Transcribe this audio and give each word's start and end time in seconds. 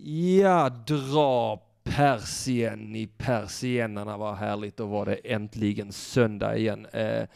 Ja, 0.00 0.68
dra 0.68 1.62
persien 1.84 2.96
i 2.96 3.06
persiennerna, 3.06 4.16
vad 4.16 4.36
härligt, 4.36 4.76
då 4.76 4.86
var 4.86 5.06
det 5.06 5.14
äntligen 5.14 5.92
söndag 5.92 6.56
igen. 6.56 6.86
Eh, 6.86 7.26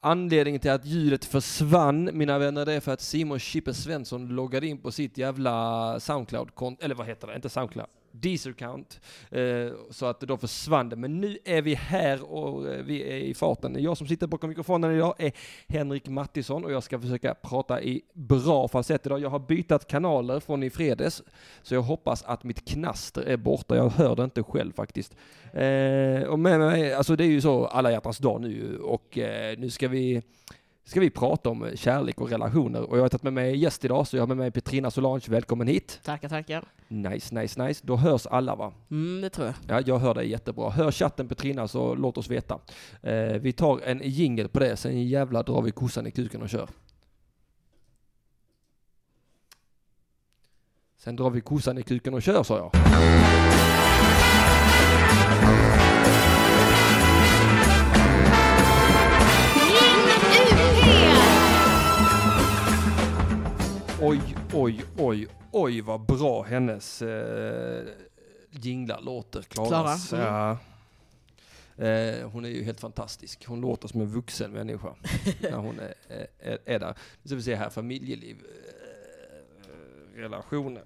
anledningen 0.00 0.60
till 0.60 0.70
att 0.70 0.84
ljudet 0.84 1.24
försvann, 1.24 2.10
mina 2.12 2.38
vänner, 2.38 2.66
det 2.66 2.72
är 2.72 2.80
för 2.80 2.92
att 2.92 3.00
Simon 3.00 3.38
Chippe 3.38 3.74
Svensson 3.74 4.28
loggade 4.28 4.66
in 4.66 4.78
på 4.78 4.92
sitt 4.92 5.18
jävla 5.18 6.00
Soundcloud-konto, 6.00 6.84
eller 6.84 6.94
vad 6.94 7.06
heter 7.06 7.26
det, 7.26 7.36
inte 7.36 7.48
Soundcloud, 7.48 7.88
Deezer-count, 8.20 9.00
eh, 9.30 9.72
så 9.90 10.06
att 10.06 10.20
då 10.20 10.36
försvann 10.36 10.88
det. 10.88 10.96
Men 10.96 11.20
nu 11.20 11.38
är 11.44 11.62
vi 11.62 11.74
här 11.74 12.32
och 12.32 12.68
eh, 12.68 12.82
vi 12.82 13.02
är 13.02 13.16
i 13.16 13.34
farten. 13.34 13.76
Jag 13.82 13.96
som 13.96 14.06
sitter 14.06 14.26
bakom 14.26 14.48
mikrofonen 14.48 14.92
idag 14.92 15.14
är 15.18 15.32
Henrik 15.68 16.08
Mattisson 16.08 16.64
och 16.64 16.72
jag 16.72 16.82
ska 16.82 17.00
försöka 17.00 17.34
prata 17.34 17.82
i 17.82 18.02
bra 18.12 18.68
falsett 18.68 19.06
idag. 19.06 19.20
Jag 19.20 19.30
har 19.30 19.38
bytt 19.38 19.88
kanaler 19.88 20.40
från 20.40 20.62
i 20.62 20.70
fredags, 20.70 21.22
så 21.62 21.74
jag 21.74 21.82
hoppas 21.82 22.22
att 22.22 22.44
mitt 22.44 22.68
knaster 22.68 23.22
är 23.22 23.36
borta. 23.36 23.76
Jag 23.76 23.88
hör 23.88 24.16
det 24.16 24.24
inte 24.24 24.42
själv 24.42 24.72
faktiskt. 24.72 25.16
Eh, 25.52 26.22
och 26.22 26.38
med 26.38 26.60
mig, 26.60 26.94
alltså 26.94 27.16
det 27.16 27.24
är 27.24 27.28
ju 27.28 27.40
så 27.40 27.66
alla 27.66 27.90
hjärtans 27.90 28.18
dag 28.18 28.40
nu 28.40 28.78
och 28.78 29.18
eh, 29.18 29.58
nu 29.58 29.70
ska 29.70 29.88
vi 29.88 30.22
ska 30.88 31.00
vi 31.00 31.10
prata 31.10 31.50
om 31.50 31.70
kärlek 31.74 32.20
och 32.20 32.30
relationer. 32.30 32.90
Och 32.90 32.98
jag 32.98 33.02
har 33.02 33.08
tagit 33.08 33.22
med 33.22 33.32
mig 33.32 33.56
gäst 33.56 33.84
idag, 33.84 34.06
så 34.06 34.16
jag 34.16 34.22
har 34.22 34.26
med 34.26 34.36
mig 34.36 34.50
Petrina 34.50 34.90
Solange. 34.90 35.24
Välkommen 35.28 35.68
hit! 35.68 36.00
Tackar, 36.04 36.28
tackar! 36.28 36.64
Nice, 36.88 37.34
nice, 37.34 37.62
nice. 37.62 37.82
Då 37.86 37.96
hörs 37.96 38.26
alla 38.26 38.54
va? 38.54 38.72
Mm, 38.90 39.20
det 39.20 39.30
tror 39.30 39.46
jag. 39.46 39.54
Ja, 39.68 39.82
jag 39.86 39.98
hör 39.98 40.14
dig 40.14 40.30
jättebra. 40.30 40.70
Hör 40.70 40.90
chatten 40.90 41.28
Petrina 41.28 41.68
så 41.68 41.94
låt 41.94 42.18
oss 42.18 42.30
veta. 42.30 42.58
Eh, 43.02 43.14
vi 43.14 43.52
tar 43.52 43.80
en 43.80 44.00
jingel 44.04 44.48
på 44.48 44.58
det, 44.58 44.76
sen 44.76 45.08
jävla 45.08 45.42
drar 45.42 45.62
vi 45.62 45.70
kossan 45.70 46.06
i 46.06 46.10
kuken 46.10 46.42
och 46.42 46.48
kör. 46.48 46.68
Sen 50.96 51.16
drar 51.16 51.30
vi 51.30 51.40
kossan 51.40 51.78
i 51.78 51.82
kuken 51.82 52.14
och 52.14 52.22
kör, 52.22 52.42
sa 52.42 52.56
jag. 52.56 52.70
Oj, 64.00 64.20
oj, 64.52 64.80
oj, 64.98 65.26
oj 65.52 65.80
vad 65.80 66.00
bra 66.00 66.42
hennes 66.42 67.02
eh, 67.02 67.84
jinglar 68.50 69.00
låter. 69.00 69.42
Klaras. 69.42 70.08
Klara? 70.08 70.22
Mm. 70.24 70.34
Ja. 71.76 71.84
Eh, 71.84 72.28
hon 72.30 72.44
är 72.44 72.48
ju 72.48 72.62
helt 72.64 72.80
fantastisk. 72.80 73.44
Hon 73.46 73.60
låter 73.60 73.88
som 73.88 74.00
en 74.00 74.06
vuxen 74.06 74.50
människa 74.50 74.94
när 75.40 75.56
hon 75.56 75.78
är, 75.80 75.94
är, 76.38 76.58
är 76.64 76.78
där. 76.78 76.94
Nu 77.22 77.28
ska 77.28 77.36
vi 77.36 77.42
se 77.42 77.54
här, 77.54 77.70
familjeliv, 77.70 78.36
eh, 78.44 80.20
relationer. 80.20 80.82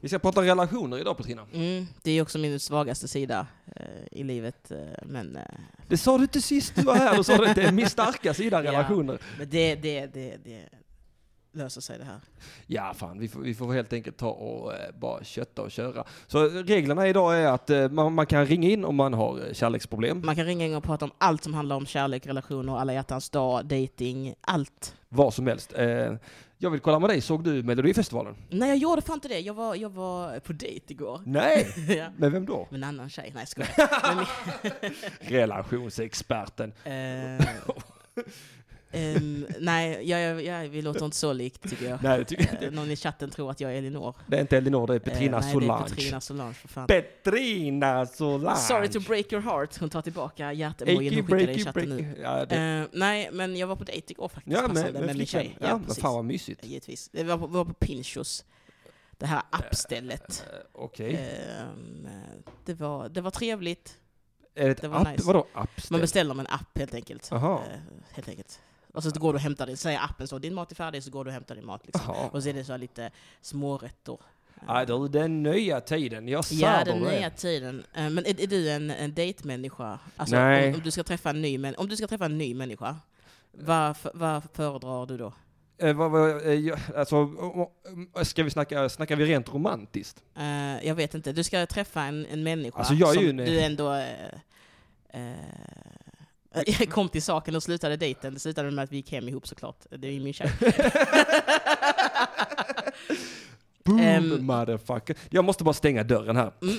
Vi 0.00 0.08
ska 0.08 0.18
prata 0.18 0.42
relationer 0.42 0.98
idag 0.98 1.16
Petrina. 1.16 1.46
Mm, 1.52 1.86
det 2.02 2.10
är 2.10 2.22
också 2.22 2.38
min 2.38 2.60
svagaste 2.60 3.08
sida 3.08 3.46
eh, 3.76 3.84
i 4.12 4.22
livet, 4.24 4.70
eh, 4.70 4.78
men... 5.02 5.36
Eh, 5.36 5.42
Det 5.88 5.96
sa 5.98 6.16
du 6.18 6.22
inte 6.22 6.40
sist 6.40 6.72
du 6.76 6.82
var 6.82 6.94
här, 6.96 7.16
då 7.16 7.24
sa 7.24 7.36
du 7.36 7.48
att 7.48 7.56
det 7.56 7.62
är 7.62 7.72
min 7.72 7.88
starka 7.90 8.34
sida, 8.34 8.56
Ja. 8.64 8.70
relationer. 8.72 9.18
men 9.38 9.48
det, 9.50 9.74
det, 9.74 10.06
det, 10.06 10.36
det 10.44 10.68
löser 11.52 11.80
sig 11.80 11.98
det 11.98 12.04
här. 12.04 12.20
Ja, 12.66 12.94
fan, 12.94 13.18
vi 13.18 13.28
får, 13.28 13.40
vi 13.40 13.54
får 13.54 13.72
helt 13.72 13.92
enkelt 13.92 14.16
ta 14.16 14.30
och 14.30 14.74
eh, 14.74 14.78
bara 14.98 15.24
kötta 15.24 15.62
och 15.62 15.70
köra. 15.70 16.04
Så 16.26 16.48
reglerna 16.48 17.08
idag 17.08 17.38
är 17.38 17.46
att 17.46 17.70
eh, 17.70 17.88
man, 17.88 18.14
man 18.14 18.26
kan 18.26 18.46
ringa 18.46 18.68
in 18.68 18.84
om 18.84 18.96
man 18.96 19.14
har 19.14 19.46
eh, 19.46 19.52
kärleksproblem. 19.52 20.22
Man 20.24 20.36
kan 20.36 20.44
ringa 20.44 20.66
in 20.66 20.74
och 20.74 20.84
prata 20.84 21.04
om 21.04 21.10
allt 21.18 21.44
som 21.44 21.54
handlar 21.54 21.76
om 21.76 21.86
kärlek, 21.86 22.26
relationer, 22.26 22.78
alla 22.78 22.92
hjärtans 22.92 23.30
dag, 23.30 23.66
dating, 23.66 24.34
allt. 24.40 24.96
Vad 25.08 25.34
som 25.34 25.46
helst. 25.46 25.72
Eh, 25.76 26.14
jag 26.62 26.70
vill 26.70 26.80
kolla 26.80 26.98
med 26.98 27.10
dig, 27.10 27.20
såg 27.20 27.44
du 27.44 27.62
Melodifestivalen? 27.62 28.36
Nej, 28.48 28.68
jag 28.68 28.78
gjorde 28.78 29.02
fan 29.02 29.14
inte 29.14 29.28
det. 29.28 29.38
Jag 29.40 29.54
var, 29.54 29.74
jag 29.74 29.90
var 29.90 30.40
på 30.40 30.52
dejt 30.52 30.92
igår. 30.92 31.20
Nej! 31.26 31.66
ja. 31.98 32.06
Med 32.16 32.32
vem 32.32 32.46
då? 32.46 32.66
Med 32.70 32.78
en 32.78 32.84
annan 32.84 33.10
tjej. 33.10 33.32
Nej, 33.34 33.42
jag 33.42 33.48
skojar. 33.48 34.28
Relationsexperten. 35.30 36.72
Eh, 38.92 39.16
ehm, 39.16 39.46
nej, 39.58 40.08
jag, 40.10 40.42
jag, 40.42 40.68
vi 40.68 40.82
låter 40.82 41.04
inte 41.04 41.16
så 41.16 41.32
likt 41.32 41.70
tycker 41.70 41.88
jag. 41.88 42.02
Nej, 42.02 42.24
tycker 42.24 42.58
Eh. 42.62 42.70
Någon 42.70 42.90
i 42.90 42.96
chatten 42.96 43.30
tror 43.30 43.50
att 43.50 43.60
jag 43.60 43.72
är 43.72 43.76
Elinor. 43.78 44.14
det 44.26 44.36
är 44.36 44.40
inte 44.40 44.56
Elinor, 44.56 44.86
det 44.86 44.94
är 44.94 44.98
Petrina 44.98 45.36
Eh, 45.38 45.42
nej, 45.42 45.52
Solange. 45.52 45.84
Det 45.84 45.92
är 45.92 45.94
Petrina 45.94 46.20
Solange, 46.20 46.54
för 46.54 46.68
fan. 46.68 46.86
Petrina 46.86 48.06
Solange! 48.06 48.56
Sorry 48.56 48.88
to 48.88 49.00
break 49.00 49.32
your 49.32 49.42
heart. 49.42 49.78
Hon 49.78 49.90
tar 49.90 50.02
tillbaka 50.02 50.52
hjärtemojin 50.52 51.14
hon 51.14 51.26
skickade 51.26 51.52
i 51.52 51.64
chatten 51.64 51.88
nu. 51.88 52.14
Ja, 52.22 52.44
det, 52.46 52.56
Eh, 52.56 52.86
nej, 52.92 53.28
men 53.32 53.56
jag 53.56 53.66
var 53.66 53.76
på 53.76 53.84
dejt 53.84 54.12
igår 54.12 54.28
faktiskt. 54.28 54.56
ja 54.56 54.68
passande, 54.68 54.82
med, 54.82 54.92
med, 54.92 55.06
med 55.06 55.16
min 55.16 55.26
tjej. 55.26 55.56
Ja, 55.60 55.66
men 55.76 55.84
precis. 55.84 56.02
fan 56.02 56.14
vad 56.14 56.24
mysigt. 56.24 56.64
Givetvis. 56.64 57.10
Vi 57.12 57.22
var 57.22 57.38
på, 57.38 57.46
vi 57.46 57.52
var 57.54 57.64
på 57.64 57.74
Pinchos. 57.74 58.44
Det 59.18 59.26
här 59.26 59.42
appstället. 59.50 60.46
Eh, 60.52 60.58
Okej. 60.72 61.14
Ehm, 61.14 62.08
det, 62.64 62.74
var, 62.74 63.08
det 63.08 63.20
var 63.20 63.30
trevligt. 63.30 63.96
Är 64.54 64.68
det 64.68 64.74
det 64.80 64.88
var 64.88 65.00
app? 65.00 65.08
nice. 65.12 65.26
Vadå 65.26 65.46
Man 65.54 65.62
appställ? 65.62 66.00
beställer 66.00 66.34
med 66.34 66.46
en 66.46 66.52
app 66.54 66.78
helt 66.78 66.94
enkelt. 66.94 67.32
Eh, 67.32 67.58
helt 68.12 68.28
enkelt. 68.28 68.60
Och 68.94 69.02
så 69.02 69.10
går 69.10 69.32
du 69.32 69.36
och 69.36 69.42
hämtar 69.42 69.66
din, 69.66 69.76
säger 69.76 70.00
appen 70.04 70.28
så, 70.28 70.38
din 70.38 70.54
mat 70.54 70.70
är 70.70 70.74
färdig, 70.74 71.02
så 71.02 71.10
går 71.10 71.24
du 71.24 71.28
och 71.28 71.34
hämtar 71.34 71.54
din 71.54 71.66
mat. 71.66 71.86
Liksom. 71.86 72.14
Jaha. 72.14 72.28
Och 72.32 72.42
så 72.42 72.48
är 72.48 72.52
det 72.52 72.64
så 72.64 72.76
lite 72.76 73.10
smårätter. 73.40 74.18
Du, 74.86 75.08
den 75.08 75.42
nya 75.42 75.80
tiden. 75.80 76.28
Jag 76.28 76.44
Ja, 76.50 76.84
det. 76.84 76.90
den 76.90 76.98
nya 77.02 77.30
tiden. 77.30 77.84
Eh, 77.94 78.10
Men 78.10 78.26
är, 78.26 78.40
är 78.40 78.46
du 78.46 78.70
en, 78.70 78.90
en 78.90 79.14
dejtmänniska? 79.14 79.98
Alltså, 80.16 80.36
Nej. 80.36 80.68
Om, 80.68 80.74
om, 80.74 80.80
du 80.80 80.90
ska 80.90 81.02
träffa 81.02 81.30
en 81.30 81.42
ny, 81.42 81.72
om 81.76 81.88
du 81.88 81.96
ska 81.96 82.06
träffa 82.06 82.24
en 82.24 82.38
ny 82.38 82.54
människa, 82.54 82.96
vad, 83.52 83.96
vad 84.14 84.42
föredrar 84.52 85.06
du 85.06 85.16
då? 85.16 85.32
Eh, 85.78 85.96
vad, 85.96 86.10
vad, 86.10 86.30
eh, 86.52 86.78
alltså, 86.96 87.28
ska 88.22 88.42
vi 88.42 88.50
snacka, 88.50 88.88
snackar 88.88 89.16
vi 89.16 89.24
rent 89.24 89.54
romantiskt? 89.54 90.22
Eh, 90.36 90.86
jag 90.86 90.94
vet 90.94 91.14
inte, 91.14 91.32
du 91.32 91.44
ska 91.44 91.66
träffa 91.66 92.02
en, 92.02 92.26
en 92.26 92.42
människa 92.42 92.78
Alltså, 92.78 92.94
jag 92.94 93.10
är 93.10 93.14
som 93.14 93.22
ju 93.22 93.30
en- 93.30 93.36
du 93.36 93.60
ändå... 93.60 93.92
Uh, 95.14 95.89
jag 96.66 96.90
kom 96.90 97.08
till 97.08 97.22
saken 97.22 97.56
och 97.56 97.62
slutade 97.62 97.96
dejten. 97.96 98.34
Det 98.34 98.40
slutade 98.40 98.70
med 98.70 98.84
att 98.84 98.92
vi 98.92 98.96
gick 98.96 99.12
hem 99.12 99.28
ihop 99.28 99.46
såklart. 99.48 99.76
Det 99.90 100.08
är 100.08 100.20
min 100.20 100.32
tjej. 100.32 100.50
Boom, 103.84 103.98
Ehm. 104.00 104.46
motherfucker. 104.46 105.16
Jag 105.30 105.44
måste 105.44 105.64
bara 105.64 105.72
stänga 105.74 106.04
dörren 106.04 106.36
här. 106.36 106.52
Mm. 106.62 106.76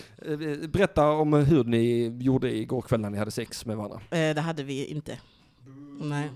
Eh, 0.61 0.67
Berätta 0.69 1.07
om 1.09 1.33
hur 1.33 1.63
ni 1.63 2.07
gjorde 2.21 2.55
igår 2.55 2.81
kväll 2.81 2.99
när 2.99 3.09
ni 3.09 3.17
hade 3.17 3.31
sex 3.31 3.65
med 3.65 3.77
varandra. 3.77 4.01
Eh, 4.11 4.35
det 4.35 4.41
hade 4.41 4.63
vi 4.63 4.85
inte. 4.85 5.19
Nej. 6.01 6.29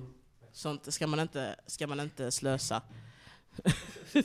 Sånt 0.54 0.94
ska 0.94 1.08
man 1.08 1.20
inte, 1.20 1.56
ska 1.68 1.88
man 1.88 2.00
inte 2.00 2.32
slösa. 2.32 2.82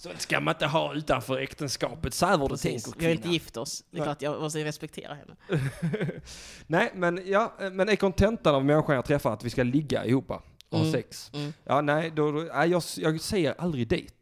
Så 0.00 0.10
ska 0.18 0.40
man 0.40 0.54
inte 0.54 0.66
ha 0.66 0.94
utanför 0.94 1.38
äktenskapet, 1.38 2.14
så 2.14 2.26
här 2.26 2.38
var 2.38 2.48
det 2.48 2.56
tänker 2.56 2.92
Vi 2.98 3.04
har 3.04 3.12
inte 3.12 3.28
gift 3.28 3.56
oss. 3.56 3.84
Det 3.90 3.98
är 3.98 4.02
klart 4.04 4.22
jag 4.22 4.40
måste 4.40 4.64
respektera 4.64 5.14
henne. 5.14 5.36
Nej, 6.66 6.90
men 6.94 7.22
ja, 7.26 7.54
eh, 7.60 7.70
men 7.70 7.88
är 7.88 7.96
kontentan 7.96 8.54
av 8.54 8.64
människan 8.64 8.94
jag 8.94 9.04
träffar 9.04 9.32
att 9.32 9.44
vi 9.44 9.50
ska 9.50 9.62
ligga 9.62 10.04
ihop 10.04 10.30
och 10.30 10.42
ha 10.70 10.78
Mm. 10.80 10.92
sex? 10.92 11.30
Mm. 11.34 11.52
Ja, 11.64 11.80
nej, 11.80 12.10
då, 12.16 12.32
då, 12.32 12.38
nej 12.54 12.70
jag, 12.70 12.82
jag 12.96 13.20
säger 13.20 13.54
aldrig 13.58 13.88
dejt. 13.88 14.14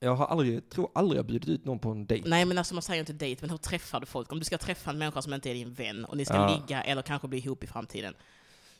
Jag 0.00 0.14
har 0.14 0.26
aldrig, 0.26 0.68
tror 0.70 0.90
aldrig 0.94 1.18
jag 1.18 1.26
bjudit 1.26 1.48
ut 1.48 1.64
någon 1.64 1.78
på 1.78 1.90
en 1.90 2.06
dejt. 2.06 2.28
Nej 2.28 2.44
men 2.44 2.58
alltså 2.58 2.74
man 2.74 2.82
säger 2.82 3.00
inte 3.00 3.12
dejt, 3.12 3.40
men 3.40 3.50
hur 3.50 3.56
träffar 3.56 4.00
du 4.00 4.06
folk? 4.06 4.32
Om 4.32 4.38
du 4.38 4.44
ska 4.44 4.58
träffa 4.58 4.90
en 4.90 4.98
människa 4.98 5.22
som 5.22 5.34
inte 5.34 5.50
är 5.50 5.54
din 5.54 5.72
vän 5.72 6.04
och 6.04 6.16
ni 6.16 6.24
ska 6.24 6.34
Ja. 6.34 6.54
ligga 6.56 6.82
eller 6.82 7.02
kanske 7.02 7.28
bli 7.28 7.38
ihop 7.38 7.64
i 7.64 7.66
framtiden. 7.66 8.14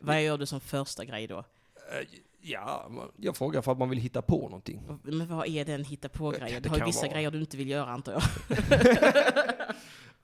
Vad 0.01 0.23
gör 0.23 0.39
du 0.39 0.47
som 0.47 0.61
första 0.61 1.05
grej 1.05 1.27
då? 1.27 1.45
Ja, 2.47 2.91
jag 3.17 3.37
frågar 3.37 3.63
för 3.63 3.73
att 3.73 3.79
man 3.79 3.91
vill 3.91 3.99
hitta 3.99 4.23
på 4.23 4.37
någonting. 4.43 4.83
Men 5.03 5.27
vad 5.37 5.47
är 5.49 5.65
den 5.65 5.85
hitta 5.85 6.09
på 6.09 6.33
Det 6.33 6.39
grejen 6.39 6.63
Du 6.63 6.69
har 6.69 6.79
ju 6.79 6.85
vissa 6.85 7.01
vara- 7.07 7.13
grejer 7.13 7.31
du 7.31 7.41
inte 7.41 7.57
vill 7.57 7.69
göra 7.69 7.87
antar 7.91 8.13
jag. 8.13 8.23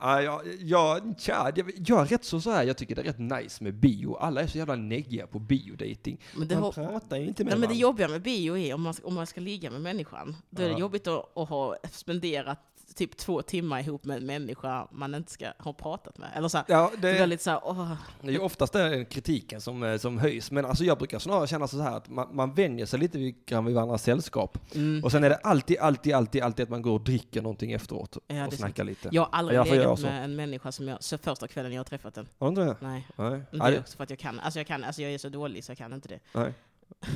Ja, 0.03 0.23
jag, 0.23 0.41
jag, 0.61 1.15
tja, 1.19 1.53
jag, 1.57 1.71
jag 1.87 2.01
är 2.01 2.05
rätt 2.07 2.25
så, 2.25 2.41
så 2.41 2.51
här, 2.51 2.65
jag 2.65 2.77
tycker 2.77 2.95
det 2.95 3.01
är 3.01 3.05
rätt 3.05 3.19
nice 3.43 3.65
med 3.65 3.75
bio. 3.75 4.17
Alla 4.17 4.41
är 4.41 4.47
så 4.47 4.59
jävla 4.59 4.77
neggiga 4.77 5.27
på 5.27 5.39
biodating. 5.39 6.21
Men 6.37 6.49
det, 6.49 6.55
Man 6.55 6.63
har, 6.65 6.73
pratar 6.73 7.17
ju 7.17 7.27
inte 7.27 7.45
med 7.45 7.51
nej, 7.53 7.61
men 7.61 7.69
det 7.69 7.75
jobbiga 7.75 8.09
med 8.09 8.23
bio 8.23 8.57
är 8.57 8.75
om 8.75 8.83
man, 8.83 8.95
ska- 8.95 9.07
om 9.07 9.15
man 9.15 9.27
ska 9.27 9.41
ligga 9.41 9.71
med 9.71 9.81
människan, 9.81 10.37
då 10.51 10.63
är 10.63 10.67
det 10.67 10.73
Ja. 10.73 10.79
jobbigt 10.79 11.07
att, 11.07 11.37
att 11.39 11.49
ha 11.49 11.77
spenderat 11.93 12.59
typ 13.01 13.17
två 13.17 13.43
timmar 13.43 13.81
ihop 13.81 14.05
med 14.05 14.17
en 14.17 14.27
människa 14.27 14.89
man 14.91 15.15
inte 15.15 15.33
ska 15.33 15.53
ha 15.59 15.73
pratat 15.73 16.19
med. 16.19 16.29
Eller 16.35 16.49
så 16.49 16.57
här, 16.59 16.65
Ja, 16.69 16.91
det 16.99 17.09
är 17.09 17.19
väldigt 17.19 17.43
så 17.43 17.51
här, 17.51 17.61
åh, 17.65 17.93
det 18.21 18.29
är 18.29 18.33
ju 18.33 18.39
oftast 18.39 18.73
den 18.73 19.07
kritiken 19.07 19.61
som, 19.61 19.83
eh, 19.83 19.97
som 19.97 20.19
höjs. 20.19 20.51
Men 20.51 20.65
alltså 20.67 20.85
jag 20.85 20.99
brukar 20.99 21.19
snarare 21.19 21.47
känna 21.47 21.69
så 21.69 21.81
här 21.83 21.97
att 21.97 22.09
man, 22.09 22.29
man 22.37 22.55
vänjer 22.55 22.87
sig 22.87 22.99
lite 22.99 23.19
vid, 23.19 23.35
vid 23.65 23.75
varandras 23.75 24.03
sällskap. 24.03 24.59
mm. 24.75 25.05
Och 25.05 25.13
sen 25.13 25.25
är 25.25 25.29
det 25.31 25.37
alltid, 25.37 25.79
alltid, 25.79 26.15
alltid, 26.15 26.43
alltid 26.43 26.63
att 26.63 26.71
man 26.71 26.83
går 26.83 26.93
och 26.93 27.01
dricker 27.01 27.43
någonting 27.43 27.73
efteråt 27.73 28.19
Ja, 28.27 28.47
och 28.47 28.53
snackar 28.53 28.85
lite. 28.85 29.09
Jag 29.13 29.23
har 29.23 29.29
aldrig 29.39 29.67
legat 29.67 30.01
så. 30.01 30.07
med 30.07 30.25
en 30.25 30.37
människa 30.37 30.73
som 30.73 30.89
jag, 30.89 31.03
så 31.03 31.19
första 31.19 31.49
kvällen 31.49 31.73
jag 31.73 31.79
har 31.81 31.85
träffat 31.85 32.15
den. 32.15 32.29
Har 32.39 32.47
du 32.47 32.63
inte 32.63 32.65
det? 32.65 32.77
Nej. 32.89 33.07
Nej. 33.17 33.31
Men 33.31 33.47
Nej. 33.53 33.71
Det 33.71 33.77
är 33.77 33.81
också 33.81 33.97
för 33.97 34.05
att 34.05 34.11
jag 34.11 34.19
kan, 34.19 34.41
alltså 34.41 34.61
jag 34.61 34.67
kan, 34.67 34.85
alltså 34.85 35.03
jag 35.03 35.13
är 35.13 35.19
så 35.19 35.29
dålig 35.29 35.65
så 35.65 35.71
jag 35.71 35.79
kan 35.79 35.93
inte 35.93 36.09
det. 36.09 36.21
Nej. 36.35 36.53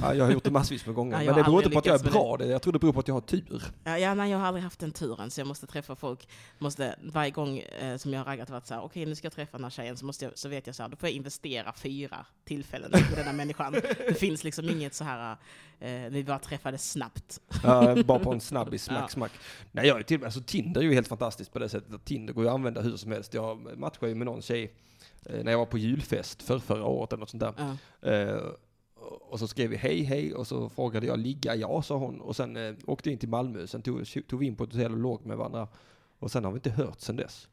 Ja, 0.01 0.15
jag 0.15 0.25
har 0.25 0.33
gjort 0.33 0.45
det 0.45 0.51
massvis 0.51 0.87
med 0.87 0.95
gånger. 0.95 1.21
Ja, 1.23 1.27
men 1.27 1.35
det 1.35 1.43
beror 1.43 1.59
inte 1.59 1.71
på 1.71 1.79
att 1.79 1.87
jag 1.87 2.07
är 2.07 2.11
bra, 2.11 2.37
det. 2.37 2.47
jag 2.47 2.63
tror 2.63 2.73
det 2.73 2.79
beror 2.79 2.93
på 2.93 3.01
att 3.01 3.09
jag 3.09 3.15
har 3.15 3.21
tur. 3.21 3.63
Ja, 3.85 3.99
ja, 3.99 4.15
nej, 4.15 4.31
jag 4.31 4.39
har 4.39 4.47
aldrig 4.47 4.65
haft 4.65 4.81
den 4.81 4.91
turen, 4.93 5.31
så 5.31 5.41
jag 5.41 5.47
måste 5.47 5.67
träffa 5.67 5.97
folk. 5.97 6.29
Måste, 6.59 6.97
varje 7.03 7.31
gång 7.31 7.59
eh, 7.59 7.97
som 7.97 8.13
jag 8.13 8.21
har 8.21 8.25
raggat 8.25 8.51
varit 8.51 8.67
så 8.67 8.75
här, 8.75 8.83
okej 8.85 9.07
nu 9.07 9.15
ska 9.15 9.27
jag 9.27 9.33
träffa 9.33 9.57
den 9.57 9.65
här 9.65 9.71
tjejen, 9.71 9.97
så, 9.97 10.07
måste 10.07 10.25
jag, 10.25 10.39
så 10.39 10.49
vet 10.49 10.67
jag 10.67 10.77
så 10.77 10.83
här, 10.83 10.91
då 10.91 10.97
får 10.97 11.09
jag 11.09 11.17
investera 11.17 11.73
fyra 11.73 12.27
tillfällen 12.45 12.91
med 12.91 13.03
den 13.17 13.25
här 13.25 13.33
människan. 13.33 13.73
Det 14.09 14.15
finns 14.19 14.45
liksom 14.45 14.69
inget 14.71 14.95
så 14.95 15.05
här, 15.05 15.37
eh, 15.81 15.91
vi 16.11 16.25
bara 16.25 16.39
träffades 16.39 16.91
snabbt. 16.91 17.41
Ja, 17.63 17.97
bara 18.05 18.19
på 18.19 18.33
en 18.33 18.41
snabbis, 18.41 18.85
smack, 18.85 19.03
Ja. 19.03 19.09
smack. 19.09 19.33
Nej, 19.73 19.87
jag 19.87 19.99
är 19.99 20.03
till, 20.03 20.25
alltså 20.25 20.41
Tinder 20.41 20.81
är 20.81 20.85
ju 20.85 20.95
helt 20.95 21.09
fantastiskt 21.09 21.53
på 21.53 21.59
det 21.59 21.69
sättet 21.69 21.95
att 21.95 22.05
Tinder 22.05 22.33
går 22.35 22.45
ju 22.45 22.49
att 22.49 22.55
använda 22.55 22.81
hur 22.81 22.97
som 22.97 23.13
helst. 23.13 23.35
Jag 23.35 23.79
matchade 23.79 24.09
ju 24.09 24.15
med 24.15 24.27
någon 24.27 24.43
tjej 24.43 24.75
eh, 25.27 25.45
när 25.45 25.53
jag 25.53 25.59
var 25.59 25.67
på 25.67 25.79
julfest 25.79 26.43
för 26.43 26.59
förra 26.59 26.85
året 26.85 27.13
eller 27.13 27.21
något 27.21 27.31
sånt 27.31 27.41
där. 27.41 27.77
Ja. 28.03 28.11
Eh, 28.11 28.41
och 29.05 29.39
så 29.39 29.49
skrev 29.49 29.71
vi 29.71 29.77
hej 29.77 30.03
hej 30.03 30.35
och 30.35 30.47
så 30.47 30.69
frågade 30.69 31.07
jag 31.07 31.19
ligga, 31.19 31.55
ja 31.57 31.83
sa 31.83 31.97
hon. 31.97 32.21
Och 32.21 32.37
sen 32.37 32.57
eh, 32.57 32.75
åkte 32.87 33.09
vi 33.09 33.13
in 33.13 33.19
till 33.19 33.29
Malmö, 33.29 33.67
sen 33.67 33.83
tog, 33.83 34.27
tog 34.29 34.41
vi 34.41 34.47
in 34.47 34.57
på 34.57 34.65
ett 34.65 34.73
hotell 34.73 34.93
och 34.93 34.99
låg 34.99 35.27
med 35.27 35.37
varandra. 35.37 35.69
Och 36.19 36.31
sen 36.31 36.45
har 36.45 36.53
vi 36.53 36.57
inte 36.57 36.71
hört 36.71 37.01
sen 37.01 37.17
dess. 37.17 37.49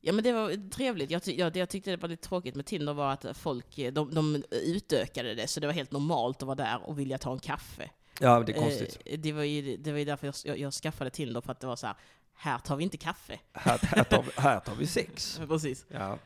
Ja 0.00 0.12
men 0.12 0.24
det 0.24 0.32
var 0.32 0.70
trevligt. 0.70 1.10
Jag, 1.10 1.22
ty- 1.22 1.36
ja, 1.38 1.50
det 1.50 1.58
jag 1.58 1.68
tyckte 1.68 1.90
det 1.90 1.96
var 1.96 2.08
lite 2.08 2.28
tråkigt 2.28 2.54
med 2.54 2.66
Tinder 2.66 2.94
var 2.94 3.12
att 3.12 3.36
folk, 3.36 3.78
eh, 3.78 3.92
de, 3.92 4.14
de 4.14 4.42
utökade 4.50 5.34
det, 5.34 5.46
så 5.46 5.60
det 5.60 5.66
var 5.66 5.74
helt 5.74 5.92
normalt 5.92 6.42
att 6.42 6.46
vara 6.46 6.56
där 6.56 6.78
och 6.88 6.98
vilja 6.98 7.18
ta 7.18 7.32
en 7.32 7.38
kaffe. 7.38 7.90
Ja, 8.20 8.42
det 8.46 8.52
är 8.52 8.60
konstigt. 8.60 8.98
Eh, 9.04 9.18
det, 9.20 9.32
var 9.32 9.42
ju, 9.42 9.76
det 9.76 9.92
var 9.92 9.98
ju 9.98 10.04
därför 10.04 10.26
jag, 10.26 10.34
jag, 10.44 10.58
jag 10.58 10.72
skaffade 10.72 11.10
Tinder, 11.10 11.40
för 11.40 11.52
att 11.52 11.60
det 11.60 11.66
var 11.66 11.76
så 11.76 11.86
här, 11.86 11.96
här 12.34 12.58
tar 12.58 12.76
vi 12.76 12.84
inte 12.84 12.96
kaffe. 12.96 13.38
Här, 13.52 13.78
här, 13.82 14.04
tar 14.04 14.22
vi, 14.22 14.30
här 14.36 14.60
tar 14.60 14.74
vi 14.74 14.86
sex. 14.86 15.40
Precis. 15.48 15.84
Ja. 15.88 16.18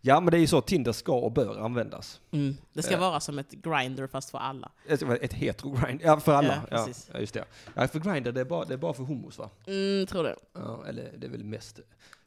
ja, 0.00 0.20
men 0.20 0.30
det 0.30 0.36
är 0.36 0.40
ju 0.40 0.46
så 0.46 0.60
Tinder 0.60 0.92
ska 0.92 1.12
och 1.12 1.32
bör 1.32 1.58
användas. 1.64 2.20
Mm. 2.30 2.56
Det 2.72 2.82
ska 2.82 2.92
Ja. 2.94 3.00
vara 3.00 3.20
som 3.20 3.38
ett 3.38 3.50
grinder 3.50 4.06
fast 4.06 4.30
för 4.30 4.38
alla. 4.38 4.70
Ett, 4.88 5.02
ett 5.02 5.32
hetero-grind, 5.32 6.00
ja 6.04 6.20
för 6.20 6.32
alla. 6.34 6.48
Ja, 6.54 6.62
Ja, 6.78 6.84
precis. 6.86 7.10
ja, 7.12 7.20
just 7.20 7.34
det. 7.34 7.44
Ja, 7.74 7.88
för 7.88 7.98
grinder 8.00 8.32
det 8.32 8.40
är 8.40 8.44
bara, 8.44 8.64
det 8.64 8.74
är 8.74 8.78
bara 8.78 8.92
för 8.94 9.02
homos 9.04 9.38
va? 9.38 9.50
Mm, 9.66 10.06
tror 10.06 10.24
det. 10.24 10.36
Ja, 10.52 10.84
eller 10.88 11.12
det 11.18 11.26
är 11.26 11.30
väl 11.30 11.44
mest, 11.44 11.80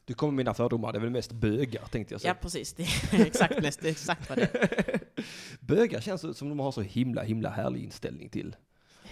du 0.04 0.14
kommer 0.14 0.30
med 0.32 0.36
mina 0.36 0.54
fördomar, 0.54 0.92
det 0.92 0.98
är 0.98 1.00
väl 1.00 1.10
mest 1.10 1.32
bögar 1.32 1.82
tänkte 1.90 2.14
jag 2.14 2.18
Ja, 2.18 2.22
säga. 2.22 2.34
precis. 2.34 2.72
Det 2.72 2.82
är 2.82 3.26
exakt, 3.26 3.62
mest, 3.62 3.80
det 3.82 3.88
är 3.88 3.92
exakt 3.92 4.28
vad 4.28 4.38
det 4.38 4.54
är. 4.54 5.00
Bögar 5.60 6.00
känns 6.00 6.38
som 6.38 6.48
de 6.48 6.60
har 6.60 6.72
så 6.72 6.80
himla, 6.82 7.22
himla 7.22 7.50
härlig 7.50 7.84
inställning 7.84 8.28
till. 8.28 8.56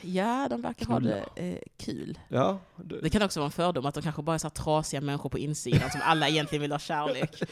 Ja, 0.06 0.46
de 0.50 0.62
verkar 0.62 0.86
ha 0.86 0.98
Knulla. 1.00 1.16
det 1.34 1.52
eh, 1.52 1.58
kul. 1.76 2.18
Ja, 2.28 2.58
det, 2.76 3.00
Det 3.00 3.10
kan 3.10 3.22
också 3.22 3.40
vara 3.40 3.46
en 3.46 3.52
fördom 3.52 3.86
att 3.86 3.94
de 3.94 4.02
kanske 4.02 4.22
bara 4.22 4.34
är 4.34 4.38
så 4.38 4.50
trasiga 4.50 5.00
människor 5.00 5.30
på 5.30 5.38
insidan 5.38 5.90
som 5.90 6.00
alla 6.04 6.28
egentligen 6.28 6.62
vill 6.62 6.72
ha 6.72 6.78
kärlek. 6.78 7.42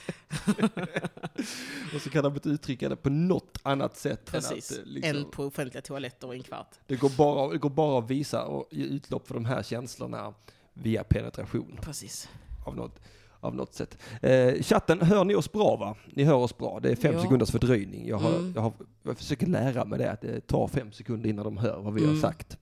och 1.94 2.00
så 2.00 2.10
kan 2.10 2.24
de 2.24 2.34
inte 2.34 2.48
uttrycka 2.48 2.88
det 2.88 2.96
på 2.96 3.10
något 3.10 3.58
annat 3.62 3.96
sätt 3.96 4.24
Precis. 4.24 4.70
än 4.72 4.78
att 4.78 4.86
eh, 4.86 4.92
liksom, 4.92 5.16
En 5.16 5.30
på 5.30 5.44
offentliga 5.44 5.82
toaletter 5.82 6.34
i 6.34 6.36
en 6.36 6.42
kvart. 6.42 6.74
det, 6.86 6.96
går 6.96 7.10
bara, 7.16 7.52
det 7.52 7.58
går 7.58 7.70
bara 7.70 7.98
att 7.98 8.10
visa 8.10 8.44
och 8.44 8.68
ge 8.70 8.84
utlopp 8.84 9.26
för 9.26 9.34
de 9.34 9.44
här 9.44 9.62
känslorna 9.62 10.34
via 10.74 11.04
penetration. 11.04 11.78
Precis. 11.82 12.28
av 12.66 12.76
något, 12.76 13.00
av 13.42 13.54
något 13.54 13.74
sätt. 13.74 13.98
Eh, 14.22 14.62
chatten, 14.62 15.00
hör 15.00 15.24
ni 15.24 15.34
oss 15.34 15.52
bra 15.52 15.76
va? 15.76 15.94
Ni 16.14 16.24
hör 16.24 16.34
oss 16.34 16.58
bra. 16.58 16.80
Det 16.80 16.90
är 16.90 16.96
fem 16.96 17.14
Ja. 17.14 17.22
sekunders 17.22 17.50
fördröjning. 17.50 18.08
Jag, 18.08 18.16
har, 18.18 18.30
Mm. 18.30 18.52
jag, 18.54 18.62
har, 18.62 18.72
jag 19.02 19.16
försöker 19.18 19.46
lära 19.46 19.84
mig 19.84 19.98
det, 19.98 20.10
att 20.12 20.20
det 20.20 20.46
tar 20.46 20.68
fem 20.68 20.92
sekunder 20.92 21.30
innan 21.30 21.44
de 21.44 21.56
hör 21.56 21.80
vad 21.80 21.94
vi 21.94 22.00
har 22.00 22.08
Mm. 22.08 22.20
sagt. 22.20 22.56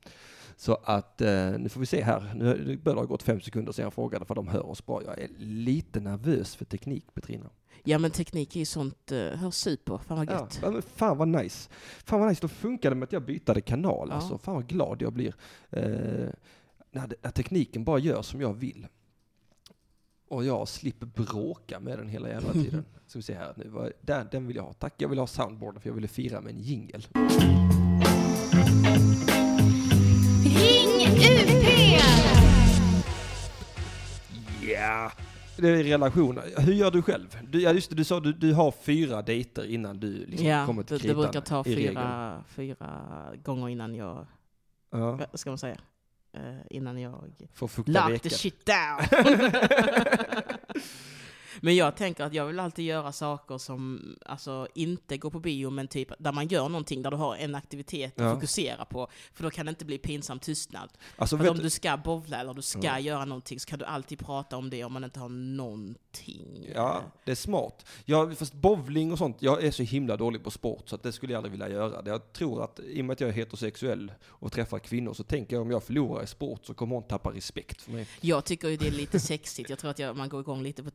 Så 0.56 0.78
att 0.84 1.20
nu 1.58 1.68
får 1.70 1.80
vi 1.80 1.86
se 1.86 2.02
här. 2.02 2.32
Nu 2.34 2.76
bör 2.84 2.94
det 2.94 3.00
ha 3.00 3.06
gått 3.06 3.22
fem 3.22 3.40
sekunder 3.40 3.72
sedan 3.72 3.82
jag 3.82 3.94
frågade 3.94 4.24
för 4.24 4.34
de 4.34 4.48
hör 4.48 4.66
oss 4.66 4.86
bra. 4.86 5.02
Jag 5.06 5.18
är 5.18 5.28
lite 5.38 6.00
nervös 6.00 6.56
för 6.56 6.64
teknik, 6.64 7.14
Petrina. 7.14 7.50
Ja 7.84 7.98
men 7.98 8.10
teknik 8.10 8.56
är 8.56 8.60
ju 8.60 8.66
sånt, 8.66 9.12
uh, 9.12 9.18
hör 9.18 9.50
super, 9.50 9.98
fan 9.98 10.16
vad 10.18 10.30
gött. 10.30 10.58
ja, 10.62 10.70
men 10.70 10.82
fan 10.82 11.18
vad 11.18 11.28
nice. 11.28 11.70
Fan 12.04 12.20
vad 12.20 12.28
nice, 12.28 12.40
då 12.42 12.48
funkade 12.48 12.94
det 12.94 12.98
med 12.98 13.06
att 13.06 13.12
jag 13.12 13.22
bytte 13.22 13.60
kanal. 13.60 14.08
Ja. 14.10 14.14
Alltså, 14.14 14.38
fan 14.38 14.54
vad 14.54 14.66
glad 14.66 15.02
jag 15.02 15.12
blir. 15.12 15.34
Eh, 15.70 15.82
när, 16.92 17.14
när 17.22 17.30
tekniken 17.30 17.84
bara 17.84 17.98
gör 17.98 18.22
som 18.22 18.40
jag 18.40 18.52
vill. 18.54 18.86
Och 20.30 20.44
jag 20.44 20.68
slipper 20.68 21.06
bråka 21.06 21.80
med 21.80 21.98
den 21.98 22.08
hela 22.08 22.28
jävla 22.28 22.52
tiden. 22.52 22.84
Ska 23.06 23.18
vi 23.18 23.22
se 23.22 23.34
här 23.34 23.52
nu, 23.56 23.92
där, 24.00 24.28
den 24.30 24.46
vill 24.46 24.56
jag 24.56 24.62
ha. 24.62 24.72
Tack, 24.72 24.94
jag 24.96 25.08
vill 25.08 25.18
ha 25.18 25.26
soundboarden 25.26 25.80
för 25.80 25.88
jag 25.88 25.94
ville 25.94 26.08
fira 26.08 26.40
med 26.40 26.54
en 26.54 26.60
jingel. 26.60 27.06
Ring 30.44 31.06
UP! 31.06 32.00
Ja! 34.62 35.12
Det 35.56 35.68
är 35.68 35.84
relationer. 35.84 36.44
Hur 36.56 36.72
gör 36.72 36.90
du 36.90 37.02
själv? 37.02 37.38
Du, 37.48 37.62
ja, 37.62 37.72
just 37.72 37.90
det, 37.90 37.96
du 37.96 38.04
sa 38.04 38.20
du, 38.20 38.32
du 38.32 38.54
har 38.54 38.72
fyra 38.72 39.22
dejter 39.22 39.64
innan 39.64 40.00
du 40.00 40.26
liksom 40.26 40.46
ja, 40.46 40.66
kommer 40.66 40.82
till 40.82 40.98
det, 40.98 41.02
det 41.02 41.08
kritan. 41.08 41.22
brukar 41.22 41.40
ta 41.40 41.64
fyra, 41.64 42.44
fyra 42.48 43.34
gånger 43.44 43.68
innan 43.68 43.94
jag, 43.94 44.26
Ja, 44.90 45.20
vad 45.30 45.40
ska 45.40 45.50
man 45.50 45.58
säga? 45.58 45.76
Eh, 46.32 46.56
innan 46.70 46.98
jag 46.98 47.32
fukta 47.68 47.92
lock 47.92 48.06
the 48.06 48.12
veken. 48.12 48.30
shit 48.38 48.66
down. 48.66 49.00
Men 51.60 51.76
jag 51.76 51.96
tänker 51.96 52.24
att 52.24 52.34
jag 52.34 52.46
vill 52.46 52.60
alltid 52.60 52.84
göra 52.84 53.12
saker 53.12 53.58
som 53.58 54.00
alltså, 54.26 54.68
inte 54.74 55.16
går 55.18 55.30
på 55.30 55.40
bio, 55.40 55.70
men 55.70 55.88
typ 55.88 56.08
där 56.18 56.32
man 56.32 56.48
gör 56.48 56.68
någonting, 56.68 57.02
där 57.02 57.10
du 57.10 57.16
har 57.16 57.36
en 57.36 57.54
aktivitet 57.54 58.12
att 58.20 58.24
Ja. 58.24 58.34
fokusera 58.34 58.84
på. 58.84 59.08
För 59.34 59.42
då 59.44 59.50
kan 59.50 59.66
det 59.66 59.70
inte 59.70 59.84
bli 59.84 59.98
pinsam 59.98 60.38
tystnad. 60.38 60.88
Alltså, 61.16 61.38
För 61.38 61.50
om 61.50 61.58
du 61.58 61.70
ska 61.70 61.96
bowla 61.96 62.40
eller 62.40 62.54
du 62.54 62.62
ska 62.62 62.80
Ja. 62.82 62.98
göra 62.98 63.24
någonting 63.24 63.60
så 63.60 63.66
kan 63.68 63.78
du 63.78 63.84
alltid 63.84 64.18
prata 64.18 64.56
om 64.56 64.70
det 64.70 64.84
om 64.84 64.92
man 64.92 65.04
inte 65.04 65.20
har 65.20 65.28
någonting. 65.28 66.70
Ja, 66.74 67.02
det 67.24 67.30
är 67.30 67.34
smart. 67.34 67.86
Jag, 68.04 68.38
fast 68.38 68.54
bowling 68.54 69.12
och 69.12 69.18
sånt, 69.18 69.36
jag 69.40 69.64
är 69.64 69.70
så 69.70 69.82
himla 69.82 70.16
dålig 70.16 70.44
på 70.44 70.50
sport 70.50 70.88
så 70.88 70.94
att 70.94 71.02
det 71.02 71.12
skulle 71.12 71.32
jag 71.32 71.38
aldrig 71.38 71.50
vilja 71.50 71.68
göra. 71.68 72.02
Jag 72.06 72.32
tror 72.32 72.64
att 72.64 72.80
i 72.80 73.00
och 73.00 73.04
med 73.04 73.12
att 73.14 73.20
jag 73.20 73.30
är 73.30 73.34
heterosexuell 73.34 74.12
och 74.26 74.52
träffar 74.52 74.78
kvinnor 74.78 75.14
så 75.14 75.22
tänker 75.24 75.56
jag 75.56 75.62
om 75.62 75.70
jag 75.70 75.82
förlorar 75.82 76.22
i 76.22 76.26
sport 76.26 76.60
så 76.66 76.74
kommer 76.74 76.94
hon 76.94 77.02
tappa 77.04 77.30
respekt 77.30 77.82
för 77.82 77.90
mig. 77.92 78.06
Jag 78.20 78.44
tycker 78.44 78.68
ju 78.68 78.76
det 78.76 78.86
är 78.86 78.90
lite 78.92 79.20
sexigt. 79.20 79.70
Jag 79.70 79.78
tror 79.78 79.90
att 79.90 79.98
jag, 79.98 80.16
man 80.16 80.28
går 80.28 80.40
igång 80.40 80.62
lite 80.62 80.82
på 80.82 80.90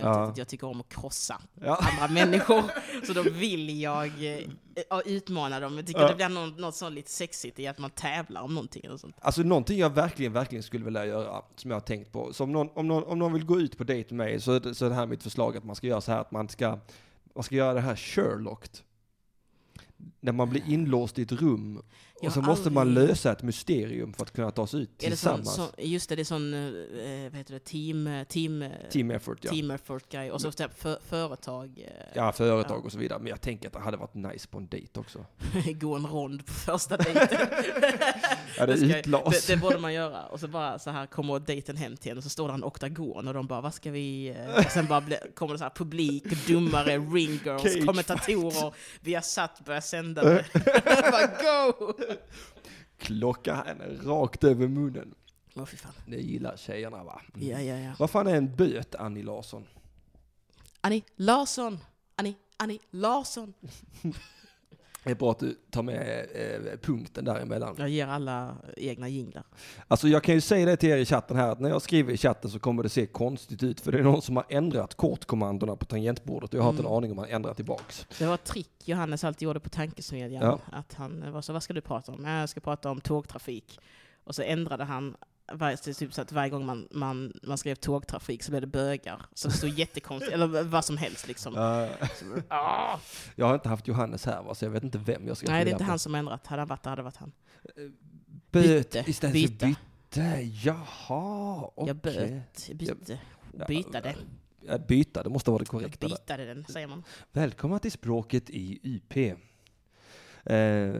tävlingsmomentet. 0.00 0.26
Ja. 0.26 0.32
Att 0.32 0.38
jag 0.38 0.48
tycker 0.48 0.66
om 0.66 0.80
att 0.80 0.88
krossa 0.88 1.40
Ja. 1.60 1.76
andra 1.76 2.14
människor. 2.14 2.62
Så 3.06 3.12
då 3.12 3.22
vill 3.22 3.80
jag 3.80 4.06
eh, 4.06 4.40
ja, 4.90 5.02
utmana 5.06 5.60
dem. 5.60 5.76
Jag 5.76 5.86
tycker 5.86 6.00
Ja. 6.00 6.08
det 6.08 6.14
blir 6.14 6.28
något, 6.28 6.58
något 6.58 6.74
så 6.74 6.88
lite 6.88 7.10
sexigt 7.10 7.58
i 7.58 7.66
att 7.66 7.78
man 7.78 7.90
tävlar 7.90 8.42
om 8.42 8.54
någonting. 8.54 8.84
Eller 8.84 8.96
sånt. 8.96 9.16
Alltså 9.20 9.42
någonting 9.42 9.78
jag 9.78 9.90
verkligen, 9.90 10.32
verkligen 10.32 10.62
skulle 10.62 10.84
vilja 10.84 11.06
göra, 11.06 11.42
som 11.56 11.70
jag 11.70 11.76
har 11.76 11.86
tänkt 11.86 12.12
på. 12.12 12.32
Så 12.32 12.44
om 12.44 12.52
någon, 12.52 12.68
om 12.74 12.88
någon, 12.88 13.04
om 13.04 13.18
någon 13.18 13.32
vill 13.32 13.44
gå 13.44 13.60
ut 13.60 13.78
på 13.78 13.84
dejt 13.84 14.14
med 14.14 14.26
mig 14.26 14.40
så 14.40 14.52
är 14.52 14.60
det, 14.60 14.74
så 14.74 14.84
är 14.86 14.88
det 14.88 14.94
här 14.94 15.06
mitt 15.06 15.22
förslag 15.22 15.56
att 15.56 15.64
man 15.64 15.76
ska 15.76 15.86
göra 15.86 16.00
så 16.00 16.12
här 16.12 16.20
att 16.20 16.30
man 16.30 16.48
ska, 16.48 16.78
man 17.34 17.44
ska 17.44 17.54
göra 17.54 17.74
det 17.74 17.80
här 17.80 17.96
Sherlocked. 17.96 18.78
När 20.20 20.32
man 20.32 20.50
blir 20.50 20.62
inlåst 20.68 21.18
i 21.18 21.22
ett 21.22 21.32
rum 21.32 21.82
och 22.26 22.32
så 22.32 22.40
måste 22.42 22.70
man 22.70 22.88
aldrig- 22.88 23.08
lösa 23.08 23.32
ett 23.32 23.42
mysterium 23.42 24.12
för 24.12 24.22
att 24.22 24.32
kunna 24.32 24.50
ta 24.50 24.66
sig 24.66 24.80
ut 24.80 24.90
det 24.98 25.04
sån, 25.04 25.10
tillsammans. 25.10 25.54
så, 25.54 25.68
just 25.78 26.08
det, 26.08 26.16
det 26.16 26.22
är 26.22 26.24
sån, 26.24 26.54
eh, 26.54 27.30
vad 27.30 27.38
heter 27.38 27.52
det, 27.54 27.60
team, 27.64 28.24
team, 28.28 28.62
eh, 28.62 28.70
Team 28.90 29.10
effort, 29.10 29.38
ja. 29.42 29.50
team 29.50 29.70
effort 29.70 30.08
guy. 30.12 30.30
Och 30.30 30.40
så 30.40 30.52
typ 30.52 30.78
för, 30.78 30.98
företag, 31.08 31.78
eh, 31.78 32.06
Ja, 32.14 32.32
företag 32.32 32.78
Ja. 32.80 32.82
och 32.84 32.92
så 32.92 32.98
vidare. 32.98 33.18
Men 33.18 33.28
jag 33.28 33.40
tänker 33.40 33.66
att 33.66 33.72
det 33.72 33.78
hade 33.80 33.96
varit 33.96 34.14
nice 34.14 34.48
på 34.48 34.58
en 34.58 34.68
dejt 34.68 35.00
också. 35.00 35.26
gå 35.80 35.94
en 35.96 36.06
rond 36.06 36.46
på 36.46 36.52
första 36.52 36.96
dejten. 36.96 37.28
Ja, 38.56 38.66
det 38.66 38.74
Det, 38.74 39.02
det, 39.02 39.46
det 39.46 39.56
borde 39.56 39.78
man 39.78 39.94
göra. 39.94 40.26
Och 40.26 40.40
så 40.40 40.48
bara 40.48 40.78
så 40.78 40.90
här 40.90 41.06
kommer 41.06 41.38
dejten 41.38 41.76
hem 41.76 41.96
till 41.96 42.10
en 42.12 42.18
och 42.18 42.24
så 42.24 42.30
står 42.30 42.48
det 42.48 42.54
en 42.54 42.64
oktagon 42.64 43.28
och 43.28 43.34
de 43.34 43.46
bara 43.46 43.60
vad 43.60 43.74
ska 43.74 43.90
vi... 43.90 44.28
eh," 44.28 44.58
Och 44.58 44.70
sen 44.72 44.86
bara 44.86 45.02
kommer 45.34 45.52
det 45.52 45.58
så 45.58 45.64
här 45.64 45.72
publik, 45.74 46.46
domare, 46.48 46.98
ring 46.98 47.40
girls, 47.44 47.62
Cage 47.62 47.86
kommentatorer. 47.86 48.74
Vi 49.00 49.14
har 49.14 49.22
satt 49.22 49.64
börjar 49.64 49.80
sända 49.80 50.24
det. 50.24 50.44
bara 50.84 51.26
go! 51.26 51.92
Klocka 52.98 53.54
henne 53.54 53.84
rakt 54.04 54.44
över 54.44 54.68
munnen. 54.68 55.14
Åh 55.54 55.64
fy 55.64 55.76
fan. 55.76 55.92
Det 56.06 56.16
gillar 56.16 56.56
tjejerna 56.56 57.04
va? 57.04 57.20
Mm. 57.34 57.48
Ja, 57.48 57.60
ja, 57.60 57.78
ja. 57.78 57.92
Vad 57.98 58.10
fan 58.10 58.26
är 58.26 58.34
en 58.34 58.56
böt, 58.56 58.94
Annie 58.94 59.22
Larsson? 59.22 59.66
Annie 60.80 61.02
Larsson! 61.16 61.78
Annie, 62.14 62.34
Annie 62.56 62.78
Larsson! 62.90 63.54
Det 65.04 65.10
är 65.10 65.14
bra 65.14 65.30
att 65.30 65.38
du 65.38 65.56
tar 65.70 65.82
med 65.82 66.26
eh, 66.34 66.78
punkten 66.82 67.24
däremellan. 67.24 67.74
Jag 67.78 67.88
ger 67.88 68.06
alla 68.06 68.56
egna 68.76 69.08
jinglar. 69.08 69.44
Alltså 69.88 70.08
jag 70.08 70.22
kan 70.22 70.34
ju 70.34 70.40
säga 70.40 70.66
det 70.66 70.76
till 70.76 70.88
er 70.90 70.96
i 70.96 71.04
chatten 71.04 71.36
här, 71.36 71.48
att 71.52 71.60
när 71.60 71.68
jag 71.68 71.82
skriver 71.82 72.12
i 72.12 72.16
chatten 72.16 72.50
så 72.50 72.58
kommer 72.58 72.82
det 72.82 72.88
se 72.88 73.06
konstigt 73.06 73.62
ut, 73.62 73.80
för 73.80 73.92
det 73.92 73.98
är 73.98 74.02
någon 74.02 74.22
som 74.22 74.36
har 74.36 74.44
ändrat 74.48 74.94
kortkommandona 74.94 75.76
på 75.76 75.84
tangentbordet 75.84 76.50
och 76.54 76.58
jag 76.58 76.62
har 76.62 76.70
inte 76.70 76.80
Mm. 76.82 76.92
en 76.92 76.96
aning 76.96 77.12
om 77.12 77.18
han 77.18 77.28
ändrat 77.28 77.56
tillbaks. 77.56 78.06
Det 78.18 78.26
var 78.26 78.34
ett 78.34 78.44
trick 78.44 78.70
Johannes 78.84 79.24
alltid 79.24 79.42
gjorde 79.46 79.60
på 79.60 79.68
tankesmedjan. 79.68 80.42
Ja. 80.42 80.58
Att 80.72 80.94
han 80.94 81.32
var 81.32 81.42
så, 81.42 81.52
vad 81.52 81.62
ska 81.62 81.72
du 81.72 81.80
prata 81.80 82.12
om? 82.12 82.24
"Ja, 82.24 82.40
Jag 82.40 82.48
ska 82.48 82.60
prata 82.60 82.90
om 82.90 83.00
tågtrafik. 83.00 83.78
Och 84.24 84.34
så 84.34 84.42
ändrade 84.42 84.84
han, 84.84 85.16
varje, 85.52 85.76
typ 85.76 86.14
så 86.14 86.22
att 86.22 86.32
varje 86.32 86.50
gång 86.50 86.66
man, 86.66 86.88
man, 86.90 87.32
man 87.42 87.58
skrev 87.58 87.74
tågtrafik 87.74 88.42
så 88.42 88.50
blev 88.50 88.60
det 88.60 88.66
bögar. 88.66 89.22
Så 89.34 89.48
det 89.48 89.54
stod 89.54 89.70
jättekonstigt, 89.70 90.32
eller 90.32 90.62
vad 90.62 90.84
som 90.84 90.96
helst 90.96 91.28
liksom. 91.28 91.56
Eh, 91.56 91.88
Ah! 92.48 92.98
jag 93.34 93.46
har 93.46 93.54
inte 93.54 93.68
haft 93.68 93.88
Johannes 93.88 94.26
här 94.26 94.42
va, 94.42 94.54
så 94.54 94.64
jag 94.64 94.70
vet 94.70 94.82
inte 94.84 94.98
vem 94.98 95.26
jag 95.26 95.36
ska 95.36 95.50
Nej, 95.50 95.64
det 95.64 95.70
är 95.70 95.72
inte 95.72 95.84
på. 95.84 95.90
han 95.90 95.98
som 95.98 96.14
ändrat. 96.14 96.46
Hade 96.46 96.60
han 96.60 96.68
varit 96.68 96.82
det 96.82 96.90
hade 96.90 97.00
det 97.00 97.04
varit 97.04 97.16
han. 97.16 97.32
Böt 98.50 98.92
Byte. 98.92 99.04
istället 99.10 99.34
Byte. 99.34 99.58
för 99.58 99.66
bytte. 99.66 100.40
Jaha, 100.64 101.70
okej. 101.74 101.86
Jag 101.86 101.96
böt, 101.96 102.70
byte, 102.74 103.18
Ja, 103.58 103.64
bytade. 103.66 104.14
Ja, 104.66 104.78
byta, 104.78 105.22
det 105.22 105.30
måste 105.30 105.50
vara 105.50 105.58
det 105.58 105.62
Jag 105.62 105.68
korrekta. 105.68 106.08
där. 106.08 106.14
bytade 106.16 106.44
den, 106.54 106.64
säger 106.64 106.86
man. 106.86 107.02
Välkomna 107.32 107.78
till 107.78 107.92
språket 107.92 108.50
i 108.50 108.78
UP. 108.82 109.16
Eh, 109.16 110.94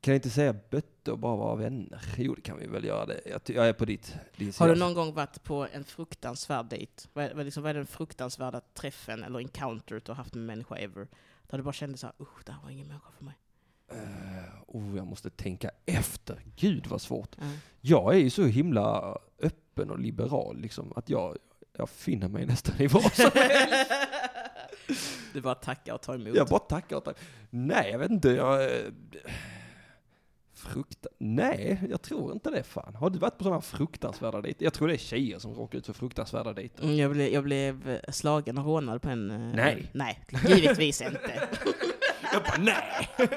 kan 0.00 0.14
inte 0.14 0.30
säga 0.30 0.54
bötte 0.70 1.12
och 1.12 1.18
bara 1.18 1.36
vara 1.36 1.56
vänner? 1.56 2.00
Jo, 2.16 2.34
det 2.34 2.40
kan 2.40 2.58
vi 2.58 2.66
väl 2.66 2.84
göra 2.84 3.06
det. 3.06 3.20
Jag, 3.26 3.40
jag 3.44 3.68
är 3.68 3.72
på 3.72 3.84
ditt, 3.84 4.14
din 4.36 4.52
sida. 4.52 4.64
Har 4.64 4.74
du 4.74 4.80
någon 4.80 4.94
gång 4.94 5.14
varit 5.14 5.42
på 5.42 5.66
en 5.72 5.84
fruktansvärd 5.84 6.66
dejt? 6.66 7.08
Vad 7.12 7.44
liksom, 7.44 7.62
vad 7.62 7.70
är 7.70 7.74
den 7.74 7.86
fruktansvärda 7.86 8.60
träffen 8.74 9.24
eller 9.24 9.38
encounter 9.38 10.02
du 10.04 10.12
har 10.12 10.16
haft 10.16 10.34
med 10.34 10.40
en 10.40 10.46
människa 10.46 10.76
ever? 10.76 11.08
Där 11.42 11.58
du 11.58 11.64
bara 11.64 11.72
kände 11.72 11.98
så 11.98 12.06
här, 12.06 12.14
usch, 12.20 12.44
det 12.44 12.52
här 12.52 12.62
var 12.62 12.70
ingen 12.70 12.86
människa 12.88 13.10
för 13.18 13.24
mig. 13.24 13.34
Eh, 13.92 14.62
oh, 14.66 14.96
jag 14.96 15.06
måste 15.06 15.30
tänka 15.30 15.70
efter. 15.86 16.42
Gud 16.56 16.86
vad 16.86 17.00
svårt. 17.00 17.36
Ja. 17.38 17.44
Jag 17.80 18.14
är 18.14 18.18
ju 18.18 18.30
så 18.30 18.44
himla 18.44 19.18
öppen 19.42 19.90
och 19.90 19.98
liberal 19.98 20.60
liksom, 20.60 20.92
att 20.96 21.08
jag, 21.08 21.36
jag 21.76 21.90
finner 21.90 22.28
mig 22.28 22.46
nästan 22.46 22.80
i 22.80 22.86
vad 22.86 23.12
som 23.12 23.30
helst. 23.34 23.90
Du 25.32 25.40
bara 25.40 25.54
tackar 25.54 25.94
och 25.94 26.00
tar 26.00 26.14
emot. 26.14 26.36
Jag 26.36 26.48
bara 26.48 26.60
tackar 26.60 26.96
och 26.96 27.04
tackar. 27.04 27.22
Nej, 27.50 27.90
jag 27.90 27.98
vet 27.98 28.10
inte. 28.10 28.28
Jag, 28.28 28.70
frukta... 30.60 31.08
Nej, 31.18 31.80
jag 31.90 32.02
tror 32.02 32.32
inte 32.32 32.50
det 32.50 32.62
fan. 32.62 32.94
Har 32.94 33.10
du 33.10 33.18
varit 33.18 33.38
på 33.38 33.44
sådana 33.44 33.60
fruktansvärda 33.62 34.40
dejter? 34.40 34.64
Jag 34.64 34.72
tror 34.72 34.88
det 34.88 34.94
är 34.94 34.98
tjejer 34.98 35.38
som 35.38 35.54
råkar 35.54 35.78
ut 35.78 35.86
för 35.86 35.92
fruktansvärda 35.92 36.52
dejter. 36.52 36.84
Mm, 36.84 36.96
jag, 36.96 37.10
blev, 37.10 37.28
jag 37.32 37.44
blev 37.44 37.88
eh, 37.88 38.12
slagen 38.12 38.58
och 38.58 38.64
rånad 38.64 39.02
på 39.02 39.08
en... 39.08 39.30
eh, 39.30 39.38
Nej. 39.56 39.90
Nej, 39.92 40.24
givetvis 40.48 41.00
inte. 41.02 41.48
Jag 42.32 42.42
bara, 42.42 42.56
nej! 42.58 43.08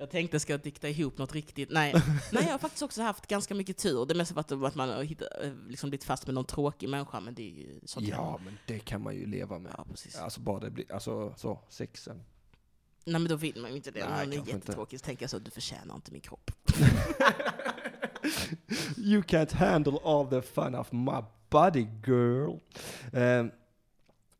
Jag 0.00 0.10
tänkte, 0.10 0.40
ska 0.40 0.52
jag 0.52 0.60
dikta 0.60 0.88
ihop 0.88 1.18
något 1.18 1.34
riktigt? 1.34 1.70
Nej. 1.70 1.94
Nej, 2.32 2.44
jag 2.44 2.50
har 2.52 2.58
faktiskt 2.58 2.82
också 2.82 3.02
haft 3.02 3.26
ganska 3.26 3.54
mycket 3.54 3.76
tur. 3.78 4.06
Det 4.06 4.14
mesta 4.14 4.34
varit 4.34 4.52
att 4.52 4.74
man 4.74 4.88
har 4.88 5.02
hittat, 5.02 5.28
eh, 5.44 5.50
liksom 5.68 5.90
blivit 5.90 6.04
fast 6.04 6.26
med 6.26 6.34
någon 6.34 6.44
tråkig 6.44 6.88
människa, 6.88 7.20
men 7.20 7.34
det 7.34 7.42
är 7.42 7.54
ju 7.54 7.80
sånt 7.84 8.08
Ja, 8.08 8.40
men 8.44 8.58
det 8.66 8.78
kan 8.78 9.02
man 9.02 9.14
ju 9.14 9.26
leva 9.26 9.58
med. 9.58 9.72
Ja, 9.78 9.84
precis. 9.90 10.16
Alltså 10.16 10.40
bara 10.40 10.60
det 10.60 10.70
blir, 10.70 10.92
alltså 10.92 11.34
så, 11.36 11.60
sexen. 11.68 12.22
Nej, 13.12 13.20
men 13.20 13.28
då 13.28 13.36
vill 13.36 13.60
man 13.60 13.70
ju 13.70 13.76
inte 13.76 13.90
det. 13.90 14.08
Nej, 14.08 14.08
någon 14.08 14.18
är 14.18 14.22
kanske 14.22 14.38
inte. 14.38 14.50
jättetråkig 14.50 15.00
så 15.00 15.04
tänker 15.04 15.22
jag 15.22 15.30
så, 15.30 15.38
du 15.38 15.50
förtjänar 15.50 15.94
inte 15.94 16.12
min 16.12 16.20
kropp. 16.20 16.50
You 18.96 19.22
can't 19.22 19.54
handle 19.54 19.98
all 20.04 20.26
the 20.26 20.42
fun 20.42 20.74
of 20.74 20.92
my 20.92 21.22
body 21.50 21.86
girl. 22.06 22.58
Eh, 23.12 23.46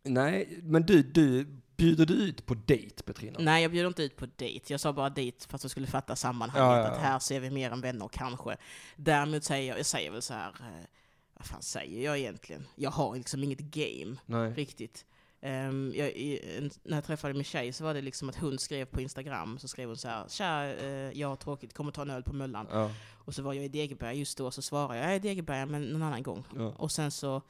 nej, 0.03 0.59
men 0.63 0.83
du, 0.83 1.03
du, 1.03 1.45
bjuder 1.77 2.07
du 2.07 2.15
ut 2.15 2.47
på 2.47 2.55
dejt 2.55 3.03
Petrina? 3.03 3.39
Nej, 3.39 3.63
jag 3.63 3.71
bjuder 3.71 3.89
inte 3.89 4.03
ut 4.03 4.17
på 4.17 4.27
dejt. 4.37 4.73
Jag 4.73 4.81
sa 4.81 4.93
bara 4.93 5.11
dejt 5.11 5.47
för 5.49 5.57
att 5.57 5.65
jag 5.65 5.71
skulle 5.71 5.87
fatta 5.87 6.17
sammanhanget. 6.17 6.63
Ja, 6.63 6.77
ja, 6.77 6.85
ja. 6.85 6.91
Att 6.91 6.99
här 6.99 7.19
ser 7.19 7.41
vi 7.41 7.51
mer 7.51 7.71
än 7.71 7.81
vänner 7.81 8.09
kanske. 8.13 8.57
Däremot 8.97 9.45
säger 9.45 9.69
jag, 9.69 9.79
jag 9.79 9.87
säger 9.87 10.11
väl 10.11 10.23
så 10.23 10.35
här, 10.35 10.49
eh, 10.49 10.87
vad 11.35 11.47
fan 11.47 11.63
säger 11.63 12.05
jag 12.05 12.19
egentligen? 12.19 12.67
Jag 12.75 12.91
har 12.91 13.17
liksom 13.17 13.45
inget 13.45 13.61
game 13.61 14.17
Nej. 14.27 14.53
riktigt. 14.53 15.07
Ehm, 15.40 15.92
jag, 15.97 16.09
i, 16.09 16.71
när 16.83 16.97
jag 16.97 17.04
träffade 17.04 17.35
min 17.35 17.45
tjej 17.45 17.73
så 17.73 17.85
var 17.85 17.95
det 17.95 18.00
liksom 18.00 18.28
att 18.28 18.37
hon 18.37 18.59
skrev 18.59 18.85
på 18.85 19.00
Instagram, 19.00 19.59
så 19.59 19.68
skrev 19.68 19.88
hon 19.88 19.97
så 19.97 20.09
här, 20.09 20.25
Tja, 20.28 20.64
eh, 20.64 21.18
jag 21.18 21.28
har 21.28 21.37
tråkigt, 21.37 21.75
kommer 21.75 21.92
ta 21.92 22.02
en 22.02 22.11
öl 22.11 22.23
på 22.23 22.33
Möllan. 22.33 22.66
Ja, 22.71 22.90
Och 23.25 23.35
så 23.35 23.42
var 23.42 23.52
jag 23.54 23.64
i 23.64 23.68
Degeberga 23.68 24.12
just 24.12 24.38
då, 24.38 24.50
så 24.50 24.62
svarade 24.62 24.97
jag, 24.99 25.04
jag 25.07 25.12
är 25.12 25.16
i 25.16 25.18
Degeberga 25.18 25.66
men 25.66 25.83
någon 25.83 26.02
annan 26.02 26.23
gång. 26.23 26.45
ja. 26.57 26.75
Och 26.76 26.92
sen 26.92 27.11
så 27.11 27.42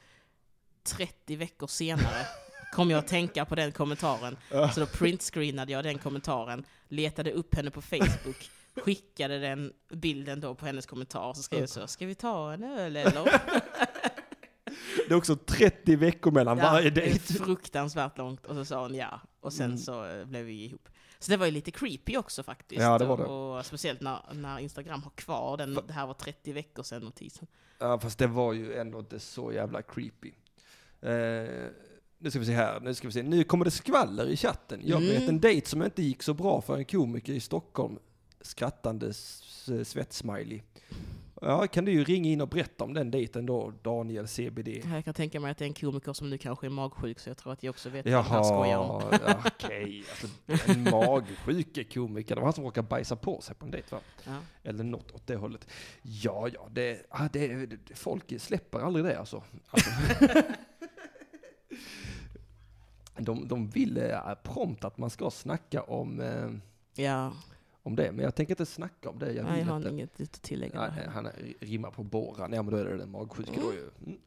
30 0.82 1.36
veckor 1.36 1.66
senare 1.66 2.26
kom 2.72 2.90
jag 2.90 2.98
att 2.98 3.08
tänka 3.08 3.44
på 3.44 3.54
den 3.54 3.72
kommentaren. 3.72 4.36
Så 4.74 4.80
då 4.80 4.86
printscreenade 4.86 5.72
jag 5.72 5.84
den 5.84 5.98
kommentaren, 5.98 6.64
letade 6.88 7.32
upp 7.32 7.54
henne 7.54 7.70
på 7.70 7.82
Facebook, 7.82 8.50
skickade 8.76 9.38
den 9.38 9.72
bilden 9.92 10.40
då 10.40 10.54
på 10.54 10.66
hennes 10.66 10.86
kommentar, 10.86 11.34
så 11.34 11.42
skrev 11.42 11.60
jag 11.60 11.68
så, 11.68 11.86
ska 11.86 12.06
vi 12.06 12.14
ta 12.14 12.52
en 12.52 12.64
öl 12.64 12.96
eller? 12.96 13.42
Det 15.08 15.14
är 15.14 15.18
också 15.18 15.36
30 15.36 15.96
veckor 15.96 16.30
mellan 16.30 16.56
varje 16.56 16.90
det 16.90 17.00
är 17.02 17.06
dejt. 17.06 17.34
fruktansvärt 17.34 18.18
långt. 18.18 18.46
Och 18.46 18.54
så 18.54 18.64
sa 18.64 18.82
hon 18.82 18.94
ja, 18.94 19.20
och 19.40 19.52
sen 19.52 19.66
Mm. 19.66 19.78
så 19.78 20.04
eh, 20.06 20.24
blev 20.24 20.44
vi 20.44 20.64
ihop. 20.64 20.88
Så 21.18 21.30
det 21.30 21.36
var 21.36 21.46
ju 21.46 21.52
lite 21.52 21.70
creepy 21.70 22.16
också 22.16 22.42
faktiskt. 22.42 22.80
Ja, 22.82 22.98
det 22.98 23.04
var 23.04 23.16
det. 23.16 23.24
Och, 23.24 23.66
speciellt 23.66 24.00
när, 24.00 24.18
när 24.34 24.58
Instagram 24.58 25.02
har 25.02 25.10
kvar 25.10 25.56
den, 25.56 25.74
det 25.86 25.92
här 25.92 26.06
var 26.06 26.14
30 26.14 26.52
veckor 26.52 26.82
sedan 26.82 27.02
notisen. 27.02 27.46
Ja, 27.78 27.98
fast 28.00 28.18
det 28.18 28.26
var 28.26 28.52
ju 28.52 28.74
ändå 28.74 28.98
inte 28.98 29.20
så 29.20 29.52
jävla 29.52 29.82
creepy. 29.82 30.32
Eh, 31.00 31.10
nu 32.18 32.30
ska 32.30 32.38
vi 32.38 32.46
se 32.46 32.52
här, 32.52 32.80
nu 32.80 32.94
ska 32.94 33.08
vi 33.08 33.12
se. 33.12 33.22
Nu 33.22 33.44
kommer 33.44 33.64
det 33.64 33.70
skvaller 33.70 34.26
i 34.26 34.36
chatten. 34.36 34.80
Jag 34.84 35.02
Mm. 35.02 35.14
vet 35.14 35.28
en 35.28 35.40
dejt 35.40 35.68
som 35.68 35.82
inte 35.82 36.02
gick 36.02 36.22
så 36.22 36.34
bra 36.34 36.60
för 36.60 36.76
en 36.76 36.84
komiker 36.84 37.32
i 37.32 37.40
Stockholm. 37.40 37.98
Skrattande 38.40 39.08
s- 39.08 39.68
svettsmiley. 39.84 40.62
Ja, 41.40 41.66
kan 41.66 41.84
du 41.84 41.92
ju 41.92 42.04
ringa 42.04 42.30
in 42.30 42.40
och 42.40 42.48
berätta 42.48 42.84
om 42.84 42.94
den 42.94 43.10
dejten 43.10 43.46
då, 43.46 43.72
Daniel 43.82 44.28
CBD. 44.28 44.68
Jag 44.68 45.04
kan 45.04 45.14
tänka 45.14 45.40
mig 45.40 45.50
att 45.50 45.58
det 45.58 45.64
är 45.64 45.66
en 45.66 45.74
komiker 45.74 46.12
som 46.12 46.30
nu 46.30 46.38
kanske 46.38 46.66
är 46.66 46.70
magsjuk, 46.70 47.18
så 47.18 47.30
jag 47.30 47.36
tror 47.36 47.52
att 47.52 47.62
jag 47.62 47.70
också 47.70 47.88
vet 47.88 48.06
vad 48.06 48.24
han 48.24 48.44
skojar 48.44 48.78
om. 48.78 49.02
Jaha, 49.10 49.20
ja, 49.26 49.42
okej. 49.46 50.04
Alltså, 50.10 50.70
en 50.70 50.82
magsjuk 50.82 51.94
komiker, 51.94 52.34
det 52.34 52.40
var 52.40 52.46
han 52.46 52.52
som 52.52 52.64
råkade 52.64 52.88
bajsa 52.88 53.16
på 53.16 53.40
sig 53.40 53.54
på 53.54 53.64
en 53.64 53.70
dejt 53.70 53.94
va? 53.94 54.00
Ja. 54.24 54.38
Eller 54.62 54.84
något 54.84 55.10
åt 55.10 55.26
det 55.26 55.36
hållet. 55.36 55.68
Ja, 56.02 56.48
ja, 56.54 56.68
det, 56.70 57.06
ah, 57.10 57.28
det, 57.32 57.66
det, 57.66 57.78
folk 57.94 58.40
släpper 58.40 58.78
aldrig 58.78 59.04
det 59.04 59.18
alltså. 59.18 59.42
alltså. 59.70 59.90
de, 63.18 63.48
de 63.48 63.68
vill 63.68 63.96
eh, 63.96 64.34
prompt 64.42 64.84
att 64.84 64.98
man 64.98 65.10
ska 65.10 65.30
snacka 65.30 65.82
om, 65.82 66.20
eh, 66.20 66.50
ja, 67.04 67.32
om 67.88 67.96
det, 67.96 68.12
men 68.12 68.24
jag 68.24 68.34
tänker 68.34 68.52
inte 68.52 68.66
snacka 68.66 69.10
om 69.10 69.18
det. 69.18 69.32
Jag 69.32 69.44
nej, 69.44 69.58
jag 69.60 69.66
har 69.66 69.88
inget 69.88 70.20
att 70.20 70.42
tillägga. 70.42 70.80
Nej, 70.96 71.08
han 71.14 71.28
rimmar 71.60 71.90
på 71.90 72.02
borran. 72.02 72.52
Ja, 72.52 72.62
men 72.62 72.72
då 72.74 72.76
är 72.76 72.84
det 72.84 72.96
den 72.96 73.10
magsjuka 73.10 73.50
Mm. 73.52 73.62
då 73.64 73.72
ju. 73.72 73.90
Mm. 74.06 74.18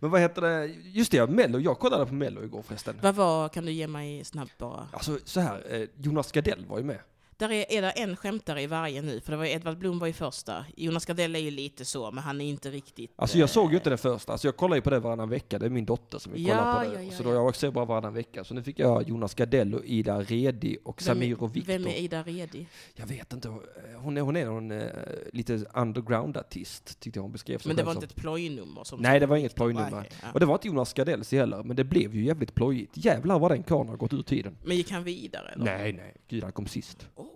Men 0.00 0.10
vad 0.10 0.20
heter 0.20 0.42
det? 0.42 0.66
Just 0.66 1.12
det, 1.12 1.30
Mello. 1.30 1.58
Jag 1.58 1.78
kollade 1.78 2.06
på 2.06 2.14
Mello 2.14 2.44
igår 2.44 2.62
förresten. 2.62 2.96
Vad 3.02 3.14
var, 3.14 3.48
kan 3.48 3.64
du 3.64 3.72
ge 3.72 3.86
mig 3.88 4.24
snabbt 4.24 4.58
bara? 4.58 4.88
Alltså 4.92 5.18
så 5.24 5.40
här, 5.40 5.74
eh, 5.74 5.88
Jonas 5.96 6.32
Gardell 6.32 6.66
var 6.66 6.78
ju 6.78 6.84
med. 6.84 6.98
Där 7.38 7.52
är, 7.52 7.72
är 7.72 7.82
det 7.82 7.90
en 7.90 8.16
skämtare 8.16 8.62
i 8.62 8.66
varje 8.66 9.02
nu, 9.02 9.20
för 9.20 9.32
det 9.32 9.36
var 9.38 9.44
Edvard 9.44 9.78
Blom 9.78 9.98
var 9.98 10.06
ju 10.06 10.12
första. 10.12 10.64
Jonas 10.76 11.06
Gardell 11.06 11.36
är 11.36 11.40
ju 11.40 11.50
lite 11.50 11.84
så, 11.84 12.10
men 12.10 12.24
han 12.24 12.40
är 12.40 12.44
inte 12.44 12.70
riktigt... 12.70 13.12
Alltså 13.16 13.38
jag 13.38 13.50
såg 13.50 13.70
ju 13.70 13.74
eh, 13.74 13.80
inte 13.80 13.88
den 13.90 13.98
första, 13.98 14.32
alltså 14.32 14.48
jag 14.48 14.56
kollar 14.56 14.76
ju 14.76 14.82
på 14.82 14.90
det 14.90 14.98
varannan 15.00 15.28
vecka, 15.28 15.58
det 15.58 15.66
är 15.66 15.70
min 15.70 15.84
dotter 15.84 16.18
som 16.18 16.32
vill 16.32 16.46
Ja, 16.46 16.54
kolla 16.56 16.74
på 16.84 16.90
det. 16.90 17.02
ja, 17.02 17.10
ja, 17.10 17.16
så 17.16 17.22
då 17.22 17.30
ja. 17.30 17.34
jag 17.34 17.56
ser 17.56 17.70
bara 17.70 17.84
varannan 17.84 18.14
vecka. 18.14 18.44
Så 18.44 18.54
nu 18.54 18.62
fick 18.62 18.78
jag 18.78 19.08
Jonas 19.08 19.34
Gardell 19.34 19.74
och 19.74 19.84
Ida 19.84 20.20
Redi 20.22 20.76
och 20.84 21.02
vem 21.02 21.06
Samir 21.06 21.42
och 21.42 21.56
Viktor. 21.56 21.72
Vem 21.72 21.86
är 21.86 21.94
Ida 21.98 22.22
Redi? 22.22 22.66
Jag 22.94 23.06
vet 23.06 23.32
inte, 23.32 23.48
hon 23.96 24.16
är, 24.16 24.20
hon 24.20 24.36
är 24.36 24.44
någon 24.46 24.70
eh, 24.70 24.86
lite 25.32 25.64
underground-artist, 25.74 27.00
tyckte 27.00 27.18
jag 27.18 27.22
hon 27.22 27.32
beskrev 27.32 27.60
Men 27.64 27.76
det 27.76 27.82
var 27.82 27.92
som. 27.92 28.02
inte 28.02 28.12
ett 28.14 28.20
plojnummer? 28.22 28.84
Som 28.84 29.00
Nej, 29.00 29.20
det 29.20 29.26
var 29.26 29.36
inget 29.36 29.50
Nej, 29.52 29.56
plojnummer. 29.56 30.08
ja. 30.22 30.28
Och 30.34 30.40
det 30.40 30.46
var 30.46 30.54
inte 30.54 30.68
Jonas 30.68 30.92
Gardells 30.94 31.32
heller, 31.32 31.62
men 31.62 31.76
det 31.76 31.84
blev 31.84 32.14
ju 32.14 32.24
jävligt 32.24 32.54
plojigt. 32.54 32.92
Jävlar 32.96 33.38
vad 33.38 33.50
den 33.50 33.62
karln 33.62 33.88
har 33.88 33.96
gått 33.96 34.12
ur 34.12 34.22
tiden. 34.22 34.56
Men 34.64 34.76
gick 34.76 34.90
han 34.90 35.04
vidare? 35.04 35.48
Eller? 35.48 35.64
Nej, 35.64 35.92
nej, 35.92 36.14
gud 36.28 36.42
han 36.42 36.52
kom 36.52 36.66
sist. 36.66 37.06
Oh. 37.14 37.27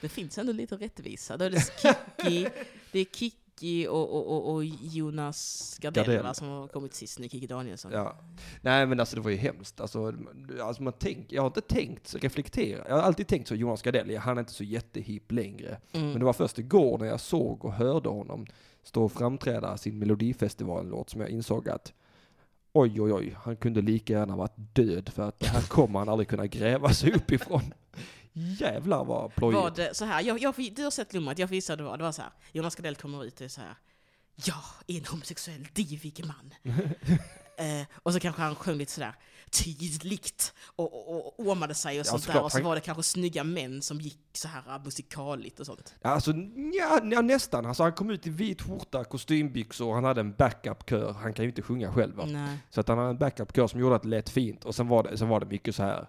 Det 0.00 0.08
finns 0.08 0.38
ändå 0.38 0.52
lite 0.52 0.76
rättvisa. 0.76 1.36
Då 1.36 1.44
är 1.44 1.50
det 1.50 1.60
Kikki, 1.60 2.48
det 2.92 2.98
är 2.98 3.04
Kikki 3.04 3.86
och, 3.88 4.16
och, 4.16 4.26
och, 4.26 4.54
och 4.54 4.64
Jonas 4.64 5.76
Gardell, 5.80 6.04
Gardell. 6.04 6.22
Va, 6.22 6.34
som 6.34 6.48
har 6.48 6.68
kommit 6.68 6.94
sist 6.94 7.18
nu, 7.18 7.28
Kikki 7.28 7.46
Danielsson. 7.46 7.92
Ja. 7.92 8.16
Nej 8.60 8.86
men 8.86 9.00
alltså 9.00 9.16
det 9.16 9.22
var 9.22 9.30
ju 9.30 9.36
hemskt. 9.36 9.80
Alltså, 9.80 10.14
alltså 10.62 10.82
man 10.82 10.92
tänk, 10.98 11.32
jag 11.32 11.42
har 11.42 11.46
inte 11.46 11.60
tänkt 11.60 12.14
reflektera. 12.14 12.84
Jag 12.88 12.94
har 12.94 13.02
alltid 13.02 13.28
tänkt 13.28 13.48
så, 13.48 13.54
Jonas 13.54 13.82
Gardell, 13.82 14.16
han 14.16 14.36
är 14.36 14.40
inte 14.40 14.52
så 14.52 14.64
jättehipp 14.64 15.32
längre. 15.32 15.80
Mm. 15.92 16.10
Men 16.10 16.18
det 16.18 16.24
var 16.24 16.32
först 16.32 16.58
igår 16.58 16.98
när 16.98 17.06
jag 17.06 17.20
såg 17.20 17.64
och 17.64 17.72
hörde 17.72 18.08
honom 18.08 18.46
stå 18.82 19.04
och 19.04 19.12
framträda 19.12 19.76
sin 19.76 19.98
Melodifestivalen-låt 19.98 21.10
som 21.10 21.20
jag 21.20 21.30
insåg 21.30 21.68
att 21.68 21.92
oj, 22.72 23.00
oj, 23.00 23.12
oj, 23.12 23.36
han 23.42 23.56
kunde 23.56 23.82
lika 23.82 24.12
gärna 24.12 24.36
varit 24.36 24.56
död 24.56 25.08
för 25.08 25.28
att 25.28 25.40
det 25.40 25.48
här 25.48 25.62
kommer 25.62 25.98
han 25.98 26.08
aldrig 26.08 26.28
kunna 26.28 26.46
gräva 26.46 26.94
sig 26.94 27.12
upp 27.12 27.32
ifrån. 27.32 27.74
Jävlar 28.58 29.04
vad 29.04 29.06
Var 29.06 29.28
plojigt. 29.28 29.76
det 29.76 29.94
så 29.94 30.04
här, 30.04 30.22
jag, 30.22 30.38
jag, 30.40 30.54
du 30.76 30.84
har 30.84 30.90
sett 30.90 31.14
Lummat, 31.14 31.38
jag 31.38 31.46
visade 31.46 31.82
det 31.82 31.88
var, 31.88 31.96
det 31.96 32.04
var 32.04 32.12
så 32.12 32.22
här, 32.22 32.30
Jonas 32.52 32.76
Gardell 32.76 32.96
kommer 32.96 33.24
ut 33.24 33.34
och 33.34 33.44
är 33.44 33.48
så 33.48 33.60
här, 33.60 33.74
är 34.86 34.98
en 34.98 35.04
homosexuell 35.04 35.68
divig 35.72 36.24
man. 36.24 36.54
eh, 37.58 37.86
och 38.02 38.12
så 38.12 38.20
kanske 38.20 38.42
han 38.42 38.54
sjöng 38.54 38.78
lite 38.78 38.92
sådär 38.92 39.14
tydligt 39.50 40.54
och, 40.76 41.08
och, 41.10 41.26
och 41.26 41.46
åmade 41.46 41.74
sig 41.74 42.00
och 42.00 42.06
Ja, 42.06 42.10
sånt 42.10 42.22
såklart. 42.22 42.36
där. 42.36 42.44
Och 42.44 42.52
så 42.52 42.62
var 42.62 42.74
det 42.74 42.80
kanske 42.80 43.02
snygga 43.02 43.44
män 43.44 43.82
som 43.82 44.00
gick 44.00 44.20
så 44.32 44.48
här 44.48 44.76
uh, 44.76 44.84
musikaligt 44.84 45.60
och 45.60 45.66
sånt. 45.66 45.94
Alltså, 46.02 46.32
ja, 46.72 47.00
ja, 47.04 47.20
nästan. 47.20 47.66
Alltså, 47.66 47.82
han 47.82 47.92
kom 47.92 48.10
ut 48.10 48.26
i 48.26 48.30
vit 48.30 48.62
skjorta, 48.62 49.04
kostymbyxor, 49.04 49.94
han 49.94 50.04
hade 50.04 50.20
en 50.20 50.32
backup-kör. 50.32 51.12
Han 51.12 51.32
kan 51.32 51.44
ju 51.44 51.48
inte 51.48 51.62
sjunga 51.62 51.92
själv 51.92 52.16
va? 52.16 52.24
Nej. 52.26 52.58
Så 52.70 52.80
att 52.80 52.88
han 52.88 52.98
hade 52.98 53.10
en 53.10 53.18
backup-kör 53.18 53.66
som 53.66 53.80
gjorde 53.80 53.96
att 53.96 54.02
det 54.02 54.08
lät 54.08 54.28
fint. 54.28 54.64
Och 54.64 54.74
sen 54.74 54.88
var 54.88 55.02
det, 55.02 55.18
sen 55.18 55.28
var 55.28 55.40
det 55.40 55.46
mycket 55.46 55.74
så 55.74 55.82
här 55.82 56.08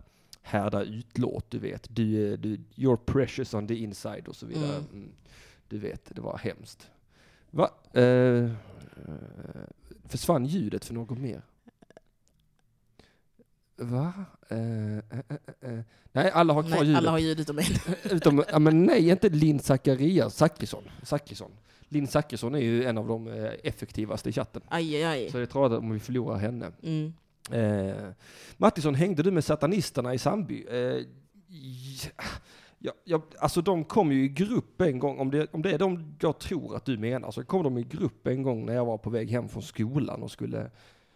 härda 0.49 0.83
utlåt, 0.83 1.45
du 1.49 1.59
vet. 1.59 1.87
Du, 1.95 2.33
är- 2.33 2.37
du, 2.37 2.57
you're 2.75 2.99
precious 3.05 3.53
on 3.53 3.67
the 3.67 3.75
inside 3.75 4.27
och 4.27 4.35
så 4.35 4.45
vidare. 4.45 4.75
Mm. 4.75 4.85
Mm. 4.93 5.09
Du 5.67 5.77
vet, 5.77 6.15
det 6.15 6.21
var 6.21 6.37
hemskt. 6.37 6.87
Va? 7.51 7.69
Eh, 7.93 8.03
eh, 8.03 8.49
försvann 10.05 10.45
ljudet 10.45 10.85
för 10.85 10.93
något 10.93 11.17
mer? 11.17 11.41
Va? 13.75 14.13
Eh, 14.49 14.57
eh, 14.97 15.01
eh, 15.29 15.71
eh. 15.73 15.79
Nej, 16.11 16.31
alla 16.31 16.53
har 16.53 16.61
kvar 16.63 16.71
Nej, 16.71 16.79
ljudet. 16.79 16.97
alla 16.97 17.11
har 17.11 17.19
ljud 17.19 17.39
utom 17.39 17.57
en. 17.59 17.63
Utom, 18.11 18.43
ja, 18.51 18.59
men 18.59 18.83
nej, 18.83 19.09
inte 19.09 19.29
Linn 19.29 19.59
Zacharias, 19.59 20.35
Zachrisson. 20.35 20.83
Zachrisson. 21.03 21.51
Linn 21.89 22.07
Zachrisson 22.07 22.55
är 22.55 22.59
ju 22.59 22.83
en 22.85 22.97
av 22.97 23.07
de 23.07 23.27
eh, 23.27 23.51
effektivaste 23.63 24.29
i 24.29 24.31
chatten. 24.33 24.61
Aj, 24.67 24.95
aj, 24.95 25.03
aj. 25.03 25.31
Så 25.31 25.39
jag 25.39 25.49
tror 25.49 25.65
att 25.65 25.79
om 25.79 25.91
vi 25.91 25.99
förlorar 25.99 26.37
henne. 26.37 26.71
Mm. 26.83 27.13
Eh, 27.51 28.09
Mattisson, 28.57 28.95
hängde 28.95 29.23
du 29.23 29.31
med 29.31 29.43
satanisterna 29.43 30.13
i 30.13 30.17
Sandby? 30.17 30.65
Eh, 30.69 31.05
ja, 32.79 32.91
Ja, 33.03 33.21
alltså 33.39 33.61
de 33.61 33.83
kom 33.83 34.11
ju 34.11 34.23
i 34.23 34.29
grupp 34.29 34.81
en 34.81 34.99
gång, 34.99 35.19
om 35.19 35.31
det, 35.31 35.47
om 35.53 35.61
det 35.61 35.71
är 35.71 35.77
de 35.77 36.15
jag 36.21 36.39
tror 36.39 36.75
att 36.75 36.85
du 36.85 36.97
menar, 36.97 37.31
så 37.31 37.43
kom 37.43 37.63
de 37.63 37.77
i 37.77 37.83
grupp 37.83 38.27
en 38.27 38.43
gång 38.43 38.65
när 38.65 38.73
jag 38.73 38.85
var 38.85 38.97
på 38.97 39.09
väg 39.09 39.31
hem 39.31 39.49
från 39.49 39.63
skolan 39.63 40.23
och 40.23 40.31
skulle, 40.31 40.71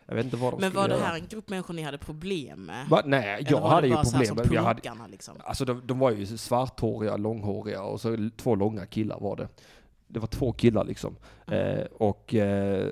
jag 0.06 0.16
vet 0.16 0.25
inte 0.25 0.38
vad 0.38 0.54
de 0.54 0.62
Men 0.62 0.74
var 0.74 0.88
det 0.88 0.96
göra. 0.96 1.06
här 1.06 1.16
en 1.16 1.28
grupp 1.28 1.50
människor 1.50 1.74
ni 1.74 1.82
hade 1.82 1.98
problem 1.98 2.66
med? 2.66 2.88
Va? 2.90 3.02
Nej, 3.06 3.46
jag 3.50 3.62
hade 3.62 3.88
ju 3.88 3.96
problem. 3.96 4.54
Jag 4.54 4.62
hade, 4.96 5.12
liksom? 5.12 5.36
alltså 5.46 5.66
de, 5.66 5.88
de 5.88 6.00
var 6.00 6.12
ju 6.12 6.25
svarthåriga, 6.25 7.18
långhåriga 7.18 7.82
och 7.84 8.02
så 8.02 8.30
två 8.38 8.56
långa 8.56 8.86
killar 8.86 9.20
var 9.20 9.36
det. 9.36 9.48
Det 10.08 10.20
var 10.20 10.28
två 10.28 10.52
killar 10.52 10.86
liksom. 10.86 11.16
Mm. 11.48 11.80
Eh, 11.80 11.86
och 11.86 12.36
eh, 12.36 12.88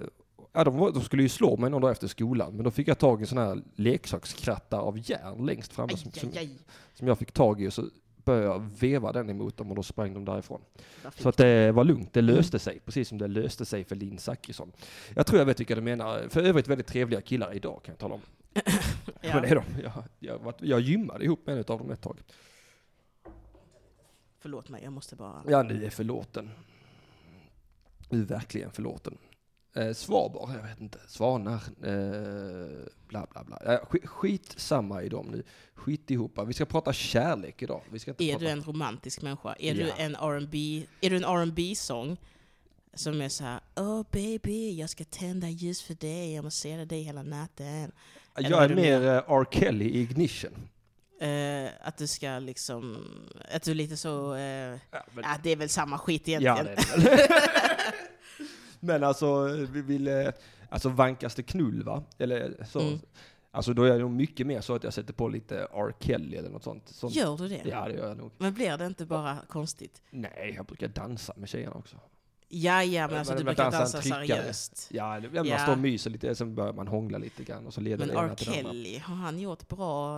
ja, 0.54 0.64
de, 0.64 0.78
var, 0.78 0.92
de 0.92 1.02
skulle 1.02 1.24
ju 1.24 1.30
slå 1.30 1.58
mig 1.58 1.70
någon 1.70 1.82
dag 1.82 1.92
efter 1.92 2.08
skolan, 2.08 2.54
men 2.56 2.64
då 2.64 2.72
fick 2.72 2.88
jag 2.88 2.98
tag 2.98 3.20
i 3.20 3.24
en 3.24 3.28
sån 3.28 3.38
här 3.38 3.62
leksakskratta 3.76 4.80
av 4.80 5.10
järn 5.10 5.46
längst 5.46 5.74
framme 5.74 5.98
som, 5.98 6.12
Aj, 6.14 6.20
som, 6.20 6.30
aj, 6.30 6.38
aj. 6.38 6.50
som 6.94 7.08
jag 7.08 7.18
fick 7.20 7.32
tag 7.32 7.62
i 7.62 7.68
och 7.68 7.74
så 7.74 7.86
började 8.24 8.46
jag 8.46 8.60
veva 8.80 9.12
den 9.12 9.30
emot 9.30 9.58
dem 9.58 9.70
och 9.70 9.76
då 9.76 9.84
sprang 9.84 10.14
de 10.14 10.26
därifrån. 10.26 10.62
Så 11.18 11.30
att 11.30 11.38
det 11.38 11.72
var 11.72 11.84
lugnt, 11.84 12.14
det 12.14 12.22
löste 12.22 12.60
sig, 12.60 12.80
precis 12.86 13.08
som 13.08 13.18
det 13.18 13.28
löste 13.28 13.66
sig 13.66 13.84
för 13.84 13.96
Linn 13.96 14.18
Zachrisson. 14.18 14.72
Jag 15.16 15.28
tror 15.28 15.40
jag 15.40 15.46
vet 15.46 15.60
vilka 15.60 15.76
du 15.76 15.82
menar. 15.82 16.28
För 16.30 16.42
övrigt 16.42 16.68
väldigt 16.68 16.88
trevliga 16.88 17.22
killar 17.22 17.54
idag 17.56 17.80
kan 17.84 17.92
jag 17.94 18.00
tala 18.00 18.14
om. 18.14 18.22
Ja. 19.24 19.34
Men 19.34 19.42
det 19.42 19.50
är 19.50 19.56
de. 19.56 19.64
Jag, 19.84 20.04
jag, 20.20 20.54
jag 20.60 20.80
gymmade 20.80 21.26
ihop 21.26 21.46
med 21.46 21.58
en 21.58 21.64
av 21.68 21.78
dem 21.80 21.92
ett 21.92 22.02
tag. 22.02 22.18
Förlåt 24.40 24.70
mig, 24.70 24.84
jag 24.84 24.94
måste 24.94 25.16
bara... 25.16 25.44
Ja, 25.48 25.64
nu 25.64 25.86
är 25.86 25.90
förlåten. 25.90 26.50
Du 28.10 28.22
är 28.22 28.26
verkligen 28.26 28.72
förlåten. 28.72 29.18
Eh, 29.76 29.94
svabar, 29.94 30.50
jag 30.56 30.64
vet 30.70 30.82
inte. 30.82 31.00
Svanar, 31.08 31.54
eh, 31.84 32.86
bla 33.08 33.28
bla 33.32 33.44
bla. 33.44 33.58
Eh, 33.74 33.80
sk- 33.86 34.08
skit 34.08 34.54
samma 34.58 35.04
i 35.04 35.10
dem 35.10 35.28
nu. 35.28 35.44
Skit 35.76 36.12
ihop. 36.12 36.40
Vi 36.48 36.54
ska 36.54 36.66
prata 36.66 36.94
kärlek 36.94 37.62
idag. 37.62 37.82
Vi 37.92 38.00
ska 38.00 38.12
inte 38.12 38.24
Är 38.24 38.32
prata... 38.32 38.46
du 38.46 38.52
en 38.52 38.64
romantisk 38.64 39.22
människa? 39.22 39.56
Är 39.60 39.74
du 39.74 39.82
Ja. 39.82 39.94
en 39.98 40.16
R&B 40.16 40.84
Är 41.02 41.10
du 41.10 41.16
en 41.16 41.24
R&B 41.26 41.74
sång 41.76 42.18
som 42.94 43.22
är 43.22 43.30
så 43.30 43.44
här 43.44 43.60
Oh 43.76 44.04
baby, 44.12 44.76
jag 44.80 44.90
ska 44.90 45.04
tända 45.04 45.50
ljus 45.50 45.82
för 45.82 45.94
dig, 45.94 46.34
jag 46.36 46.44
måste 46.44 46.60
se 46.62 46.86
dig 46.86 47.02
hela 47.02 47.24
natten. 47.24 47.92
eller 48.36 48.50
Jag 48.50 48.64
är 48.64 48.70
du 48.70 48.76
mer 48.76 49.02
eh, 49.08 49.24
R. 49.28 49.46
Kelly 49.52 49.86
i 49.86 50.02
Ignition. 50.02 50.68
Eh, 51.22 51.70
att 51.82 51.98
du 51.98 52.08
ska 52.08 52.40
liksom, 52.40 53.06
att 53.52 53.64
du 53.64 53.72
är 53.72 53.76
lite 53.76 53.98
så, 53.98 54.34
eh, 54.36 54.42
Ja, 54.92 55.04
men, 55.14 55.24
ja, 55.24 55.36
det 55.44 55.50
är 55.50 55.56
väl 55.56 55.70
samma 55.70 55.98
skit 55.98 56.28
ja, 56.28 56.40
egentligen. 56.40 56.68
är 56.78 57.02
det. 57.02 57.28
Men 58.84 59.04
alltså, 59.04 59.44
vi 59.48 59.82
vill, 59.82 60.08
eh, 60.08 60.28
alltså 60.70 60.90
vankas 60.90 61.36
det 61.36 61.44
knull 61.44 61.84
va? 61.84 62.04
Eller 62.18 62.66
så. 62.70 62.80
Mm. 62.80 63.00
Alltså 63.54 63.74
då 63.74 63.84
är 63.84 63.92
det 63.94 63.98
nog 64.00 64.12
mycket 64.12 64.48
mer 64.48 64.62
så 64.62 64.76
att 64.76 64.84
jag 64.84 64.94
sätter 64.94 65.14
på 65.14 65.28
lite 65.28 65.68
R. 65.74 65.94
Kelly 66.00 66.38
eller 66.38 66.50
något 66.50 66.64
sånt. 66.64 66.88
sånt. 66.90 67.16
Gör 67.16 67.38
du 67.38 67.48
det? 67.48 67.62
Ja, 67.66 67.86
det 67.88 67.94
gör 67.94 68.08
jag 68.08 68.18
nog. 68.18 68.32
Men 68.38 68.54
blir 68.54 68.78
det 68.78 68.86
inte 68.86 69.06
bara 69.06 69.38
konstigt? 69.50 70.02
Nej, 70.10 70.54
jag 70.56 70.66
brukar 70.66 70.88
dansa 70.88 71.34
med 71.38 71.50
tjejerna 71.50 71.76
också. 71.76 71.96
Ja, 72.54 72.84
ja, 72.84 73.08
men 73.08 73.18
alltså 73.18 73.34
Men- 73.34 73.40
du 73.40 73.46
men 73.46 73.56
brukar 73.56 73.72
dansa 73.72 74.02
seriöst. 74.02 74.88
Ja, 74.92 75.20
det- 75.20 75.30
man 75.34 75.46
Ja. 75.48 75.58
står 75.60 75.72
och 75.74 75.78
myser 75.80 76.10
lite, 76.10 76.36
sen 76.36 76.56
börjar 76.56 76.74
man 76.74 76.88
hångla 76.88 77.18
lite 77.18 77.44
grann 77.44 77.68
och 77.68 77.74
så 77.74 77.82
leder 77.82 77.98
Men 77.98 78.08
det 78.08 78.14
ena 78.14 78.32
R. 78.32 78.36
till. 78.36 78.54
Kelly, 78.54 78.98
har 79.00 79.16
han 79.16 79.40
gjort 79.40 79.68
bra? 79.68 80.18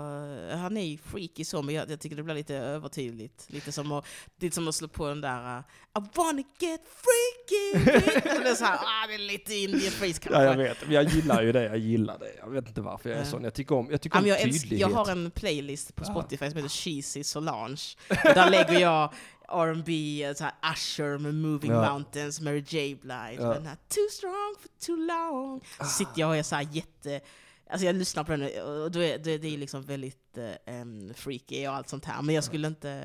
Han 0.55 0.77
är 0.77 0.85
ju 0.85 0.97
freaky 0.97 1.43
så, 1.45 1.61
men 1.61 1.75
jag, 1.75 1.89
jag 1.91 1.99
tycker 1.99 2.15
det 2.15 2.23
blir 2.23 2.35
lite 2.35 2.55
övertydligt. 2.55 3.45
Lite 3.49 3.71
som 3.71 3.91
att, 3.91 4.05
lite 4.39 4.55
som 4.55 4.67
att 4.67 4.75
slå 4.75 4.87
på 4.87 5.07
den 5.07 5.21
där 5.21 5.57
uh, 5.57 5.63
I 5.97 6.09
wanna 6.15 6.43
get 6.59 6.81
freaky! 6.87 7.42
Freaky." 7.47 8.43
det 8.43 8.49
är 8.49 8.55
så 8.55 8.65
här, 8.65 8.75
ah, 8.81 9.07
det 9.07 9.13
är 9.13 9.17
lite 9.17 9.53
Indian 9.55 9.91
freeze 9.91 10.21
kanske. 10.21 10.41
Ja, 10.43 10.49
jag 10.49 10.57
vet. 10.57 10.77
Men 10.85 10.91
jag 10.91 11.03
gillar 11.03 11.41
ju 11.43 11.51
det. 11.51 11.63
Jag 11.63 11.77
gillar 11.77 12.19
det. 12.19 12.31
Jag 12.39 12.49
vet 12.49 12.67
inte 12.67 12.81
varför 12.81 13.09
jag 13.09 13.19
är 13.19 13.23
sån. 13.25 13.43
Jag 13.43 13.53
tycker 13.53 13.75
om, 13.75 13.87
jag 13.91 14.01
tycker 14.01 14.19
om 14.19 14.27
jag, 14.27 14.41
älskar, 14.41 14.59
tydlighet. 14.61 14.89
jag 14.89 14.97
har 14.97 15.11
en 15.11 15.31
playlist 15.31 15.95
på 15.95 16.03
Ja. 16.07 16.11
Spotify 16.11 16.49
som 16.49 16.55
heter 16.55 16.69
Cheesy 16.69 17.23
Solange. 17.23 17.81
Där 18.23 18.49
lägger 18.49 18.79
jag 18.79 19.13
R&B, 19.47 20.33
så 20.37 20.43
här 20.43 20.53
Usher 20.73 21.17
med 21.17 21.33
Moving 21.33 21.71
Ja. 21.71 21.91
Mountains, 21.93 22.41
Mary 22.41 22.63
J. 22.67 22.95
Blige, 23.01 23.35
Ja. 23.39 23.53
den 23.53 23.65
här 23.65 23.77
Too 23.87 24.07
strong 24.11 24.55
for 24.59 24.85
too 24.85 24.95
long. 24.95 25.61
Så 25.79 25.85
sitter 25.85 26.19
jag 26.21 26.29
och 26.29 26.35
är 26.37 26.43
så 26.43 26.55
här 26.55 26.67
jätte... 26.71 27.21
Alltså 27.69 27.85
jag 27.85 27.95
lyssnar 27.95 28.23
på 28.23 28.31
den 28.31 28.41
och 28.63 28.91
då 28.91 28.99
är, 29.03 29.17
då 29.17 29.29
är 29.29 29.37
det 29.39 29.47
är 29.53 29.57
liksom 29.57 29.81
väldigt 29.83 30.37
um, 30.67 31.13
freaky 31.15 31.67
och 31.67 31.73
allt 31.73 31.89
sånt 31.89 32.05
här. 32.05 32.21
Men 32.21 32.35
jag 32.35 32.43
skulle 32.43 32.67
inte... 32.67 33.03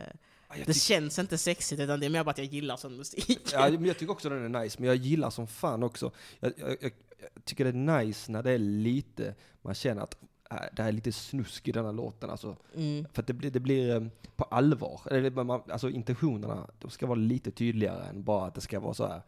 Det 0.66 0.74
känns 0.74 1.18
inte 1.18 1.38
sexigt 1.38 1.80
utan 1.80 2.00
det 2.00 2.06
är 2.06 2.10
mer 2.10 2.24
bara 2.24 2.30
att 2.30 2.38
jag 2.38 2.46
gillar 2.46 2.76
sån 2.76 2.96
musik. 2.96 3.40
Ja, 3.52 3.70
men 3.70 3.84
jag 3.84 3.98
tycker 3.98 4.12
också 4.12 4.28
den 4.28 4.54
är 4.54 4.60
nice, 4.62 4.76
men 4.80 4.86
jag 4.88 4.96
gillar 4.96 5.30
som 5.30 5.46
fan 5.46 5.82
också. 5.82 6.10
Jag, 6.40 6.52
jag, 6.56 6.68
jag, 6.80 6.92
jag 7.34 7.44
tycker 7.44 7.64
det 7.64 7.70
är 7.70 8.02
nice 8.04 8.32
när 8.32 8.42
det 8.42 8.50
är 8.50 8.58
lite, 8.58 9.34
man 9.62 9.74
känner 9.74 10.02
att 10.02 10.16
äh, 10.50 10.56
det 10.72 10.82
här 10.82 10.88
är 10.88 10.92
lite 10.92 11.12
snusk 11.12 11.68
i 11.68 11.72
denna 11.72 11.92
låten. 11.92 12.30
Alltså, 12.30 12.56
Mm. 12.74 13.06
för 13.12 13.22
att 13.22 13.26
det 13.26 13.32
blir, 13.32 13.50
det 13.50 13.60
blir 13.60 13.94
eh, 13.96 14.06
på 14.36 14.44
allvar. 14.44 15.00
Eller, 15.10 15.30
det- 15.30 15.44
man, 15.44 15.62
alltså 15.70 15.90
intentionerna, 15.90 16.70
de 16.78 16.90
ska 16.90 17.06
vara 17.06 17.18
lite 17.18 17.50
tydligare 17.50 18.04
än 18.08 18.22
bara 18.22 18.46
att 18.46 18.54
det 18.54 18.60
ska 18.60 18.80
vara 18.80 18.94
så 18.94 19.06
här 19.06 19.22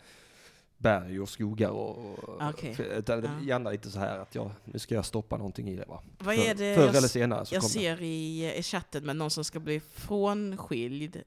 berg 0.81 1.21
och 1.21 1.29
skogar 1.29 1.69
och... 1.71 2.19
utan 2.97 3.21
det 3.21 3.31
Ja. 3.41 3.47
gärna 3.47 3.71
lite 3.71 3.91
så 3.91 3.99
här 3.99 4.19
att 4.19 4.35
jag, 4.35 4.51
nu 4.65 4.79
ska 4.79 4.95
jag 4.95 5.05
stoppa 5.05 5.37
någonting 5.37 5.69
i 5.69 5.77
det 5.77 5.85
va. 5.89 6.03
Vad 6.19 6.35
För- 6.37 6.43
är 6.45 6.55
det 6.55 6.75
Förr 6.75 6.89
eller 6.89 7.09
senare 7.09 7.47
så 7.47 7.55
jag 7.55 7.63
kommer 7.63 7.73
ser 7.73 8.03
i, 8.03 8.55
i 8.59 8.63
chatten 8.63 9.07
med 9.07 9.17
någon 9.17 9.31
som 9.31 9.45
ska 9.45 9.61
bli 9.61 9.81
frånskild? 9.81 11.23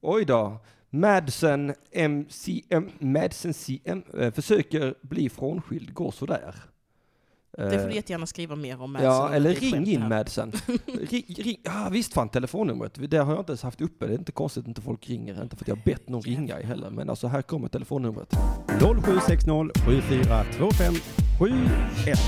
Oj 0.00 0.24
då. 0.24 0.56
Madsen 0.90 1.74
MCM, 1.92 2.90
Madsen 2.98 3.54
CM 3.54 4.02
eh, 4.18 4.32
försöker 4.32 4.94
bli 5.00 5.28
frånskild, 5.30 5.94
går 5.94 6.10
sådär. 6.10 6.54
Det 7.58 7.70
får 7.70 7.78
Eh, 7.78 7.86
du 7.88 7.94
jättegärna 7.94 8.26
skriva 8.26 8.56
mer 8.56 8.82
om. 8.82 8.92
med, 8.92 9.02
Ja, 9.04 9.28
så 9.28 9.34
eller 9.34 9.54
ring 9.54 9.86
in. 9.86 10.08
Madsen. 10.08 10.52
ring, 10.86 11.24
ring, 11.28 11.56
ja, 11.64 11.88
visst 11.92 12.12
fan 12.14 12.28
telefonnumret. 12.28 13.10
Det 13.10 13.16
har 13.16 13.32
jag 13.32 13.40
inte 13.40 13.50
ens 13.52 13.62
haft 13.62 13.80
uppe. 13.80 14.06
Det 14.06 14.14
är 14.14 14.18
inte 14.18 14.32
konstigt 14.32 14.62
att 14.64 14.68
inte 14.68 14.80
folk 14.80 15.08
ringer. 15.08 15.42
Inte 15.42 15.56
för 15.56 15.64
att 15.64 15.68
jag 15.68 15.76
har 15.76 15.82
bett 15.84 16.08
någon 16.08 16.22
ringa 16.22 16.56
heller. 16.56 16.90
Men 16.90 17.10
alltså 17.10 17.26
här 17.26 17.42
kommer 17.42 17.68
telefonnumret. 17.68 18.34
0760 19.04 19.70
7425 19.86 20.94
71. 21.38 22.18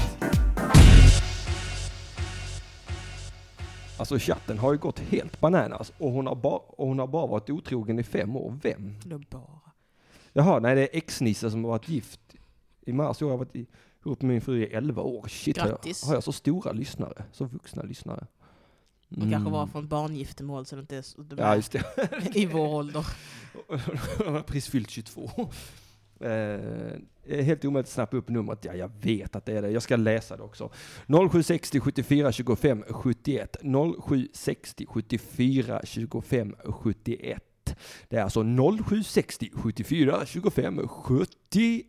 Alltså 3.99 4.19
chatten 4.19 4.59
har 4.59 4.73
ju 4.73 4.79
gått 4.79 4.99
helt 4.99 5.41
bananas 5.41 5.93
och 5.99 6.11
hon 6.13 6.27
har, 6.27 6.35
ba, 6.35 6.57
och 6.69 6.87
hon 6.89 6.99
har 6.99 7.07
bara 7.07 7.27
varit 7.27 7.51
otrogen 7.51 7.99
i 7.99 8.03
fem 8.03 8.37
år. 8.37 8.59
Vem? 8.63 8.95
Bara. 9.31 9.43
Jaha, 10.33 10.59
nej 10.61 10.75
det 10.75 10.83
är 10.83 10.89
ex-Nisse 10.99 11.51
som 11.51 11.65
har 11.65 11.71
varit 11.71 11.89
gift 11.89 12.21
i 12.87 12.93
mars 12.93 13.23
i 13.23 13.25
år. 13.25 13.47
Ihop 14.05 14.23
med 14.23 14.29
min 14.29 14.41
fru 14.41 14.63
i 14.63 14.67
11 14.67 15.03
år. 15.03 15.29
Shit, 15.29 15.59
har 15.59 15.69
jag, 15.69 15.95
har 16.07 16.15
jag 16.15 16.25
så 16.25 16.33
stora 16.33 16.73
lyssnare? 16.73 17.25
Så 17.33 17.45
vuxna 17.45 17.83
lyssnare? 17.83 18.27
Hon 19.17 19.31
kanske 19.31 19.51
var 19.51 19.67
från 19.67 19.89
barngiftermål 19.89 20.67
så 20.67 20.77
det 20.77 20.81
inte 20.81 20.97
är 20.97 21.03
så, 21.03 21.23
det 21.23 21.33
Mm. 21.33 21.45
Ja, 21.45 21.53
är 21.53 21.57
just 21.57 21.73
det. 21.73 21.85
i 22.35 22.47
vår 22.47 22.67
ålder. 22.69 23.07
Hon 24.25 24.35
har 24.35 24.43
precis 24.43 24.69
fyllt 24.69 24.91
22. 24.91 25.31
Eh, 26.21 26.61
helt 27.45 27.65
omöjligt 27.65 27.89
att 27.89 27.93
snappa 27.93 28.17
upp 28.17 28.29
numret. 28.29 28.65
Ja, 28.65 28.75
jag 28.75 28.91
vet 29.01 29.37
att 29.37 29.47
det 29.47 29.53
är 29.53 29.63
det. 29.63 29.71
Jag 29.71 29.83
ska 29.83 29.97
läsa 29.97 30.37
det 30.37 30.43
också. 30.43 30.71
0760 31.07 31.81
74 31.81 32.33
25 32.33 32.85
71. 32.89 33.57
0760 33.63 34.87
74 34.89 35.81
25 35.85 36.55
71. 36.65 37.77
Det 38.09 38.17
är 38.17 38.23
alltså 38.23 38.43
0760 38.43 39.51
74 39.55 40.27
25 40.27 40.89
71. 40.89 41.87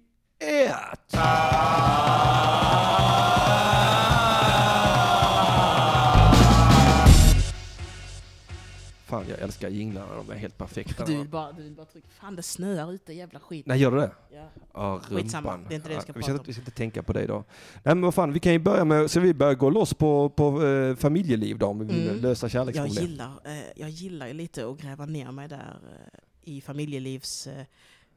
Fan, 9.06 9.26
jag 9.30 9.40
älskar 9.40 9.70
jinglarna. 9.70 10.16
De 10.16 10.30
är 10.32 10.36
helt 10.36 10.58
perfekta. 10.58 11.06
Du 11.06 11.18
vill 11.18 11.28
bara, 11.30 11.52
du 11.52 11.64
vill 11.64 11.74
bara 11.74 11.86
trycka, 11.86 12.08
fan 12.20 12.36
det 12.36 12.44
snöar 12.44 12.94
ute, 12.94 13.14
jävla 13.14 13.40
skit. 13.40 13.66
Nej, 13.66 13.80
gör 13.80 13.92
du 13.92 13.98
det? 13.98 14.12
Ja. 14.34 14.50
Ja, 14.74 15.00
Skitsamma, 15.00 15.52
rumpan. 15.54 15.66
det 15.70 15.74
är 15.74 15.76
inte 15.76 15.90
det 15.90 15.96
vi 15.96 16.02
ska 16.02 16.14
vi, 16.14 16.20
prata 16.20 16.24
ska, 16.34 16.34
om. 16.40 16.44
vi 16.48 16.54
ska 16.54 16.62
inte 16.62 16.72
tänka 16.72 17.04
på 17.04 17.14
det 17.14 17.24
idag. 17.24 17.44
Nej 17.74 17.96
men 17.96 18.02
vad 18.02 18.14
fan, 18.14 18.34
vi 18.34 18.40
kan 18.40 18.54
ju 18.54 18.60
börja 18.60 18.86
med, 18.86 19.12
så 19.12 19.20
vi 19.20 19.34
börjar 19.34 19.54
gå 19.54 19.70
loss 19.70 19.94
på, 19.94 20.30
på 20.30 20.64
eh, 20.66 20.96
familjeliv 20.96 21.58
då, 21.58 21.66
om 21.66 21.80
vi 21.80 21.86
vill 21.86 22.10
Mm. 22.10 22.22
lösa 22.22 22.46
Jag 22.46 22.52
kärleksproblem. 22.52 23.06
gillar, 23.06 23.32
eh, 23.46 23.62
jag 23.76 23.90
gillar 23.90 24.28
ju 24.28 24.34
lite 24.34 24.68
att 24.68 24.78
gräva 24.82 25.06
ner 25.06 25.32
mig 25.32 25.48
där 25.48 25.80
eh, 25.92 26.20
i 26.54 26.62
familjelivs... 26.62 27.48
Eh, 27.48 27.66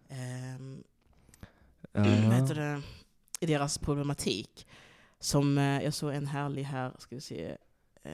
ehm. 0.09 0.83
Vad 2.03 2.35
heter 2.35 2.55
det? 2.55 2.83
I 3.41 3.47
deras 3.47 3.79
problematik. 3.79 4.67
Som 5.21 5.59
eh, 5.59 5.83
jag 5.83 5.95
såg 5.95 6.15
en 6.15 6.27
härlig 6.27 6.63
här, 6.65 6.93
ska 6.99 7.15
vi 7.15 7.21
se. 7.21 7.57
Eh, 8.03 8.13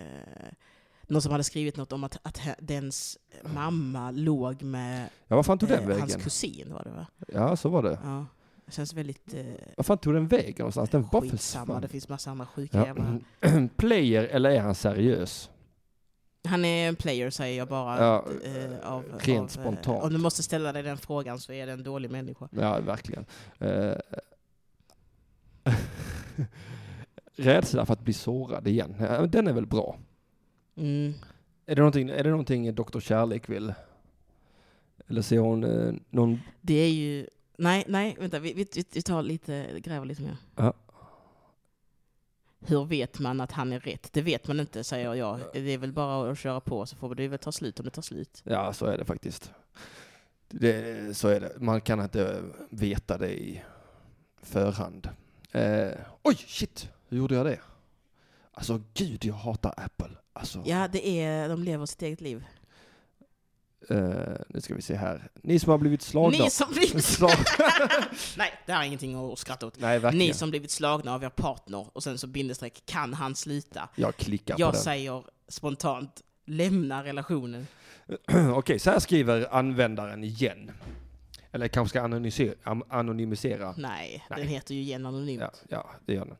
någon 1.02 1.22
som 1.22 1.32
hade 1.32 1.44
skrivit 1.44 1.76
något 1.76 1.92
om 1.92 2.04
att, 2.04 2.16
att 2.22 2.40
dens 2.58 3.18
mamma 3.54 4.10
låg 4.10 4.62
med 4.62 5.08
ja, 5.28 5.36
vad 5.36 5.46
fan 5.46 5.58
tog 5.58 5.68
den 5.68 5.90
eh, 5.90 5.98
hans 5.98 6.10
vägen? 6.12 6.24
kusin 6.24 6.72
var 6.72 6.84
det 6.84 6.90
va? 6.90 7.06
Ja, 7.32 7.56
så 7.56 7.68
var 7.68 7.82
det. 7.82 7.98
Ja. 8.04 8.26
Det 8.66 8.72
känns 8.72 8.94
väldigt... 8.94 9.34
Eh, 9.34 9.44
Vad 9.76 9.86
fan 9.86 9.98
tog 9.98 10.14
den 10.14 10.28
vägen 10.28 10.54
någonstans? 10.58 10.90
Den 10.90 11.06
bara 11.12 11.22
försvann. 11.28 11.82
det 11.82 11.88
finns 11.88 12.08
massa 12.08 12.30
andra 12.30 12.46
sjuka 12.46 12.78
Ja. 12.78 12.86
jävla... 12.86 13.20
Player 13.76 14.24
eller 14.24 14.50
är 14.50 14.60
han 14.60 14.74
seriös? 14.74 15.50
Han 16.44 16.64
är 16.64 16.88
en 16.88 16.96
player 16.96 17.30
säger 17.30 17.58
jag 17.58 17.68
bara. 17.68 17.98
Ja, 17.98 18.26
eh, 18.44 18.92
av, 18.92 19.04
rent 19.18 19.40
av, 19.40 19.44
eh, 19.44 19.46
spontant. 19.46 20.04
Om 20.04 20.12
du 20.12 20.18
måste 20.18 20.42
ställa 20.42 20.72
dig 20.72 20.82
den 20.82 20.98
frågan 20.98 21.40
så 21.40 21.52
är 21.52 21.66
det 21.66 21.72
en 21.72 21.82
dålig 21.82 22.10
människa. 22.10 22.48
Ja, 22.52 22.80
verkligen. 22.80 23.26
Eh, 23.58 23.94
Rädsla 27.36 27.86
för 27.86 27.92
att 27.92 28.00
bli 28.00 28.12
sårad 28.12 28.66
igen. 28.66 28.94
Den 29.28 29.46
är 29.46 29.52
väl 29.52 29.66
bra? 29.66 29.98
Mm. 30.76 31.14
Är 31.66 31.74
det 31.74 31.80
någonting, 31.80 32.08
är 32.08 32.24
det 32.24 32.30
någonting 32.30 32.74
Dr. 32.74 33.00
Kärlek 33.00 33.48
vill? 33.48 33.74
Eller 35.08 35.22
ser 35.22 35.38
hon 35.38 35.64
eh, 35.64 35.94
någon... 36.10 36.40
Det 36.60 36.74
är 36.74 36.90
ju... 36.90 37.26
Nej, 37.58 37.84
nej, 37.88 38.16
vänta. 38.20 38.38
Vi, 38.38 38.52
vi, 38.52 38.84
vi 38.92 39.02
tar 39.02 39.22
lite, 39.22 39.80
gräver 39.80 40.06
lite 40.06 40.22
mer. 40.22 40.36
Ja. 40.56 40.74
Hur 42.66 42.84
vet 42.84 43.18
man 43.18 43.40
att 43.40 43.52
han 43.52 43.72
är 43.72 43.80
rätt? 43.80 44.12
Det 44.12 44.22
vet 44.22 44.46
man 44.48 44.60
inte, 44.60 44.84
säger 44.84 45.14
jag. 45.14 45.40
Det 45.52 45.58
är 45.74 45.78
väl 45.78 45.92
bara 45.92 46.30
att 46.32 46.38
köra 46.38 46.60
på, 46.60 46.86
så 46.86 46.96
får 46.96 47.14
det 47.14 47.28
väl 47.28 47.38
ta 47.38 47.52
slut 47.52 47.78
om 47.80 47.84
det 47.84 47.90
tar 47.90 48.02
slut. 48.02 48.42
Ja, 48.44 48.72
så 48.72 48.86
är 48.86 48.98
det 48.98 49.04
faktiskt. 49.04 49.52
Det, 50.48 51.16
så 51.16 51.28
är 51.28 51.40
det. 51.40 51.52
Man 51.58 51.80
kan 51.80 52.00
inte 52.00 52.42
veta 52.70 53.18
det 53.18 53.40
i 53.40 53.62
förhand. 54.42 55.08
Eh, 55.52 55.90
oj, 56.22 56.34
shit! 56.34 56.88
Hur 57.08 57.18
gjorde 57.18 57.34
jag 57.34 57.46
det? 57.46 57.60
Alltså, 58.52 58.82
gud, 58.94 59.24
jag 59.24 59.34
hatar 59.34 59.74
Apple. 59.76 60.10
Alltså, 60.32 60.62
Ja, 60.66 60.88
det 60.88 61.08
är... 61.22 61.48
De 61.48 61.62
lever 61.64 61.86
sitt 61.86 62.02
eget 62.02 62.20
liv. 62.20 62.44
Eh, 63.88 63.98
nu 64.48 64.60
ska 64.60 64.74
vi 64.74 64.82
se 64.82 64.94
här. 64.94 65.28
Ni 65.42 65.58
som 65.58 65.70
har 65.70 65.78
blivit 65.78 66.02
slagna... 66.02 66.44
Ni 66.44 66.50
som 66.50 66.72
blivit... 66.72 67.04
Slag... 67.14 67.30
nej, 68.36 68.52
det 68.66 68.72
här 68.72 68.80
är 68.82 68.86
ingenting 68.86 69.32
att 69.32 69.38
skratta 69.38 69.66
åt. 69.66 69.80
Nej, 69.80 69.98
verkligen. 69.98 70.26
Ni 70.26 70.34
som 70.34 70.50
blivit 70.50 70.70
slagna 70.70 71.14
av 71.14 71.24
er 71.24 71.28
partner 71.28 71.86
och 71.92 72.02
sen 72.02 72.18
så 72.18 72.26
bindestreck, 72.26 72.82
kan 72.86 73.14
han 73.14 73.34
sluta? 73.34 73.88
Jag 73.96 74.16
klickar 74.16 74.54
på 74.54 74.60
Jag 74.60 74.72
den. 74.72 74.80
säger 74.80 75.22
spontant, 75.48 76.20
lämna 76.46 77.04
relationen. 77.04 77.66
Okej, 78.54 78.78
så 78.78 78.90
här 78.90 78.98
skriver 78.98 79.54
användaren 79.54 80.24
igen. 80.24 80.70
Eller 81.52 81.68
kanske 81.68 81.90
ska 81.90 82.02
anonymisera. 82.02 82.54
anonymisera. 82.88 83.74
Nej, 83.76 84.24
Nej. 84.30 84.38
den 84.40 84.48
heter 84.48 84.74
ju 84.74 84.80
igen 84.80 85.06
anonymt. 85.06 85.42
Ja, 85.42 85.50
ja, 85.68 85.90
det 86.06 86.14
gör 86.14 86.24
den. 86.26 86.36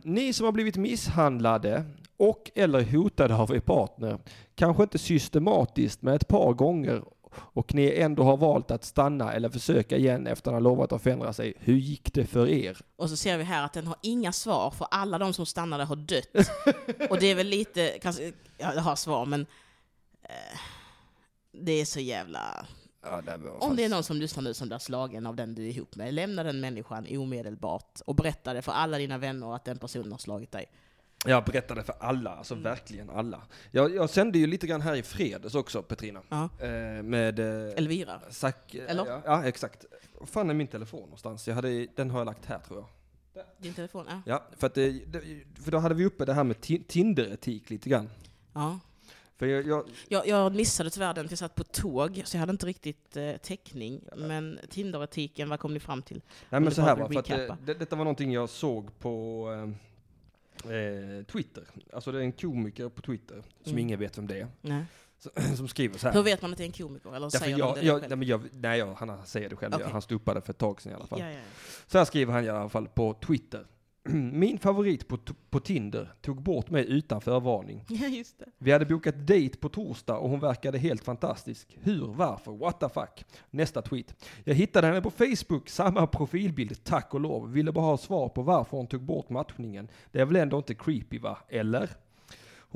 Ni 0.04 0.32
som 0.32 0.44
har 0.44 0.52
blivit 0.52 0.76
misshandlade 0.76 1.84
och 2.16 2.50
eller 2.54 2.82
hotade 2.82 3.34
av 3.34 3.54
er 3.54 3.60
partner, 3.60 4.18
kanske 4.54 4.82
inte 4.82 4.98
systematiskt 4.98 6.02
men 6.02 6.14
ett 6.14 6.28
par 6.28 6.52
gånger 6.52 7.02
och 7.38 7.74
ni 7.74 7.94
ändå 7.96 8.22
har 8.22 8.36
valt 8.36 8.70
att 8.70 8.84
stanna 8.84 9.32
eller 9.32 9.48
försöka 9.48 9.96
igen 9.96 10.26
efter 10.26 10.50
att 10.50 10.54
ha 10.54 10.60
lovat 10.60 10.92
att 10.92 11.02
förändra 11.02 11.32
sig. 11.32 11.54
Hur 11.58 11.76
gick 11.76 12.14
det 12.14 12.26
för 12.26 12.48
er? 12.48 12.78
Och 12.96 13.10
så 13.10 13.16
ser 13.16 13.38
vi 13.38 13.44
här 13.44 13.64
att 13.64 13.72
den 13.72 13.86
har 13.86 13.96
inga 14.02 14.32
svar, 14.32 14.70
för 14.70 14.86
alla 14.90 15.18
de 15.18 15.32
som 15.32 15.46
stannade 15.46 15.84
har 15.84 15.96
dött. 15.96 16.50
och 17.10 17.18
det 17.20 17.26
är 17.26 17.34
väl 17.34 17.46
lite, 17.46 17.98
kanske, 18.02 18.32
ja, 18.58 18.74
jag 18.74 18.82
har 18.82 18.96
svar, 18.96 19.26
men 19.26 19.46
eh, 20.22 20.58
det 21.52 21.72
är 21.72 21.84
så 21.84 22.00
jävla... 22.00 22.66
Ja, 23.02 23.22
det 23.26 23.50
Om 23.60 23.76
det 23.76 23.84
är 23.84 23.88
någon 23.88 24.02
som 24.02 24.16
lyssnar 24.16 24.42
nu 24.42 24.54
som 24.54 24.68
blir 24.68 24.78
slagen 24.78 25.26
av 25.26 25.36
den 25.36 25.54
du 25.54 25.62
är 25.62 25.70
ihop 25.70 25.96
med, 25.96 26.14
lämna 26.14 26.42
den 26.42 26.60
människan 26.60 27.06
omedelbart 27.10 28.00
och 28.06 28.14
berätta 28.14 28.54
det 28.54 28.62
för 28.62 28.72
alla 28.72 28.98
dina 28.98 29.18
vänner 29.18 29.54
att 29.54 29.64
den 29.64 29.78
personen 29.78 30.12
har 30.12 30.18
slagit 30.18 30.52
dig. 30.52 30.66
Jag 31.24 31.44
berättade 31.44 31.82
för 31.82 31.94
alla, 32.00 32.30
alltså 32.30 32.54
verkligen 32.54 33.10
alla. 33.10 33.42
Jag, 33.70 33.94
jag 33.94 34.10
sände 34.10 34.38
ju 34.38 34.46
lite 34.46 34.66
grann 34.66 34.80
här 34.80 34.94
i 34.94 35.02
fredags 35.02 35.54
också, 35.54 35.82
Petrina. 35.82 36.22
Ja. 36.28 36.48
Eh, 36.60 36.68
med... 37.02 37.38
Eh, 37.38 37.76
Elvira. 37.76 38.20
Zack, 38.30 38.74
Eller? 38.74 39.06
Ja, 39.06 39.22
ja, 39.24 39.44
exakt. 39.44 39.84
Vad 40.18 40.28
fan 40.28 40.50
är 40.50 40.54
min 40.54 40.66
telefon 40.66 41.00
någonstans? 41.00 41.48
Jag 41.48 41.54
hade, 41.54 41.86
den 41.96 42.10
har 42.10 42.20
jag 42.20 42.26
lagt 42.26 42.44
här 42.46 42.58
tror 42.58 42.78
jag. 43.34 43.44
Din 43.58 43.74
telefon? 43.74 44.06
Ja. 44.08 44.20
Ja, 44.26 44.42
för, 44.58 44.66
att 44.66 44.74
det, 44.74 44.90
det, 44.90 45.20
för 45.64 45.70
då 45.70 45.78
hade 45.78 45.94
vi 45.94 46.04
uppe 46.04 46.24
det 46.24 46.32
här 46.34 46.44
med 46.44 46.56
ti- 46.56 46.84
Tinder-etik 46.88 47.70
lite 47.70 47.88
grann. 47.90 48.10
ja. 48.52 48.78
För 49.38 49.46
jag, 49.46 49.66
jag, 49.66 49.84
Jag, 50.08 50.26
jag 50.28 50.54
missade 50.54 50.90
tyvärr 50.90 51.14
den, 51.14 51.28
för 51.28 51.32
jag 51.32 51.38
satt 51.38 51.54
på 51.54 51.64
tåg, 51.64 52.22
så 52.24 52.36
jag 52.36 52.40
hade 52.40 52.50
inte 52.52 52.66
riktigt 52.66 53.16
eh, 53.16 53.36
täckning. 53.36 54.00
Men 54.16 54.58
Tinder-etiken, 54.70 55.48
vad 55.48 55.60
kom 55.60 55.74
ni 55.74 55.80
fram 55.80 56.02
till? 56.02 56.16
nej 56.50 56.60
men 56.60 56.64
det 56.64 56.70
så 56.70 56.82
här 56.82 56.96
var, 56.96 57.08
för 57.08 57.18
att, 57.20 57.30
eh, 57.30 57.56
det, 57.64 57.74
detta 57.74 57.96
var 57.96 58.04
någonting 58.04 58.32
jag 58.32 58.48
såg 58.48 58.98
på 58.98 59.46
eh, 60.70 61.24
Twitter. 61.24 61.64
Alltså 61.92 62.12
det 62.12 62.18
är 62.18 62.22
en 62.22 62.32
komiker 62.32 62.88
på 62.88 63.02
Twitter, 63.02 63.42
som 63.62 63.72
Mm. 63.72 63.78
ingen 63.78 63.98
vet 63.98 64.18
vem 64.18 64.26
det 64.26 64.40
är, 64.40 64.46
Nej. 64.60 64.84
som, 65.56 65.68
skriver 65.68 65.98
så 65.98 66.06
här. 66.06 66.14
Hur 66.14 66.22
vet 66.22 66.42
man 66.42 66.52
att 66.52 66.58
det 66.58 66.64
är 66.64 66.66
en 66.66 66.72
komiker? 66.72 67.08
Eller 67.16 67.20
Därför 67.20 67.38
säger 67.38 67.58
jag, 67.58 67.74
de 67.74 67.80
det 67.80 67.86
jag, 67.86 68.00
nej, 68.00 68.16
men 68.16 68.28
jag, 68.28 68.42
nej, 68.52 68.80
han 68.96 69.26
säger 69.26 69.48
det 69.48 69.56
själv. 69.56 69.74
Okej. 69.74 69.86
Han 69.92 70.02
stod 70.02 70.20
det 70.24 70.40
för 70.40 70.50
ett 70.52 70.58
tag 70.58 70.82
sedan 70.82 70.92
i 70.92 70.94
alla 70.94 71.06
fall. 71.06 71.20
Ja, 71.20 71.26
ja, 71.26 71.32
ja. 71.32 71.40
Så 71.86 71.98
här 71.98 72.04
skriver 72.04 72.32
han 72.32 72.44
i 72.44 72.48
alla 72.48 72.68
fall 72.68 72.88
på 72.88 73.14
Twitter. 73.14 73.66
Min 74.32 74.58
favorit 74.58 75.08
på, 75.08 75.18
på 75.50 75.60
Tinder 75.60 76.12
tog 76.20 76.42
bort 76.42 76.70
mig 76.70 76.86
utan 76.88 77.20
förvarning. 77.20 77.84
ja, 77.88 78.06
just 78.06 78.38
det. 78.38 78.44
Vi 78.58 78.72
hade 78.72 78.86
bokat 78.86 79.26
dejt 79.26 79.58
på 79.58 79.68
torsdag 79.68 80.18
och 80.18 80.30
hon 80.30 80.40
verkade 80.40 80.78
helt 80.78 81.04
fantastisk. 81.04 81.78
Hur? 81.80 82.06
Varför? 82.06 82.52
What 82.52 82.80
the 82.80 82.88
fuck? 82.88 83.24
Nästa 83.50 83.82
tweet. 83.82 84.14
Jag 84.44 84.54
hittade 84.54 84.86
henne 84.86 85.00
på 85.00 85.10
Facebook, 85.10 85.68
samma 85.68 86.06
profilbild, 86.06 86.84
tack 86.84 87.14
och 87.14 87.20
lov. 87.20 87.52
Ville 87.52 87.72
bara 87.72 87.84
ha 87.84 87.96
svar 87.96 88.28
på 88.28 88.42
varför 88.42 88.76
hon 88.76 88.86
tog 88.86 89.02
bort 89.02 89.30
matchningen. 89.30 89.88
Det 90.12 90.20
är 90.20 90.24
väl 90.24 90.36
ändå 90.36 90.56
inte 90.56 90.74
creepy 90.74 91.18
va? 91.18 91.38
Eller? 91.48 91.90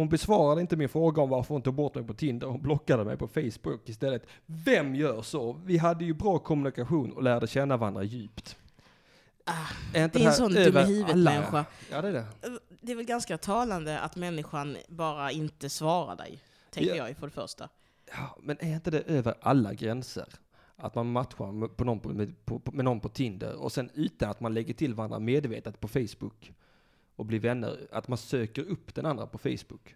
Hon 0.00 0.08
besvarade 0.08 0.60
inte 0.60 0.76
min 0.76 0.88
fråga 0.88 1.22
om 1.22 1.28
varför 1.28 1.54
hon 1.54 1.62
tog 1.62 1.74
bort 1.74 1.94
mig 1.94 2.04
på 2.04 2.14
Tinder. 2.14 2.46
Hon 2.46 2.62
blockade 2.62 3.04
mig 3.04 3.16
på 3.16 3.28
Facebook 3.28 3.88
istället. 3.88 4.26
Vem 4.46 4.94
gör 4.94 5.22
så? 5.22 5.52
Vi 5.64 5.78
hade 5.78 6.04
ju 6.04 6.14
bra 6.14 6.38
kommunikation 6.38 7.12
och 7.12 7.22
lärde 7.22 7.46
känna 7.46 7.76
varandra 7.76 8.02
djupt. 8.02 8.56
Ah, 9.50 9.98
Är 9.98 10.04
inte 10.04 10.18
det 10.18 10.24
är 10.24 10.28
en 10.28 10.34
sån 10.34 10.52
dum 10.52 10.76
i 10.76 10.80
huvudet 10.84 11.10
alla? 11.12 11.30
människa. 11.30 11.64
Ja, 11.90 12.02
det 12.02 12.08
är 12.08 12.12
det. 12.12 12.26
Det 12.80 12.92
är 12.92 12.96
väl 12.96 13.04
ganska 13.04 13.38
talande 13.38 14.00
att 14.00 14.16
människan 14.16 14.76
bara 14.88 15.30
inte 15.30 15.70
svarar 15.70 16.16
dig, 16.16 16.42
tänker 16.70 16.94
Ja. 16.94 17.08
jag 17.08 17.16
för 17.16 17.26
det 17.26 17.32
första. 17.32 17.68
Ja, 18.12 18.36
men 18.42 18.56
är 18.60 18.74
inte 18.74 18.90
det 18.90 19.00
över 19.00 19.34
alla 19.40 19.74
gränser? 19.74 20.26
Att 20.76 20.94
man 20.94 21.12
matchar 21.12 21.52
med, 21.52 21.76
på 21.76 21.84
någon 21.84 22.00
på, 22.00 22.08
med, 22.08 22.44
på, 22.44 22.62
med 22.72 22.84
någon 22.84 23.00
på 23.00 23.08
Tinder 23.08 23.54
och 23.56 23.72
sen 23.72 23.90
utan 23.94 24.30
att 24.30 24.40
man 24.40 24.54
lägger 24.54 24.74
till 24.74 24.94
varandra 24.94 25.18
medvetet 25.18 25.80
på 25.80 25.88
Facebook 25.88 26.52
och 27.16 27.26
blir 27.26 27.40
vänner, 27.40 27.88
att 27.92 28.08
man 28.08 28.18
söker 28.18 28.62
upp 28.62 28.94
den 28.94 29.06
andra 29.06 29.26
på 29.26 29.38
Facebook. 29.38 29.94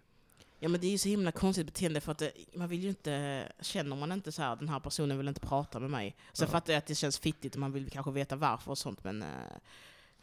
Ja 0.59 0.69
men 0.69 0.81
det 0.81 0.87
är 0.87 0.91
ju 0.91 0.97
så 0.97 1.09
himla 1.09 1.31
konstigt 1.31 1.65
beteende 1.65 2.01
för 2.01 2.11
att 2.11 2.17
det, 2.17 2.31
man 2.53 2.67
vill 2.69 2.83
ju 2.83 2.89
inte, 2.89 3.43
känner 3.61 3.95
man 3.95 4.11
inte 4.11 4.31
så 4.31 4.41
här, 4.41 4.55
den 4.55 4.69
här 4.69 4.79
personen 4.79 5.17
vill 5.17 5.27
inte 5.27 5.39
prata 5.39 5.79
med 5.79 5.89
mig. 5.89 6.15
Sen 6.33 6.45
Ja. 6.47 6.51
fattar 6.51 6.73
jag 6.73 6.77
att 6.77 6.85
det 6.87 6.95
känns 6.95 7.19
fittigt 7.19 7.53
och 7.55 7.59
man 7.59 7.71
vill 7.71 7.89
kanske 7.89 8.11
veta 8.11 8.35
varför 8.35 8.71
och 8.71 8.77
sånt 8.77 9.03
men... 9.03 9.21
eh, 9.21 9.27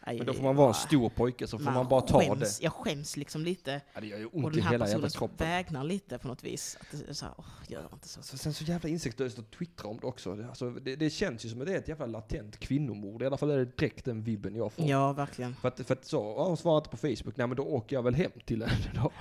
nej, 0.06 0.16
Men 0.16 0.26
då 0.26 0.32
får 0.34 0.42
man 0.42 0.56
vara 0.56 0.68
en 0.68 0.74
stor 0.74 1.08
pojke 1.08 1.46
så 1.46 1.58
får 1.58 1.70
man, 1.70 1.88
bara 1.88 2.00
ta 2.00 2.20
skäms, 2.20 2.58
det. 2.58 2.64
Jag 2.64 2.72
skäms 2.72 3.16
liksom 3.16 3.44
lite, 3.44 3.80
Ja, 3.94 4.00
det 4.00 4.06
gör 4.06 4.18
ju 4.18 4.26
och 4.26 4.34
ont 4.34 4.56
i 4.56 4.58
den 4.58 4.64
här 4.64 4.72
hela 4.72 4.88
jävla 4.88 5.06
personen 5.06 5.28
kroppen. 5.28 5.46
vägnar 5.48 5.84
lite 5.84 6.18
på 6.18 6.28
något 6.28 6.44
vis. 6.44 6.76
Att 6.80 6.86
det 7.00 7.10
är 7.10 7.14
så 7.14 7.24
här, 7.24 7.34
åh, 7.38 7.44
gör 7.68 7.88
inte 7.92 8.08
så. 8.08 8.22
Så, 8.22 8.38
sen 8.38 8.54
så 8.54 8.64
jävla 8.64 8.88
insiktslöst 8.88 9.38
att 9.38 9.50
twittra 9.50 9.88
om 9.88 9.98
det 10.00 10.06
också. 10.06 10.36
Det, 10.36 10.48
alltså, 10.48 10.70
det, 10.70 10.96
det 10.96 11.10
känns 11.10 11.44
ju 11.44 11.48
som 11.48 11.60
att 11.60 11.66
det 11.66 11.72
är 11.74 11.78
ett 11.78 11.88
jävla 11.88 12.06
latent 12.06 12.58
kvinnomord. 12.58 13.22
I 13.22 13.26
alla 13.26 13.36
fall 13.36 13.50
är 13.50 13.58
det 13.58 13.64
direkt 13.64 14.04
den 14.04 14.22
vibben 14.22 14.54
jag 14.56 14.72
får. 14.72 14.84
Ja, 14.86 15.12
verkligen. 15.12 15.54
För 15.56 15.68
att, 15.68 15.80
för 15.86 15.94
att 15.94 16.04
så, 16.04 16.34
ja, 16.36 16.44
hon 16.46 16.56
svarar 16.56 16.76
inte 16.78 16.90
på 16.90 16.96
Facebook, 16.96 17.36
nej 17.36 17.46
men 17.46 17.56
då 17.56 17.62
åker 17.62 17.96
jag 17.96 18.02
väl 18.02 18.14
hem 18.14 18.32
till 18.44 18.62
henne 18.62 18.90
då. 18.94 19.12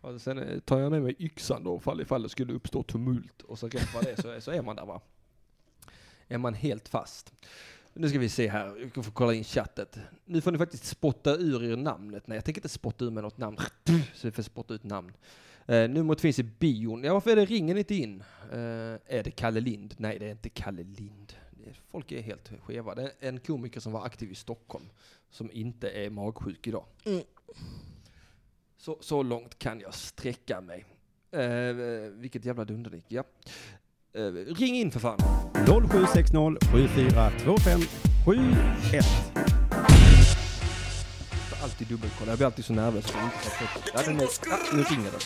Och 0.00 0.20
sen 0.20 0.38
eh, 0.38 0.58
tar 0.58 0.78
jag 0.78 0.90
med 0.90 1.02
mig 1.02 1.16
yxan 1.18 1.64
då, 1.64 1.76
ifall, 1.76 2.00
ifall 2.00 2.22
det 2.22 2.28
skulle 2.28 2.52
uppstå 2.52 2.82
tumult. 2.82 3.42
Och 3.42 3.58
så 3.58 3.68
rätt 3.68 3.94
vad 3.94 4.04
det 4.04 4.10
är 4.10 4.22
så, 4.22 4.40
så 4.40 4.50
är 4.50 4.62
man 4.62 4.76
där 4.76 4.86
va. 4.86 5.00
Är 6.28 6.38
man 6.38 6.54
helt 6.54 6.88
fast. 6.88 7.32
Nu 7.94 8.08
ska 8.08 8.18
vi 8.18 8.28
se 8.28 8.48
här, 8.48 8.90
jag 8.94 9.04
får 9.04 9.12
kolla 9.12 9.34
in 9.34 9.44
chattet. 9.44 9.98
Nu 10.24 10.40
får 10.40 10.52
ni 10.52 10.58
faktiskt 10.58 10.84
spotta 10.84 11.36
ur 11.36 11.64
er 11.64 11.76
namnet. 11.76 12.26
Nej, 12.26 12.36
jag 12.36 12.44
tänker 12.44 12.58
inte 12.58 12.68
spotta 12.68 13.04
ur 13.04 13.10
med 13.10 13.22
något 13.22 13.38
namn. 13.38 13.56
Så 14.14 14.28
vi 14.28 14.30
får 14.30 14.42
spotta 14.42 14.74
ut 14.74 14.84
namn. 14.84 15.12
Eh, 15.66 15.90
numret 15.90 16.20
finns 16.20 16.38
i 16.38 16.42
bion. 16.42 17.04
Ja, 17.04 17.12
varför 17.12 17.30
är 17.30 17.36
det 17.36 17.44
ringen 17.44 17.78
inte 17.78 17.94
in? 17.94 18.22
Eh, 18.52 18.58
är 19.06 19.22
det 19.22 19.30
Kalle 19.30 19.60
Lind? 19.60 19.94
Nej, 19.98 20.18
det 20.18 20.26
är 20.26 20.30
inte 20.30 20.48
Kalle 20.48 20.82
Lind. 20.82 21.32
Folk 21.90 22.12
är 22.12 22.22
helt 22.22 22.52
skeva. 22.62 22.94
Det 22.94 23.02
är 23.02 23.28
en 23.28 23.40
komiker 23.40 23.80
som 23.80 23.92
var 23.92 24.04
aktiv 24.04 24.32
i 24.32 24.34
Stockholm, 24.34 24.84
som 25.30 25.50
inte 25.52 25.90
är 25.90 26.10
magsjuk 26.10 26.66
idag. 26.66 26.84
Mm. 27.04 27.22
Så, 28.80 28.98
så 29.00 29.22
långt 29.22 29.58
kan 29.58 29.80
jag 29.80 29.94
sträcka 29.94 30.60
mig. 30.60 30.84
Eh, 31.32 31.74
vilket 32.12 32.44
jävla 32.44 32.64
dunderdick, 32.64 33.04
ja. 33.08 33.22
Eh, 34.14 34.32
ring 34.32 34.76
in 34.76 34.90
för 34.90 35.00
fan. 35.00 35.18
0760 35.90 36.56
7425 36.72 37.80
71. 38.24 39.04
Alltid 41.62 41.88
dubbelkolla, 41.88 42.30
jag 42.30 42.38
blir 42.38 42.46
alltid 42.46 42.64
så 42.64 42.72
nervös. 42.72 43.06
för 43.06 43.18
att 43.18 43.76
inte 43.76 43.90
Ja, 43.94 44.02
den 44.06 44.20
är, 44.20 44.28
ja, 44.46 44.58
nu 44.72 44.82
ringer 44.82 45.10
den. 45.10 45.20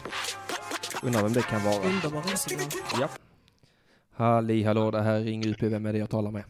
Undrar 1.02 1.22
vem 1.22 1.32
det 1.32 1.42
kan 1.42 1.64
vara. 1.64 1.84
Underbar. 1.84 2.24
Ja. 3.00 3.08
Halli 4.14 4.62
hallå, 4.62 4.90
det 4.90 5.02
här 5.02 5.14
är 5.14 5.24
Ring 5.24 5.46
UP, 5.46 5.62
vem 5.62 5.86
är 5.86 5.92
det 5.92 5.98
jag 5.98 6.10
talar 6.10 6.30
med? 6.30 6.44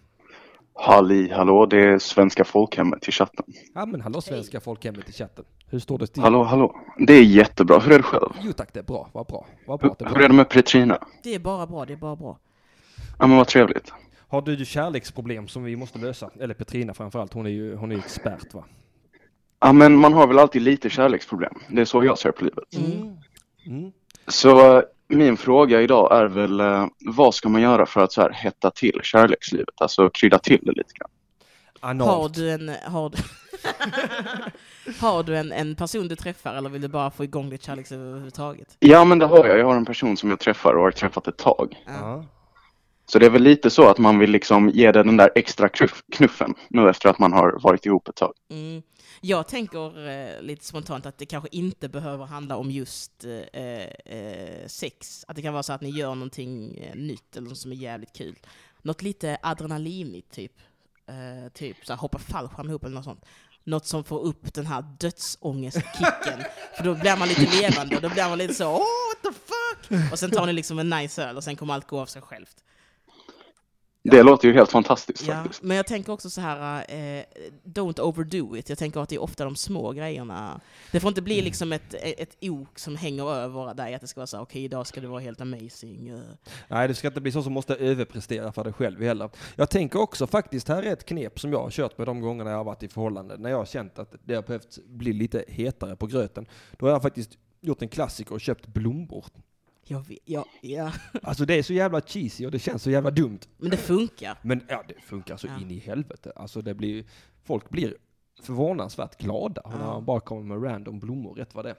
Halli 0.74 1.30
hallå, 1.30 1.66
det 1.66 1.78
är 1.84 1.98
Svenska 1.98 2.44
folkhemmet 2.44 3.08
i 3.08 3.12
chatten. 3.12 3.44
Ja 3.74 3.86
men 3.86 4.00
hallå 4.00 4.20
svenska 4.20 4.60
folkhemmet 4.60 5.08
i 5.08 5.12
chatten. 5.12 5.44
Hur 5.66 5.78
står 5.78 5.98
det 5.98 6.06
till? 6.06 6.22
Hallå 6.22 6.42
hallå, 6.42 6.76
det 6.98 7.12
är 7.12 7.22
jättebra. 7.22 7.78
Hur 7.78 7.92
är 7.92 7.98
det 7.98 8.02
själv? 8.02 8.28
Jo 8.42 8.52
tack, 8.52 8.72
det 8.72 8.78
är 8.78 8.84
bra. 8.84 9.08
Vad 9.12 9.26
bra. 9.26 9.46
Vad 9.66 9.82
Hur, 9.82 9.88
bra 9.88 9.96
det 9.98 10.04
är 10.04 10.08
hur 10.08 10.20
är 10.20 10.28
det 10.28 10.34
med 10.34 10.48
Petrina? 10.48 10.98
Det 11.22 11.34
är 11.34 11.38
bara 11.38 11.66
bra, 11.66 11.84
det 11.84 11.92
är 11.92 11.96
bara 11.96 12.16
bra. 12.16 12.38
Ja 13.18 13.26
men 13.26 13.36
vad 13.36 13.46
trevligt. 13.46 13.92
Har 14.28 14.42
du 14.42 14.64
kärleksproblem 14.64 15.48
som 15.48 15.64
vi 15.64 15.76
måste 15.76 15.98
lösa? 15.98 16.30
Eller 16.40 16.54
Petrina 16.54 16.94
framförallt, 16.94 17.32
hon 17.32 17.46
är 17.46 17.50
ju 17.50 17.76
hon 17.76 17.90
är 17.90 17.96
ju 17.96 18.00
expert 18.00 18.54
va? 18.54 18.64
Ja 19.60 19.72
men 19.72 19.96
man 19.96 20.12
har 20.12 20.26
väl 20.26 20.38
alltid 20.38 20.62
lite 20.62 20.90
kärleksproblem. 20.90 21.54
Det 21.68 21.80
är 21.80 21.84
så 21.84 22.04
jag 22.04 22.18
ser 22.18 22.32
på 22.32 22.44
livet. 22.44 22.76
Mm. 22.76 23.16
Mm. 23.66 23.92
Så 24.28 24.82
min 25.08 25.36
fråga 25.36 25.82
idag 25.82 26.16
är 26.20 26.24
väl 26.24 26.60
eh, 26.60 26.86
vad 26.98 27.34
ska 27.34 27.48
man 27.48 27.62
göra 27.62 27.86
för 27.86 28.00
att 28.00 28.12
så 28.12 28.20
här 28.20 28.30
hetta 28.30 28.70
till 28.70 29.00
kärlekslivet? 29.02 29.80
Alltså 29.80 30.10
krydda 30.10 30.38
till 30.38 30.60
det 30.62 30.72
lite 30.72 30.92
grann. 30.94 31.10
Har 31.80 31.90
Analt. 31.90 32.34
du 32.34 32.50
en, 32.50 32.70
har 32.84 33.10
du, 33.10 33.16
Har 35.00 35.22
du 35.22 35.36
en, 35.36 35.52
en 35.52 35.74
person 35.74 36.08
du 36.08 36.16
träffar 36.16 36.54
eller 36.54 36.70
vill 36.70 36.82
du 36.82 36.88
bara 36.88 37.10
få 37.10 37.24
igång 37.24 37.50
ditt 37.50 37.62
kärleksliv 37.62 38.00
överhuvudtaget? 38.00 38.76
Ja, 38.78 39.04
men 39.04 39.18
det 39.18 39.26
har 39.26 39.46
jag. 39.46 39.58
Jag 39.58 39.66
har 39.66 39.76
en 39.76 39.84
person 39.84 40.16
som 40.16 40.30
jag 40.30 40.40
träffar 40.40 40.74
och 40.74 40.82
har 40.82 40.90
träffat 40.90 41.28
ett 41.28 41.38
tag. 41.38 41.82
Ja. 41.86 42.24
Så 43.06 43.18
det 43.18 43.26
är 43.26 43.30
väl 43.30 43.42
lite 43.42 43.70
så 43.70 43.88
att 43.88 43.98
man 43.98 44.18
vill 44.18 44.30
liksom 44.30 44.68
ge 44.68 44.92
det 44.92 45.02
den 45.02 45.16
där 45.16 45.30
extra 45.34 45.68
knuff, 45.68 46.02
knuffen 46.12 46.54
nu 46.68 46.88
efter 46.88 47.08
att 47.08 47.18
man 47.18 47.32
har 47.32 47.58
varit 47.62 47.86
ihop 47.86 48.08
ett 48.08 48.16
tag. 48.16 48.32
Mm. 48.50 48.82
Jag 49.26 49.48
tänker 49.48 50.08
eh, 50.08 50.42
lite 50.42 50.64
spontant 50.64 51.06
att 51.06 51.18
det 51.18 51.26
kanske 51.26 51.48
inte 51.52 51.88
behöver 51.88 52.24
handla 52.24 52.56
om 52.56 52.70
just 52.70 53.24
eh, 53.24 53.60
eh, 53.62 54.66
sex. 54.66 55.24
Att 55.28 55.36
det 55.36 55.42
kan 55.42 55.52
vara 55.52 55.62
så 55.62 55.72
att 55.72 55.80
ni 55.80 55.90
gör 55.90 56.14
någonting 56.14 56.78
eh, 56.78 56.94
nytt 56.94 57.36
eller 57.36 57.48
något 57.48 57.58
som 57.58 57.72
är 57.72 57.76
jävligt 57.76 58.12
kul. 58.12 58.38
Något 58.82 59.02
lite 59.02 59.38
adrenalinigt 59.42 60.30
typ. 60.30 60.52
Eh, 61.06 61.52
typ 61.52 61.76
så 61.86 61.92
här, 61.92 62.00
hoppa 62.00 62.18
fallskärm 62.18 62.68
ihop 62.68 62.84
eller 62.84 62.94
något 62.94 63.04
sånt. 63.04 63.24
Något 63.64 63.86
som 63.86 64.04
får 64.04 64.20
upp 64.20 64.54
den 64.54 64.66
här 64.66 64.84
dödsångestkicken. 64.98 66.44
För 66.76 66.84
då 66.84 66.94
blir 66.94 67.16
man 67.16 67.28
lite 67.28 67.60
levande 67.60 67.96
och 67.96 68.02
då 68.02 68.08
blir 68.08 68.28
man 68.28 68.38
lite 68.38 68.54
så 68.54 68.70
åh 68.70 68.78
what 68.78 69.22
the 69.22 69.40
fuck! 69.40 70.12
Och 70.12 70.18
sen 70.18 70.30
tar 70.30 70.46
ni 70.46 70.52
liksom 70.52 70.78
en 70.78 70.90
nice 70.90 71.24
öl 71.24 71.36
och 71.36 71.44
sen 71.44 71.56
kommer 71.56 71.74
allt 71.74 71.86
gå 71.86 72.00
av 72.00 72.06
sig 72.06 72.22
självt. 72.22 72.64
Det 74.10 74.22
låter 74.22 74.48
ju 74.48 74.54
helt 74.54 74.70
fantastiskt 74.70 75.26
Ja, 75.26 75.34
faktiskt. 75.34 75.62
men 75.62 75.76
jag 75.76 75.86
tänker 75.86 76.12
också 76.12 76.30
så 76.30 76.40
här, 76.40 76.84
eh, 76.88 77.24
don't 77.64 78.00
overdo 78.00 78.56
it. 78.56 78.68
Jag 78.68 78.78
tänker 78.78 79.00
att 79.00 79.08
det 79.08 79.14
är 79.14 79.22
ofta 79.22 79.44
de 79.44 79.56
små 79.56 79.92
grejerna. 79.92 80.60
Det 80.92 81.00
får 81.00 81.08
inte 81.08 81.22
bli 81.22 81.34
Mm. 81.34 81.44
liksom 81.44 81.72
ett, 81.72 81.94
ett 82.02 82.36
ok 82.40 82.78
som 82.78 82.96
hänger 82.96 83.34
över 83.34 83.74
dig, 83.74 83.94
att 83.94 84.00
det 84.00 84.06
ska 84.06 84.20
vara 84.20 84.26
så 84.26 84.36
här, 84.36 84.44
okej 84.44 84.64
idag 84.64 84.86
ska 84.86 85.00
det 85.00 85.06
vara 85.06 85.20
helt 85.20 85.40
amazing. 85.40 86.08
eh. 86.08 86.18
Nej, 86.68 86.88
det 86.88 86.94
ska 86.94 87.08
inte 87.08 87.20
bli 87.20 87.32
så 87.32 87.42
som 87.42 87.52
måste 87.52 87.74
överprestera 87.74 88.52
för 88.52 88.64
dig 88.64 88.72
själv 88.72 89.02
heller. 89.02 89.30
Jag 89.56 89.70
tänker 89.70 90.00
också 90.00 90.26
faktiskt, 90.26 90.68
här 90.68 90.82
är 90.82 90.92
ett 90.92 91.04
knep 91.04 91.40
som 91.40 91.52
jag 91.52 91.62
har 91.62 91.70
kört 91.70 91.98
med 91.98 92.06
de 92.06 92.20
gångerna 92.20 92.50
jag 92.50 92.56
har 92.56 92.64
varit 92.64 92.82
i 92.82 92.88
förhållande. 92.88 93.36
När 93.38 93.50
jag 93.50 93.56
har 93.58 93.66
känt 93.66 93.98
att 93.98 94.14
det 94.24 94.34
har 94.34 94.42
behövt 94.42 94.78
bli 94.86 95.12
lite 95.12 95.44
hetare 95.48 95.96
på 95.96 96.06
gröten. 96.06 96.46
Då 96.78 96.86
har 96.86 96.92
jag 96.92 97.02
faktiskt 97.02 97.30
gjort 97.60 97.82
en 97.82 97.88
klassiker 97.88 98.32
och 98.34 98.40
köpt 98.40 98.66
blommor. 98.66 99.24
Jag 99.86 100.06
vet, 100.08 100.18
ja, 100.24 100.44
ja, 100.60 100.92
Alltså 101.22 101.44
det 101.44 101.54
är 101.54 101.62
så 101.62 101.72
jävla 101.72 102.00
cheesy 102.00 102.46
och 102.46 102.52
det 102.52 102.58
känns 102.58 102.82
så 102.82 102.90
jävla 102.90 103.10
dumt. 103.10 103.38
men 103.58 103.70
det 103.70 103.76
funkar. 103.76 104.38
Men 104.42 104.60
ja, 104.68 104.84
det 104.88 104.94
funkar 105.00 105.36
så 105.36 105.46
Ja. 105.46 105.60
in 105.60 105.70
i 105.70 105.78
helvete. 105.78 106.32
Alltså 106.36 106.62
det 106.62 106.74
blir, 106.74 107.04
folk 107.42 107.68
blir 107.70 107.96
förvånansvärt 108.42 109.18
glada 109.18 109.62
när 109.64 109.78
Ja. 109.80 109.86
man 109.86 110.04
bara 110.04 110.20
kommer 110.20 110.56
med 110.58 110.70
random 110.72 110.98
blommor, 111.00 111.34
rätt 111.34 111.54
vad 111.54 111.64
det 111.64 111.70
är. 111.70 111.76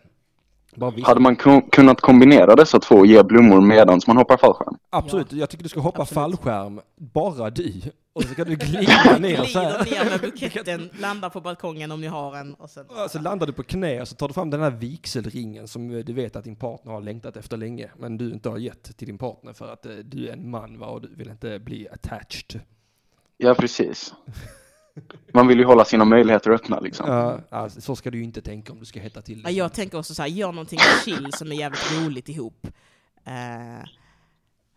Hade 1.03 1.19
man 1.19 1.35
ku- 1.35 1.69
kunnat 1.71 2.01
kombinera 2.01 2.55
dessa 2.55 2.79
två 2.79 2.95
och 2.95 3.05
ge 3.07 3.23
blommor 3.23 3.61
medan 3.61 3.99
man 4.07 4.17
hoppar 4.17 4.37
fallskärm? 4.37 4.77
Absolut, 4.89 5.31
jag 5.33 5.49
tycker 5.49 5.63
du 5.63 5.69
ska 5.69 5.79
hoppa 5.79 6.01
Absolut. 6.01 6.15
fallskärm, 6.23 6.81
bara 6.95 7.49
du. 7.49 7.73
Och 8.13 8.23
så 8.23 8.27
ska 8.29 8.43
du 8.45 8.55
glida 8.55 9.17
ner 9.19 9.43
så 9.43 9.59
här. 9.59 9.85
Ner 9.85 10.09
med 10.09 10.21
buketten, 10.31 10.89
landar 10.99 11.29
på 11.29 11.41
balkongen 11.41 11.91
om 11.91 12.01
ni 12.01 12.07
har 12.07 12.35
en. 12.35 12.53
Och 12.53 12.69
sen, 12.69 12.85
Så 13.09 13.19
landar 13.19 13.47
du 13.47 13.53
på 13.53 13.63
knä 13.63 14.01
och 14.01 14.07
så 14.07 14.15
tar 14.15 14.27
du 14.27 14.33
fram 14.33 14.49
den 14.49 14.61
här 14.61 14.71
vigselringen 14.71 15.67
som 15.67 15.91
eh, 15.91 15.97
du 16.05 16.13
vet 16.13 16.35
att 16.35 16.43
din 16.43 16.55
partner 16.55 16.91
har 16.91 17.01
längtat 17.01 17.37
efter 17.37 17.57
länge, 17.57 17.89
men 17.99 18.17
du 18.17 18.31
inte 18.31 18.49
har 18.49 18.57
gett 18.57 18.97
till 18.97 19.07
din 19.07 19.17
partner 19.17 19.53
för 19.53 19.73
att 19.73 19.85
eh, 19.85 19.91
du 19.91 20.27
är 20.29 20.33
en 20.33 20.49
man 20.49 20.79
va, 20.79 20.87
och 20.87 21.01
du 21.01 21.15
vill 21.15 21.29
inte 21.29 21.59
bli 21.59 21.87
attached. 21.91 22.61
Ja, 23.37 23.53
precis. 23.55 24.13
Man 25.33 25.47
vill 25.47 25.57
ju 25.59 25.65
hålla 25.65 25.85
sina 25.85 26.05
möjligheter 26.05 26.51
öppna 26.51 26.79
liksom. 26.79 27.09
Ja, 27.09 27.39
alltså, 27.49 27.81
så 27.81 27.95
ska 27.95 28.11
du 28.11 28.17
ju 28.17 28.23
inte 28.23 28.41
tänka 28.41 28.73
om 28.73 28.79
du 28.79 28.85
ska 28.85 28.99
hetta 28.99 29.21
till 29.21 29.39
Ja, 29.39 29.45
det. 29.49 29.51
jag 29.55 29.73
tänker 29.73 29.97
också 29.97 30.13
så 30.15 30.21
här, 30.21 30.29
gör 30.29 30.51
någonting 30.51 30.79
chill 31.05 31.27
som 31.33 31.51
är 31.51 31.55
jävligt 31.55 31.91
roligt 32.05 32.29
ihop. 32.29 32.67
Eh, 33.23 33.85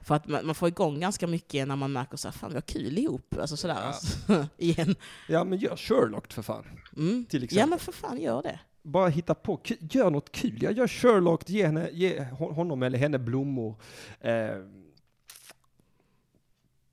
för 0.00 0.14
att 0.14 0.26
man, 0.26 0.46
man 0.46 0.54
får 0.54 0.68
igång 0.68 1.00
ganska 1.00 1.26
mycket 1.26 1.68
när 1.68 1.76
man 1.76 1.92
märker 1.92 2.16
så 2.16 2.28
här, 2.28 2.32
fan 2.32 2.50
vi 2.50 2.54
har 2.56 2.60
kul 2.62 2.98
ihop. 2.98 3.34
Alltså 3.40 3.56
sådär, 3.56 3.74
Ja. 3.74 3.80
alltså, 3.80 4.46
igen. 4.56 4.94
Ja, 5.28 5.44
men 5.44 5.58
gör 5.58 5.76
Sherlock 5.76 6.32
för 6.32 6.42
fan. 6.42 6.64
Mm. 6.96 7.24
Till 7.24 7.40
Ja 7.40 7.44
exempel. 7.44 7.70
men 7.70 7.78
för 7.78 7.92
fan, 7.92 8.20
gör 8.20 8.42
det. 8.42 8.60
Bara 8.82 9.08
hitta 9.08 9.34
på, 9.34 9.60
gör 9.80 10.10
något 10.10 10.32
kul. 10.32 10.62
Jag 10.62 10.72
gör 10.72 10.88
Sherlock, 10.88 11.48
ge, 11.48 11.66
henne, 11.66 11.88
ge 11.92 12.24
hon- 12.24 12.54
honom 12.54 12.82
eller 12.82 12.98
henne 12.98 13.18
blommor. 13.18 13.74
Eh, 14.20 14.48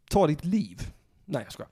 ta 0.10 0.28
ditt 0.28 0.46
liv. 0.46 0.82
Nej, 1.26 1.44
jag 1.44 1.54
skojar. 1.54 1.70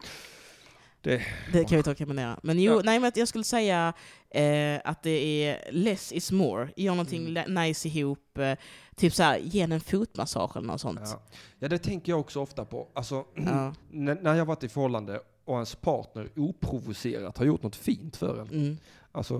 Det, 1.04 1.22
Det 1.54 1.63
kan 1.66 1.78
vi 1.78 1.84
ta 1.84 1.92
och 1.92 1.98
rekommendera. 2.00 2.39
Men 2.44 2.60
jo, 2.60 2.74
Ja. 2.74 2.82
nej 2.86 3.00
men 3.00 3.12
jag 3.16 3.28
skulle 3.28 3.44
säga 3.44 3.94
eh, 4.30 4.82
att 4.86 5.04
det 5.04 5.10
är 5.46 5.72
less 5.72 6.12
is 6.12 6.32
more. 6.32 6.70
Gör 6.76 6.92
någonting 6.92 7.38
Mm. 7.38 7.54
nice 7.54 7.88
ihop. 7.88 8.38
Eh, 8.38 8.56
typ 8.96 9.13
såhär, 9.13 9.38
ge 9.38 9.62
en 9.62 9.80
fotmassage 9.82 10.58
eller 10.58 10.68
något 10.68 10.82
sånt. 10.82 11.00
ja. 11.04 11.22
ja, 11.60 11.68
det 11.68 11.78
tänker 11.78 12.12
jag 12.12 12.20
också 12.20 12.39
ofta 12.42 12.66
på. 12.66 12.88
Alltså, 12.94 13.26
Ja. 13.36 13.74
när, 13.92 14.16
när 14.22 14.36
jag 14.36 14.46
varit 14.46 14.63
i 14.63 14.70
förhållande 14.70 15.20
och 15.46 15.54
ens 15.56 15.76
partner 15.76 16.30
oprovocerat 16.36 17.38
har 17.38 17.46
gjort 17.46 17.63
något 17.63 17.76
fint 17.76 18.16
för 18.18 18.42
en. 18.42 18.48
Mm. 18.48 18.78
Alltså, 19.12 19.38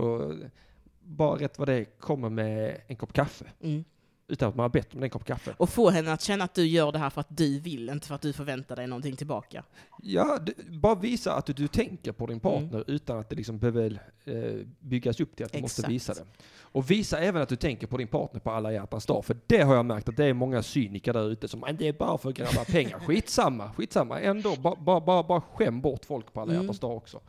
bara 1.02 1.40
rätt 1.40 1.60
vad 1.60 1.68
det 1.68 1.74
är, 1.74 1.84
kommer 2.00 2.30
med 2.30 2.82
en 2.88 2.96
kopp 2.96 3.14
kaffe. 3.14 3.46
Mm. 3.62 3.84
Utan 4.34 4.50
att 4.50 4.56
man 4.56 4.64
har 4.64 4.70
bett 4.70 4.96
om 4.96 5.04
en 5.04 5.10
kopp 5.10 5.26
kaffe. 5.26 5.54
Och 5.58 5.70
få 5.70 5.90
henne 5.90 6.14
att 6.14 6.22
känna 6.22 6.44
att 6.44 6.54
du 6.56 6.66
gör 6.68 6.92
det 6.92 7.00
här 7.00 7.10
för 7.10 7.22
att 7.22 7.28
du 7.38 7.60
vill, 7.60 7.90
inte 7.90 8.08
för 8.08 8.16
att 8.16 8.22
du 8.22 8.34
förväntar 8.34 8.76
dig 8.76 8.88
någonting 8.88 9.16
tillbaka. 9.16 9.64
Ja, 10.02 10.40
du, 10.42 10.54
bara 10.70 10.96
visa 10.96 11.34
att 11.34 11.46
du, 11.46 11.54
du 11.54 11.68
tänker 11.68 12.12
på 12.12 12.26
din 12.26 12.40
partner 12.40 12.64
Mm. 12.74 12.84
utan 12.88 13.20
att 13.20 13.30
det 13.30 13.36
liksom 13.36 13.60
behöver 13.60 14.02
eh, 14.26 14.34
byggas 14.80 15.20
upp 15.20 15.36
till 15.36 15.46
att 15.46 15.52
du 15.54 15.62
måste 15.62 15.82
Exakt. 15.82 15.92
visa 15.94 16.14
det. 16.14 16.26
Och 16.62 16.92
visa 16.92 17.20
även 17.20 17.42
att 17.42 17.50
du 17.50 17.56
tänker 17.56 17.88
på 17.88 17.98
din 17.98 18.08
partner 18.08 18.40
på 18.40 18.52
alla 18.52 18.72
hjärtans 18.74 19.06
dag. 19.06 19.26
För 19.26 19.38
det 19.48 19.62
har 19.62 19.76
jag 19.76 19.86
märkt 19.86 20.10
att 20.10 20.18
det 20.18 20.26
är 20.26 20.34
många 20.34 20.64
cyniker 20.64 21.14
där 21.14 21.32
ute 21.32 21.48
som 21.48 21.60
"Men 21.60 21.78
det 21.78 21.88
är 21.88 21.94
bara 21.94 22.18
för 22.18 22.30
att 22.30 22.36
grabba 22.36 22.64
pengar. 22.66 23.00
Skitsamma, 23.08 23.72
skitsamma. 23.74 24.20
Ändå, 24.20 24.56
bara 24.56 24.76
bara 24.76 25.02
bara 25.02 25.24
bara 25.24 25.42
skäm 25.42 25.82
bort 25.82 26.06
folk 26.06 26.34
på 26.34 26.42
alla 26.42 26.52
Mm. 26.52 26.62
hjärtans 26.64 26.80
dag 26.80 26.98
också. 26.98 27.20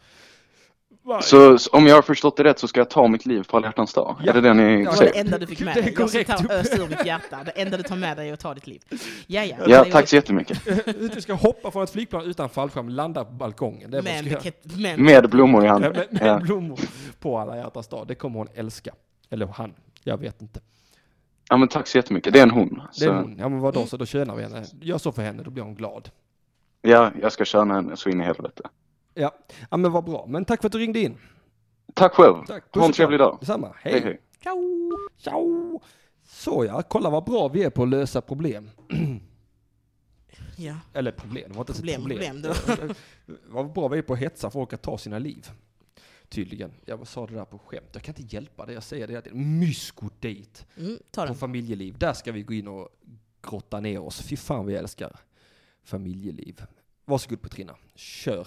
Så, 1.22 1.58
så 1.58 1.70
om 1.70 1.86
jag 1.86 1.94
har 1.94 2.02
förstått 2.02 2.36
det 2.36 2.44
rätt 2.44 2.58
så 2.58 2.68
ska 2.68 2.80
jag 2.80 2.90
ta 2.90 3.08
mitt 3.08 3.26
liv 3.26 3.42
på 3.50 3.56
alla 3.56 3.66
hjärtans 3.66 3.92
dag? 3.94 4.16
Ja. 4.24 4.30
Är 4.30 4.34
det 4.34 4.40
det 4.40 4.54
ni 4.54 4.82
Ja, 4.84 4.92
säger? 4.96 5.12
det 5.12 5.18
enda 5.18 5.38
du 5.38 5.46
fick 5.46 5.60
med 5.60 5.74
Det 5.76 5.80
är 5.80 5.84
dig. 5.84 5.94
Jag 5.98 6.10
ska 6.10 6.24
ta 6.24 6.54
ös 6.54 6.78
ur 6.78 6.88
mitt 6.88 7.06
hjärta. 7.06 7.38
Det 7.44 7.50
enda 7.50 7.76
du 7.76 7.82
tar 7.82 7.96
med 7.96 8.16
dig 8.16 8.28
är 8.28 8.32
att 8.32 8.40
ta 8.40 8.54
ditt 8.54 8.66
liv. 8.66 8.82
Ja, 8.90 8.98
ja. 9.26 9.56
Ja, 9.66 9.66
Det 9.66 9.88
är 9.88 9.92
tack 9.92 10.08
så 10.08 10.16
jättemycket. 10.16 10.60
Du 11.14 11.20
ska 11.20 11.32
hoppa 11.34 11.70
från 11.70 11.82
ett 11.84 11.90
flygplan 11.90 12.24
utan 12.24 12.48
fallskärm, 12.48 12.88
landa 12.88 13.24
på 13.24 13.32
balkongen. 13.32 13.90
Det 13.90 13.96
är 13.98 14.02
vad 14.02 14.04
Med, 14.04 14.24
du 14.24 14.30
ska 14.30 14.38
en 14.38 14.44
göra. 14.44 14.52
bukett, 14.64 14.98
med, 14.98 15.30
blommor 15.30 15.64
i 15.64 15.68
handen. 15.68 15.92
med, 15.96 16.06
med 16.10 16.26
Ja. 16.26 16.38
blommor 16.38 16.78
på 17.20 17.38
alla 17.38 17.56
hjärtans 17.56 17.88
dag. 17.88 18.06
Det 18.08 18.14
kommer 18.14 18.38
hon 18.38 18.48
älska. 18.54 18.94
Eller 19.30 19.46
han, 19.46 19.74
jag 20.04 20.16
vet 20.18 20.42
inte. 20.42 20.60
ja, 21.48 21.56
men 21.56 21.68
tack 21.68 21.86
så 21.86 21.98
jättemycket. 21.98 22.32
Det 22.32 22.38
är 22.38 22.42
en 22.42 22.50
hon. 22.50 22.68
Det 22.98 23.04
är 23.04 23.08
Så, 23.08 23.12
hon. 23.14 23.36
Ja 23.38 23.48
men 23.48 23.60
vadå, 23.60 23.86
så 23.86 23.96
då 23.96 24.06
tjänar 24.06 24.34
vi 24.36 24.42
henne. 24.42 24.64
Gör 24.80 24.98
så 24.98 25.12
för 25.12 25.22
henne, 25.22 25.42
då 25.42 25.50
blir 25.50 25.62
hon 25.62 25.74
glad. 25.74 26.08
ja, 26.82 27.10
jag 27.22 27.32
ska 27.32 27.44
köna 27.44 27.74
henne 27.74 27.96
så 27.96 28.08
in 28.08 28.20
i 28.20 28.24
helvete. 28.24 28.62
Ja, 29.14 29.35
ja 29.70 29.77
men 29.77 29.92
vad 29.92 30.05
bra. 30.05 30.27
Men 30.29 30.44
tack 30.44 30.61
för 30.61 30.68
att 30.68 30.72
du 30.72 30.79
ringde 30.79 31.00
in. 31.00 31.18
Tack 31.94 32.12
själv. 32.12 32.44
Tack. 32.46 32.64
Ha 32.74 32.85
en 32.87 32.92
trevlig 32.92 33.18
dag. 33.18 33.37
Detsamma. 33.40 33.77
Hej. 33.81 33.92
Hej, 33.92 34.03
hej. 34.03 34.20
Ciao! 34.42 34.90
Ciao. 35.18 35.81
Så 36.24 36.64
ja, 36.64 36.83
kolla 36.83 37.11
vad 37.11 37.24
bra 37.24 37.48
vi 37.48 37.62
är 37.62 37.70
på 37.70 37.83
att 37.83 37.88
lösa 37.88 38.20
problem. 38.20 38.70
Ja. 40.57 40.74
Eller 40.92 41.12
problem, 41.12 41.44
det 41.48 41.55
var 41.59 41.62
inte 41.62 41.72
ens 41.72 41.85
ett 41.85 41.96
Problem, 42.00 42.33
problem. 42.42 42.55
problem, 42.66 42.94
vad 43.48 43.72
bra 43.72 43.88
vi 43.88 43.98
är 43.98 44.03
på 44.03 44.12
att 44.12 44.18
hetsa 44.18 44.50
folk 44.50 44.72
att 44.72 44.83
ta 44.83 44.98
sina 44.98 45.18
liv. 45.18 45.48
Tydligen. 46.29 46.72
Jag 46.85 47.07
sa 47.07 47.27
det 47.27 47.35
där 47.35 47.44
på 47.44 47.59
skämt. 47.59 47.88
Jag 47.92 48.03
kan 48.03 48.14
inte 48.18 48.35
hjälpa 48.37 48.66
det. 48.66 48.72
Jag 48.72 48.83
säger 48.83 49.07
det 49.07 49.12
hela 49.12 49.22
tiden. 49.22 49.59
Myskodate 49.59 50.64
Mm, 50.77 50.98
ta 51.11 51.27
på 51.27 51.35
familjeliv. 51.35 51.98
Där 51.98 52.12
ska 52.12 52.33
vi 52.33 52.42
gå 52.42 52.55
in 52.55 52.68
och 52.68 52.88
grotta 53.42 53.81
ner 53.81 53.98
oss. 54.03 54.22
Fy 54.22 54.37
fan 54.37 54.66
vi 54.66 54.74
älskar 54.74 55.16
familjeliv. 55.85 56.62
Varsågod 57.05 57.42
Petrina, 57.42 57.77
kör. 57.94 58.46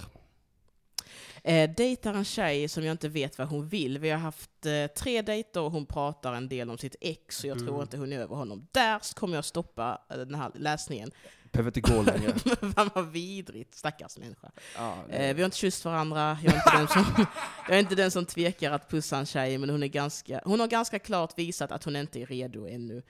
Eh, 1.47 1.69
dejtar 1.69 2.13
en 2.13 2.25
tjej 2.25 2.69
som 2.69 2.83
jag 2.85 2.91
inte 2.93 3.09
vet 3.09 3.37
vad 3.37 3.47
hon 3.47 3.67
vill. 3.67 3.99
Vi 3.99 4.09
har 4.09 4.17
haft 4.19 4.65
eh, 4.65 4.87
tre 4.87 5.21
dejter 5.21 5.61
och 5.61 5.71
hon 5.71 5.85
pratar 5.85 6.33
en 6.33 6.49
del 6.49 6.69
om 6.69 6.77
sitt 6.77 6.95
ex 7.01 7.43
och 7.43 7.49
jag 7.49 7.57
tror 7.59 7.69
Mm. 7.69 7.81
inte 7.81 7.97
hon 7.97 8.13
är 8.13 8.19
över 8.19 8.35
honom. 8.35 8.67
Där 8.71 9.15
kommer 9.15 9.35
jag 9.35 9.45
stoppa 9.45 10.01
eh, 10.09 10.17
den 10.17 10.35
här 10.35 10.51
läsningen. 10.55 11.11
Behöver 11.51 11.69
inte 11.77 11.81
gå 11.93 12.01
längre. 12.11 12.33
Fan 12.75 12.89
vad 12.95 13.07
vidrigt, 13.11 13.75
stackars 13.75 14.17
människa. 14.17 14.51
Ja, 14.75 14.95
Eh, 15.09 15.35
vi 15.35 15.41
har 15.41 15.45
inte 15.45 15.57
kysst 15.57 15.85
varandra, 15.85 16.37
jag 16.43 16.53
är, 16.53 16.57
inte 16.57 16.77
den 16.77 16.87
som, 16.87 17.05
jag 17.67 17.75
är 17.75 17.79
inte 17.79 17.95
den 17.95 18.11
som 18.11 18.25
tvekar 18.25 18.71
att 18.71 18.89
pussa 18.89 19.17
en 19.17 19.25
tjej, 19.25 19.57
men 19.57 19.69
hon, 19.69 19.83
är 19.83 19.87
ganska, 19.87 20.41
hon 20.45 20.59
har 20.59 20.67
ganska 20.67 20.99
klart 20.99 21.39
visat 21.39 21.71
att 21.71 21.83
hon 21.83 21.95
inte 21.95 22.21
är 22.21 22.25
redo 22.25 22.67
ännu. 22.67 23.03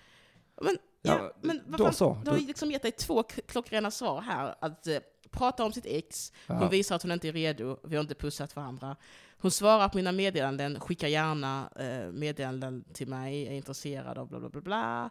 Men, 0.62 0.78
ja, 1.02 1.18
Ja, 1.18 1.32
men 1.42 1.62
vad 1.68 1.80
då 1.80 1.86
fan, 1.86 1.94
så. 1.94 2.22
du 2.26 2.32
har 2.32 2.38
liksom 2.38 2.72
gett 2.72 2.82
dig 2.82 2.92
två 2.92 3.24
klockrena 3.24 3.92
svar 3.92 4.22
här. 4.22 4.56
Att 4.62 4.88
eh, 5.34 5.38
prata 5.38 5.64
om 5.64 5.74
sitt 5.74 5.86
ex, 5.86 6.34
hon 6.48 6.62
Ja. 6.62 6.68
visar 6.70 6.96
att 6.96 7.02
hon 7.04 7.12
inte 7.12 7.28
är 7.28 7.34
redo, 7.34 7.78
vi 7.84 7.96
har 7.96 8.02
inte 8.02 8.16
pussat 8.16 8.56
varandra. 8.56 8.96
Hon 9.40 9.52
svarar 9.52 9.90
på 9.90 9.98
mina 9.98 10.12
meddelanden, 10.12 10.80
skickar 10.80 11.08
gärna 11.08 11.70
eh, 11.80 12.12
meddelanden 12.12 12.84
till 12.94 13.08
mig, 13.08 13.48
är 13.48 13.52
intresserad 13.52 14.18
av 14.18 14.28
bla 14.28 14.40
bla 14.40 14.50
bla 14.50 14.62
bla. 14.62 15.10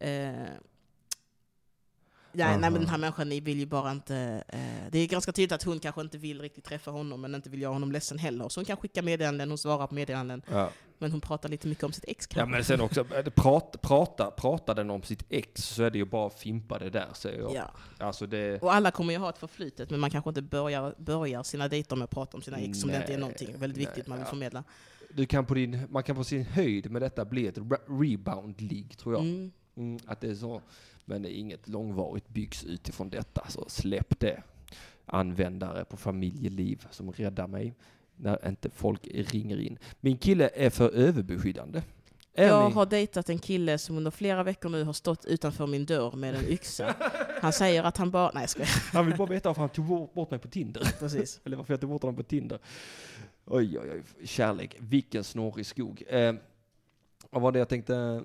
Eh, 0.00 0.32
Nej, 2.34 2.58
nej, 2.58 2.70
men 2.70 2.80
den 2.80 2.86
här 2.86 2.98
människan 2.98 3.28
ni 3.28 3.40
vill 3.40 3.58
ju 3.60 3.66
bara 3.66 3.90
inte... 3.92 4.44
Eh, 4.48 4.58
det 4.90 4.98
är 4.98 5.06
ganska 5.06 5.32
tydligt 5.32 5.52
att 5.52 5.62
hon 5.62 5.80
kanske 5.80 6.00
inte 6.00 6.18
vill 6.18 6.40
riktigt 6.40 6.64
träffa 6.64 6.90
honom, 6.90 7.20
men 7.20 7.34
inte 7.34 7.50
vill 7.50 7.62
göra 7.62 7.72
honom 7.72 7.92
ledsen 7.92 8.18
heller. 8.18 8.48
Så 8.48 8.60
hon 8.60 8.64
kan 8.64 8.76
skicka 8.76 9.02
meddelanden, 9.02 9.48
hon 9.48 9.58
svarar 9.58 9.86
på 9.86 9.94
meddelanden. 9.94 10.42
Ja. 10.50 10.70
Men 10.98 11.10
hon 11.10 11.20
pratar 11.20 11.48
lite 11.48 11.68
mycket 11.68 11.84
om 11.84 11.92
sitt 11.92 12.04
ex 12.08 12.26
Ja 12.30 12.34
kanske. 12.34 12.50
men 12.56 12.64
sen 12.64 12.80
också, 12.80 13.00
eh, 13.00 13.24
prat, 13.24 13.76
prata, 13.82 14.30
pratar 14.30 14.74
den 14.74 14.90
om 14.90 15.02
sitt 15.02 15.24
ex 15.28 15.62
så 15.64 15.82
är 15.82 15.90
det 15.90 15.98
ju 15.98 16.04
bara 16.04 16.30
fimpa 16.30 16.78
det 16.78 16.90
där 16.90 17.08
säger 17.14 17.38
jag. 17.40 17.54
Ja. 17.54 17.70
Alltså 17.98 18.26
det, 18.26 18.62
Och 18.62 18.74
alla 18.74 18.90
kommer 18.90 19.12
ju 19.12 19.18
ha 19.18 19.28
ett 19.30 19.38
förflutet, 19.38 19.90
men 19.90 20.00
man 20.00 20.10
kanske 20.10 20.30
inte 20.30 20.42
börjar, 20.42 20.94
börjar 20.98 21.42
sina 21.42 21.68
dejter 21.68 21.96
med 21.96 22.04
att 22.04 22.10
prata 22.10 22.36
om 22.36 22.42
sina 22.42 22.56
ex 22.58 22.84
om 22.84 22.90
det 22.90 22.96
inte 22.96 23.14
är 23.14 23.18
någonting 23.18 23.58
väldigt 23.58 23.78
viktigt 23.78 23.96
nej, 23.96 24.08
man 24.08 24.18
vill 24.18 24.24
ja. 24.26 24.30
förmedla. 24.30 24.64
du 25.14 25.26
kan 25.26 25.46
på 25.46 25.54
din, 25.54 25.86
man 25.90 26.02
kan 26.02 26.16
på 26.16 26.24
sin 26.24 26.44
höjd 26.44 26.90
med 26.90 27.02
detta 27.02 27.24
bli 27.24 27.46
ett 27.46 27.58
re- 27.58 28.00
rebound 28.00 28.60
League 28.60 28.90
tror 28.98 29.14
jag. 29.14 29.22
Mm. 29.22 29.52
Mm, 29.76 29.98
att 30.06 30.20
det 30.20 30.30
är 30.30 30.34
så. 30.34 30.62
Men 31.04 31.22
det 31.22 31.36
är 31.36 31.38
inget 31.38 31.68
långvarigt 31.68 32.28
byggs 32.28 32.64
utifrån 32.64 33.10
detta, 33.10 33.46
så 33.48 33.64
släpp 33.68 34.20
det. 34.20 34.42
Användare 35.06 35.84
på 35.84 35.96
familjeliv 35.96 36.86
som 36.90 37.12
räddar 37.12 37.46
mig 37.46 37.74
när 38.16 38.48
inte 38.48 38.70
folk 38.70 39.00
ringer 39.12 39.60
in. 39.60 39.78
Min 40.00 40.18
kille 40.18 40.50
är 40.54 40.70
för 40.70 40.90
överbeskyddande. 40.90 41.82
Är 42.36 42.46
Jag 42.48 42.68
ni- 42.68 42.74
har 42.74 42.86
dejtat 42.86 43.28
en 43.28 43.38
kille 43.38 43.78
som 43.78 43.96
under 43.96 44.10
flera 44.10 44.42
veckor 44.42 44.68
nu 44.68 44.84
har 44.84 44.92
stått 44.92 45.24
utanför 45.24 45.66
min 45.66 45.86
dörr 45.86 46.16
med 46.16 46.34
en 46.34 46.44
yxa. 46.48 46.94
Han 47.40 47.52
säger 47.52 47.82
att 47.82 47.96
han 47.96 48.10
bara... 48.10 48.30
Nej, 48.34 48.46
jag. 48.58 48.66
Han 48.92 49.06
vill 49.06 49.16
bara 49.16 49.28
veta 49.28 49.48
varför 49.48 49.60
han 49.60 49.68
tog 49.68 50.12
bort 50.14 50.30
mig 50.30 50.40
på 50.40 50.48
Tinder. 50.48 50.82
Precis. 50.98 51.40
Eller 51.44 51.56
varför 51.56 51.72
jag 51.72 51.80
tog 51.80 51.90
bort 51.90 52.02
honom 52.02 52.16
på 52.16 52.22
Tinder. 52.22 52.58
Oj, 53.44 53.78
oj, 53.78 53.90
oj. 53.92 54.26
Kärlek. 54.26 54.76
Vilken 54.78 55.24
snårig 55.24 55.66
skog. 55.66 56.02
Eh, 56.06 56.34
vad 57.30 57.42
var 57.42 57.52
det 57.52 57.58
jag 57.58 57.68
tänkte? 57.68 58.24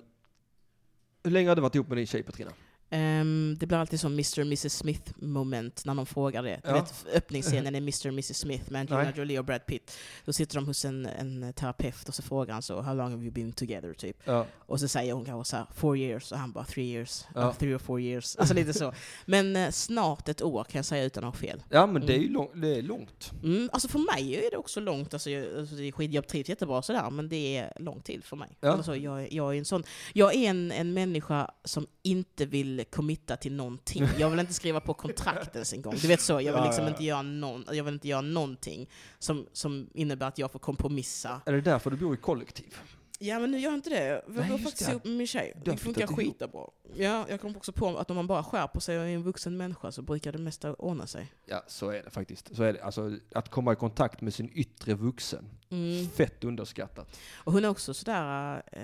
Hur 1.24 1.32
länge 1.32 1.50
har 1.50 1.56
du 1.56 1.62
varit 1.62 1.76
ihop 1.76 1.88
med 1.88 1.98
din 1.98 2.08
tjej 2.08 2.24
Petrina? 2.24 2.52
Ehm, 2.90 3.56
det 3.60 3.66
blir 3.66 3.78
alltid 3.78 4.00
som 4.00 4.14
Mr. 4.14 4.40
och 4.40 4.46
Mrs. 4.46 4.74
Smith 4.78 5.12
moment 5.16 5.86
när 5.86 5.94
någon 5.94 6.06
frågar 6.06 6.44
det. 6.44 6.62
Ja. 6.64 6.74
vet, 6.74 7.06
öppningsscenen 7.14 7.76
är 7.76 7.80
Mr. 7.80 8.08
och 8.08 8.14
Mrs. 8.14 8.38
Smith 8.38 8.72
med 8.72 8.80
Angelina. 8.82 9.14
Jolie 9.18 9.40
och 9.40 9.46
Brad 9.46 9.66
Pitt. 9.66 9.98
Då 10.26 10.34
sitter 10.34 10.56
de 10.56 10.66
hos 10.66 10.86
en, 10.86 11.06
en 11.06 11.54
terapeut 11.54 12.08
och 12.10 12.16
så 12.16 12.22
frågar 12.22 12.54
han 12.54 12.62
så, 12.62 12.82
how 12.82 12.94
long 12.96 13.12
have 13.12 13.24
you 13.24 13.32
been 13.32 13.52
together? 13.52 13.94
Typ. 13.94 14.18
Ja. 14.26 14.46
Och 14.58 14.80
så 14.80 14.88
säger 14.88 15.14
hon 15.14 15.26
kanske 15.26 15.50
så 15.50 15.58
här, 15.58 15.66
four 15.76 15.98
years, 15.98 16.32
och 16.32 16.38
han 16.38 16.52
bara 16.52 16.66
three 16.66 16.86
years, 16.92 17.26
Ja. 17.36 17.54
three 17.60 17.74
or 17.76 17.78
four 17.80 18.02
years. 18.02 18.36
Alltså 18.36 18.54
lite 18.54 18.74
så. 18.74 18.94
Men 19.26 19.56
eh, 19.56 19.70
snart 19.72 20.30
ett 20.30 20.42
år 20.42 20.64
kan 20.64 20.80
jag 20.80 20.86
säga 20.86 21.04
utan 21.04 21.24
att 21.24 21.34
ha 21.34 21.40
fel. 21.40 21.64
Ja, 21.70 21.86
men 21.86 22.06
det 22.06 22.16
är 22.16 22.20
ju 22.20 22.30
lång, 22.30 22.62
det 22.62 22.76
är 22.76 22.82
långt. 22.82 23.32
Mm, 23.44 23.70
alltså 23.74 23.88
för 23.88 24.00
mig 24.00 24.36
är 24.46 24.52
det 24.52 24.58
också 24.58 24.80
långt, 24.80 25.14
alltså, 25.14 25.30
jag, 25.30 25.60
alltså 25.60 25.76
jag 26.04 26.28
trivs 26.28 26.50
jättebra 26.50 26.82
sådär, 26.82 27.10
men 27.10 27.30
det 27.30 27.58
är 27.58 27.74
lång 27.80 28.02
tid 28.02 28.24
för 28.24 28.36
mig. 28.36 28.58
Ja. 28.62 28.70
Alltså, 28.72 28.96
jag, 28.96 29.34
jag 29.34 29.54
är 29.56 29.60
en 29.60 29.66
sån, 29.66 29.84
jag 30.14 30.36
är 30.36 30.50
en, 30.50 30.72
en 30.72 30.94
människa 30.94 31.52
som 31.64 31.88
inte 32.02 32.46
vill 32.46 32.79
committa 32.84 33.38
till 33.38 33.54
någonting. 33.54 34.08
Jag 34.18 34.30
vill 34.30 34.40
inte 34.40 34.54
skriva 34.54 34.80
på 34.80 34.94
kontrakt 34.94 35.56
ens 35.56 35.74
en 35.74 35.82
gång. 35.82 35.96
Du 36.02 36.08
vet 36.08 36.22
så, 36.22 36.34
jag 36.34 36.40
vill 36.40 36.54
Ja, 36.54 36.66
liksom 36.66 36.84
ja, 36.84 36.90
ja. 36.90 36.94
inte 36.94 37.04
göra 37.04 37.22
någon, 37.22 37.66
jag 37.72 37.84
vill 37.84 37.94
inte 37.94 38.08
göra 38.08 38.22
någonting 38.22 38.90
som, 39.20 39.48
som 39.54 39.90
innebär 39.94 40.28
att 40.28 40.38
jag 40.38 40.52
får 40.52 40.60
kompromissa. 40.60 41.42
Är 41.46 41.54
det 41.54 41.62
därför 41.62 41.92
du 41.92 41.98
bor 41.98 42.14
i 42.14 42.18
kollektiv? 42.18 42.78
Ja 43.22 43.40
men 43.40 43.52
nu 43.52 43.60
gör 43.60 43.70
jag 43.70 43.78
inte 43.78 43.90
det. 43.90 44.24
Jag 44.36 44.48
bor 44.48 44.58
faktiskt 44.58 44.90
ihop 44.90 45.04
med 45.06 45.14
min 45.14 45.28
tjej. 45.28 45.54
Det 45.66 45.78
funkar 45.78 46.08
skitbra. 46.08 46.66
Ja, 46.96 47.26
jag 47.30 47.42
kom 47.42 47.56
också 47.56 47.72
på 47.72 47.98
att 47.98 48.10
om 48.10 48.16
man 48.16 48.28
bara 48.28 48.44
skärper 48.44 48.80
sig 48.80 49.00
och 49.00 49.04
är 49.04 49.08
en 49.08 49.24
vuxen 49.24 49.58
människa 49.58 49.92
så 49.92 50.02
brukar 50.02 50.32
det 50.32 50.38
mesta 50.38 50.74
ordna 50.74 51.08
sig. 51.08 51.32
Ja, 51.46 51.64
så 51.68 51.90
är 51.90 52.04
det 52.04 52.10
faktiskt. 52.10 52.56
Så 52.56 52.64
är 52.64 52.74
det. 52.74 52.84
Alltså, 52.84 53.18
att 53.36 53.50
komma 53.50 53.74
i 53.74 53.76
kontakt 53.76 54.22
med 54.22 54.34
sin 54.34 54.50
yttre 54.54 54.94
vuxen. 54.94 55.50
Mm. 55.70 56.10
Fett 56.10 56.44
underskattat. 56.44 57.20
Och 57.34 57.54
hon 57.54 57.66
är 57.66 57.70
också 57.70 57.94
sådär, 57.94 58.64
eh, 58.72 58.82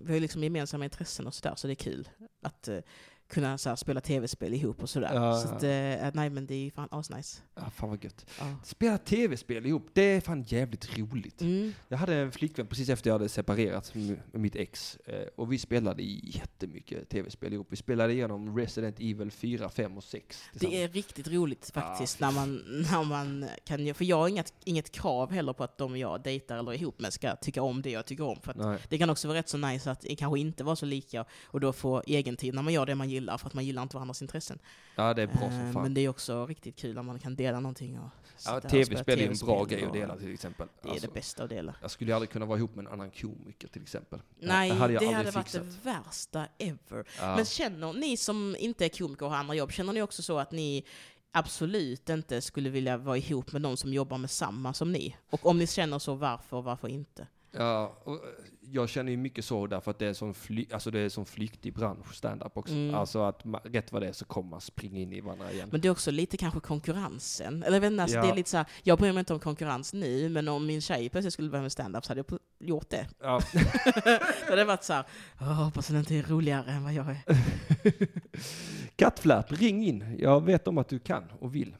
vi 0.00 0.06
har 0.06 0.14
ju 0.14 0.20
liksom 0.20 0.44
gemensamma 0.44 0.84
intressen 0.84 1.26
och 1.26 1.34
sådär, 1.34 1.54
så 1.56 1.66
det 1.66 1.72
är 1.72 1.74
kul 1.74 2.08
att 2.42 2.68
eh, 2.68 2.78
kunna 3.28 3.58
så 3.58 3.68
här, 3.68 3.76
spela 3.76 4.00
tv-spel 4.00 4.54
ihop 4.54 4.82
och 4.82 4.90
sådär. 4.90 5.14
Ja. 5.14 5.40
Så 5.40 5.48
att, 5.48 5.62
eh, 5.62 6.10
nej 6.14 6.30
men 6.30 6.46
det 6.46 6.54
är 6.54 6.70
fan 6.70 6.88
asnice. 6.90 7.42
Ja, 7.54 7.70
fan 7.70 7.88
vad 7.90 8.04
gött. 8.04 8.26
Ja. 8.38 8.56
Spela 8.64 8.98
tv-spel 8.98 9.66
ihop, 9.66 9.88
det 9.92 10.02
är 10.02 10.20
fan 10.20 10.42
jävligt 10.42 10.98
roligt. 10.98 11.40
Mm. 11.40 11.72
Jag 11.88 11.98
hade 11.98 12.14
en 12.14 12.32
flickvän 12.32 12.66
precis 12.66 12.88
efter 12.88 13.10
jag 13.10 13.14
hade 13.14 13.28
separerat 13.28 13.94
med 13.94 14.18
mitt 14.32 14.56
ex. 14.56 14.96
eh, 14.96 15.26
Och 15.36 15.52
vi 15.52 15.58
spelade 15.58 16.02
jättemycket 16.02 17.08
tv-spel 17.08 17.52
ihop. 17.52 17.66
Vi 17.70 17.76
spelade 17.76 18.12
igenom 18.12 18.58
Resident 18.58 18.96
Evil 19.00 19.30
4, 19.30 19.68
5 19.68 19.96
och 19.96 20.04
6. 20.04 20.42
Det 20.52 20.82
är 20.82 20.88
riktigt 20.88 21.28
roligt 21.28 21.72
Ja, 21.74 21.80
faktiskt 21.80 22.18
fy 22.18 22.24
när, 22.24 22.32
man, 22.32 22.54
när 22.90 23.04
man 23.04 23.46
kan 23.64 23.94
för 23.94 24.04
jag 24.04 24.16
har 24.16 24.28
inget, 24.28 24.52
inget 24.64 24.90
krav 24.90 25.32
heller 25.32 25.52
på 25.52 25.64
att 25.64 25.78
de 25.78 25.96
jag 25.96 26.22
dejtar 26.22 26.58
eller 26.58 26.72
är 26.72 26.76
ihop 26.76 27.00
med 27.00 27.12
ska 27.12 27.36
tycka 27.36 27.62
om 27.62 27.82
det 27.82 27.90
jag 27.90 28.06
tycker 28.06 28.24
om. 28.24 28.40
För 28.42 28.50
att 28.72 28.90
det 28.90 28.98
kan 28.98 29.10
också 29.10 29.28
vara 29.28 29.38
rätt 29.38 29.48
så 29.48 29.56
nice 29.58 29.90
att 29.90 30.04
kanske 30.18 30.38
inte 30.40 30.64
vara 30.64 30.76
så 30.76 30.86
lika 30.86 31.24
och 31.44 31.60
då 31.60 31.72
få 31.72 32.02
egen 32.06 32.36
tid 32.36 32.54
när 32.54 32.62
man 32.62 32.72
gör 32.72 32.86
det 32.86 32.94
man 32.94 33.10
gillar 33.10 33.17
för 33.26 33.46
att 33.46 33.54
man 33.54 33.64
gillar 33.64 33.82
inte 33.82 33.96
varandras 33.96 34.22
intressen. 34.22 34.58
Ja, 34.96 35.14
det 35.14 35.22
är 35.22 35.26
bra 35.26 35.42
Eh, 35.44 35.50
som 35.50 35.58
Men 35.58 35.72
fan. 35.72 35.94
det 35.94 36.00
är 36.00 36.08
också 36.08 36.46
riktigt 36.46 36.76
kul 36.76 36.94
när 36.94 37.02
man 37.02 37.18
kan 37.18 37.36
dela 37.36 37.60
någonting. 37.60 37.98
Och 37.98 38.10
Ja, 38.44 38.60
tv-spel 38.60 39.20
är 39.20 39.28
en 39.28 39.36
bra 39.46 39.64
grej 39.64 39.84
att 39.84 39.92
dela 39.92 40.16
till 40.16 40.34
exempel. 40.34 40.68
Det 40.82 40.88
är 40.88 40.92
Alltså, 40.92 41.06
det 41.06 41.12
bästa 41.12 41.42
att 41.44 41.50
dela. 41.50 41.74
Jag 41.82 41.90
skulle 41.90 42.14
aldrig 42.14 42.30
kunna 42.30 42.46
vara 42.46 42.58
ihop 42.58 42.74
med 42.74 42.86
en 42.86 42.92
annan 42.92 43.10
komiker 43.10 43.68
till 43.68 43.82
exempel. 43.82 44.20
Nej, 44.40 44.70
det 44.70 44.76
hade 44.76 44.98
det 44.98 45.12
hade 45.12 45.30
varit 45.30 45.52
det 45.52 45.76
värsta 45.82 46.46
ever. 46.58 47.04
Ja. 47.20 47.36
Men 47.36 47.44
känner 47.44 47.92
ni 47.92 48.16
som 48.16 48.56
inte 48.58 48.84
är 48.84 48.88
komiker 48.88 49.24
och 49.26 49.30
har 49.32 49.38
andra 49.38 49.54
jobb, 49.54 49.72
känner 49.72 49.92
ni 49.92 50.02
också 50.02 50.22
så 50.22 50.38
att 50.38 50.52
ni 50.52 50.84
absolut 51.32 52.08
inte 52.08 52.40
skulle 52.40 52.70
vilja 52.70 52.96
vara 52.96 53.16
ihop 53.16 53.52
med 53.52 53.62
någon 53.62 53.76
som 53.76 53.92
jobbar 53.92 54.18
med 54.18 54.30
samma 54.30 54.74
som 54.74 54.92
ni? 54.92 55.16
Och 55.30 55.46
om 55.46 55.58
ni 55.58 55.66
känner 55.66 55.98
så, 55.98 56.14
varför 56.14 56.56
och 56.56 56.64
varför 56.64 56.88
inte? 56.88 57.26
Ja, 57.52 57.96
och 58.04 58.14
eh, 58.14 58.20
jag 58.72 58.88
känner 58.88 59.10
ju 59.10 59.16
mycket 59.16 59.44
så 59.44 59.66
därför 59.66 59.90
att 59.90 59.98
det 59.98 60.06
är 60.06 60.12
sån, 60.12 60.34
fly, 60.34 60.66
alltså 60.72 60.90
det 60.90 60.98
är 61.00 61.08
sån 61.08 61.26
flyktig 61.26 61.74
bransch, 61.74 62.14
stand-up 62.14 62.56
också. 62.56 62.74
Mm. 62.74 62.94
Alltså 62.94 63.22
att 63.22 63.44
ma- 63.44 63.72
rätt 63.72 63.92
vad 63.92 64.02
det 64.02 64.08
är 64.08 64.12
så 64.12 64.24
kommer 64.24 64.50
man 64.50 64.60
springa 64.60 64.98
in 65.00 65.12
i 65.12 65.20
varandra 65.20 65.52
igen. 65.52 65.68
Men 65.72 65.80
det 65.80 65.88
är 65.88 65.92
också 65.92 66.10
lite 66.10 66.36
kanske 66.36 66.60
konkurrensen. 66.60 67.62
Eller 67.62 67.76
jag 67.76 67.80
vet 67.80 67.90
inte, 67.90 68.02
alltså 68.02 68.16
Ja. 68.18 68.22
det 68.22 68.28
är 68.30 68.34
lite 68.36 68.50
så 68.50 68.56
här, 68.56 68.66
jag 68.82 68.98
bryr 68.98 69.12
mig 69.12 69.20
inte 69.20 69.32
om 69.34 69.40
konkurrens 69.40 69.92
nu, 69.92 70.28
men 70.28 70.48
om 70.48 70.66
min 70.66 70.80
tjej 70.80 71.08
plötsligt 71.08 71.32
skulle 71.32 71.50
börja 71.50 71.62
med 71.62 71.72
stand-up 71.72 72.04
så 72.04 72.10
hade 72.10 72.24
jag 72.28 72.38
gjort 72.68 72.90
det. 72.90 73.06
Ja. 73.20 73.40
Då 73.54 73.60
hade 74.44 74.56
det 74.56 74.64
varit 74.64 74.84
så 74.84 74.92
här, 74.92 75.04
"Åh, 75.40 75.52
hoppas 75.64 75.86
den 75.88 75.96
inte 75.96 76.14
är 76.14 76.22
roligare 76.22 76.70
än 76.70 76.84
vad 76.84 76.92
jag 76.92 77.06
är. 77.10 77.18
Kattflärp, 78.96 79.52
ring 79.52 79.84
in. 79.86 80.16
Jag 80.18 80.44
vet 80.44 80.68
om 80.68 80.78
att 80.78 80.88
du 80.88 80.98
kan 80.98 81.24
och 81.40 81.54
vill. 81.54 81.76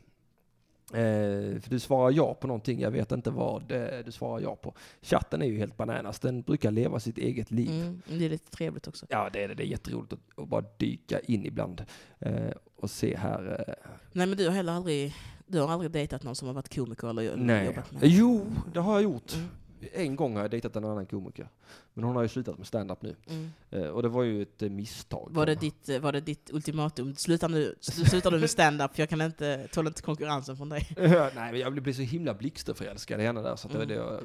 Eh, 0.93 1.61
för 1.61 1.71
du 1.71 1.79
svarar 1.79 2.11
ja 2.11 2.35
på 2.35 2.47
någonting, 2.47 2.81
jag 2.81 2.91
vet 2.91 3.13
inte 3.13 3.31
vad 3.31 3.73
eh, 3.73 3.99
du 4.05 4.13
svarar 4.13 4.41
ja 4.41 4.57
på. 4.57 4.75
Chatten 5.03 5.43
är 5.43 5.47
ju 5.47 5.59
helt 5.59 5.77
bananas, 5.77 6.19
den 6.19 6.43
brukar 6.43 6.71
leva 6.71 7.01
sitt 7.01 7.19
eget 7.19 7.51
liv. 7.51 7.71
Mm, 7.71 8.03
det 8.07 8.25
är 8.25 8.29
lite 8.31 8.51
trevligt 8.51 8.89
också. 8.89 9.07
Ja, 9.09 9.31
det 9.33 9.43
är 9.43 9.49
det. 9.49 9.55
Det 9.55 9.63
är 9.63 9.67
jätteroligt 9.67 10.13
att, 10.13 10.19
att 10.37 10.49
bara 10.49 10.65
dyka 10.77 11.21
in 11.21 11.47
ibland 11.47 11.85
eh, 12.19 12.33
och 12.77 12.91
se 12.91 13.17
här. 13.17 13.65
Eh, 13.69 13.75
Nej 14.13 14.27
men 14.27 14.39
du 14.39 14.47
har 14.47 14.55
heller 14.55 14.73
aldrig, 14.73 15.15
du 15.47 15.61
har 15.61 15.69
aldrig 15.69 15.91
dejtat 15.91 16.23
någon 16.23 16.35
som 16.37 16.49
har 16.49 16.55
varit 16.55 16.75
komiker 16.75 17.11
eller 17.11 17.37
nej. 17.37 17.67
jobbat 17.67 17.93
med? 17.93 18.01
Jo, 18.05 18.47
det 18.73 18.81
har 18.81 18.93
jag 18.93 19.03
gjort. 19.03 19.35
Mm, 19.35 19.49
En 19.93 20.17
gång 20.17 20.35
har 20.35 20.43
jag 20.43 20.51
dejtat 20.51 20.77
en 20.77 20.85
annan 20.85 21.07
komiker. 21.07 21.49
Men 21.95 22.05
hon 22.05 22.17
har 22.17 22.23
ju 22.23 22.29
slutat 22.29 22.59
med 22.59 22.67
stand-up 22.67 23.03
nu. 23.03 23.17
mm. 23.29 23.51
Eh, 23.71 23.89
och 23.89 24.03
det 24.03 24.09
var 24.09 24.23
ju 24.23 24.43
ett 24.43 24.63
eh, 24.63 24.71
misstag. 24.71 25.29
Var 25.33 25.47
det, 25.47 25.55
ditt, 25.55 25.89
eh, 25.89 26.01
var 26.01 26.13
det 26.13 26.21
ditt 26.21 26.51
ultimatum? 26.53 27.15
Sluta 27.15 27.49
nu, 27.49 27.75
sl- 27.81 28.05
slutar 28.09 28.31
du 28.31 28.39
med 28.39 28.51
stand-up 28.51 28.95
för 28.95 29.03
jag 29.03 29.09
kan 29.09 29.21
inte, 29.21 29.69
tål 29.73 29.87
inte 29.87 30.03
konkurrensen 30.03 30.57
från 30.57 30.69
dig. 30.69 30.89
Nej, 30.97 31.31
men 31.35 31.59
jag 31.61 31.73
blev 31.83 31.93
så 31.93 32.03
himla 32.03 32.35
blixtförälskad 32.35 33.21
i 33.21 33.25
henne 33.25 33.43
där. 33.43 33.57
Så 33.57 33.69
att 33.69 33.75
Mm. 33.75 33.89
det, 33.89 34.21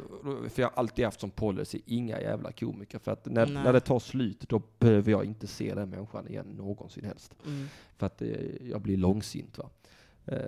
för 0.49 0.61
jag 0.61 0.69
har 0.69 0.77
alltid 0.79 1.05
haft 1.05 1.19
som 1.19 1.31
policy, 1.31 1.79
inga 1.85 2.21
jävla 2.21 2.51
komiker. 2.51 2.99
För 2.99 3.11
att 3.11 3.25
när, 3.25 3.45
Nej. 3.45 3.63
när 3.63 3.73
det 3.73 3.79
tar 3.79 3.99
slut, 3.99 4.39
då 4.49 4.61
behöver 4.79 5.11
jag 5.11 5.25
inte 5.25 5.47
se 5.47 5.73
den 5.73 5.89
människan 5.89 6.27
igen 6.27 6.45
någonsin 6.45 7.05
helst. 7.05 7.35
Mm. 7.45 7.67
För 7.97 8.05
att 8.05 8.21
jag 8.61 8.81
blir 8.81 8.97
långsint 8.97 9.57
va. 9.57 9.69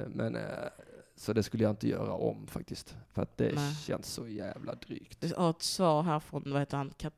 Men, 0.08 0.38
så 1.16 1.34
det 1.34 1.44
skulle 1.44 1.64
jag 1.64 1.72
inte 1.72 1.88
göra 1.88 2.14
om 2.14 2.48
faktiskt. 2.48 2.96
För 3.14 3.22
att 3.22 3.38
det 3.38 3.52
Nej. 3.56 3.76
känns 3.76 4.08
så 4.14 4.28
jävla 4.28 4.76
drygt. 4.76 5.24
Jag 5.24 5.38
har 5.38 5.50
ett 5.50 5.62
svar 5.62 6.04
här 6.04 6.20
från, 6.20 6.44
vad 6.46 6.62
heter 6.62 6.78
han, 6.78 6.94
Kat, 6.98 7.14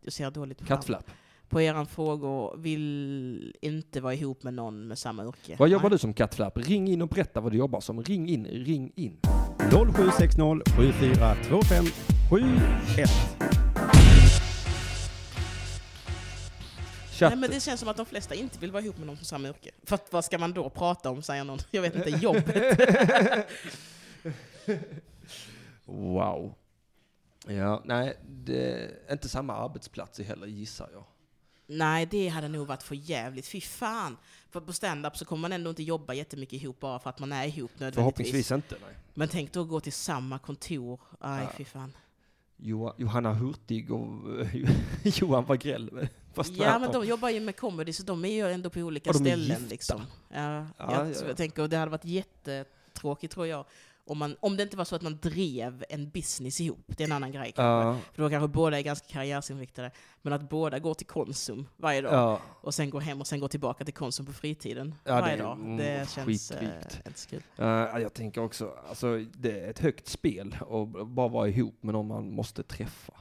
jag 0.00 0.12
ser 0.12 0.30
dåligt 0.30 0.58
på. 0.58 0.64
Kattflapp. 0.64 1.10
På 1.48 1.60
eran 1.60 1.86
frågor, 1.86 2.56
vill 2.56 3.54
inte 3.60 4.00
vara 4.00 4.14
ihop 4.14 4.42
med 4.42 4.54
någon 4.54 4.88
med 4.88 4.98
samma 4.98 5.24
yrke. 5.24 5.56
Vad 5.58 5.68
jobbar 5.68 5.88
Nej. 5.88 5.90
du 5.90 5.98
som 5.98 6.14
kattflapp? 6.14 6.58
Ring 6.58 6.88
in 6.88 7.02
och 7.02 7.08
berätta 7.08 7.40
vad 7.40 7.52
du 7.52 7.58
jobbar 7.58 7.80
som. 7.80 8.02
Ring 8.02 8.28
in, 8.28 8.44
ring 8.44 8.92
in. 8.94 9.20
0760 9.70 10.60
7425 10.76 11.84
71. 12.30 13.57
Chatt. 17.18 17.30
Nej 17.30 17.38
men 17.38 17.50
det 17.50 17.60
känns 17.60 17.80
som 17.80 17.88
att 17.88 17.96
de 17.96 18.06
flesta 18.06 18.34
inte 18.34 18.58
vill 18.58 18.72
vara 18.72 18.82
ihop 18.82 18.98
med 18.98 19.06
någon 19.06 19.16
från 19.16 19.24
samma 19.24 19.48
yrke. 19.48 19.70
För 19.82 19.94
att, 19.94 20.12
vad 20.12 20.24
ska 20.24 20.38
man 20.38 20.52
då 20.52 20.70
prata 20.70 21.10
om, 21.10 21.22
säger 21.22 21.44
någon. 21.44 21.58
Jag 21.70 21.82
vet 21.82 21.94
inte, 21.96 22.10
jobbet. 22.10 22.78
Wow. 25.84 26.54
Ja, 27.46 27.82
nej, 27.84 28.16
det 28.28 28.90
är 29.08 29.12
inte 29.12 29.28
samma 29.28 29.54
arbetsplats 29.54 30.20
heller 30.20 30.46
gissar 30.46 30.88
jag. 30.92 31.04
Nej, 31.66 32.06
det 32.06 32.28
hade 32.28 32.48
nog 32.48 32.66
varit 32.66 32.82
för 32.82 32.94
jävligt. 32.94 33.46
Fy 33.46 33.60
fan! 33.60 34.16
För 34.50 34.60
på 34.60 34.72
stand-up 34.72 35.16
så 35.16 35.24
kommer 35.24 35.40
man 35.40 35.52
ändå 35.52 35.70
inte 35.70 35.82
jobba 35.82 36.14
jättemycket 36.14 36.62
ihop 36.62 36.80
bara 36.80 36.98
för 36.98 37.10
att 37.10 37.18
man 37.18 37.32
är 37.32 37.46
ihop 37.46 37.70
nödvändigtvis. 37.74 37.94
Förhoppningsvis 37.94 38.50
inte, 38.52 38.74
nej. 38.86 38.94
Men 39.14 39.28
tänk 39.28 39.52
då 39.52 39.62
att 39.62 39.68
gå 39.68 39.80
till 39.80 39.92
samma 39.92 40.38
kontor. 40.38 41.00
Aj, 41.20 41.42
Ja. 41.42 41.50
fy 41.56 41.64
fan. 41.64 41.92
Jo, 42.56 42.92
Johanna 42.96 43.34
Hurtig 43.34 43.90
och 43.92 44.08
Johan 45.02 45.44
Wagrell. 45.44 46.08
Fast 46.44 46.56
Ja, 46.56 46.78
men 46.78 46.92
de 46.92 47.04
jobbar 47.06 47.28
ju 47.30 47.40
med 47.40 47.56
comedy, 47.56 47.92
så 47.92 48.02
de 48.02 48.24
är 48.24 48.28
ju 48.32 48.50
ändå 48.52 48.70
på 48.70 48.80
olika 48.80 49.12
ställen. 49.12 49.62
Liksom. 49.70 50.00
Ja, 50.28 50.66
Ja, 50.78 50.92
jag, 50.92 51.10
ja. 51.10 51.14
jag 51.28 51.36
tänker, 51.36 51.68
det 51.68 51.76
hade 51.76 51.90
varit 51.90 52.04
jättetråkigt 52.04 53.32
tror 53.34 53.46
jag, 53.46 53.64
om, 54.06 54.18
man, 54.18 54.36
om 54.40 54.56
det 54.56 54.62
inte 54.62 54.76
var 54.76 54.84
så 54.84 54.96
att 54.96 55.02
man 55.02 55.18
drev 55.22 55.84
en 55.88 56.10
business 56.10 56.60
ihop, 56.60 56.84
det 56.86 57.02
är 57.02 57.06
en 57.06 57.12
annan 57.12 57.32
grej 57.32 57.52
kanske. 57.56 57.88
Ja, 57.88 57.96
För 58.14 58.22
då 58.22 58.30
kanske 58.30 58.48
båda 58.48 58.78
är 58.78 58.82
ganska 58.82 59.06
karriärsinriktade. 59.08 59.90
Men 60.22 60.32
att 60.32 60.48
båda 60.50 60.78
går 60.78 60.94
till 60.94 61.06
Konsum 61.06 61.66
varje 61.76 62.00
dag 62.00 62.12
ja, 62.14 62.40
och 62.60 62.74
sen 62.74 62.90
går 62.90 63.00
hem 63.00 63.20
och 63.20 63.26
sen 63.26 63.40
går 63.40 63.48
tillbaka 63.48 63.84
till 63.84 63.94
Konsum 63.94 64.26
på 64.26 64.32
fritiden 64.32 64.94
Ja, 65.04 65.20
varje 65.20 65.36
det 65.36 65.42
dag. 65.42 65.52
mm, 65.58 65.76
Det 65.76 66.10
känns 66.10 66.26
skitdrygt. 66.26 67.00
inte 67.06 67.20
så 67.20 67.28
kul. 67.28 67.42
Ja, 67.56 68.00
jag 68.00 68.14
tänker 68.14 68.40
också, 68.40 68.72
alltså 68.88 69.24
det 69.34 69.60
är 69.60 69.70
ett 69.70 69.78
högt 69.78 70.08
spel 70.08 70.56
och 70.60 70.88
bara 71.06 71.28
vara 71.28 71.48
ihop 71.48 71.82
med 71.82 71.92
någon 71.94 72.06
man 72.08 72.32
måste 72.34 72.62
träffa. 72.62 73.12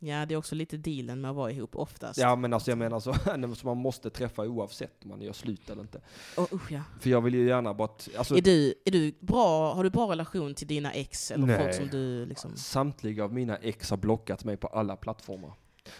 Ja, 0.00 0.26
det 0.26 0.34
är 0.34 0.38
också 0.38 0.54
lite 0.54 0.76
dealen 0.76 1.20
med 1.20 1.30
att 1.30 1.36
vara 1.36 1.50
ihop 1.50 1.76
oftast. 1.76 2.18
Ja 2.18 2.36
men 2.36 2.52
alltså 2.52 2.70
jag 2.70 2.78
menar 2.78 3.00
så, 3.00 3.14
så 3.56 3.66
man 3.66 3.76
måste 3.76 4.10
träffa 4.10 4.42
oavsett 4.42 5.04
om 5.04 5.08
man 5.10 5.22
gör 5.22 5.32
slut 5.32 5.70
eller 5.70 5.82
inte. 5.82 6.00
Och, 6.36 6.52
usch, 6.52 6.72
ja. 6.72 6.82
För 7.00 7.10
jag 7.10 7.20
vill 7.20 7.34
ju 7.34 7.46
gärna 7.48 7.74
bara, 7.74 7.84
att- 7.84 8.08
alltså 8.18 8.36
Är, 8.36 8.40
du, 8.40 8.74
är 8.84 8.90
du 8.90 9.12
bra, 9.20 9.74
har 9.74 9.84
du 9.84 9.90
bra 9.90 10.10
relation 10.10 10.54
till 10.54 10.66
dina 10.66 10.92
ex 10.92 11.30
eller 11.30 11.46
Nej. 11.46 11.58
folk 11.58 11.74
som 11.74 11.88
du 11.88 12.26
liksom... 12.26 12.56
samtliga 12.56 13.24
av 13.24 13.32
mina 13.32 13.56
ex 13.56 13.90
har 13.90 13.96
blockat 13.96 14.44
mig 14.44 14.56
på 14.56 14.66
alla 14.66 14.96
plattformar. 14.96 15.52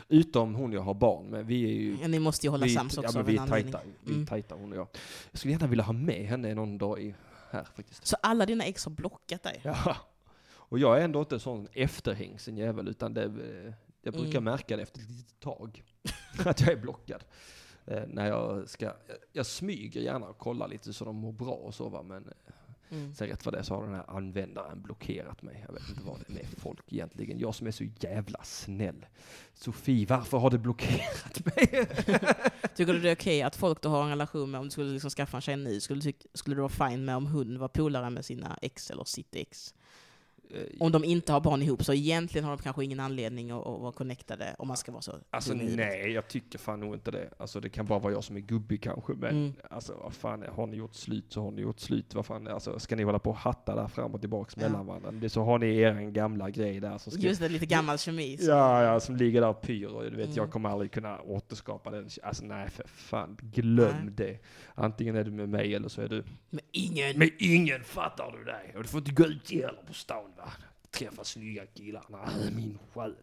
Utom 0.09 0.55
hon 0.55 0.73
jag 0.73 0.81
har 0.81 0.95
barn 0.95 1.27
med, 1.27 1.47
vi 1.47 1.65
är 1.65 1.73
ju 1.73 1.97
Ja, 2.03 2.09
ni 2.09 2.19
måste 2.19 2.47
ju 2.47 2.51
hålla 2.51 2.67
vi, 2.67 2.75
sams 2.75 2.97
ja, 2.97 3.03
också 3.03 3.19
men 3.19 3.21
av 3.21 3.27
vi 3.27 3.37
är 3.37 3.47
tajta, 3.47 3.81
vi 4.05 4.23
är 4.23 4.27
tajta 4.27 4.55
hon 4.55 4.73
och 4.73 4.79
jag. 4.79 4.89
Jag 5.31 5.39
skulle 5.39 5.53
gärna 5.53 5.67
vilja 5.67 5.85
ha 5.85 5.93
med 5.93 6.27
henne 6.27 6.55
någon 6.55 6.79
dag 6.79 7.01
i, 7.03 7.15
här 7.51 7.65
faktiskt. 7.77 8.07
Så 8.07 8.17
alla 8.23 8.47
dina 8.47 8.65
ex 8.65 8.85
har 8.85 8.93
blockat 8.93 9.43
dig? 9.43 9.61
Ja. 9.65 9.97
Och 10.71 10.79
jag 10.79 10.99
är 11.01 11.05
ändå 11.05 11.21
inte 11.21 11.35
en 11.35 11.41
sån 11.41 11.69
efterhängsen 11.73 12.57
jävel, 12.57 12.89
utan 12.89 13.15
det, 13.15 13.33
jag 14.15 14.23
brukar 14.23 14.39
Mm. 14.39 14.45
märka 14.45 14.77
det 14.77 14.83
efter 14.83 15.01
ett 15.01 15.11
litet 15.11 15.41
tag. 15.41 15.83
att 16.45 16.61
jag 16.61 16.71
är 16.73 16.77
blockad. 16.77 17.25
Eh, 17.87 18.03
när 18.07 18.27
jag 18.29 18.69
ska, 18.69 18.85
jag, 18.85 18.95
jag 19.33 19.47
smyger 19.47 20.01
gärna 20.01 20.27
och 20.27 20.39
kollar 20.39 20.69
lite 20.69 20.93
så 20.93 21.05
de 21.05 21.17
mår 21.17 21.33
bra 21.33 21.55
och 21.55 21.75
så 21.75 21.89
va, 21.89 22.03
men 22.03 22.25
eh, 22.27 22.33
Mm. 22.91 23.15
sen 23.15 23.29
rätt 23.29 23.45
vad 23.45 23.55
det 23.55 23.65
så 23.65 23.75
har 23.75 23.85
den 23.85 23.95
här 23.95 24.05
användaren 24.11 24.83
blockerat 24.83 25.43
mig. 25.43 25.65
Jag 25.67 25.75
vet 25.75 25.89
inte 25.89 26.03
vad 26.03 26.19
det 26.19 26.33
är 26.33 26.35
med 26.35 26.47
folk 26.57 26.93
egentligen. 26.93 27.39
Jag 27.39 27.55
som 27.55 27.67
är 27.67 27.71
så 27.71 27.85
jävla 28.01 28.43
snäll. 28.45 29.07
Sofie, 29.55 30.07
varför 30.07 30.39
har 30.39 30.51
du 30.51 30.59
blockerat 30.59 31.45
mig? 31.57 31.87
Tycker 32.77 32.93
du 32.93 33.01
det 33.01 33.11
är 33.11 33.15
okej 33.15 33.43
att 33.43 33.57
folk 33.57 33.83
du 33.83 33.89
har 33.89 34.03
en 34.03 34.09
relation 34.09 34.51
med, 34.51 34.59
om 34.61 34.65
du 34.67 34.71
skulle 34.71 34.91
liksom 34.93 35.11
skaffa 35.11 35.37
en 35.37 35.41
tjej 35.41 35.57
nu, 35.57 35.81
skulle 35.81 36.13
skulle 36.35 36.57
du 36.57 36.63
vara 36.63 36.89
fine 36.91 37.05
med 37.05 37.17
om 37.17 37.27
hon 37.27 37.59
var 37.59 37.69
polare 37.69 38.11
med 38.11 38.25
sina 38.25 38.59
ex 38.63 38.91
eller 38.91 39.05
sitt 39.05 39.37
ex? 39.37 39.75
Eh, 40.55 40.61
Om 40.81 40.93
de 40.93 41.05
inte 41.05 41.33
har 41.33 41.41
barn 41.41 41.63
ihop, 41.63 41.85
så 41.85 41.93
egentligen 41.95 42.45
har 42.45 42.57
de 42.57 42.63
kanske 42.63 42.85
ingen 42.85 43.01
anledning 43.01 43.51
att, 43.51 43.67
att 43.67 43.81
vara 43.81 43.93
connectade, 43.93 44.55
om 44.59 44.69
man 44.69 44.77
ska 44.77 44.93
vara 44.93 45.03
så 45.03 45.13
Alltså 45.31 45.55
nej, 45.55 46.11
jag 46.13 46.29
tycker 46.29 46.59
fan 46.59 46.81
nog 46.81 46.95
inte 46.95 47.11
det. 47.11 47.31
Alltså 47.39 47.61
det 47.61 47.69
kan 47.69 47.87
bara 47.87 47.99
vara 47.99 48.13
jag 48.13 48.25
som 48.25 48.37
är 48.37 48.41
gubbig 48.41 48.83
kanske, 48.83 49.13
men 49.13 49.31
Mm. 49.31 49.53
alltså 49.71 49.95
vad 50.03 50.13
fan, 50.13 50.45
har 50.53 50.67
ni 50.67 50.77
gjort 50.77 50.95
slut 50.95 51.25
så 51.29 51.43
har 51.43 51.51
ni 51.51 51.63
gjort 51.63 51.81
slut. 51.81 52.15
Vad 52.15 52.27
fan, 52.27 52.49
alltså 52.49 52.79
ska 52.79 52.97
ni 52.97 53.03
hålla 53.03 53.19
på 53.19 53.31
och 53.31 53.37
hatta 53.37 53.75
där 53.75 53.89
fram 53.89 54.15
och 54.15 54.21
tillbaks 54.21 54.55
Ja. 54.57 54.63
mellan 54.69 54.87
varandra? 54.87 55.11
Det, 55.11 55.29
så 55.31 55.43
har 55.45 55.59
ni 55.59 55.77
er 55.79 55.91
en 55.93 56.13
gamla 56.13 56.51
grej 56.51 56.81
där 56.81 56.99
som 56.99 57.13
ska... 57.13 57.23
Just 57.23 57.41
det, 57.41 57.49
lite 57.49 57.67
gammal 57.67 57.99
kemi. 57.99 58.37
så- 58.39 58.51
Ja, 58.51 58.83
ja, 58.83 59.01
som 59.01 59.17
ligger 59.17 59.41
där 59.41 59.49
och 59.49 59.61
pyr 59.61 59.87
och 59.87 60.03
du 60.03 60.17
vet, 60.17 60.25
Mm. 60.27 60.37
jag 60.37 60.51
kommer 60.51 60.69
aldrig 60.69 60.91
kunna 60.93 61.21
återskapa 61.21 61.91
den. 61.91 62.09
Alltså 62.23 62.45
nej, 62.45 62.71
för 62.71 62.85
fan, 62.89 63.37
glöm 63.43 63.95
Nej. 64.05 64.13
det. 64.17 64.39
Antingen 64.75 65.17
är 65.17 65.25
du 65.25 65.31
med 65.31 65.49
mig 65.49 65.75
eller 65.75 65.89
så 65.89 66.03
är 66.03 66.09
du 66.09 66.25
Men 66.51 66.61
ingen! 66.73 67.19
med 67.19 67.31
ingen, 67.39 67.85
fattar 67.85 68.35
du 68.39 68.45
det? 68.45 68.77
Och 68.77 68.83
du 68.83 68.89
får 68.89 68.99
inte 68.99 69.11
gå 69.13 69.25
ut 69.27 69.51
heller 69.51 69.83
på 69.87 69.95
stan? 69.95 70.33
Träffa 70.91 71.25
snygga 71.25 71.67
killar, 71.67 72.05
nej 72.09 72.53
min 72.55 72.79
själ. 72.95 73.15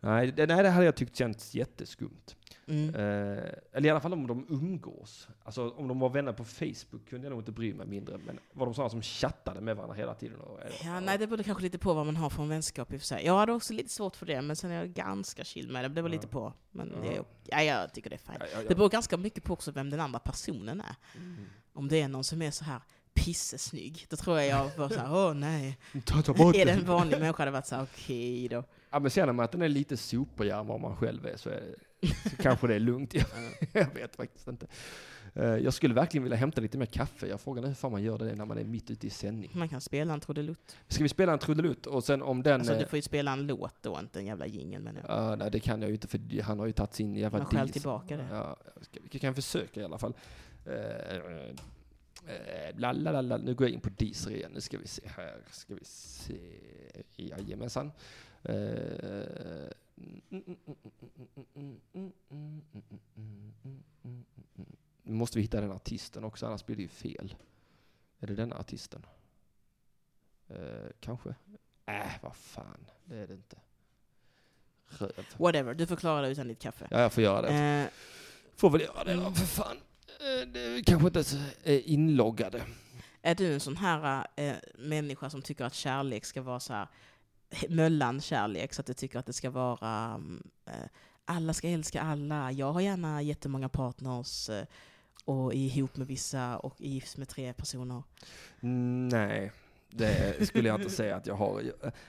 Nej 0.00 0.32
det, 0.32 0.46
nej, 0.46 0.62
det 0.62 0.68
hade 0.70 0.84
jag 0.86 0.96
tyckt 0.96 1.16
känts 1.16 1.54
jätteskumt. 1.54 2.36
Mm. 2.66 2.94
Eh, 2.94 3.44
eller 3.72 3.86
i 3.86 3.90
alla 3.90 4.00
fall 4.00 4.12
om 4.12 4.26
de 4.26 4.46
umgås. 4.48 5.28
Alltså 5.44 5.70
om 5.70 5.88
de 5.88 5.98
var 5.98 6.08
vänner 6.08 6.32
på 6.32 6.44
Facebook 6.44 7.08
kunde 7.08 7.26
jag 7.26 7.30
nog 7.30 7.40
inte 7.40 7.52
bry 7.52 7.74
mig 7.74 7.86
mindre. 7.86 8.18
Men 8.26 8.38
var 8.52 8.66
de 8.66 8.74
sådana 8.74 8.90
som 8.90 9.02
chattade 9.02 9.60
med 9.60 9.76
varandra 9.76 9.96
hela 9.96 10.14
tiden? 10.14 10.40
Och, 10.40 10.60
Ja, 10.84 11.00
nej, 11.00 11.18
det 11.18 11.26
beror 11.26 11.42
kanske 11.42 11.62
lite 11.62 11.78
på 11.78 11.94
vad 11.94 12.06
man 12.06 12.16
har 12.16 12.30
för 12.30 12.42
en 12.42 12.48
vänskap 12.48 12.92
i 12.92 12.96
och 12.96 13.00
för 13.00 13.06
sig. 13.06 13.24
Jag 13.26 13.38
hade 13.38 13.52
också 13.52 13.72
lite 13.72 13.88
svårt 13.88 14.16
för 14.16 14.26
det, 14.26 14.42
men 14.42 14.56
sen 14.56 14.70
är 14.70 14.74
jag 14.76 14.88
ganska 14.88 15.44
chill 15.44 15.68
med 15.70 15.84
det. 15.84 15.88
Det 15.88 16.02
var 16.02 16.08
lite 16.08 16.26
på. 16.26 16.52
Men 16.70 16.88
det 17.02 17.08
är, 17.08 17.16
Ja. 17.16 17.24
ja, 17.44 17.62
jag 17.62 17.92
tycker 17.94 18.10
det 18.10 18.16
är 18.16 18.32
fint. 18.32 18.38
Ja, 18.40 18.46
ja, 18.52 18.62
ja. 18.62 18.68
Det 18.68 18.74
beror 18.74 18.88
ganska 18.88 19.16
mycket 19.16 19.44
på 19.44 19.52
också 19.52 19.70
vem 19.72 19.90
den 19.90 20.00
andra 20.00 20.18
personen 20.18 20.80
är. 20.80 20.96
Mm. 21.16 21.44
Om 21.72 21.88
det 21.88 22.00
är 22.02 22.08
någon 22.08 22.24
som 22.24 22.42
är 22.42 22.50
så 22.50 22.64
här 22.64 22.80
pissesnygg, 23.24 24.06
då 24.08 24.16
tror 24.16 24.38
jag 24.38 24.46
jag 24.46 24.70
var 24.76 24.88
såhär, 24.88 25.14
åh 25.14 25.34
nej. 25.34 25.78
Ta, 26.04 26.22
ta 26.22 26.32
bort 26.34 26.56
Är 26.56 26.66
det 26.66 26.72
en 26.72 26.84
vanlig 26.84 27.20
människa 27.20 27.40
hade 27.40 27.50
varit 27.50 27.66
såhär, 27.66 27.82
okej 27.82 28.48
då. 28.48 28.64
Ja, 28.90 28.98
men 28.98 29.10
känner 29.10 29.32
man 29.32 29.44
att 29.44 29.52
den 29.52 29.62
är 29.62 29.68
lite 29.68 29.96
sopigare 29.96 30.60
om 30.60 30.82
man 30.82 30.96
själv 30.96 31.26
är 31.26 31.36
så, 31.36 31.50
är 31.50 31.74
så 32.30 32.42
kanske 32.42 32.66
det 32.66 32.74
är 32.74 32.80
lugnt. 32.80 33.14
Jag, 33.14 33.26
jag 33.72 33.94
vet 33.94 34.16
faktiskt 34.16 34.48
inte. 34.48 34.66
Eh, 35.34 35.44
jag 35.44 35.74
skulle 35.74 35.94
verkligen 35.94 36.22
vilja 36.22 36.36
hämta 36.36 36.60
lite 36.60 36.78
mer 36.78 36.86
kaffe. 36.86 37.26
Jag 37.26 37.40
frågar 37.40 37.66
hur 37.66 37.74
fan 37.74 37.92
man 37.92 38.02
gör 38.02 38.18
det 38.18 38.34
när 38.34 38.44
man 38.44 38.58
är 38.58 38.64
mitt 38.64 38.90
ute 38.90 39.06
i 39.06 39.10
sändning. 39.10 39.50
Man 39.54 39.68
kan 39.68 39.80
spela 39.80 40.14
en 40.14 40.20
trudelutt. 40.20 40.76
Ska 40.88 41.02
vi 41.02 41.08
spela 41.08 41.32
en 41.32 41.38
trudelutt 41.38 41.86
och 41.86 42.04
sen 42.04 42.22
om 42.22 42.42
den... 42.42 42.60
Alltså 42.60 42.72
eh, 42.72 42.78
du 42.78 42.86
får 42.86 42.96
ju 42.96 43.02
spela 43.02 43.32
en 43.32 43.46
låt 43.46 43.74
då, 43.82 43.98
inte 44.00 44.18
en 44.18 44.26
jävla 44.26 44.46
jingel 44.46 44.82
men. 44.82 44.98
Ja, 45.08 45.36
nej, 45.36 45.50
det 45.50 45.60
kan 45.60 45.82
jag 45.82 45.88
ju 45.88 45.94
inte 45.94 46.08
för 46.08 46.42
han 46.42 46.58
har 46.58 46.66
ju 46.66 46.72
tagit 46.72 46.94
sin 46.94 47.16
jävla 47.16 47.38
Man 47.52 47.66
dis. 47.66 47.72
tillbaka 47.72 48.16
det. 48.16 48.26
Ja, 48.30 48.56
vi 49.10 49.18
kan 49.18 49.34
försöka 49.34 49.80
i 49.80 49.84
alla 49.84 49.98
fall. 49.98 50.14
Uh, 50.66 50.74
uh, 50.74 51.54
la, 52.76 52.92
la. 52.92 53.36
Nu 53.36 53.54
går 53.54 53.66
jag 53.66 53.74
in 53.74 53.80
på 53.80 53.88
Deezer 53.88 54.30
igen. 54.30 54.50
Nu 54.54 54.60
ska 54.60 54.78
vi 54.78 54.86
se 54.86 55.02
här. 55.16 55.42
Ska 55.50 55.74
vi 55.74 55.84
se. 55.84 56.38
Jajamensan. 57.16 57.92
Uh, 58.48 59.68
nu 65.02 65.14
måste 65.14 65.38
vi 65.38 65.42
hitta 65.42 65.60
den 65.60 65.72
artisten 65.72 66.24
också, 66.24 66.46
annars 66.46 66.66
blir 66.66 66.76
det 66.76 66.82
ju 66.82 66.88
fel. 66.88 67.34
Är 68.20 68.26
det 68.26 68.34
den 68.34 68.52
artisten? 68.52 69.06
Eh, 70.48 70.56
kanske? 71.00 71.34
Äh, 71.86 72.06
vad 72.22 72.36
fan. 72.36 72.90
Det 73.04 73.16
är 73.16 73.26
det 73.26 73.34
inte. 73.34 73.56
Röv. 74.86 75.26
Whatever, 75.36 75.74
du 75.74 75.86
får 75.86 75.96
klara 75.96 76.20
det 76.20 76.28
utan 76.28 76.48
ditt 76.48 76.58
kaffe. 76.58 76.88
Ja, 76.90 77.00
jag 77.00 77.12
får 77.12 77.22
göra 77.22 77.42
det. 77.42 77.54
Eh, 77.54 77.88
Får 78.56 78.70
väl 78.70 78.80
göra 78.80 79.04
det 79.04 79.14
då, 79.14 79.30
för 79.30 79.46
fan. 79.46 79.76
Eh, 80.20 80.82
kanske 80.86 81.06
inte 81.06 81.18
ens 81.18 81.36
är 81.64 81.88
inloggade. 81.88 82.62
är 83.22 83.34
du 83.34 83.54
en 83.54 83.60
sån 83.60 83.76
här 83.76 84.26
eh, 84.36 84.54
människa 84.78 85.30
som 85.30 85.42
tycker 85.42 85.64
att 85.64 85.74
kärlek 85.74 86.24
ska 86.24 86.42
vara 86.42 86.60
så 86.60 86.72
här 86.72 86.88
möllan-kärlek, 87.68 88.74
så 88.74 88.80
att 88.80 88.86
du 88.86 88.94
tycker 88.94 89.18
att 89.18 89.26
det 89.26 89.32
ska 89.32 89.50
vara 89.50 90.14
mm, 90.14 90.42
eh, 90.66 90.72
alla 91.24 91.52
ska 91.54 91.68
älska 91.68 92.00
alla, 92.00 92.52
jag 92.52 92.72
har 92.72 92.80
gärna 92.80 93.22
jättemånga 93.22 93.68
partners 93.68 94.48
eh, 94.50 94.64
och 95.24 95.52
är 95.54 95.56
ihop 95.56 95.96
med 95.96 96.06
vissa 96.06 96.58
och 96.58 96.80
är 96.82 96.88
gift 96.88 97.16
med 97.16 97.28
tre 97.28 97.52
personer. 97.52 98.02
Mm, 98.60 99.08
Nej, 99.08 99.52
det 99.90 100.46
skulle 100.48 100.68
jag 100.68 100.80
inte 100.80 100.90
säga 100.94 101.16
att 101.16 101.26
jag 101.26 101.34
har. 101.34 101.62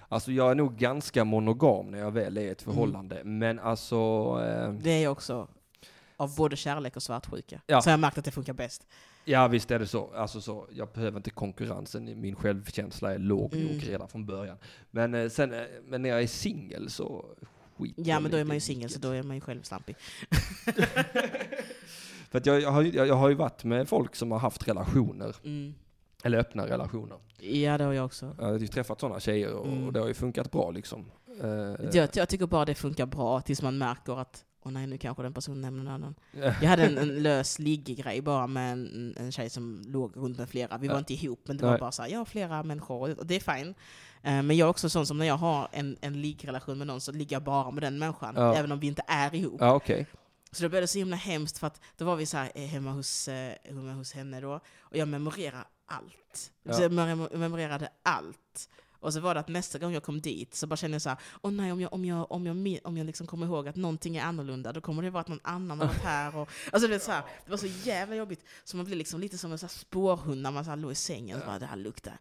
Alltså 0.09 0.31
jag 0.31 0.51
är 0.51 0.55
nog 0.55 0.75
ganska 0.77 1.23
monogam 1.23 1.91
när 1.91 1.99
jag 1.99 2.11
väl 2.11 2.37
är 2.37 2.41
i 2.41 2.49
ett 2.49 2.63
Mm. 2.65 2.73
förhållande. 2.75 3.23
Men 3.23 3.59
alltså... 3.59 3.95
Eh, 4.45 4.73
Det 4.73 4.89
är 4.91 5.03
jag 5.03 5.11
också. 5.11 5.47
Av 6.19 6.35
både 6.35 6.55
kärlek 6.55 6.95
och 6.95 7.03
svartsjuka. 7.03 7.61
Ja. 7.67 7.81
Så 7.81 7.89
har 7.89 7.91
jag 7.93 7.99
märkt 7.99 8.17
att 8.17 8.25
det 8.25 8.31
funkar 8.31 8.53
bäst. 8.53 8.87
ja 9.25 9.47
visst 9.47 9.71
är 9.71 9.79
det 9.79 9.87
så. 9.87 10.13
Alltså 10.15 10.41
så. 10.41 10.67
Jag 10.71 10.87
behöver 10.93 11.17
inte 11.17 11.29
konkurrensen. 11.29 12.21
Min 12.21 12.35
självkänsla 12.35 13.13
är 13.13 13.17
låg 13.19 13.53
Mm. 13.53 13.65
nog 13.67 13.87
redan 13.89 14.07
från 14.07 14.25
början. 14.25 14.57
Men, 14.91 15.13
eh, 15.15 15.29
sen, 15.29 15.53
eh, 15.53 15.61
men 15.87 16.01
när 16.01 16.09
jag 16.09 16.21
är 16.23 16.27
singel 16.27 16.89
så 16.89 17.25
skiter 17.77 18.03
Ja, 18.05 18.19
men 18.19 18.31
då 18.31 18.37
är 18.37 18.43
man 18.43 18.55
ju 18.55 18.59
singel, 18.59 18.89
så 18.89 18.99
då 18.99 19.09
är 19.09 19.23
man 19.23 19.35
ju 19.35 19.41
själv 19.41 19.61
slampig. 19.61 19.95
För 22.31 22.41
jag, 22.45 22.61
jag, 22.61 22.71
har, 22.71 22.83
jag, 22.83 23.07
jag 23.07 23.15
har 23.15 23.29
ju 23.29 23.35
varit 23.35 23.63
med 23.63 23.89
folk 23.89 24.15
som 24.15 24.31
har 24.31 24.39
haft 24.39 24.67
relationer. 24.67 25.35
Mm. 25.43 25.73
Eller 26.23 26.37
öppna 26.37 26.67
relationer. 26.67 27.17
Ja, 27.39 27.77
det 27.77 27.83
har 27.83 27.93
jag 27.93 28.05
också. 28.05 28.35
Jag 28.39 28.45
har 28.45 28.57
ju 28.59 28.67
träffat 28.67 28.99
sådana 28.99 29.19
tjejer 29.19 29.53
och, 29.53 29.65
Mm. 29.67 29.87
och 29.87 29.93
det 29.93 29.99
har 29.99 30.07
ju 30.07 30.13
funkat 30.13 30.51
bra 30.51 30.71
liksom. 30.71 31.11
Eh, 31.43 31.49
Jag, 31.93 32.09
jag 32.13 32.29
tycker 32.29 32.45
bara 32.47 32.65
det 32.65 32.75
funkar 32.75 33.05
bra 33.05 33.41
tills 33.41 33.61
man 33.61 33.77
märker 33.77 34.19
att 34.19 34.45
Åh 34.63 34.71
nej, 34.71 34.87
nu 34.87 34.97
kanske 34.97 35.23
den 35.23 35.33
personen 35.33 35.61
nämner 35.61 35.83
någon 35.83 35.93
annan. 35.93 36.15
Jag 36.61 36.69
hade 36.69 36.85
en, 36.85 36.97
en 36.97 37.23
lös 37.23 37.59
liggegrej 37.59 38.21
bara 38.21 38.47
med 38.47 38.71
en, 38.73 39.15
en 39.17 39.31
tjej 39.31 39.49
som 39.49 39.81
låg 39.87 40.17
runt 40.17 40.37
med 40.37 40.49
flera. 40.49 40.77
Vi 40.77 40.87
var 40.87 40.97
inte 40.99 41.13
ihop, 41.13 41.41
men 41.45 41.57
det 41.57 41.63
Nej. 41.65 41.71
var 41.71 41.79
bara 41.79 41.91
så 41.91 42.01
här, 42.01 42.09
jag 42.09 42.17
har 42.17 42.25
flera 42.25 42.63
människor 42.63 43.19
och 43.19 43.25
det 43.25 43.35
är 43.35 43.57
fine. 43.57 43.75
Eh, 44.21 44.43
Men 44.43 44.57
jag 44.57 44.65
är 44.65 44.69
också 44.69 44.89
sån 44.89 45.05
som 45.07 45.17
när 45.17 45.25
jag 45.25 45.37
har 45.37 45.67
en, 45.71 45.97
en 46.01 46.21
liggrelation 46.21 46.77
med 46.77 46.87
någon 46.87 47.01
så 47.01 47.11
ligger 47.11 47.35
jag 47.35 47.43
bara 47.43 47.71
med 47.71 47.83
den 47.83 47.99
människan, 47.99 48.33
Ja. 48.37 48.55
även 48.55 48.71
om 48.71 48.79
vi 48.79 48.87
inte 48.87 49.01
är 49.07 49.35
ihop. 49.35 49.57
Ja, 49.59 49.73
okej. 49.73 50.07
Så 50.51 50.63
då 50.63 50.69
blev 50.69 50.81
det 50.81 50.87
så 50.87 50.97
himla 50.97 51.15
hemskt 51.15 51.57
för 51.57 51.67
att 51.67 51.81
då 51.97 52.05
var 52.05 52.15
vi 52.15 52.25
så 52.25 52.37
här, 52.37 52.51
eh, 52.55 52.65
hemma, 52.67 52.91
hos, 52.91 53.27
eh, 53.27 53.53
hemma 53.63 53.93
hos 53.93 54.13
henne 54.13 54.41
då, 54.41 54.53
och 54.79 54.97
jag 54.97 55.07
memorerade 55.07 55.63
allt. 55.85 56.51
Ja. 56.63 56.73
Så 56.73 56.81
jag 56.81 56.91
mem- 56.91 57.27
memorerade 57.33 57.89
allt. 58.03 58.69
Och 58.99 59.13
så 59.13 59.19
var 59.19 59.33
det 59.33 59.39
att 59.39 59.47
nästa 59.47 59.79
gång 59.79 59.93
jag 59.93 60.03
kom 60.03 60.21
dit 60.21 60.55
så 60.55 60.67
bara 60.67 60.75
kände 60.75 60.95
jag 60.95 61.01
så 61.01 61.09
här, 61.09 61.17
åh 61.41 61.51
nej 61.51 61.71
om 61.71 61.81
jag, 61.81 61.93
om 61.93 62.05
jag, 62.05 62.31
om 62.31 62.45
jag, 62.45 62.79
om 62.83 62.97
jag 62.97 63.05
liksom 63.05 63.27
kommer 63.27 63.45
ihåg 63.45 63.67
att 63.67 63.75
någonting 63.75 64.17
är 64.17 64.23
annorlunda, 64.23 64.73
då 64.73 64.81
kommer 64.81 65.03
det 65.03 65.09
vara 65.09 65.21
att 65.21 65.27
någon 65.27 65.39
annan 65.43 65.79
har 65.79 65.87
varit 65.87 66.01
här. 66.03 66.35
Och, 66.37 66.49
alltså 66.71 66.87
det, 66.89 66.99
så 66.99 67.11
här, 67.11 67.23
det 67.45 67.51
var 67.51 67.57
så 67.57 67.67
jävla 67.83 68.15
jobbigt. 68.15 68.43
Så 68.63 68.77
man 68.77 68.85
blir 68.85 68.95
liksom 68.95 69.19
lite 69.19 69.37
som 69.37 69.51
en 69.51 69.57
så 69.57 69.65
här 69.65 69.71
spårhund 69.71 70.41
när 70.41 70.51
man 70.51 70.63
så 70.65 70.69
här 70.69 70.77
låg 70.77 70.91
i 70.91 70.95
sängen. 70.95 71.39
Så 71.39 71.45
bara, 71.45 71.59
det 71.59 71.65
här 71.65 71.77
luktar, 71.77 72.17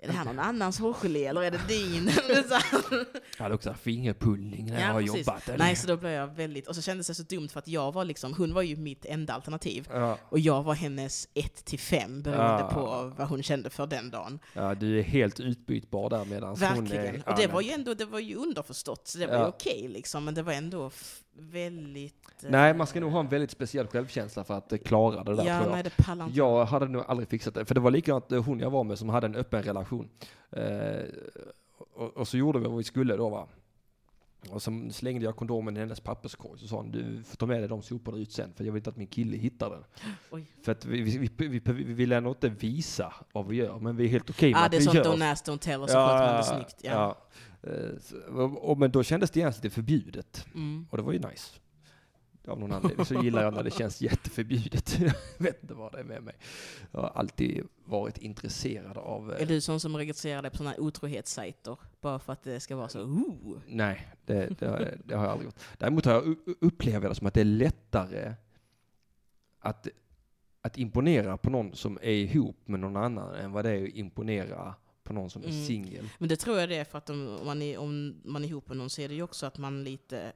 är 0.00 0.06
det 0.06 0.12
här 0.12 0.24
någon 0.24 0.38
annans 0.38 0.78
hårgelé 0.78 1.24
eller 1.26 1.42
är 1.42 1.50
det 1.50 1.60
din? 1.68 2.04
Det. 2.26 2.60
Jag 3.38 3.50
luktar 3.50 3.74
fingerpullning 3.74 4.66
när 4.66 4.80
jag 4.80 4.92
har 4.92 5.00
precis. 5.00 5.16
jobbat. 5.26 5.48
eller? 5.48 5.58
Nej, 5.58 5.76
så 5.76 5.86
då 5.86 5.96
blev 5.96 6.12
jag 6.12 6.26
väldigt, 6.26 6.68
och 6.68 6.74
så 6.76 6.82
kändes 6.82 7.06
det 7.06 7.14
så 7.14 7.22
dumt 7.22 7.48
för 7.48 7.58
att 7.58 7.68
jag 7.68 7.92
var 7.92 8.04
liksom, 8.04 8.34
hon 8.34 8.54
var 8.54 8.62
ju 8.62 8.76
mitt 8.76 9.04
enda 9.04 9.32
alternativ. 9.34 9.88
Ja, 9.92 10.18
Och 10.28 10.38
jag 10.38 10.62
var 10.62 10.74
hennes 10.74 11.28
1 11.34 11.64
till 11.64 11.78
5 11.78 12.22
beroende 12.22 12.64
Ah. 12.64 12.70
på 12.70 13.12
vad 13.18 13.28
hon 13.28 13.42
kände 13.42 13.70
för 13.70 13.86
den 13.86 14.10
dagen. 14.10 14.38
ja, 14.52 14.74
du 14.74 14.98
är 14.98 15.02
helt 15.02 15.40
utbytbar 15.84 16.10
där 16.10 16.24
medan 16.24 16.48
hon 16.48 16.58
Verkligen. 16.58 17.14
är... 17.14 17.28
och 17.28 17.36
det 17.36 17.46
var 17.46 17.60
ju 17.60 17.70
ändå, 17.70 17.94
det 17.94 18.04
var 18.04 18.18
ju 18.18 18.34
underförstått, 18.36 19.06
så 19.08 19.18
det 19.18 19.26
var 19.26 19.34
Ja. 19.34 19.40
ju 19.42 19.48
okej 19.48 19.88
liksom, 19.88 20.24
men 20.24 20.34
det 20.34 20.42
var 20.42 20.52
ändå 20.52 20.90
väldigt... 21.32 22.44
eh, 22.44 22.50
Nej, 22.50 22.74
man 22.74 22.86
ska 22.86 23.00
nog 23.00 23.12
ha 23.12 23.20
en 23.20 23.28
väldigt 23.28 23.50
speciell 23.50 23.86
självkänsla 23.86 24.44
för 24.44 24.54
att 24.54 24.72
eh, 24.72 24.78
klara 24.78 25.24
det 25.24 25.34
där 25.36 25.44
Ja, 25.44 25.58
tror 25.58 25.66
jag. 25.68 25.72
nej 25.72 25.82
det 25.82 26.04
pallar 26.04 26.24
inte. 26.26 26.36
Jag 26.38 26.64
hade 26.64 26.88
nog 26.88 27.04
aldrig 27.08 27.28
fixat 27.28 27.54
det, 27.54 27.64
för 27.64 27.74
det 27.74 27.80
var 27.80 27.90
likadant 27.90 28.32
eh, 28.32 28.42
hon 28.44 28.60
jag 28.60 28.70
var 28.70 28.84
med 28.84 28.98
som 28.98 29.08
hade 29.08 29.26
en 29.26 29.34
öppen 29.36 29.62
relation. 29.62 30.08
Eh, 30.50 31.02
och, 31.94 32.16
och 32.16 32.28
så 32.28 32.36
gjorde 32.36 32.58
vi 32.58 32.66
vad 32.66 32.76
vi 32.76 32.84
skulle 32.84 33.16
då 33.16 33.28
va. 33.28 33.46
Och 34.50 34.62
så 34.62 34.88
slängde 34.92 35.24
jag 35.24 35.36
kondomen 35.36 35.76
i 35.76 35.80
hennes 35.80 36.00
papperskorg, 36.00 36.58
så 36.60 36.66
sa 36.68 36.76
hon 36.76 36.90
du 36.90 37.22
får 37.22 37.36
ta 37.36 37.46
med 37.46 37.60
dig 37.60 37.68
de 37.68 37.82
soporna 37.82 38.18
ut 38.18 38.32
sen, 38.32 38.52
för 38.56 38.64
jag 38.64 38.72
vill 38.72 38.80
inte 38.80 38.90
att 38.90 38.96
min 38.96 39.06
kille 39.06 39.36
hittar 39.36 39.70
den. 39.70 39.84
Oj. 40.30 40.46
För 40.62 40.72
att 40.72 40.84
vi, 40.84 41.02
vi, 41.02 41.18
vi, 41.36 41.48
vi, 41.48 41.72
vi 41.84 41.92
vill 41.92 42.12
ändå 42.12 42.30
inte 42.30 42.48
visa 42.48 43.12
vad 43.32 43.46
vi 43.46 43.56
gör, 43.56 43.78
men 43.78 43.96
vi 43.96 44.04
är 44.04 44.08
helt 44.08 44.30
okej 44.30 44.52
med 44.52 44.60
Ja, 44.60 44.64
att 44.64 44.70
det 44.70 44.76
är 44.76 44.78
vi 44.78 44.84
sånt 44.84 44.96
gör. 44.96 45.04
don't 45.04 45.32
ask, 45.32 45.46
don't 45.46 45.58
tell 45.58 45.80
och 45.82 45.90
så 45.90 45.96
sköter 45.96 46.26
man 46.26 46.36
det 46.36 46.44
snyggt. 46.44 46.76
Ja. 46.82 46.90
ja. 47.62 47.70
Eh, 47.70 47.98
så- 48.00 48.42
och, 48.62 48.78
men 48.78 48.90
då 48.90 49.02
kändes 49.02 49.30
det 49.30 49.40
genast 49.40 49.64
lite 49.64 49.74
förbjudet. 49.74 50.46
Mm. 50.54 50.86
Och 50.90 50.96
det 50.96 51.02
var 51.02 51.12
ju 51.12 51.18
nice. 51.18 51.50
Av 52.46 52.60
någon 52.60 52.72
anledning 52.72 53.06
så 53.06 53.14
gillar 53.22 53.42
jag 53.42 53.54
när 53.54 53.62
det 53.62 53.70
känns 53.70 54.00
jätteförbjudet. 54.00 54.98
jag 55.00 55.14
vet 55.38 55.62
inte 55.62 55.74
vad 55.74 55.92
det 55.92 55.98
är 55.98 56.04
med 56.04 56.22
mig. 56.22 56.34
Jag 56.92 57.00
har 57.00 57.08
alltid 57.14 57.64
varit 57.84 58.18
intresserad 58.18 58.96
av... 58.98 59.32
eh, 59.32 59.42
Är 59.42 59.46
du 59.46 59.60
sån 59.60 59.80
som 59.80 59.96
registrerar 59.96 60.42
dig 60.42 60.50
på 60.50 60.56
såna 60.56 60.70
här 60.70 60.80
otrohetssajter? 60.80 61.76
Bara 62.00 62.18
för 62.18 62.32
att 62.32 62.42
det 62.42 62.60
ska 62.60 62.76
vara 62.76 62.88
så, 62.88 63.00
ooh. 63.00 63.58
Nej, 63.66 64.06
det, 64.26 64.58
det, 64.58 64.66
har, 64.66 64.94
det 65.04 65.14
har 65.14 65.22
jag 65.24 65.32
aldrig 65.32 65.46
gjort. 65.46 65.58
Däremot 65.78 66.04
har 66.04 66.12
jag 66.12 66.26
u- 66.26 66.36
u- 66.46 66.54
upplever 66.60 67.08
det 67.08 67.14
som 67.14 67.26
att 67.26 67.34
det 67.34 67.40
är 67.40 67.44
lättare 67.44 68.34
att, 69.60 69.88
att 70.62 70.78
imponera 70.78 71.36
på 71.36 71.50
någon 71.50 71.74
som 71.74 71.98
är 72.02 72.10
ihop 72.12 72.68
med 72.68 72.80
någon 72.80 72.96
annan 72.96 73.34
än 73.34 73.52
vad 73.52 73.64
det 73.64 73.70
är 73.70 73.84
att 73.84 73.94
imponera 73.94 74.74
på 75.02 75.12
någon 75.12 75.30
som 75.30 75.42
är 75.42 75.48
Mm. 75.48 75.64
singel. 75.66 76.08
Men 76.18 76.28
det 76.28 76.36
tror 76.36 76.58
jag 76.58 76.68
det 76.68 76.76
är 76.76 76.84
för 76.84 76.98
att 76.98 77.10
om 77.10 77.38
man 77.44 77.62
är, 77.62 77.78
om 77.78 78.20
man 78.24 78.44
är 78.44 78.48
ihop 78.48 78.68
med 78.68 78.76
någon 78.76 78.90
så 78.90 79.00
är 79.02 79.08
det 79.08 79.14
ju 79.14 79.22
också 79.22 79.46
att 79.46 79.58
man 79.58 79.84
lite 79.84 80.32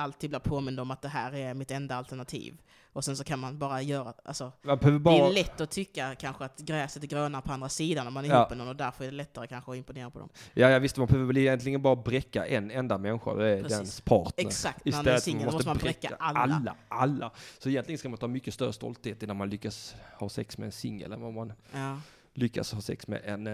alltid 0.00 0.30
blir 0.30 0.40
påmind 0.40 0.80
om 0.80 0.90
att 0.90 1.02
det 1.02 1.08
här 1.08 1.34
är 1.34 1.54
mitt 1.54 1.70
enda 1.70 1.96
alternativ. 1.96 2.60
Och 2.92 3.04
sen 3.04 3.16
så 3.16 3.24
kan 3.24 3.38
man 3.38 3.58
bara 3.58 3.82
göra, 3.82 4.14
alltså 4.24 4.52
behöver 4.62 4.90
Det 4.90 4.98
bara... 4.98 5.28
är 5.28 5.32
lätt 5.32 5.60
att 5.60 5.70
tycka 5.70 6.14
kanske 6.14 6.44
att 6.44 6.58
gräset 6.58 7.02
är 7.02 7.06
grönare 7.06 7.42
på 7.42 7.52
andra 7.52 7.68
sidan 7.68 8.06
om 8.06 8.14
man 8.14 8.24
är 8.24 8.28
Ja. 8.28 8.36
ihop 8.36 8.48
med 8.48 8.58
någon 8.58 8.68
och 8.68 8.76
därför 8.76 9.04
är 9.04 9.10
det 9.10 9.16
lättare 9.16 9.46
kanske 9.46 9.70
att 9.70 9.76
imponera 9.76 10.10
på 10.10 10.18
dem. 10.18 10.28
Ja, 10.54 10.68
jag 10.70 10.80
visste 10.80 11.00
man 11.00 11.06
behöver 11.06 11.26
väl 11.26 11.36
egentligen 11.36 11.82
bara 11.82 11.96
bräcka 11.96 12.46
en 12.46 12.70
enda 12.70 12.98
människa, 12.98 13.34
det 13.34 13.48
är 13.48 13.62
Precis. 13.62 13.78
dens 13.78 14.00
partner. 14.00 14.46
Exakt, 14.46 14.84
när 14.84 14.92
man 14.92 15.06
är 15.08 15.18
singel 15.18 15.48
att 15.48 15.52
måste 15.54 15.68
man 15.68 15.76
bräcka 15.78 16.16
alla. 16.18 16.40
alla. 16.40 16.74
Alla, 16.88 17.30
Så 17.58 17.68
egentligen 17.68 17.98
ska 17.98 18.08
man 18.08 18.18
ta 18.18 18.26
mycket 18.26 18.54
större 18.54 18.72
stolthet 18.72 19.22
innan 19.22 19.36
man 19.36 19.50
lyckas 19.50 19.94
ha 20.18 20.28
sex 20.28 20.58
med 20.58 20.66
en 20.66 20.72
singel 20.72 21.12
än 21.12 21.20
vad 21.20 21.32
man 21.32 21.52
Ja. 21.72 22.00
lyckas 22.34 22.72
ha 22.72 22.80
sex 22.80 23.06
med 23.08 23.20
en, 23.24 23.46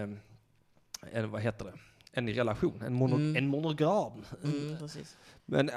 en 1.11 1.31
vad 1.31 1.41
heter 1.41 1.65
det, 1.65 1.73
en 2.17 2.29
i 2.29 2.33
relation, 2.33 2.83
en, 2.85 2.93
mono, 2.93 3.15
Mm. 3.15 3.35
en 3.35 3.47
monogam. 3.47 4.11
Mm. 4.43 4.75
Men 5.45 5.69
ä, 5.69 5.71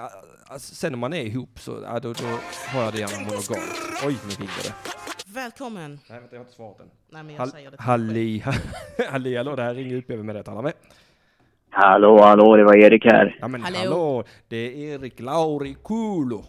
alltså, 0.46 0.74
sen 0.74 0.92
när 0.92 0.98
man 0.98 1.12
är 1.12 1.22
ihop 1.22 1.58
så, 1.58 1.70
ja, 1.84 2.00
då, 2.00 2.12
då 2.12 2.24
har 2.72 2.82
jag 2.84 2.92
det 2.92 2.98
gärna 2.98 3.18
monogamt. 3.24 3.72
Oj, 4.06 4.16
nu 4.28 4.34
ringer 4.38 4.62
det. 4.64 4.74
Välkommen! 5.34 5.98
Nej, 6.10 6.20
vänta, 6.20 6.34
jag 6.36 6.40
har 6.40 6.44
inte 6.44 6.54
svarat 6.56 6.80
än. 6.80 6.86
Nej 7.10 7.22
men 7.22 7.34
jag 7.34 7.38
Hall, 7.40 7.50
säger 7.50 7.70
det 7.70 7.76
halli, 7.80 8.44
halli, 9.10 9.36
hallå, 9.36 9.56
det 9.56 9.62
här 9.62 9.74
ringer 9.74 9.96
UPV 9.96 10.24
med 10.24 10.34
det, 10.34 10.42
talar 10.42 10.62
med. 10.62 10.72
Hallå, 11.70 12.22
hallå, 12.22 12.56
det 12.56 12.64
var 12.64 12.76
Erik 12.76 13.04
här. 13.04 13.38
Ja 13.40 13.48
men 13.48 13.62
Hallå. 13.62 13.78
hallå, 13.78 14.24
det 14.48 14.56
är 14.56 14.94
Erik 14.94 15.20
Lauri 15.20 15.76
Kulo. 15.84 16.44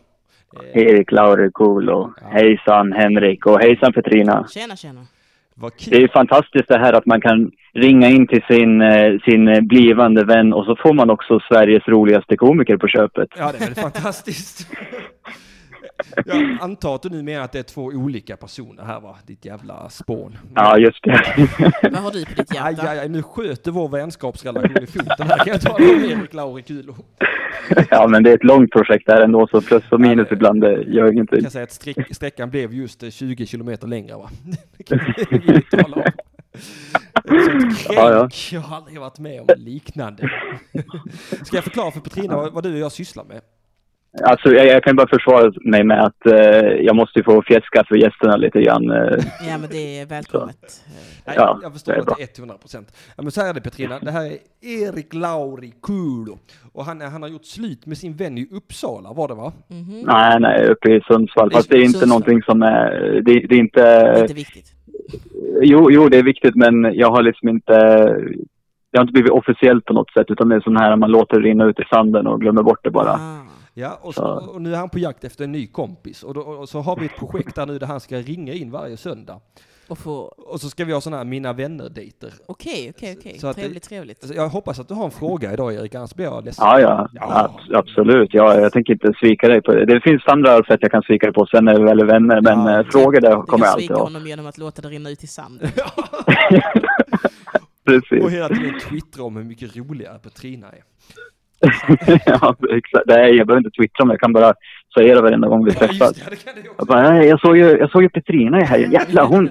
Eh, 0.74 0.82
Erik 0.84 1.12
Laurikulo. 1.12 2.14
Ja. 2.22 2.28
Hejsan 2.28 2.92
Henrik 2.94 3.46
och 3.46 3.60
hejsan 3.60 3.94
Petrina. 3.94 4.48
Tjena 4.48 4.76
tjena! 4.76 5.06
Det 5.90 6.04
är 6.04 6.08
fantastiskt 6.08 6.68
det 6.68 6.78
här 6.78 6.94
att 6.94 7.06
man 7.06 7.22
kan 7.22 7.52
ringa 7.74 8.10
in 8.10 8.28
till 8.28 8.44
sin, 8.48 8.82
eh, 8.82 9.20
sin 9.26 9.48
eh, 9.48 9.62
blivande 9.62 10.24
vän 10.24 10.54
och 10.54 10.66
så 10.66 10.76
får 10.76 10.94
man 10.94 11.10
också 11.10 11.40
Sveriges 11.40 11.88
roligaste 11.88 12.38
komiker 12.38 12.78
på 12.78 12.88
köpet. 12.88 13.30
Ja, 13.38 13.52
det 13.52 13.64
är 13.64 13.68
väl 13.68 13.76
fantastiskt. 13.76 14.68
Jag 16.26 16.58
antar 16.62 16.96
att 16.96 17.02
du 17.02 17.10
nu 17.10 17.24
menar 17.24 17.44
att 17.46 17.52
det 17.52 17.60
är 17.60 17.64
två 17.64 17.82
olika 17.84 18.38
personer 18.38 18.84
här 18.84 19.00
va, 19.00 19.18
ditt 19.28 19.46
jävla 19.46 19.90
spån. 19.90 20.38
Ja, 20.56 20.78
just 20.78 21.04
det. 21.04 21.22
Vad 21.92 22.02
har 22.02 22.12
du 22.12 22.26
på 22.26 22.32
ditt 22.36 22.52
Aj, 22.52 22.74
hjärta? 22.74 22.90
aj, 22.90 23.00
aj, 23.00 23.10
nu 23.10 23.24
sköter 23.24 23.72
vår 23.72 23.90
vänskapsrelation 23.90 24.84
i 24.84 24.88
foten 24.88 25.28
här 25.28 25.38
kan 25.38 25.48
jag 25.48 25.62
tala 25.62 25.76
om 25.76 26.04
Erik 26.06 26.34
Lauri 26.34 26.62
Kulo. 26.64 26.96
ja, 27.90 28.08
men 28.08 28.24
det 28.24 28.30
är 28.32 28.36
ett 28.36 28.44
långt 28.44 28.72
projekt 28.72 29.08
här 29.08 29.22
ändå, 29.22 29.48
så 29.48 29.62
plus 29.62 29.84
och 29.92 30.02
minus 30.02 30.28
ibland 30.32 30.62
det 30.62 30.72
gör 30.84 31.06
Jag 31.06 31.14
ingenting. 31.14 31.42
kan 31.42 31.52
säga 31.52 31.64
att 31.64 31.72
sträck, 31.72 32.16
sträckan 32.16 32.50
blev 32.50 32.74
just 32.74 33.04
eh, 33.04 33.10
20 33.10 33.46
kilometer 33.46 33.88
längre 33.88 34.16
va? 34.16 34.30
Det 34.78 34.84
kan 34.84 35.00
vi 35.30 35.62
tala 35.62 35.96
om. 35.96 36.04
Sånt 37.26 37.86
Ja, 37.90 38.12
ja. 38.12 38.20
kränk. 38.20 38.50
Jag 38.52 38.62
har 38.62 38.78
aldrig 38.78 39.00
varit 39.00 39.20
med 39.20 39.42
om 39.42 39.48
liknande. 39.58 40.24
Ska 41.44 41.58
jag 41.58 41.64
förklara 41.64 41.92
för 41.92 42.00
Petrina 42.00 42.36
vad, 42.36 42.54
vad 42.54 42.64
du 42.64 42.74
och 42.74 42.80
jag 42.80 42.92
sysslar 42.92 43.24
med? 43.24 43.42
Alltså, 44.24 44.50
jag, 44.50 44.68
jag 44.68 44.84
kan 44.84 44.96
bara 44.96 45.08
försvara 45.08 45.52
mig 45.66 45.84
med 45.84 46.04
att 46.06 46.26
eh, 46.26 46.68
jag 46.68 46.96
måste 46.96 47.20
ju 47.20 47.24
få 47.24 47.42
fjäska 47.42 47.84
för 47.88 47.96
gästerna 47.96 48.36
lite 48.36 48.62
grann. 48.62 48.90
Eh, 48.92 48.98
Ja 49.48 49.58
men 49.58 49.70
det 49.72 50.00
är 50.00 50.06
välkommet. 50.06 50.84
Nej, 51.28 51.36
Ja, 51.38 51.60
jag 51.64 51.74
förstår 51.74 51.94
det 51.94 52.00
att 52.02 52.18
det 52.18 52.38
är 52.38 52.42
100 52.42 52.56
procent. 52.58 52.88
Ja, 53.18 53.24
men 53.24 53.32
så 53.32 53.42
här 53.42 53.50
är 53.50 53.54
det 53.54 53.62
Petrina, 53.62 54.00
det 54.00 54.12
här 54.12 54.26
är 54.26 54.38
Erik 54.62 55.14
Lauri 55.14 55.74
Kulo. 55.84 56.38
Och 56.74 56.86
han, 56.86 57.02
han 57.02 57.22
har 57.22 57.30
gjort 57.30 57.46
slut 57.46 57.86
med 57.86 57.98
sin 57.98 58.14
vän 58.14 58.38
i 58.38 58.48
Uppsala, 58.52 59.14
var 59.14 59.28
det 59.28 59.34
va? 59.34 59.52
Mhm. 59.68 60.02
nej, 60.06 60.40
nej, 60.40 60.68
uppe 60.68 60.92
i 60.96 61.02
Sundsvall. 61.08 61.52
Fast 61.52 61.70
det 61.70 61.76
är 61.78 61.80
inte 61.80 61.92
Sundsvall. 61.92 62.10
någonting 62.10 62.42
som 62.42 62.62
är... 62.64 62.92
Det, 63.26 63.34
det 63.50 63.56
är 63.56 63.60
inte... 63.60 63.82
Det 63.82 64.18
är 64.18 64.22
inte 64.22 64.34
viktigt. 64.34 64.66
Jo, 65.62 65.92
jo, 65.92 66.10
det 66.10 66.18
är 66.18 66.24
viktigt, 66.24 66.56
men 66.56 66.94
jag 66.94 67.12
har 67.12 67.22
liksom 67.24 67.50
inte... 67.50 67.74
Det 68.92 68.98
har 68.98 69.02
inte 69.02 69.14
blivit 69.14 69.32
officiellt 69.32 69.86
på 69.86 69.94
något 69.94 70.12
sätt, 70.12 70.26
utan 70.30 70.50
det 70.50 70.56
är 70.56 70.60
sån 70.60 70.78
här 70.78 70.96
man 70.96 71.12
låter 71.12 71.40
det 71.40 71.48
rinna 71.48 71.66
ut 71.66 71.80
i 71.80 71.84
sanden 71.90 72.28
och 72.28 72.42
glömmer 72.42 72.64
bort 72.64 72.80
det 72.84 72.92
bara. 72.92 73.12
Ah. 73.12 73.38
Ja, 73.74 74.00
och, 74.02 74.16
så, 74.16 74.24
och 74.24 74.62
nu 74.62 74.74
är 74.74 74.78
han 74.78 74.90
på 74.90 75.00
jakt 75.00 75.24
efter 75.24 75.44
en 75.44 75.52
ny 75.52 75.68
kompis. 75.68 76.24
Och, 76.24 76.34
då, 76.34 76.42
och 76.42 76.70
så 76.70 76.80
har 76.82 76.96
vi 77.00 77.06
ett 77.06 77.18
projekt 77.18 77.56
där 77.56 77.66
nu 77.66 77.80
där 77.80 77.88
han 77.88 78.00
ska 78.00 78.18
ringa 78.18 78.54
in 78.54 78.72
varje 78.72 78.98
söndag. 78.98 79.40
Och 79.88 79.98
få... 79.98 80.18
Och 80.38 80.62
så 80.62 80.70
ska 80.70 80.86
vi 80.86 80.94
ha 80.94 81.02
sådana 81.02 81.18
här 81.18 81.26
mina 81.26 81.54
vänner-dejter. 81.54 82.34
Okej, 82.48 82.92
okej, 82.96 83.16
okej. 83.20 83.38
Det- 83.42 83.54
Trevligt, 83.54 83.84
trevligt. 83.84 84.28
Så 84.28 84.34
jag 84.34 84.50
hoppas 84.50 84.80
att 84.80 84.88
du 84.88 84.94
har 84.94 85.06
en 85.06 85.12
fråga 85.12 85.54
idag 85.54 85.74
Erik, 85.74 85.96
annars 85.96 86.16
blir 86.16 86.26
jag 86.26 86.46
ledsen. 86.46 86.66
Ja, 86.68 86.80
ja, 86.80 87.10
Ja. 87.14 87.50
Abs- 87.60 87.78
absolut. 87.78 88.34
Ja, 88.34 88.60
jag 88.60 88.74
tänker 88.74 88.94
inte 88.94 89.14
svika 89.20 89.48
dig 89.48 89.62
på 89.62 89.72
det. 89.74 89.86
Det 89.86 90.02
finns 90.02 90.22
andra 90.28 90.64
sätt 90.64 90.80
jag 90.82 90.92
kan 90.92 91.02
svika 91.02 91.26
dig 91.26 91.34
på, 91.34 91.46
sen 91.46 91.68
är 91.68 91.78
vi 91.78 91.84
väl 91.84 92.06
vänner, 92.06 92.42
men 92.42 92.60
Ja. 92.66 92.80
eh, 92.80 92.86
frågor 92.92 93.22
där 93.22 93.30
Du 93.30 93.36
kommer 93.36 93.46
jag 93.46 93.48
kan 93.48 93.64
alltid 93.64 93.82
svika 93.84 93.94
ha. 93.94 94.04
honom 94.04 94.28
genom 94.28 94.46
att 94.48 94.58
låta 94.58 94.82
det 94.82 94.88
rinna 94.90 95.10
ut 95.10 95.24
i 95.24 95.28
sanden. 95.28 95.70
Precis. 97.86 98.24
Och 98.24 98.32
hela 98.32 98.48
tiden 98.48 98.80
twittra 98.90 99.24
om 99.24 99.36
hur 99.36 99.44
mycket 99.44 99.76
roligare 99.76 100.20
Petrina 100.20 100.68
är. 100.68 100.84
ja, 102.26 102.56
exakt. 102.70 103.06
Nej, 103.08 103.36
jag 103.36 103.48
behöver 103.48 103.58
inte 103.68 103.78
twittra 103.82 104.02
om 104.04 104.08
det. 104.08 104.14
Jag 104.14 104.20
kan 104.20 104.34
bara 104.34 104.54
säga 104.98 105.16
det 105.16 105.22
varenda 105.22 105.48
gång 105.48 105.66
vi 105.66 105.72
Ja, 105.72 105.80
träffas. 105.80 106.18
just 106.18 106.46
det, 106.46 106.52
det 106.62 106.68
Jag, 106.78 106.88
bara, 106.88 107.10
nej, 107.12 107.28
jag, 107.28 107.40
såg 107.42 107.58
ju, 107.58 107.78
jag 107.78 107.92
såg 107.92 108.04
ju 108.04 108.10
Petrina 108.10 108.58
här. 108.66 108.78
Jävlar, 108.78 109.26
hon, 109.26 109.50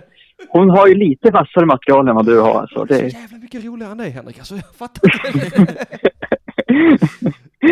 hon 0.49 0.71
har 0.71 0.87
ju 0.87 0.95
lite 0.95 1.31
vassare 1.31 1.67
material 1.67 2.09
än 2.09 2.15
vad 2.15 2.27
du 2.27 2.41
har. 2.41 2.67
Så 2.67 2.79
Så 2.79 2.85
det, 2.85 2.99
jävla 3.09 3.39
mycket 3.39 3.65
roligare 3.65 3.93
än 3.93 3.99
dig 3.99 4.11
Henrik, 4.11 4.39
alltså 4.39 4.55
jag 4.55 4.75
fattar 4.79 5.11
inte. 5.37 5.87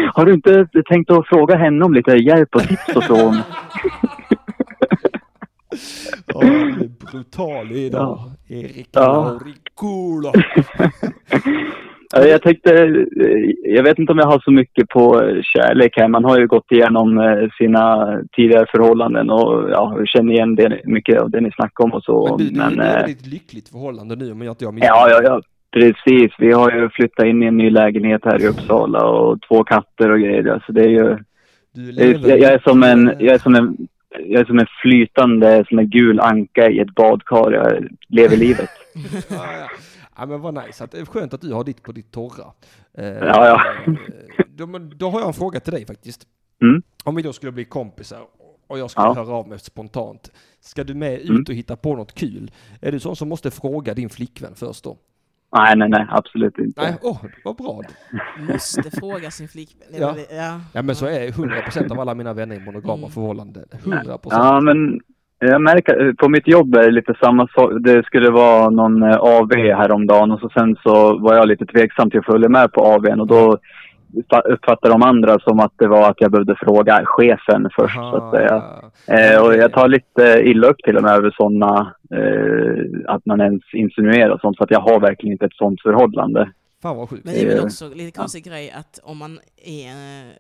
har 0.15 0.25
du 0.27 0.33
inte 0.35 0.67
tänkt 0.89 1.11
att 1.11 1.29
fråga 1.29 1.57
henne 1.57 1.85
om 1.85 1.95
lite 1.95 2.13
hjälp 2.17 2.55
och 2.55 2.63
tips 2.63 2.97
och 2.97 3.05
så? 3.05 3.37
Ja, 6.27 6.41
brutal 7.13 7.73
idag. 7.73 8.31
Erik 8.49 8.89
Ja. 8.93 9.41
Ja, 12.15 12.27
Jag 12.27 12.43
tänkte, 12.43 12.75
eh, 12.75 13.73
jag 13.75 13.83
vet 13.83 13.99
inte 13.99 14.13
om 14.13 14.19
jag 14.19 14.27
har 14.27 14.41
så 14.41 14.51
mycket 14.51 14.89
på 14.89 15.23
eh, 15.23 15.43
kärlek 15.43 15.93
här. 15.97 16.09
Man 16.09 16.25
har 16.25 16.39
ju 16.39 16.47
gått 16.47 16.73
igenom 16.73 17.19
eh, 17.19 17.49
sina 17.59 18.17
tidigare 18.37 18.67
förhållanden 18.71 19.31
och 19.31 19.71
ja, 19.71 20.01
känner 20.05 20.33
igen 20.33 20.55
det, 20.55 20.81
mycket 20.85 21.21
av 21.21 21.31
det 21.31 21.41
ni 21.41 21.51
snackar 21.51 21.85
om 21.85 21.93
och 21.93 22.03
så. 22.03 22.37
Men 22.39 22.47
du, 22.47 22.59
Men, 22.59 22.77
du 22.77 22.83
är 22.83 23.09
ett 23.09 23.27
lyckligt 23.27 23.69
förhållande 23.69 24.17
nu 24.17 24.33
om 24.33 24.43
jag 24.43 24.53
inte 24.53 24.65
jag 24.65 24.79
ja, 24.79 25.11
ja, 25.11 25.23
ja, 25.23 25.43
precis. 25.73 26.33
Vi 26.39 26.53
har 26.53 26.71
ju 26.71 26.89
flyttat 26.89 27.27
in 27.27 27.43
i 27.43 27.47
en 27.47 27.57
ny 27.57 27.71
lägenhet 27.71 28.25
här 28.25 28.43
i 28.43 28.47
Uppsala 28.47 29.07
och 29.07 29.39
två 29.49 29.65
katter 29.65 30.11
och 30.11 30.21
grejer. 30.21 30.47
Alltså 30.47 30.73
det 30.73 30.83
är 30.83 30.89
ju, 30.89 31.19
jag, 31.73 32.41
jag 32.41 32.53
är 32.53 32.59
som 32.59 32.83
en, 32.83 33.13
jag 33.19 33.35
är 33.35 33.39
som 33.39 33.55
en, 33.55 33.77
jag 34.25 34.41
är 34.41 34.45
som 34.45 34.59
en 34.59 34.67
flytande, 34.83 35.65
som 35.69 35.79
en 35.79 35.91
gul 35.91 36.21
anka 36.21 36.71
i 36.71 36.79
ett 36.79 36.95
badkar. 36.95 37.53
Jag 37.53 37.89
lever 38.09 38.37
livet. 38.37 38.71
Ja, 39.31 39.45
ja. 39.61 39.69
Ja 40.19 40.27
men 40.27 40.41
vad 40.41 40.55
nice, 40.67 40.85
att, 40.85 40.91
det 40.91 40.99
är 41.01 41.05
skönt 41.05 41.35
att 41.35 41.41
du 41.41 41.53
har 41.53 41.65
ditt 41.65 41.83
på 41.83 41.93
ditt 41.93 42.11
torra. 42.13 42.53
Eh, 42.95 43.07
Ja, 43.07 43.47
ja. 43.47 43.63
eh, 43.87 43.95
Då, 44.49 44.79
då 44.97 45.11
har 45.11 45.19
jag 45.21 45.27
en 45.29 45.35
fråga 45.35 45.61
till 45.61 45.73
dig 45.73 45.87
faktiskt. 45.87 46.27
Mm. 46.63 46.83
Om 47.05 47.15
vi 47.15 47.23
då 47.23 47.33
skulle 47.33 47.53
bli 47.53 47.65
kompisar 47.65 48.21
och 48.67 48.79
jag 48.79 48.91
skulle 48.91 49.07
Ja. 49.07 49.15
höra 49.15 49.35
av 49.35 49.49
mig 49.49 49.59
spontant. 49.59 50.31
Ska 50.61 50.85
du 50.85 50.95
med 50.95 51.19
ut 51.21 51.29
Mm. 51.31 51.45
och 51.49 51.55
hitta 51.55 51.77
på 51.77 51.97
något 51.97 52.15
kul? 52.15 52.51
Är 52.81 52.93
du 52.93 53.01
sån 53.01 53.17
som 53.17 53.29
måste 53.29 53.51
fråga 53.51 53.95
din 53.95 54.09
flickvän 54.11 54.55
först 54.55 54.85
då? 54.85 54.97
Nej, 55.57 55.77
nej, 55.77 55.89
nej, 55.89 56.07
absolut 56.11 56.59
inte. 56.59 56.83
Nej, 56.83 56.97
åh, 57.03 57.25
vad 57.45 57.57
bra. 57.57 57.83
Måste 58.53 58.91
fråga 58.91 59.31
sin 59.31 59.49
flickvän. 59.49 59.89
Ja. 60.01 60.15
Ja. 60.31 60.37
Ja. 60.37 60.61
Ja 60.73 60.83
men 60.83 60.95
så 60.97 61.07
är 61.07 61.29
100% 61.31 61.91
av 61.93 62.01
alla 62.01 62.15
mina 62.15 62.33
vänner 62.33 62.57
i 62.57 62.61
monogama 62.61 62.95
Mm. 62.99 63.11
förhållanden. 63.11 63.65
100%. 63.73 64.19
Ja, 64.31 64.61
men 64.61 65.01
jag 65.39 65.61
märker 65.63 66.07
eh, 66.07 66.13
på 66.15 66.29
mitt 66.29 66.49
jobb 66.49 66.75
är 66.75 66.83
det 66.85 66.91
lite 66.91 67.15
samma 67.23 67.49
sak. 67.49 67.73
Det 67.81 68.03
skulle 68.07 68.31
vara 68.31 68.71
någon 68.71 69.03
eh, 69.03 69.17
AV 69.17 69.53
häromdagen 69.57 70.31
och 70.31 70.41
så 70.41 70.49
sen 70.49 70.77
så 70.83 71.19
var 71.19 71.35
jag 71.35 71.49
lite 71.49 71.67
tveksam 71.67 72.11
till 72.11 72.19
att 72.21 72.27
följa 72.27 72.49
med 72.49 72.73
på 72.73 72.85
AWn 72.85 73.21
och 73.21 73.27
då 73.27 73.59
fa- 74.31 74.43
uppfattade 74.49 74.95
de 74.95 75.03
andra 75.03 75.39
som 75.41 75.61
att 75.61 75.73
det 75.79 75.87
var 75.89 76.11
att 76.11 76.21
jag 76.21 76.31
behövde 76.31 76.55
fråga 76.61 77.03
chefen 77.05 77.69
först 77.77 77.95
så 77.95 78.17
att 78.17 78.31
säga. 78.31 78.63
Eh, 79.07 79.43
och 79.45 79.55
jag 79.57 79.73
tar 79.73 79.89
lite 79.89 80.43
illa 80.45 80.67
upp 80.69 80.79
till 80.79 80.97
och 80.97 81.03
med 81.03 81.13
över 81.13 81.31
sådana, 81.37 81.95
eh, 82.15 82.85
att 83.15 83.27
man 83.27 83.41
ens 83.41 83.63
insinuerar 83.73 84.39
sånt 84.39 84.57
för 84.57 84.65
att 84.65 84.71
jag 84.71 84.81
har 84.81 85.01
verkligen 85.01 85.33
inte 85.33 85.47
ett 85.47 85.55
sånt 85.55 85.83
förhållande. 85.83 86.51
Fan 86.83 86.97
vad 86.97 87.09
sjukt. 87.11 87.25
Men 87.25 87.35
det 87.35 87.41
är 87.43 87.47
väl 87.47 87.59
Eh, 87.59 87.65
också 87.65 87.89
lite 87.95 88.19
konstig 88.19 88.45
grej 88.45 88.71
att 88.71 89.01
om 89.03 89.19
man 89.19 89.39
är, 89.65 89.89
eh, 89.89 90.33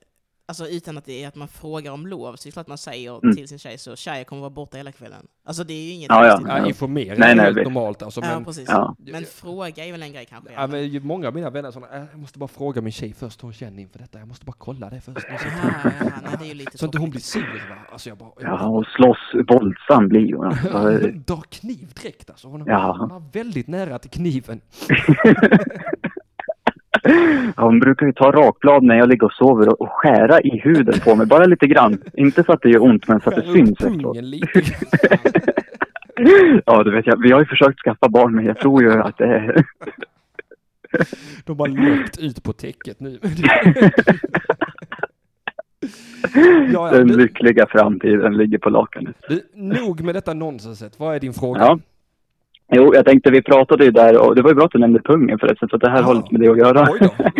alltså 0.49 0.69
utan 0.69 0.99
att 0.99 1.05
det 1.05 1.25
är 1.25 1.29
att 1.29 1.35
man 1.35 1.49
frågar 1.49 1.93
om 1.93 2.07
lov, 2.07 2.37
så 2.37 2.47
är 2.47 2.51
det 2.51 2.53
klart 2.53 2.67
man 2.67 2.79
säger 2.79 3.19
Mm. 3.25 3.37
till 3.37 3.49
sin 3.49 3.59
tjej 3.59 3.79
så 3.79 3.97
tjejer 3.97 4.25
kommer 4.25 4.41
vara 4.41 4.51
borta 4.51 4.77
hela 4.77 4.93
kvällen. 4.93 5.27
Alltså 5.47 5.65
det 5.65 5.73
är 5.75 5.83
ju 5.83 5.91
inget 5.91 6.09
Ja, 6.09 6.27
ja. 6.27 6.41
Ja, 6.59 6.67
informera 6.67 7.15
Nej, 7.19 7.31
är 7.31 7.35
nej, 7.37 7.45
helt 7.45 7.57
vi- 7.59 7.63
normalt 7.63 8.03
alltså. 8.03 8.21
Ja, 8.21 8.27
Men, 8.35 8.45
precis. 8.45 8.69
Ja. 8.69 8.97
Men 8.99 9.25
fråga 9.25 9.85
är 9.85 9.93
väl 9.93 10.03
en 10.03 10.13
grej 10.13 10.25
kanske. 10.31 10.53
ja, 10.53 10.67
men 10.67 11.07
många 11.07 11.29
av 11.29 11.35
mina 11.35 11.51
vänner 11.51 11.69
är 11.69 11.73
såna, 11.73 11.89
äh, 11.97 12.05
jag 12.11 12.19
måste 12.21 12.39
bara 12.39 12.49
fråga 12.49 12.81
min 12.81 12.93
tjej 12.93 13.13
först 13.13 13.41
hon 13.41 13.53
känner 13.53 13.83
inför 13.83 13.99
detta. 13.99 14.19
Jag 14.19 14.29
måste 14.29 14.45
bara 14.47 14.57
kolla 14.59 14.91
det 14.91 15.01
först. 15.01 15.21
Så, 15.21 15.27
Jaha, 15.29 15.41
jaha, 16.01 16.11
nej, 16.25 16.33
det 16.39 16.45
är 16.45 16.49
ju 16.49 16.55
lite 16.55 16.79
så 16.79 16.85
inte 16.87 16.99
hon 16.99 17.11
blir 17.11 17.21
sur 17.21 17.41
va. 17.71 17.77
Alltså 17.93 18.09
jag 18.09 18.19
bara... 18.19 18.31
Ja, 18.41 18.67
och 18.69 18.85
slåss 18.87 19.19
våldsam 19.49 20.09
blir 20.09 20.35
hon. 20.35 20.45
Ja, 20.65 20.79
Alltså. 20.79 21.07
hon 21.07 21.23
drar 21.27 21.43
kniv 21.51 21.93
direkt 22.03 22.31
alltså. 22.31 22.49
Hon, 22.49 22.65
Ja. 22.67 22.97
hon 23.01 23.11
har 23.11 23.23
väldigt 23.33 23.67
nära 23.69 23.99
till 23.99 24.11
kniven. 24.11 24.61
Hon 27.57 27.81
brukar 27.81 28.07
ju 28.07 28.13
ta 28.13 28.31
rakblad 28.33 28.83
när 28.83 28.95
jag 28.99 29.09
ligger 29.09 29.25
och 29.27 29.33
sover 29.33 29.69
och- 29.69 29.81
och 29.81 29.89
skära 29.91 30.41
i 30.41 30.59
huden 30.65 30.95
på 31.05 31.15
mig, 31.15 31.27
bara 31.27 31.45
lite 31.45 31.67
grann. 31.67 31.99
Inte 32.15 32.45
för 32.45 32.53
att 32.53 32.63
det 32.63 32.69
gör 32.71 32.83
ont, 32.83 33.09
men 33.09 33.21
för 33.21 33.31
att 33.33 33.37
det 33.37 33.53
syns 33.53 33.81
efteråt. 33.81 34.17
Ja, 36.67 36.83
du 36.83 36.91
vet 36.91 37.07
jag. 37.07 37.23
Vi 37.23 37.33
har 37.33 37.41
ju 37.41 37.47
försökt 37.47 37.79
skaffa 37.81 38.09
barn, 38.09 38.35
men 38.35 38.45
jag 38.45 38.59
tror 38.59 38.83
ju 38.83 38.93
att 39.03 39.19
det 39.19 39.25
är... 39.25 39.65
De 41.45 41.59
har 41.61 41.69
löpt 41.69 42.19
ut 42.19 42.43
på 42.43 42.53
täcket 42.53 43.01
nu. 43.01 43.19
ja, 46.73 46.91
Den 46.91 47.09
lyckliga 47.09 47.67
framtiden 47.67 48.37
ligger 48.37 48.59
på 48.59 48.71
lakanet. 48.71 49.17
nog 49.55 50.01
med 50.01 50.15
detta 50.15 50.35
nonsenset. 50.35 51.01
Vad 51.01 51.15
är 51.17 51.21
din 51.21 51.33
fråga? 51.33 51.61
Ja. 51.61 51.79
Jo, 52.73 52.95
jag 52.95 53.07
tänkte 53.07 53.31
vi 53.31 53.43
pratade 53.43 53.85
ju 53.85 53.91
där, 53.91 54.27
och 54.27 54.35
det 54.35 54.43
var 54.43 54.51
ju 54.51 54.55
bra 54.55 54.65
att 54.65 54.71
du 54.73 54.79
nämnde 54.79 55.01
pungen 55.03 55.39
förresten, 55.39 55.69
för 55.69 55.77
att 55.77 55.81
det 55.81 55.91
här 55.91 55.99
Ja. 56.01 56.05
har 56.05 56.15
lite 56.15 56.29
med 56.33 56.41
det 56.41 56.49
att 56.49 56.59
göra. 56.59 56.89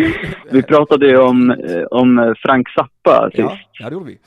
Vi 0.51 0.63
pratade 0.63 1.07
ju 1.07 1.17
om, 1.17 1.51
eh, 1.51 1.83
om 1.91 2.35
Frank 2.37 2.67
Zappa 2.69 3.29
sist. 3.31 3.49
Ja, 3.71 3.89
det 3.89 3.93
gjorde 3.93 4.05
vi. 4.05 4.17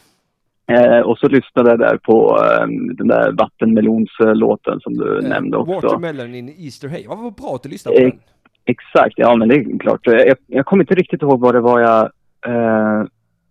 Eh, 0.74 1.00
och 1.00 1.18
så 1.18 1.28
lyssnade 1.28 1.70
jag 1.70 1.78
där 1.78 1.96
på 1.96 2.38
eh, 2.44 2.66
den 2.96 3.08
där 3.08 3.32
vattenmelonslåten 3.32 4.80
som 4.80 4.94
du 4.94 5.20
nämnde 5.28 5.56
Eh, 5.56 5.60
också. 5.60 5.86
Watermelon 5.86 6.34
in 6.34 6.48
Easter 6.58 6.88
Hay. 6.88 7.04
Vad 7.06 7.18
bra 7.34 7.54
att 7.54 7.62
du 7.62 7.68
lyssnade 7.68 7.96
på 7.96 8.02
Eh, 8.02 8.08
den. 8.10 8.18
Exakt, 8.64 9.14
ja 9.16 9.36
men 9.36 9.48
det 9.48 9.54
är 9.54 9.78
klart. 9.78 10.00
Jag, 10.02 10.36
jag 10.46 10.66
kommer 10.66 10.82
inte 10.82 10.94
riktigt 10.94 11.22
ihåg 11.22 11.40
vad 11.40 11.54
det 11.54 11.60
var 11.60 11.80
jag... 11.80 12.10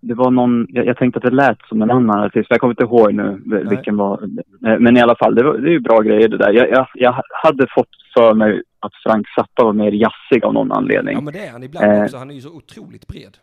Det 0.04 0.14
var 0.14 0.32
någon, 0.32 0.68
jag, 0.70 0.86
jag 0.86 0.98
tänkte 0.98 1.18
att 1.18 1.24
det 1.24 1.32
lät 1.36 1.58
som 1.70 1.82
en 1.82 1.92
annan 1.92 2.20
artist, 2.20 2.48
jag 2.50 2.60
kommer 2.60 2.74
inte 2.74 2.84
ihåg 2.84 3.14
nu 3.14 3.42
vil- 3.46 3.70
vilken 3.70 3.98
var. 3.98 4.24
eh, 4.68 4.80
Men 4.80 4.98
i 4.98 5.02
alla 5.02 5.16
fall, 5.16 5.36
det, 5.36 5.44
var, 5.44 5.58
det 5.58 5.70
är 5.70 5.72
ju 5.72 5.80
bra 5.80 6.00
grejer 6.00 6.28
det 6.30 6.38
där. 6.38 6.52
Jag, 6.54 6.70
jag, 6.70 6.88
jag 6.94 7.24
hade 7.44 7.68
fått 7.76 7.90
för 8.18 8.34
mig 8.34 8.62
att 8.80 8.94
Frank 9.04 9.28
Zappa 9.36 9.64
var 9.64 9.74
mer 9.74 9.92
jazzig 9.92 10.44
av 10.46 10.54
någon 10.54 10.72
anledning. 10.72 11.14
Ja, 11.16 11.22
men 11.22 11.34
det 11.34 11.40
är 11.48 11.52
han 11.52 11.64
ibland 11.64 11.86
Eh. 11.92 12.04
också. 12.04 12.18
Han 12.18 12.30
är 12.32 12.36
ju 12.36 12.42
så 12.42 12.56
otroligt 12.56 13.08
bred. 13.08 13.38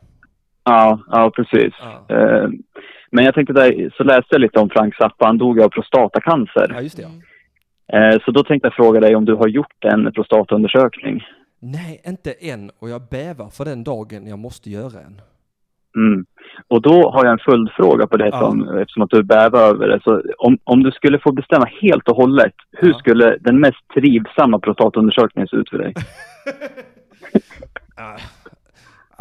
Ja, 0.65 1.01
ja 1.11 1.31
precis. 1.31 1.75
Ja, 2.09 2.17
Eh, 2.17 2.49
men 3.11 3.25
jag 3.25 3.35
tänkte 3.35 3.53
där, 3.53 3.91
så 3.97 4.05
läste 4.05 4.27
jag 4.31 4.41
lite 4.41 4.59
om 4.59 4.71
Frank 4.71 4.95
Zappa, 4.97 5.27
han 5.27 5.39
dog 5.39 5.61
av 5.61 5.69
prostatacancer. 5.69 6.67
ja 6.75 6.81
just 6.81 6.97
det 6.97 7.03
ja. 7.03 7.09
Eh, 7.99 8.19
så 8.25 8.31
då 8.31 8.45
tänkte 8.45 8.67
jag 8.67 8.75
fråga 8.75 9.01
dig 9.01 9.17
om 9.17 9.25
du 9.25 9.35
har 9.35 9.49
gjort 9.49 9.85
en 9.85 10.13
prostataundersökning? 10.13 11.23
Nej, 11.61 12.01
inte 12.07 12.33
än. 12.33 12.71
Och 12.79 12.89
jag 12.89 13.03
bävar 13.11 13.49
för 13.51 13.65
den 13.65 13.85
dagen 13.85 14.27
jag 14.27 14.39
måste 14.39 14.71
göra 14.71 15.01
en. 15.07 15.21
Mm. 15.97 16.27
Och 16.69 16.83
då 16.83 17.11
har 17.11 17.25
jag 17.25 17.33
en 17.33 17.39
följdfråga 17.39 18.07
på 18.07 18.17
det 18.17 18.29
Ja. 18.29 18.41
som, 18.41 18.69
eftersom 18.79 19.03
att 19.03 19.11
du 19.11 19.23
bävar 19.23 19.61
över 19.61 19.89
det. 19.89 20.01
Så 20.05 20.23
om, 20.39 20.59
om 20.65 20.83
du 20.83 20.91
skulle 20.91 21.19
få 21.19 21.33
bestämma 21.33 21.65
helt 21.83 22.09
och 22.09 22.17
hållet, 22.17 22.55
hur 22.73 22.89
Ja. 22.93 22.99
skulle 22.99 23.37
den 23.41 23.61
mest 23.61 23.89
trivsamma 23.95 24.59
prostataundersökningen 24.59 25.49
se 25.49 25.57
ut 25.57 25.71
för 25.71 25.79
dig? 25.79 25.95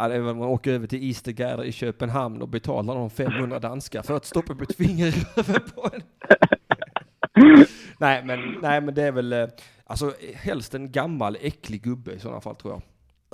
Ja, 0.00 0.08
det 0.08 0.14
är 0.14 0.20
väl 0.20 0.34
man 0.34 0.48
åker 0.48 0.72
över 0.72 0.86
till 0.86 1.08
Eastergärde 1.08 1.64
i 1.64 1.72
Köpenhamn 1.72 2.42
och 2.42 2.48
betalar 2.48 2.94
de 2.94 3.10
500 3.10 3.58
danska 3.58 4.02
för 4.02 4.16
att 4.16 4.24
stoppa 4.24 4.52
upp 4.52 4.62
ett 4.62 4.76
finger 4.76 5.14
på 5.74 5.90
en. 5.94 6.02
nej, 7.98 8.22
men, 8.24 8.56
nej, 8.62 8.80
men 8.80 8.94
det 8.94 9.02
är 9.02 9.12
väl, 9.12 9.32
eh, 9.32 9.46
alltså 9.86 10.12
helst 10.34 10.74
en 10.74 10.92
gammal 10.92 11.36
äcklig 11.40 11.82
gubbe 11.82 12.12
i 12.12 12.18
sådana 12.18 12.40
fall 12.40 12.56
tror 12.56 12.72
jag. 12.72 12.82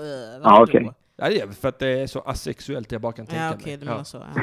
Uh, 0.04 0.40
Ja, 0.44 0.62
okej. 0.62 0.90
Ja, 1.16 1.28
det 1.28 1.40
är 1.40 1.46
för 1.46 1.68
att 1.68 1.78
det 1.78 1.88
är 2.02 2.06
så 2.06 2.20
asexuellt 2.20 2.92
jag 2.92 3.00
bara 3.00 3.12
kan 3.12 3.26
tänka 3.26 3.44
Ja, 3.44 3.52
okej, 3.54 3.66
mig. 3.66 3.76
du 3.76 3.84
menar 3.84 3.98
Ja. 3.98 4.04
så. 4.04 4.22
Ja. 4.34 4.42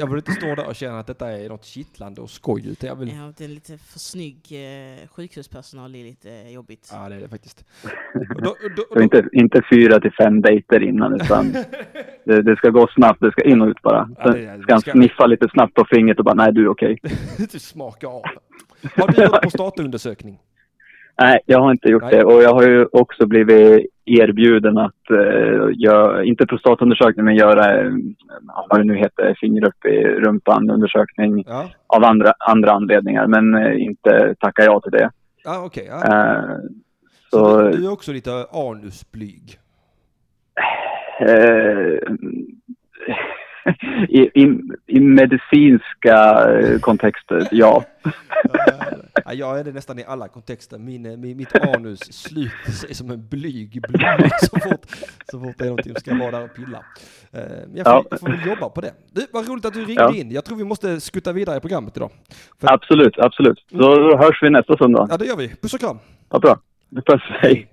Jag 0.00 0.06
vill 0.06 0.16
inte 0.16 0.32
stå 0.32 0.54
där 0.54 0.66
och 0.66 0.74
känna 0.74 0.98
att 0.98 1.06
detta 1.06 1.30
är 1.32 1.48
något 1.48 1.64
kittlande 1.64 2.20
och 2.20 2.30
skoj, 2.30 2.68
utan 2.68 2.88
jag 2.88 2.96
vill... 2.96 3.08
Ja, 3.08 3.32
det 3.38 3.44
är 3.44 3.48
lite 3.48 3.78
för 3.78 3.98
snygg 3.98 4.36
eh, 4.50 5.08
sjukhuspersonal, 5.08 5.92
det 5.92 5.98
är 5.98 6.04
lite 6.04 6.30
eh, 6.30 6.50
jobbigt. 6.54 6.90
Ja, 6.92 7.08
det 7.08 7.14
är 7.14 7.20
det 7.20 7.28
faktiskt. 7.28 7.64
Då, 8.42 8.56
då, 8.76 8.84
då, 8.94 9.02
inte, 9.02 9.24
inte 9.32 9.62
fyra 9.72 10.00
till 10.00 10.12
fem 10.12 10.40
dejter 10.42 10.82
innan, 10.82 11.14
utan 11.20 11.52
det, 12.24 12.42
det 12.42 12.56
ska 12.56 12.70
gå 12.70 12.88
snabbt, 12.94 13.20
det 13.20 13.30
ska 13.32 13.44
in 13.44 13.60
och 13.62 13.68
ut 13.68 13.82
bara. 13.82 14.10
Ja, 14.18 14.30
det 14.30 14.32
Sen 14.32 14.48
är- 14.48 14.62
ska 14.62 14.72
han 14.72 14.80
ska- 14.80 14.92
sniffa 14.92 15.26
lite 15.26 15.48
snabbt 15.48 15.74
på 15.74 15.84
fingret 15.90 16.18
och 16.18 16.24
bara, 16.24 16.34
nej 16.34 16.52
du 16.52 16.62
är 16.64 16.68
okej. 16.68 16.98
du 17.52 17.58
smaka 17.58 18.06
av. 18.06 18.22
Har 18.96 19.08
du 19.12 19.22
gjort 19.22 19.42
prostataundersökning? 19.42 20.38
Nej, 21.20 21.38
jag 21.46 21.60
har 21.60 21.70
inte 21.70 21.88
gjort 21.88 22.02
Nej. 22.02 22.14
det. 22.14 22.24
Och 22.24 22.42
jag 22.42 22.54
har 22.54 22.62
ju 22.62 22.86
också 22.92 23.26
blivit 23.26 23.86
erbjuden 24.06 24.78
att 24.78 25.10
uh, 25.10 25.70
göra, 25.74 26.24
inte 26.24 26.46
prostataundersökning, 26.46 27.24
men 27.24 27.36
göra, 27.36 27.80
eh, 27.80 27.92
vad 28.70 28.80
det 28.80 28.84
nu 28.84 28.96
heter, 28.96 29.36
finger 29.40 29.66
upp 29.66 29.84
i 29.84 30.04
rumpan 30.04 30.70
undersökning 30.70 31.44
Ja, 31.46 31.70
av 31.86 32.04
andra, 32.04 32.32
andra 32.38 32.72
anledningar, 32.72 33.26
men 33.26 33.54
eh, 33.54 33.82
inte 33.82 34.34
tacka 34.40 34.64
ja 34.64 34.80
till 34.80 34.92
det. 34.92 35.10
ja 35.44 35.62
okej. 35.66 35.86
ja. 35.90 35.96
Eh, 35.96 36.42
Så 37.30 37.38
så, 37.38 37.60
du, 37.62 37.70
du 37.70 37.86
är 37.86 37.92
också 37.92 38.12
lite 38.12 38.30
anusblyg? 38.52 39.58
I, 44.08 44.18
i, 44.42 44.60
I 44.86 45.00
medicinska 45.00 46.46
eh, 46.60 46.78
kontexter, 46.80 47.48
ja. 47.50 47.84
Ja, 49.24 49.32
jag 49.32 49.60
är 49.60 49.64
det 49.64 49.72
nästan 49.72 49.98
i 49.98 50.04
alla 50.04 50.28
kontexter. 50.28 50.78
Min, 50.78 51.06
eh, 51.06 51.16
min, 51.16 51.36
mitt 51.36 51.54
anus 51.56 51.98
sluter 52.00 52.70
sig 52.72 52.94
som 52.94 53.10
en 53.10 53.28
blyg 53.28 53.82
blomma 53.88 54.28
så 54.40 54.60
fort, 54.60 54.86
så 55.30 55.40
fort 55.40 55.54
det 55.58 55.64
är 55.64 55.68
någonting 55.68 55.92
som 55.94 56.00
ska 56.00 56.14
vara 56.14 56.30
där 56.30 56.44
och 56.44 56.54
pilla. 56.54 56.84
Eh, 57.32 57.40
Jag 57.74 57.86
får, 57.86 58.06
Ja. 58.10 58.16
får 58.20 58.28
väl 58.28 58.46
jobba 58.46 58.68
på 58.68 58.80
det. 58.80 58.92
Du, 59.12 59.26
vad 59.32 59.48
roligt 59.48 59.64
att 59.64 59.74
du 59.74 59.80
ringde 59.84 60.02
Ja. 60.02 60.14
in. 60.14 60.30
Jag 60.30 60.44
tror 60.44 60.56
vi 60.58 60.64
måste 60.64 61.00
skutta 61.00 61.32
vidare 61.32 61.56
i 61.56 61.60
programmet 61.60 61.96
idag. 61.96 62.10
För, 62.60 62.72
Absolut, 62.72 63.18
absolut. 63.18 63.64
Då 63.70 64.16
hörs 64.16 64.42
vi 64.42 64.50
nästa 64.50 64.76
söndag. 64.76 65.06
ja, 65.10 65.16
det 65.16 65.24
gör 65.26 65.36
vi. 65.36 65.48
Puss 65.48 65.74
och 65.74 65.80
kram. 65.80 65.98
Ja, 66.30 66.38
bra. 66.38 66.58
Puss, 67.06 67.22
hej. 67.40 67.68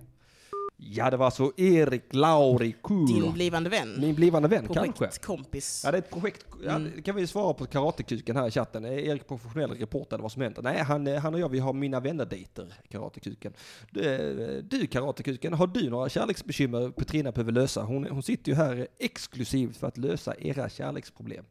Ja, 0.83 1.09
det 1.09 1.17
var 1.17 1.29
så 1.31 1.51
Erik 1.57 2.03
Lauri 2.13 2.75
Kulo. 2.83 3.05
Din 3.05 3.33
blivande 3.33 3.69
vän. 3.69 3.95
Min 3.99 4.15
blivande 4.15 4.47
vän 4.47 4.67
kanske. 4.73 4.91
Projektkompis. 4.97 5.81
Ja, 5.85 5.91
det 5.91 5.97
är 5.97 6.01
ett 6.01 6.09
projekt. 6.09 6.45
Ja, 6.63 6.71
Mm. 6.71 6.91
det 6.95 7.01
kan 7.01 7.15
vi 7.15 7.27
svara 7.27 7.53
på 7.53 7.65
Karatekuken 7.65 8.35
här 8.35 8.47
i 8.47 8.51
chatten. 8.51 8.85
Är 8.85 8.91
Erik 8.91 9.27
professionell 9.27 9.71
reporter 9.71 10.15
eller 10.15 10.21
vad 10.21 10.31
som 10.31 10.41
händer? 10.41 10.61
Nej, 10.61 10.77
han, 10.83 11.07
han 11.07 11.33
och 11.33 11.39
jag, 11.39 11.49
vi 11.49 11.59
har 11.59 11.73
mina 11.73 11.99
vänner-dejter, 11.99 12.73
Karatekuken. 12.89 13.53
Du, 13.91 14.67
du 14.69 14.87
Karatekuken, 14.87 15.53
har 15.53 15.67
du 15.67 15.89
några 15.89 16.09
kärleksbekymmer 16.09 16.89
Petrina 16.89 17.31
behöver 17.31 17.51
lösa? 17.51 17.83
Hon, 17.83 18.05
hon 18.09 18.23
sitter 18.23 18.51
ju 18.51 18.55
här 18.55 18.87
exklusivt 18.99 19.77
för 19.77 19.87
att 19.87 19.97
lösa 19.97 20.35
era 20.39 20.69
kärleksproblem. 20.69 21.45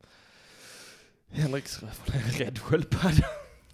Henriks 1.33 1.81
rädd 2.39 2.59
sköldpadda. 2.59 3.25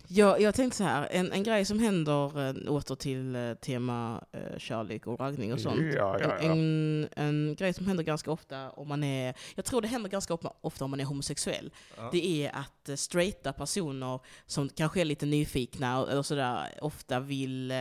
Jag, 0.09 0.41
jag 0.41 0.55
tänkte 0.55 0.77
så 0.77 0.85
här, 0.85 1.09
en, 1.11 1.33
en 1.33 1.43
grej 1.43 1.65
som 1.65 1.79
händer 1.79 2.49
eh, 2.49 2.73
åter 2.73 2.95
till 2.95 3.37
eh, 3.37 3.55
tema 3.55 4.25
eh, 4.33 4.59
kärlek 4.59 5.07
och 5.07 5.21
raggning 5.21 5.53
och 5.53 5.61
sånt. 5.61 5.81
Ja, 5.95 6.19
ja, 6.21 6.29
ja. 6.43 6.51
En, 6.51 7.09
en 7.17 7.55
grej 7.59 7.73
som 7.73 7.87
händer 7.87 8.05
ganska 8.05 8.31
ofta 8.31 8.71
om 8.71 8.89
man 8.89 9.05
är, 9.05 9.35
jag 9.55 9.65
tror 9.65 9.83
det 9.83 9.89
händer 9.89 10.11
ganska 10.11 10.35
ofta- 10.35 10.85
om 10.85 10.91
man 10.91 11.01
är 11.01 11.05
homosexuell. 11.05 11.71
Det 12.13 12.45
är 12.47 12.51
att 12.57 12.99
straighta 12.99 13.53
personer 13.53 14.21
som 14.47 14.69
kanske 14.69 15.01
är 15.01 15.05
lite 15.05 15.27
nyfikna 15.27 16.01
och- 16.01 16.11
eller 16.11 16.23
sådär 16.23 16.69
ofta 16.81 17.21
vill 17.21 17.73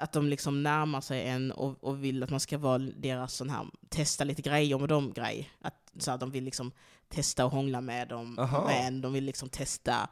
att 0.00 0.12
de 0.12 0.28
liksom 0.28 0.62
närmar 0.62 1.00
sig 1.00 1.22
en 1.28 1.52
och, 1.52 1.84
och 1.84 2.04
vill 2.04 2.22
att 2.22 2.30
man 2.30 2.40
ska 2.40 2.58
vara 2.58 2.78
deras 2.78 3.34
sån 3.34 3.50
här, 3.50 3.66
testa 3.88 4.24
lite 4.24 4.42
grejer 4.42 4.78
med 4.78 4.88
dem 4.88 5.12
grej. 5.12 5.50
Att, 5.60 5.74
så 5.98 6.10
att 6.10 6.20
de 6.20 6.30
vill 6.30 6.44
liksom 6.44 6.72
testa 7.10 7.44
och 7.44 7.50
hångla 7.52 7.80
med 7.80 8.08
dem, 8.08 8.38
Aha. 8.38 8.66
med 8.66 8.86
en, 8.86 9.00
de 9.00 9.12
vill 9.12 9.24
liksom 9.24 9.48
testa 9.48 10.08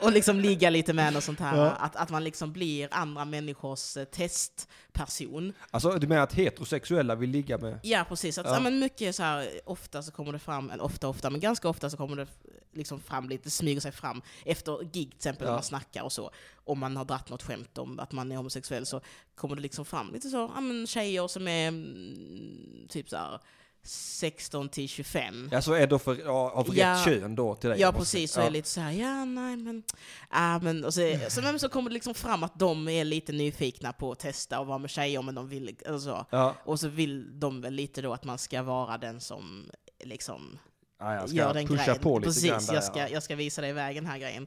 och 0.00 0.12
liksom 0.12 0.40
ligga 0.40 0.70
lite 0.70 0.92
med 0.92 1.08
en 1.08 1.16
och 1.16 1.22
sånt 1.22 1.40
här. 1.40 1.56
Ja. 1.56 1.70
Att, 1.70 1.96
att 1.96 2.10
man 2.10 2.24
liksom 2.24 2.52
blir 2.52 2.88
andra 2.90 3.24
människors 3.24 3.96
eh, 3.96 4.04
testperson. 4.04 5.52
Alltså 5.70 5.90
du 5.98 6.06
menar 6.06 6.22
att 6.22 6.32
heterosexuella 6.32 7.14
vill 7.14 7.30
ligga 7.30 7.58
med? 7.58 7.80
Ja, 7.82 8.04
precis. 8.08 8.38
Att, 8.38 8.46
Ja. 8.46 8.54
ja. 8.54 8.60
men 8.60 8.78
mycket 8.78 9.14
så 9.16 9.22
här, 9.22 9.48
ofta 9.64 10.02
så 10.02 10.12
kommer 10.12 10.32
det 10.32 10.38
fram, 10.38 10.70
eller 10.70 10.84
ofta 10.84 11.08
ofta, 11.08 11.30
men 11.30 11.40
ganska 11.40 11.68
ofta 11.68 11.90
så 11.90 11.96
kommer 11.96 12.16
det 12.16 12.26
liksom 12.72 13.00
fram 13.00 13.28
lite, 13.28 13.50
smyger 13.50 13.80
sig 13.80 13.92
fram 13.92 14.22
efter 14.44 14.82
gig 14.84 15.10
till 15.10 15.16
exempel, 15.16 15.44
Ja. 15.44 15.50
när 15.50 15.56
man 15.56 15.62
snackar 15.64 16.02
och 16.02 16.12
så. 16.12 16.30
Om 16.64 16.78
man 16.78 16.96
har 16.96 17.04
dratt 17.04 17.30
något 17.30 17.42
skämt 17.42 17.78
om 17.78 17.98
att 17.98 18.12
man 18.12 18.32
är 18.32 18.36
homosexuell 18.36 18.86
så 18.86 19.00
kommer 19.34 19.56
det 19.56 19.62
liksom 19.62 19.84
fram 19.84 20.12
lite 20.12 20.28
så, 20.28 20.50
ja 20.54 20.60
men 20.60 20.86
tjejer 20.86 21.28
som 21.28 21.48
är 21.48 21.68
mm, 21.68 22.86
typ 22.88 23.08
så 23.08 23.16
här 23.16 23.40
16 23.84 24.68
till 24.68 24.88
25. 24.88 25.50
Alltså 25.54 25.72
är 25.72 25.86
då 25.86 25.98
för, 25.98 26.16
ja, 26.24 26.50
av 26.50 26.66
rätt 26.68 26.76
Ja. 26.76 27.02
kön 27.04 27.34
då 27.34 27.54
till 27.54 27.70
dig? 27.70 27.80
Ja 27.80 27.92
precis, 27.92 28.32
så 28.32 28.40
är 28.40 28.44
det 28.44 28.50
lite 28.50 28.68
så 28.68 28.80
här, 28.80 28.92
ja 28.92 29.24
nej 29.24 29.56
men, 29.56 29.82
ah, 30.30 30.58
men 30.58 30.84
och 30.84 30.94
så, 30.94 31.18
så, 31.28 31.42
men 31.42 31.58
så 31.58 31.68
kommer 31.68 31.90
det 31.90 31.94
liksom 31.94 32.14
fram 32.14 32.42
att 32.42 32.58
de 32.58 32.88
är 32.88 33.04
lite 33.04 33.32
nyfikna 33.32 33.92
på 33.92 34.12
att 34.12 34.18
testa 34.18 34.60
och 34.60 34.66
vara 34.66 34.78
med 34.78 34.90
tjejer 34.90 35.22
men 35.22 35.34
de 35.34 35.48
vill, 35.48 35.76
eller 35.86 35.98
så. 35.98 36.26
Ja, 36.30 36.54
Och 36.64 36.80
så 36.80 36.88
vill 36.88 37.40
de 37.40 37.60
väl 37.60 37.74
lite 37.74 38.02
då 38.02 38.12
att 38.12 38.24
man 38.24 38.38
ska 38.38 38.62
vara 38.62 38.98
den 38.98 39.20
som 39.20 39.70
liksom 40.04 40.58
ja 41.00 41.14
jag 41.14 41.28
ska 41.28 41.38
gör 41.38 41.54
den 41.54 41.66
pusha 41.66 41.84
grejen. 41.84 42.02
på 42.02 42.18
lite 42.18 42.28
Precis, 42.28 42.50
grann 42.50 42.64
där, 42.66 42.74
jag, 42.74 42.84
ska, 42.84 42.98
ja. 42.98 43.08
jag 43.08 43.22
ska 43.22 43.36
visa 43.36 43.60
dig 43.62 43.72
vägen 43.72 44.06
här 44.06 44.18
grejen. 44.18 44.46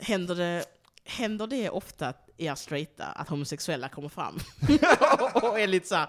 Händer 0.00 0.34
det, 0.34 0.64
händer 1.06 1.46
det 1.46 1.70
ofta 1.70 2.08
att 2.08 2.26
er 2.38 2.54
straighta, 2.54 3.04
att 3.04 3.28
homosexuella 3.28 3.88
kommer 3.88 4.08
fram 4.08 4.34
och 5.34 5.60
är 5.60 5.66
lite 5.66 5.88
såhär, 5.88 6.08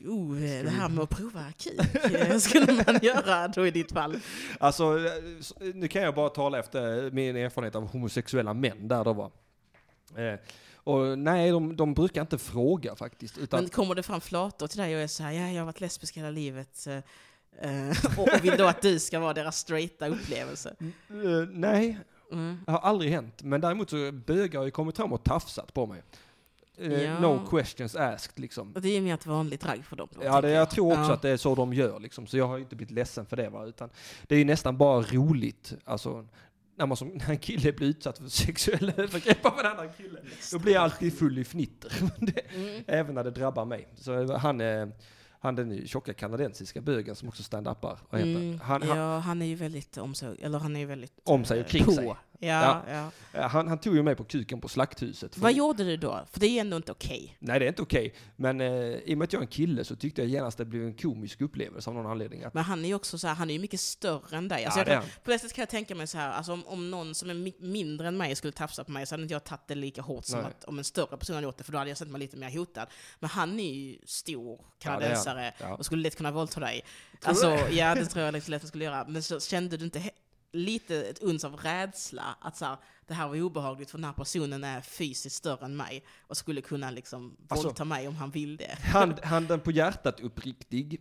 oh, 0.00 0.34
det 0.40 0.70
här 0.70 0.88
med 0.88 1.02
att 1.02 1.10
prova 1.10 1.52
kuk, 1.58 2.12
eh, 2.14 2.38
skulle 2.38 2.72
man 2.72 2.98
göra 3.02 3.48
då 3.48 3.66
i 3.66 3.70
ditt 3.70 3.92
fall? 3.92 4.20
Alltså, 4.60 4.98
eh, 4.98 5.12
nu 5.74 5.88
kan 5.88 6.02
jag 6.02 6.14
bara 6.14 6.28
tala 6.28 6.58
efter 6.58 7.10
min 7.10 7.36
erfarenhet 7.36 7.74
av 7.74 7.86
homosexuella 7.88 8.54
män 8.54 8.88
där 8.88 9.04
då 9.04 9.12
var. 9.12 9.30
Eh, 10.16 10.38
och 10.74 11.18
nej, 11.18 11.50
de, 11.50 11.76
de 11.76 11.94
brukar 11.94 12.20
inte 12.20 12.38
fråga 12.38 12.96
faktiskt. 12.96 13.38
Utan, 13.38 13.60
Men 13.60 13.70
kommer 13.70 13.94
det 13.94 14.02
fram 14.02 14.20
flator 14.20 14.66
till 14.66 14.78
dig 14.78 14.96
och 14.96 15.02
är 15.02 15.06
såhär, 15.06 15.32
ja 15.32 15.48
jag 15.48 15.60
har 15.60 15.66
varit 15.66 15.80
lesbisk 15.80 16.16
hela 16.16 16.30
livet, 16.30 16.86
och 18.18 18.44
vill 18.44 18.56
då 18.56 18.66
att 18.66 18.82
du 18.82 18.98
ska 18.98 19.20
vara 19.20 19.32
deras 19.32 19.58
straighta 19.58 20.08
upplevelse? 20.08 20.76
eh, 20.80 21.48
nej, 21.50 21.98
Mm. 22.38 22.58
det 22.66 22.72
har 22.72 22.78
aldrig 22.78 23.12
hänt. 23.12 23.42
Men 23.42 23.60
däremot 23.60 23.90
så 23.90 24.12
bögar 24.12 24.58
har 24.60 24.64
ju 24.64 24.70
kommit 24.70 24.96
fram 24.96 25.12
och 25.12 25.24
tafsat 25.24 25.74
på 25.74 25.86
mig. 25.86 26.02
Eh, 26.78 27.02
Ja. 27.02 27.20
No 27.20 27.46
questions 27.50 27.96
asked 27.96 28.38
liksom. 28.38 28.72
Och 28.72 28.80
det 28.82 28.88
är 28.88 29.00
mer 29.00 29.14
ett 29.14 29.26
vanligt 29.26 29.60
drag 29.60 29.84
för 29.84 29.96
dem 29.96 30.08
Ja, 30.22 30.40
det, 30.40 30.50
jag 30.50 30.70
tror 30.70 30.90
också 30.92 31.00
Ja. 31.02 31.12
att 31.14 31.22
det 31.22 31.30
är 31.30 31.36
så 31.36 31.54
de 31.54 31.74
gör 31.74 32.00
liksom, 32.00 32.26
så 32.26 32.36
jag 32.36 32.46
har 32.48 32.56
ju 32.56 32.62
inte 32.62 32.76
blivit 32.76 32.94
ledsen 32.94 33.26
för 33.26 33.36
det 33.36 33.48
va, 33.48 33.64
utan 33.64 33.90
det 34.26 34.34
är 34.34 34.38
ju 34.38 34.44
nästan 34.44 34.76
bara 34.78 35.02
roligt, 35.02 35.72
alltså 35.84 36.26
när 36.76 36.86
man 36.86 36.96
som 36.96 37.08
när 37.08 37.30
en 37.30 37.38
kille 37.38 37.72
blir 37.72 37.88
utsatt 37.88 38.18
för 38.18 38.28
sexuella 38.28 38.92
övergrepp 38.96 39.46
av 39.46 39.58
en 39.60 39.66
annan 39.66 39.92
kille, 39.92 40.18
då 40.52 40.58
blir 40.58 40.72
jag 40.72 40.82
alltid 40.82 41.18
full 41.18 41.38
i 41.38 41.44
fnitter. 41.44 41.92
Det, 42.26 42.40
Mm. 42.56 42.82
Även 42.86 43.14
när 43.14 43.24
det 43.24 43.30
drabbar 43.30 43.64
mig. 43.64 43.88
Så 43.96 44.36
han 44.36 44.60
är, 44.60 44.92
han 45.44 45.54
den 45.54 45.86
tjocka 45.86 46.14
kanadensiska 46.14 46.80
bögen 46.80 47.14
som 47.16 47.28
också 47.28 47.42
stand-upar, 47.42 47.98
vad 48.10 48.20
heter 48.20 48.40
Mm, 48.40 48.60
han? 48.60 48.82
Han, 48.82 48.98
ja, 48.98 49.18
han 49.18 49.42
är 49.42 49.46
ju 49.46 49.54
väldigt 49.54 49.96
omsorg, 49.96 50.38
eller 50.42 50.58
han 50.58 50.76
är 50.76 50.80
ju 50.80 50.86
väldigt... 50.86 51.12
Om 51.24 51.44
sig 51.44 51.60
och 51.60 51.66
eh, 51.66 51.70
kring 51.70 51.84
på. 51.84 51.92
sig. 51.92 52.14
Ja, 52.40 52.82
ja. 52.88 53.10
han, 53.32 53.50
han, 53.50 53.68
han 53.68 53.78
tog 53.78 53.96
ju 53.96 54.02
mig 54.02 54.14
på 54.16 54.24
kuken 54.24 54.60
på 54.60 54.68
slakthuset. 54.68 55.38
Vad 55.38 55.52
gjorde 55.52 55.84
du 55.84 55.96
då? 55.96 56.26
För 56.32 56.40
det 56.40 56.46
är 56.46 56.60
ändå 56.60 56.76
inte 56.76 56.92
okej. 56.92 57.36
Nej, 57.38 57.58
det 57.58 57.64
är 57.64 57.68
inte 57.68 57.82
okej. 57.82 58.14
Men 58.36 58.60
eh, 58.60 58.66
i 58.68 59.14
och 59.14 59.18
med 59.18 59.24
att 59.24 59.32
jag 59.32 59.40
är 59.40 59.44
en 59.44 59.48
kille 59.50 59.84
så 59.84 59.96
tyckte 59.96 60.22
jag 60.22 60.28
genast 60.28 60.54
att 60.60 60.66
det 60.66 60.70
blev 60.70 60.84
en 60.84 60.94
komisk 60.94 61.40
upplevelse 61.40 61.90
av 61.90 61.96
någon 61.96 62.06
anledning. 62.06 62.44
Att, 62.44 62.54
Men 62.54 62.64
han 62.64 62.84
är 62.84 62.88
ju 62.88 62.94
också 62.94 63.18
så 63.18 63.26
här, 63.28 63.34
han 63.34 63.50
är 63.50 63.54
ju 63.54 63.60
mycket 63.60 63.80
större 63.80 64.36
än 64.36 64.48
dig. 64.48 64.64
Alltså 64.64 64.80
ja, 64.80 64.84
kan, 64.84 65.02
på 65.24 65.30
det 65.30 65.38
sättet 65.38 65.54
kan 65.56 65.62
jag 65.62 65.68
tänka 65.68 65.94
mig 65.94 66.06
så 66.06 66.18
här, 66.18 66.30
alltså 66.32 66.52
om, 66.52 66.66
om 66.66 66.90
någon 66.90 67.14
som 67.14 67.30
är 67.30 67.34
mi 67.34 67.54
mindre 67.58 68.08
än 68.08 68.16
mig 68.16 68.36
skulle 68.36 68.52
tafsa 68.52 68.84
på 68.84 68.92
mig 68.92 69.06
så 69.06 69.12
hade 69.14 69.22
inte 69.22 69.34
jag 69.34 69.44
tagit 69.44 69.68
det 69.68 69.74
lika 69.74 70.02
hårt 70.02 70.24
som 70.24 70.40
att 70.40 70.64
om 70.64 70.78
en 70.78 70.84
större 70.84 71.16
person 71.16 71.34
hade 71.34 71.46
gjort 71.46 71.58
det, 71.58 71.64
för 71.64 71.72
då 71.72 71.78
hade 71.78 71.90
jag 71.90 71.98
känt 71.98 72.10
mig 72.10 72.18
lite 72.20 72.36
mer 72.36 72.50
hotad. 72.58 72.86
Men 73.20 73.30
han 73.30 73.60
är 73.60 73.74
ju 73.74 73.98
stor 74.06 74.60
Ja, 74.60 74.64
kanadensare 74.78 75.54
Ja. 75.60 75.74
och 75.74 75.86
skulle 75.86 76.02
lätt 76.02 76.16
kunna 76.16 76.30
våldta 76.30 76.60
dig. 76.60 76.82
Tror 77.20 77.28
Alltså, 77.28 77.50
du 77.68 77.76
ja 77.76 77.94
det 77.94 78.06
tror 78.06 78.24
jag 78.24 78.32
lätt, 78.32 78.48
lätt 78.48 78.68
skulle 78.68 78.84
göra. 78.84 79.04
Men 79.08 79.22
så 79.22 79.40
kände 79.40 79.76
du 79.76 79.84
inte 79.84 80.02
lite 80.54 81.04
ett 81.04 81.18
uns 81.22 81.44
av 81.44 81.56
rädsla 81.56 82.36
att 82.40 82.56
så 82.56 82.64
här, 82.64 82.76
det 83.06 83.14
här 83.14 83.28
var 83.28 83.40
obehagligt 83.42 83.90
för 83.90 83.98
den 83.98 84.04
här 84.04 84.12
personen 84.12 84.64
är 84.64 84.80
fysiskt 84.80 85.36
större 85.36 85.64
än 85.64 85.76
mig 85.76 86.04
och 86.20 86.36
skulle 86.36 86.60
kunna 86.60 86.90
liksom 86.90 87.36
Alltså- 87.48 87.66
våldta 87.66 87.84
mig 87.84 88.08
om 88.08 88.16
han 88.16 88.30
vill 88.30 88.56
det. 88.56 88.78
Hand, 88.80 89.20
handen 89.24 89.60
på 89.60 89.70
hjärtat 89.70 90.20
uppriktig, 90.20 91.00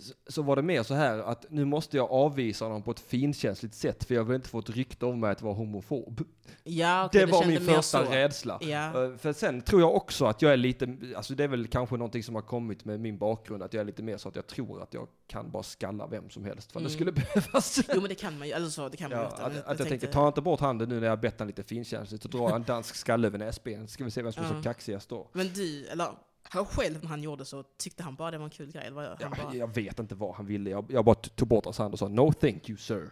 så, 0.00 0.14
så 0.26 0.42
var 0.42 0.56
det 0.56 0.62
mer 0.62 0.82
så 0.82 0.94
här 0.94 1.18
att 1.18 1.46
nu 1.50 1.64
måste 1.64 1.96
jag 1.96 2.10
avvisa 2.12 2.64
honom 2.64 2.82
på 2.82 2.90
ett 2.90 3.00
finkänsligt 3.00 3.74
sätt 3.74 4.04
för 4.04 4.14
jag 4.14 4.24
vill 4.24 4.34
inte 4.36 4.48
få 4.48 4.58
ett 4.58 4.70
rykte 4.70 5.06
om 5.06 5.20
mig 5.20 5.30
att 5.30 5.42
vara 5.42 5.54
homofob. 5.54 6.20
Ja, 6.64 7.04
okej, 7.06 7.20
det 7.20 7.26
du 7.26 7.32
var 7.32 7.44
min 7.46 7.60
första 7.66 8.04
så. 8.06 8.10
rädsla. 8.12 8.58
Ja. 8.62 9.04
Eh, 9.04 9.16
För 9.16 9.32
sen 9.32 9.62
tror 9.62 9.80
jag 9.80 9.94
också 9.94 10.24
att 10.26 10.42
jag 10.42 10.52
är 10.52 10.56
lite, 10.56 10.96
alltså 11.16 11.34
det 11.34 11.44
är 11.44 11.48
väl 11.48 11.66
kanske 11.66 11.96
någonting 11.96 12.22
som 12.22 12.34
har 12.34 12.42
kommit 12.42 12.84
med 12.84 13.00
min 13.00 13.18
bakgrund, 13.18 13.62
att 13.62 13.72
jag 13.74 13.80
är 13.80 13.84
lite 13.84 14.02
mer 14.02 14.16
så 14.16 14.28
att 14.28 14.36
jag 14.36 14.46
tror 14.46 14.82
att 14.82 14.94
jag 14.94 15.08
kan 15.26 15.50
bara 15.50 15.62
skalla 15.62 16.06
vem 16.06 16.30
som 16.30 16.44
helst 16.44 16.72
för 16.72 16.80
det 16.80 16.86
Mm. 16.86 16.92
skulle 16.94 17.12
behövas. 17.34 17.80
Jo 17.94 18.00
men 18.00 18.08
det 18.08 18.14
kan 18.14 18.38
man 18.38 18.48
ju, 18.48 18.54
eller 18.54 18.66
så, 18.68 18.88
det 18.88 18.96
kan 18.96 19.10
man 19.10 19.18
Ja, 19.18 19.24
ju 19.24 19.28
att, 19.28 19.42
att 19.50 19.54
jag 19.54 19.64
tänkte- 19.66 19.84
tänker, 19.84 20.06
ta 20.06 20.28
inte 20.28 20.40
bort 20.40 20.60
handen 20.60 20.88
nu 20.88 20.94
när 20.94 21.02
jag 21.02 21.12
har 21.12 21.16
bett 21.16 21.38
han 21.38 21.46
lite 21.46 21.62
finkänsligt 21.62 22.24
och 22.24 22.30
dra 22.30 22.54
en 22.56 22.62
dansk 22.62 22.94
skalle 22.96 23.26
över 23.26 23.38
näsbenet, 23.38 23.90
ska 23.90 24.04
vi 24.04 24.10
se 24.10 24.22
vem 24.22 24.32
som 24.32 24.44
är 24.44 24.48
så 24.48 24.54
Ja. 24.54 24.62
kaxigast 24.62 25.08
då. 25.08 25.28
Men 25.32 25.48
du, 25.54 25.86
eller 25.86 26.06
han 26.42 26.66
själv 26.66 26.98
när 27.02 27.08
han 27.08 27.22
gjorde 27.22 27.44
så, 27.44 27.62
tyckte 27.62 28.02
han 28.02 28.14
bara 28.14 28.30
det 28.30 28.38
var 28.38 28.44
en 28.44 28.50
kul 28.50 28.72
grej? 28.72 28.90
Vad, 28.90 29.16
Ja, 29.20 29.28
bara, 29.44 29.54
jag 29.54 29.74
vet 29.74 29.98
inte 29.98 30.14
vad 30.14 30.34
han 30.34 30.46
ville, 30.46 30.70
jag, 30.70 30.86
jag 30.88 31.04
bara 31.04 31.14
tog 31.14 31.48
bort 31.48 31.64
hans 31.64 31.78
hand 31.78 31.92
och 31.92 31.98
sa 31.98 32.08
no 32.08 32.32
thank 32.32 32.68
you 32.68 32.78
sir. 32.78 33.10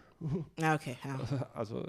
ja, 0.56 0.74
okej, 0.74 0.98
ja. 1.04 1.38
Alltså, 1.54 1.86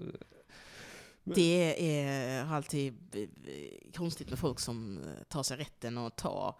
Det 1.23 1.91
är 1.99 2.45
alltid 2.45 3.15
eh, 3.15 3.91
konstigt 3.95 4.29
med 4.29 4.39
folk 4.39 4.59
som 4.59 4.97
eh, 4.97 5.23
tar 5.27 5.43
sig 5.43 5.57
rätten 5.57 5.97
och 5.97 6.15
tar 6.15 6.55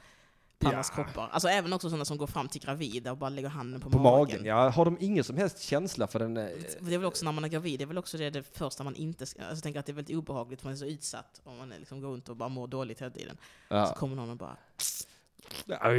på 0.59 0.69
Ja. 0.73 0.83
kroppar. 0.83 1.29
Alltså 1.31 1.47
även 1.47 1.73
också 1.73 1.89
sådana 1.89 2.05
som 2.05 2.17
går 2.17 2.27
fram 2.27 2.47
till 2.47 2.61
gravida 2.61 3.11
och 3.11 3.17
bara 3.17 3.29
lägger 3.29 3.49
handen 3.49 3.81
på, 3.81 3.89
på 3.89 3.99
magen, 3.99 4.45
ja. 4.45 4.69
Har 4.69 4.85
de 4.85 4.97
ingen 4.99 5.23
som 5.23 5.37
helst 5.37 5.61
känsla 5.61 6.07
för 6.07 6.19
den? 6.19 6.37
eh, 6.37 6.45
Det 6.79 6.93
är 6.93 6.97
väl 6.97 7.05
också 7.07 7.25
när 7.25 7.31
man 7.31 7.43
är 7.43 7.47
gravid, 7.47 7.79
det 7.79 7.83
är 7.83 7.87
väl 7.87 7.97
också 7.97 8.17
det, 8.17 8.29
det 8.29 8.43
första 8.57 8.83
man 8.83 8.95
inte 8.95 9.25
ska... 9.25 9.39
Alltså 9.41 9.55
jag 9.55 9.63
tänker 9.63 9.79
att 9.79 9.85
det 9.85 9.91
är 9.91 9.93
väldigt 9.93 10.15
obehagligt, 10.17 10.61
för 10.61 10.67
man 10.67 10.73
är 10.73 10.77
så 10.77 10.85
utsatt 10.85 11.41
om 11.43 11.57
man 11.57 11.71
är 11.71 11.79
liksom 11.79 12.01
går 12.01 12.09
runt 12.09 12.29
och 12.29 12.35
bara 12.35 12.49
mår 12.49 12.67
dåligt 12.67 13.01
hela 13.01 13.11
tiden. 13.11 13.37
Så 13.67 13.75
Ja. 13.75 13.93
kommer 13.97 14.15
någon 14.15 14.29
och 14.29 14.37
bara... 14.37 14.57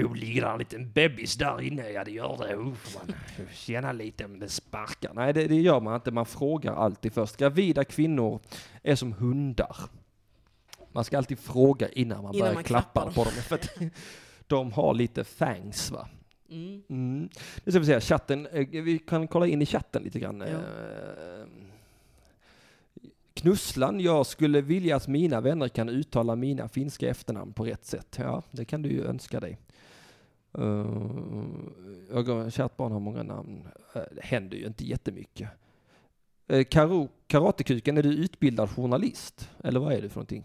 Jo, 0.03 0.15
ligger 0.15 0.43
där 0.43 0.53
en 0.53 0.59
liten 0.59 0.93
bebis 0.93 1.35
där 1.35 1.61
inne? 1.61 1.91
Ja, 1.91 2.05
det 2.05 2.11
gör 2.11 2.37
det. 2.49 2.57
Oh, 2.57 2.65
man 2.65 3.15
känna 3.55 3.93
lite 3.93 4.25
om 4.25 4.39
det 4.39 4.49
sparkar. 4.49 5.15
Nej, 5.15 5.33
det, 5.33 5.47
det 5.49 5.55
gör 5.55 5.81
man 5.81 5.95
inte. 5.95 6.11
Man 6.11 6.27
frågar 6.27 6.73
alltid 6.75 7.13
först. 7.13 7.37
Gravida 7.37 7.85
kvinnor 7.85 8.41
är 8.83 8.97
som 8.97 9.13
hundar. 9.13 9.77
Man 10.93 11.05
ska 11.05 11.19
alltid 11.19 11.39
fråga 11.39 11.89
innan 11.89 12.23
man 12.23 12.35
Innan 12.35 12.41
börjar 12.45 12.55
man 12.55 12.65
klappa 12.65 13.01
klappar 13.03 13.13
på 13.13 13.25
dem. 13.25 13.33
För 13.49 13.55
att 13.55 13.69
de 14.51 14.73
har 14.73 14.95
lite 14.95 15.25
fangs, 15.25 15.91
va? 15.91 16.09
Mm. 16.51 16.83
Mm. 16.89 17.29
Nu 17.65 17.73
ska 17.73 17.79
vi 17.81 17.87
se, 17.87 18.01
chatten. 18.01 18.47
eh, 18.47 18.67
Vi 18.83 18.99
kan 18.99 19.29
kolla 19.29 19.47
in 19.47 19.63
i 19.63 19.67
chatten 19.67 20.03
lite 20.03 20.21
grann. 20.21 20.41
Ja. 20.41 20.47
Eh, 20.47 21.47
Knusslan, 23.35 24.01
jag 24.01 24.27
skulle 24.27 24.61
vilja 24.61 24.97
att 24.97 25.09
mina 25.09 25.41
vänner 25.41 25.69
kan 25.69 25.89
uttala 25.89 26.37
mina 26.37 26.69
finska 26.69 27.09
efternamn 27.11 27.53
på 27.53 27.65
rätt 27.65 27.85
sätt. 27.85 28.17
Ja, 28.19 28.43
det 28.51 28.65
kan 28.65 28.83
du 28.83 28.89
ju 28.89 29.05
önska 29.05 29.41
dig. 29.41 29.59
Uh, 30.59 32.49
kärt 32.51 32.77
barn 32.77 32.93
har 32.93 33.01
många 33.01 33.23
namn. 33.23 33.69
Det 33.93 34.23
händer 34.23 34.57
ju 34.57 34.67
inte 34.67 34.85
jättemycket. 34.87 35.49
Uh, 36.53 36.65
Karo, 36.65 37.09
Karatekuken, 37.27 37.99
är 37.99 38.03
du 38.03 38.15
utbildad 38.15 38.71
journalist? 38.71 39.51
Eller 39.65 39.81
vad 39.81 39.93
är 39.93 40.03
du 40.03 40.09
för 40.09 40.17
någonting? 40.17 40.45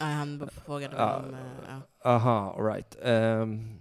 Nej, 0.00 0.14
han 0.14 0.48
frågade 0.52 0.96
Ja. 0.96 1.16
om... 1.16 1.36
ja. 1.68 1.80
Aha, 2.06 2.54
all 2.58 2.64
right. 2.64 2.96
Ehm, 3.02 3.78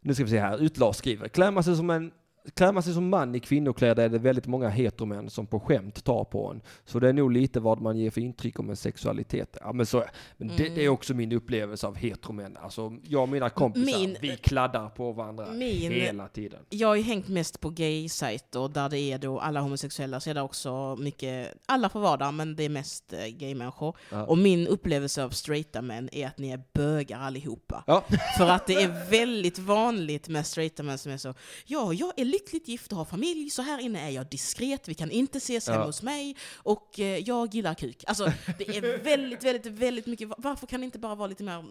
nu 0.00 0.14
ska 0.14 0.24
vi 0.24 0.30
se 0.30 0.38
här. 0.38 0.58
Utlas 0.58 0.96
skriver. 0.96 1.28
Klär 1.28 1.50
man 1.50 1.64
sig 1.64 1.76
som 1.76 1.90
en 1.90 2.10
Klär 2.54 2.72
man 2.72 2.82
sig 2.82 2.94
som 2.94 3.08
man 3.08 3.34
i 3.34 3.40
kvinnokläder 3.40 4.04
är 4.04 4.08
det 4.08 4.18
väldigt 4.18 4.46
många 4.46 4.68
heteromän 4.68 5.30
som 5.30 5.46
på 5.46 5.60
skämt 5.60 6.04
tar 6.04 6.24
på 6.24 6.46
en. 6.50 6.60
Så 6.84 6.98
det 7.00 7.08
är 7.08 7.12
nog 7.12 7.32
lite 7.32 7.60
vad 7.60 7.80
man 7.80 7.98
ger 7.98 8.10
för 8.10 8.20
intryck 8.20 8.58
om 8.58 8.70
en 8.70 8.76
sexualitet. 8.76 9.56
Ja 9.60 9.72
men 9.72 9.86
så, 9.86 10.04
men 10.36 10.48
det, 10.48 10.62
Mm. 10.62 10.74
det 10.74 10.84
är 10.84 10.88
också 10.88 11.14
min 11.14 11.32
upplevelse 11.32 11.86
av 11.86 11.96
heteromän. 11.96 12.56
Alltså 12.56 12.92
jag 13.04 13.22
och 13.22 13.28
mina 13.28 13.50
kompisar, 13.50 13.98
Min- 14.00 14.16
vi 14.20 14.36
kladdar 14.36 14.88
på 14.88 15.12
varandra 15.12 15.46
Min- 15.52 15.92
hela 15.92 16.28
tiden. 16.28 16.60
Jag 16.70 16.88
har 16.88 16.94
ju 16.94 17.02
hängt 17.02 17.28
mest 17.28 17.60
på 17.60 17.70
gay-sajter 17.70 18.68
där 18.68 18.88
det 18.88 18.98
är 19.00 19.18
då 19.18 19.38
alla 19.40 19.60
homosexuella, 19.60 20.20
så 20.20 20.30
är 20.30 20.34
det 20.34 20.42
också 20.42 20.96
mycket, 21.00 21.54
alla 21.66 21.88
får 21.88 22.00
vara 22.00 22.16
där, 22.16 22.32
men 22.32 22.56
det 22.56 22.62
är 22.64 22.68
mest 22.68 23.12
eh, 23.12 23.26
gay-människor. 23.26 23.96
Ja. 24.10 24.24
Och 24.24 24.38
min 24.38 24.66
upplevelse 24.66 25.24
av 25.24 25.30
straighta 25.30 25.82
män 25.82 26.08
är 26.12 26.26
att 26.26 26.38
ni 26.38 26.50
är 26.50 26.62
bögar 26.72 27.20
allihopa. 27.20 27.84
Ja. 27.86 28.04
För 28.38 28.48
att 28.48 28.66
det 28.66 28.74
är 28.82 29.10
väldigt 29.10 29.58
vanligt 29.58 30.28
med 30.28 30.46
straighta 30.46 30.82
män 30.82 30.98
som 30.98 31.12
är 31.12 31.16
så, 31.16 31.34
ja, 31.66 31.92
jag 31.92 32.12
är 32.16 32.24
lyckligt 32.38 32.68
gift 32.68 32.92
och 32.92 32.98
har 32.98 33.04
familj, 33.04 33.50
så 33.50 33.62
här 33.62 33.78
inne 33.80 34.00
är 34.06 34.10
jag 34.10 34.26
diskret, 34.28 34.88
vi 34.88 34.94
kan 34.94 35.10
inte 35.10 35.38
ses 35.38 35.66
hemma 35.68 35.80
Ja. 35.80 35.86
hos 35.86 36.02
mig 36.02 36.36
och 36.56 37.00
eh, 37.00 37.18
jag 37.18 37.54
gillar 37.54 37.74
kuk. 37.74 38.04
Alltså 38.06 38.32
det 38.58 38.68
är 38.76 38.98
väldigt, 39.02 39.44
väldigt, 39.44 39.66
väldigt 39.72 40.06
mycket, 40.06 40.28
varför 40.38 40.66
kan 40.66 40.80
det 40.80 40.84
inte 40.84 40.98
bara 40.98 41.14
vara 41.14 41.28
lite 41.28 41.44
mer 41.44 41.64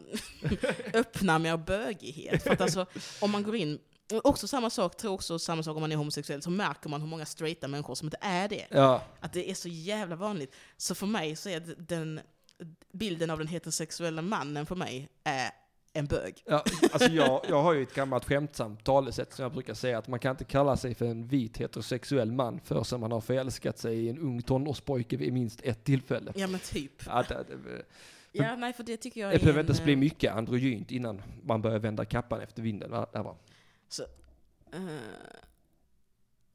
öppna 0.93 1.39
med 1.39 1.63
bögighet? 1.65 2.43
För 2.43 2.49
att 2.53 2.61
alltså, 2.61 2.85
om 3.21 3.31
man 3.31 3.43
går 3.43 3.55
in, 3.55 3.79
också 4.23 4.47
samma 4.47 4.69
sak, 4.69 4.97
tror 4.97 5.13
också 5.13 5.39
samma 5.39 5.63
sak 5.63 5.75
om 5.75 5.81
man 5.81 5.91
är 5.91 5.95
homosexuell, 5.95 6.41
så 6.41 6.49
märker 6.49 6.89
man 6.89 7.01
hur 7.01 7.07
många 7.07 7.25
straighta 7.25 7.67
människor 7.67 7.95
som 7.95 8.05
inte 8.07 8.17
är 8.21 8.47
det. 8.49 8.65
Ja, 8.69 9.03
Att 9.19 9.33
det 9.33 9.49
är 9.49 9.53
så 9.55 9.67
jävla 9.69 10.15
vanligt. 10.15 10.55
Så 10.77 10.95
för 10.95 11.05
mig 11.07 11.35
så 11.35 11.49
är 11.49 11.59
den 11.77 12.19
bilden 12.93 13.29
av 13.29 13.37
den 13.37 13.47
heterosexuella 13.47 14.21
mannen 14.21 14.65
för 14.65 14.75
mig 14.75 15.09
är 15.23 15.51
en 15.97 16.05
bög. 16.05 16.43
ja 16.45 16.63
alltså 16.91 17.11
jag, 17.11 17.41
jag 17.49 17.63
har 17.63 17.73
ju 17.73 17.83
ett 17.83 17.93
gammalt 17.93 18.25
skämtsamt 18.25 18.83
talesätt 18.83 19.33
som 19.33 19.43
jag 19.43 19.51
brukar 19.51 19.73
säga 19.73 19.97
att 19.97 20.07
man 20.07 20.19
kan 20.19 20.31
inte 20.31 20.43
kalla 20.43 20.77
sig 20.77 20.95
för 20.95 21.05
en 21.05 21.27
vit 21.27 21.57
heterosexuell 21.57 22.31
man 22.31 22.59
förrän 22.63 22.99
man 22.99 23.11
har 23.11 23.21
förälskat 23.21 23.77
sig 23.77 23.97
i 23.97 24.09
en 24.09 24.19
ung 24.19 24.41
tonårspojke 24.41 25.17
vid 25.17 25.33
minst 25.33 25.61
ett 25.61 25.83
tillfälle. 25.83 26.33
Ja 26.35 26.47
men 26.47 26.59
typ. 26.59 26.91
Att, 27.07 27.31
att, 27.31 27.47
Ja, 28.31 28.55
nej 28.55 28.73
för 28.73 28.83
det 28.83 28.97
tycker 28.97 29.21
jag 29.21 29.31
det 29.31 29.39
behöver 29.39 29.59
en, 29.59 29.69
inte 29.69 29.83
bli 29.83 29.93
eh, 29.93 29.99
mycket 29.99 30.33
androgynt 30.33 30.91
innan 30.91 31.21
man 31.43 31.61
börjar 31.61 31.79
vända 31.79 32.05
kappan 32.05 32.41
efter 32.41 32.61
vinden. 32.61 32.91
Va? 32.91 33.07
Det 33.13 33.19
var. 33.19 33.35
eh, 33.99 34.79
Uh, 34.79 34.99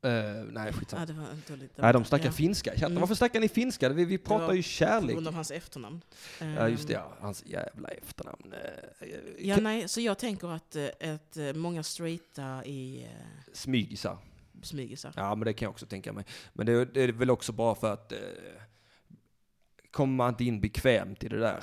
nej, 0.03 0.73
skitsamma. 0.73 1.07
ja. 1.49 1.57
Nej, 1.77 1.93
de 1.93 2.05
snackar 2.05 2.27
ja. 2.27 2.33
finska. 2.33 2.71
Chatten, 2.71 2.87
Mm. 2.91 3.01
varför 3.01 3.15
snackar 3.15 3.41
ni 3.41 3.49
finska? 3.49 3.89
Vi, 3.89 4.05
vi 4.05 4.19
pratar 4.19 4.47
var 4.47 4.55
ju 4.55 4.63
På 4.63 4.69
kärlek. 4.69 5.15
grund 5.15 5.29
av 5.29 5.35
hans 5.35 5.51
efternamn. 5.51 6.01
Ja, 6.41 6.69
just 6.69 6.89
det, 6.89 6.95
Ehm, 6.95 7.01
ja. 7.01 7.17
Hans 7.21 7.45
jävla 7.47 7.89
efternamn. 7.89 8.53
Eh, 8.53 9.09
Ja, 9.39 9.57
nej, 9.57 9.89
så 9.89 10.01
jag 10.01 10.19
tänker 10.19 10.49
att, 10.49 10.77
eh, 10.77 11.15
att 11.15 11.37
eh, 11.37 11.53
många 11.55 11.83
straighta 11.83 12.63
eh, 12.65 13.09
Smygisar. 13.53 14.19
smygisar. 14.63 15.13
Ja, 15.17 15.35
men 15.35 15.45
det 15.47 15.53
kan 15.53 15.67
jag 15.67 15.71
också 15.71 15.87
tänka 15.87 16.13
mig. 16.13 16.25
Men 16.53 16.67
det, 16.67 16.85
det 16.85 17.01
är 17.03 17.13
väl 17.13 17.31
också 17.31 17.53
bara 17.53 17.75
för 17.75 17.93
att 17.93 18.13
eh, 18.13 18.19
kommer 19.91 20.15
man 20.15 20.29
inte 20.29 20.45
in 20.45 20.61
bekvämt 20.61 21.25
i 21.25 21.29
det 21.29 21.39
där. 21.39 21.63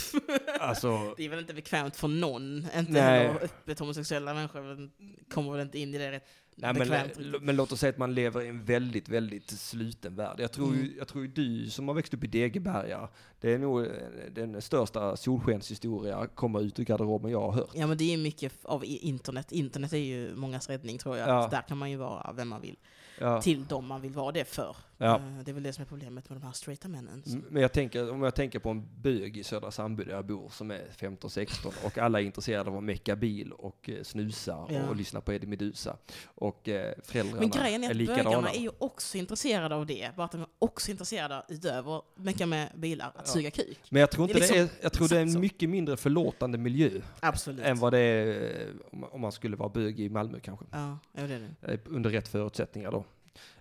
alltså, 0.60 1.14
Det 1.16 1.24
är 1.24 1.28
väl 1.28 1.38
inte 1.38 1.54
bekvämt 1.54 1.96
för 1.96 2.08
någon, 2.08 2.56
inte 2.78 2.92
Nej. 2.92 3.28
öppet 3.28 3.78
homosexuella 3.78 4.34
människor 4.34 4.90
kommer 5.30 5.52
väl 5.52 5.60
inte 5.60 5.78
in 5.78 5.94
i 5.94 5.98
det 5.98 6.12
rätt 6.12 6.26
nej, 6.62 6.72
men, 6.74 6.88
bekvämt. 6.88 7.42
men 7.42 7.56
låt 7.56 7.72
oss 7.72 7.80
säga 7.80 7.90
att 7.90 7.98
man 7.98 8.14
lever 8.14 8.42
i 8.42 8.48
en 8.48 8.64
väldigt, 8.64 9.08
väldigt 9.08 9.50
sluten 9.50 10.16
värld. 10.16 10.36
Jag 10.40 10.52
tror, 10.52 10.68
Mm. 10.68 10.92
jag 10.98 11.08
tror 11.08 11.22
du 11.26 11.70
som 11.70 11.88
har 11.88 11.94
växt 11.94 12.14
upp 12.14 12.24
i 12.24 12.26
Degeberga, 12.26 13.08
det 13.40 13.52
är 13.54 13.58
nog 13.58 13.80
eh, 13.86 13.92
den 14.32 14.62
största 14.62 15.16
solskenshistoria 15.16 16.26
kommer 16.26 16.60
ut 16.60 16.78
ur 16.78 16.84
garderoben 16.84 17.30
jag 17.30 17.40
har 17.40 17.52
hört. 17.52 17.70
Ja 17.74 17.86
men 17.86 17.98
det 17.98 18.14
är 18.14 18.18
mycket 18.18 18.52
av 18.62 18.84
internet. 18.84 19.52
Internet 19.52 19.92
är 19.92 19.96
ju 19.96 20.34
mångas 20.34 20.68
räddning 20.68 20.98
tror 20.98 21.16
jag. 21.18 21.28
Ja. 21.28 21.48
Där 21.50 21.62
kan 21.68 21.78
man 21.78 21.90
ju 21.90 21.96
vara 21.96 22.32
vem 22.36 22.48
man 22.48 22.60
vill. 22.60 22.76
Ja. 23.18 23.42
Till 23.42 23.64
dem 23.66 23.86
man 23.86 24.00
vill 24.02 24.12
vara 24.12 24.32
det 24.32 24.44
för. 24.44 24.76
Ja. 25.02 25.16
Eh, 25.16 25.22
Det 25.44 25.50
är 25.50 25.52
väl 25.52 25.62
det 25.62 25.72
som 25.72 25.82
är 25.82 25.86
problemet 25.86 26.30
med 26.30 26.40
de 26.40 26.46
här 26.46 26.52
straighta 26.52 26.88
männen. 26.88 27.22
Så- 27.26 27.36
M- 27.36 27.44
Men 27.50 27.62
jag 27.62 27.72
tänker, 27.72 28.10
om 28.10 28.22
jag 28.22 28.34
tänker 28.34 28.58
på 28.58 28.70
en 28.70 28.88
bög 29.02 29.36
i 29.36 29.44
Södra 29.44 29.70
Sandby 29.70 30.04
där 30.04 30.12
jag 30.12 30.26
bor 30.26 30.48
som 30.48 30.70
är 30.70 30.82
15-16 30.98 31.72
och 31.84 31.98
alla 31.98 32.20
är 32.20 32.24
intresserade 32.24 32.70
av 32.70 32.76
att 32.76 32.84
mecka 32.84 33.16
bil 33.16 33.52
och 33.52 33.90
eh, 33.90 34.02
snusa 34.02 34.66
Ja. 34.70 34.88
och 34.88 34.96
lyssna 34.96 35.20
på 35.20 35.32
Eddie 35.32 35.46
Meduza. 35.46 35.96
Och 36.24 36.68
eh, 36.68 36.94
föräldrarna 37.04 37.40
Men 37.40 37.50
grejen 37.50 37.84
är 37.84 37.86
är 37.86 37.90
att 37.90 37.96
likadana. 37.96 38.24
bögarna 38.24 38.50
är 38.50 38.60
ju 38.60 38.70
också 38.78 39.18
intresserade 39.18 39.74
av 39.74 39.86
det. 39.86 40.10
Bara 40.16 40.24
att 40.24 40.32
de 40.32 40.40
är 40.40 40.46
också 40.58 40.90
intresserade 40.90 41.42
utöver 41.48 42.02
mecka 42.14 42.46
med 42.46 42.68
bilar, 42.74 43.06
att 43.06 43.14
Ja. 43.16 43.24
suga 43.24 43.50
kuk. 43.50 43.78
Men 43.88 44.00
jag 44.00 44.10
tror 44.10 44.26
Det 44.26 44.32
inte 44.32 44.44
är 44.46 44.48
det 44.52 44.58
är, 44.58 44.62
liksom 44.62 44.78
jag 44.82 44.92
tror 44.92 45.08
det 45.08 45.16
är 45.18 45.22
en 45.22 45.40
mycket 45.40 45.68
mindre 45.70 45.96
förlåtande 45.96 46.58
miljö 46.58 46.90
Absolut. 47.20 47.64
än 47.64 47.78
vad 47.78 47.92
det 47.92 47.98
är 47.98 48.68
om- 49.12 49.20
man 49.20 49.32
skulle 49.32 49.56
vara 49.56 49.68
bög 49.68 50.00
i 50.00 50.08
Malmö 50.08 50.40
kanske. 50.40 50.64
Ja, 50.70 50.98
det 51.12 51.20
är 51.20 51.54
det. 51.60 51.80
Under 51.88 52.10
rätt 52.10 52.28
förutsättningar 52.28 52.90
då. 52.90 53.04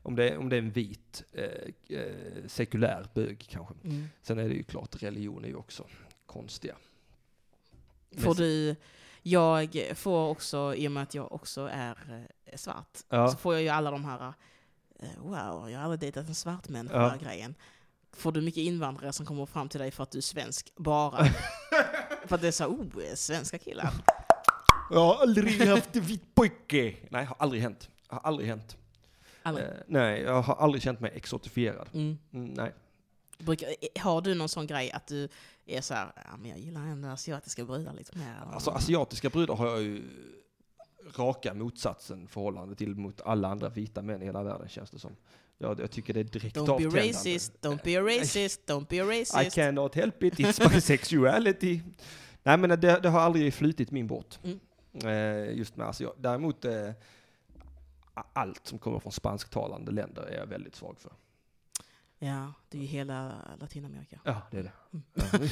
Om 0.03 0.15
det, 0.15 0.29
är- 0.29 0.37
om 0.37 0.49
det 0.49 0.55
är 0.55 0.59
en 0.61 0.71
vit, 0.71 1.23
eh, 1.31 1.97
eh, 1.99 2.13
sekulär 2.47 3.07
bög 3.13 3.45
kanske. 3.49 3.73
Mm. 3.83 4.09
Sen 4.21 4.39
är 4.39 4.49
det 4.49 4.55
ju 4.55 4.63
klart, 4.63 5.03
religion 5.03 5.43
är 5.43 5.47
ju 5.47 5.55
också 5.55 5.83
konstiga. 6.25 6.75
Får 8.17 8.35
du, 8.35 8.75
jag 9.23 9.77
får 9.95 10.27
också, 10.29 10.75
i 10.75 10.87
och 10.87 10.91
med 10.91 11.03
att 11.03 11.13
jag 11.13 11.31
också 11.31 11.69
är 11.73 12.25
eh, 12.45 12.57
svart, 12.57 12.97
Ja. 13.09 13.31
så 13.31 13.37
får 13.37 13.53
jag 13.53 13.63
ju 13.63 13.69
alla 13.69 13.91
de 13.91 14.05
här, 14.05 14.33
eh, 14.99 15.07
wow, 15.21 15.69
jag 15.69 15.77
har 15.79 15.83
aldrig 15.83 15.99
dejtat 15.99 16.27
en 16.27 16.35
svart 16.35 16.69
människa 16.69 16.95
Ja. 17.19 17.25
grejen. 17.27 17.55
Får 18.13 18.31
du 18.31 18.41
mycket 18.41 18.61
invandrare 18.61 19.13
som 19.13 19.25
kommer 19.25 19.45
fram 19.45 19.69
till 19.69 19.79
dig 19.79 19.91
för 19.91 20.03
att 20.03 20.11
du 20.11 20.17
är 20.17 20.21
svensk, 20.21 20.71
bara? 20.75 21.25
för 22.27 22.35
att 22.35 22.41
det 22.41 22.47
är 22.47 22.51
så, 22.51 22.65
oh, 22.65 22.85
svenska 23.15 23.57
killar. 23.57 23.93
Jag 24.91 24.99
har 24.99 25.15
aldrig 25.21 25.67
haft 25.67 25.95
en 25.95 26.01
vit 26.01 26.35
pojke. 26.35 26.95
Nej, 27.09 27.25
har 27.25 27.35
aldrig 27.39 27.61
hänt. 27.61 27.89
Har 28.07 28.19
aldrig 28.19 28.49
hänt. 28.49 28.77
Aldrig. 29.49 29.67
Eh, 29.67 29.73
nej, 29.87 30.21
jag 30.21 30.41
har 30.41 30.55
aldrig 30.55 30.81
känt 30.81 30.99
mig 30.99 31.11
exotifierad. 31.15 31.87
Mm. 31.93 32.17
Mm, 32.33 32.53
nej. 32.53 32.73
Brukar, 33.37 33.67
eh, 33.67 34.01
har 34.01 34.21
du 34.21 34.35
någon 34.35 34.49
sån 34.49 34.67
grej 34.67 34.91
att 34.91 35.07
du 35.07 35.27
är 35.65 35.81
så 35.81 35.93
här, 35.93 36.11
ja 36.15 36.37
men 36.37 36.49
jag 36.49 36.59
gillar 36.59 36.81
ändå 36.81 37.07
asiatiska 37.07 37.65
brudar 37.65 37.93
lite 37.93 38.17
mer? 38.17 38.35
Alltså 38.53 38.71
asiatiska 38.71 39.29
brudar 39.29 39.55
har 39.55 39.67
jag 39.67 39.81
ju 39.81 40.03
raka 41.17 41.53
motsatsen 41.53 42.27
förhållande 42.27 42.75
till 42.75 42.95
mot 42.95 43.21
alla 43.21 43.47
andra 43.47 43.69
vita 43.69 44.01
män 44.01 44.21
i 44.21 44.25
hela 44.25 44.43
världen 44.43 44.69
känns 44.69 44.89
det 44.91 44.99
som. 44.99 45.11
Jag, 45.57 45.79
jag 45.79 45.91
tycker 45.91 46.13
det 46.13 46.19
är 46.19 46.23
direkt 46.23 46.57
Don't 46.57 46.65
be 46.65 46.71
avtändande. 46.73 47.09
racist, 47.09 47.53
don't 47.61 47.79
be 47.83 48.19
racist, 48.19 48.61
don't 48.69 48.85
be 48.89 49.01
a 49.03 49.05
I 49.13 49.21
racist. 49.21 49.55
cannot 49.55 49.95
help 49.95 50.23
it, 50.23 50.33
it's 50.39 50.73
my 50.73 50.81
sexuality. 50.81 51.81
Nej 52.43 52.57
men 52.57 52.69
det, 52.69 52.99
det 52.99 53.09
har 53.09 53.19
aldrig 53.19 53.53
flutit 53.53 53.91
min 53.91 54.07
båt. 54.07 54.39
Mm. 54.43 54.59
Eh, 55.03 55.57
just 55.57 55.75
med 55.77 55.87
asiat. 55.87 56.15
Däremot 56.17 56.65
eh, 56.65 56.89
allt 58.33 58.67
som 58.67 58.79
kommer 58.79 58.99
från 58.99 59.11
spansktalande 59.11 59.91
länder 59.91 60.21
är 60.21 60.37
jag 60.37 60.45
väldigt 60.47 60.75
svag 60.75 60.99
för. 60.99 61.11
Ja, 62.21 62.53
det 62.69 62.77
är 62.77 62.81
ju 62.81 62.87
hela 62.87 63.33
Latinamerika. 63.59 64.19
Ja, 64.23 64.41
det 64.51 64.57
är 64.57 64.63
det. 64.63 64.71
Mm. 64.93 65.47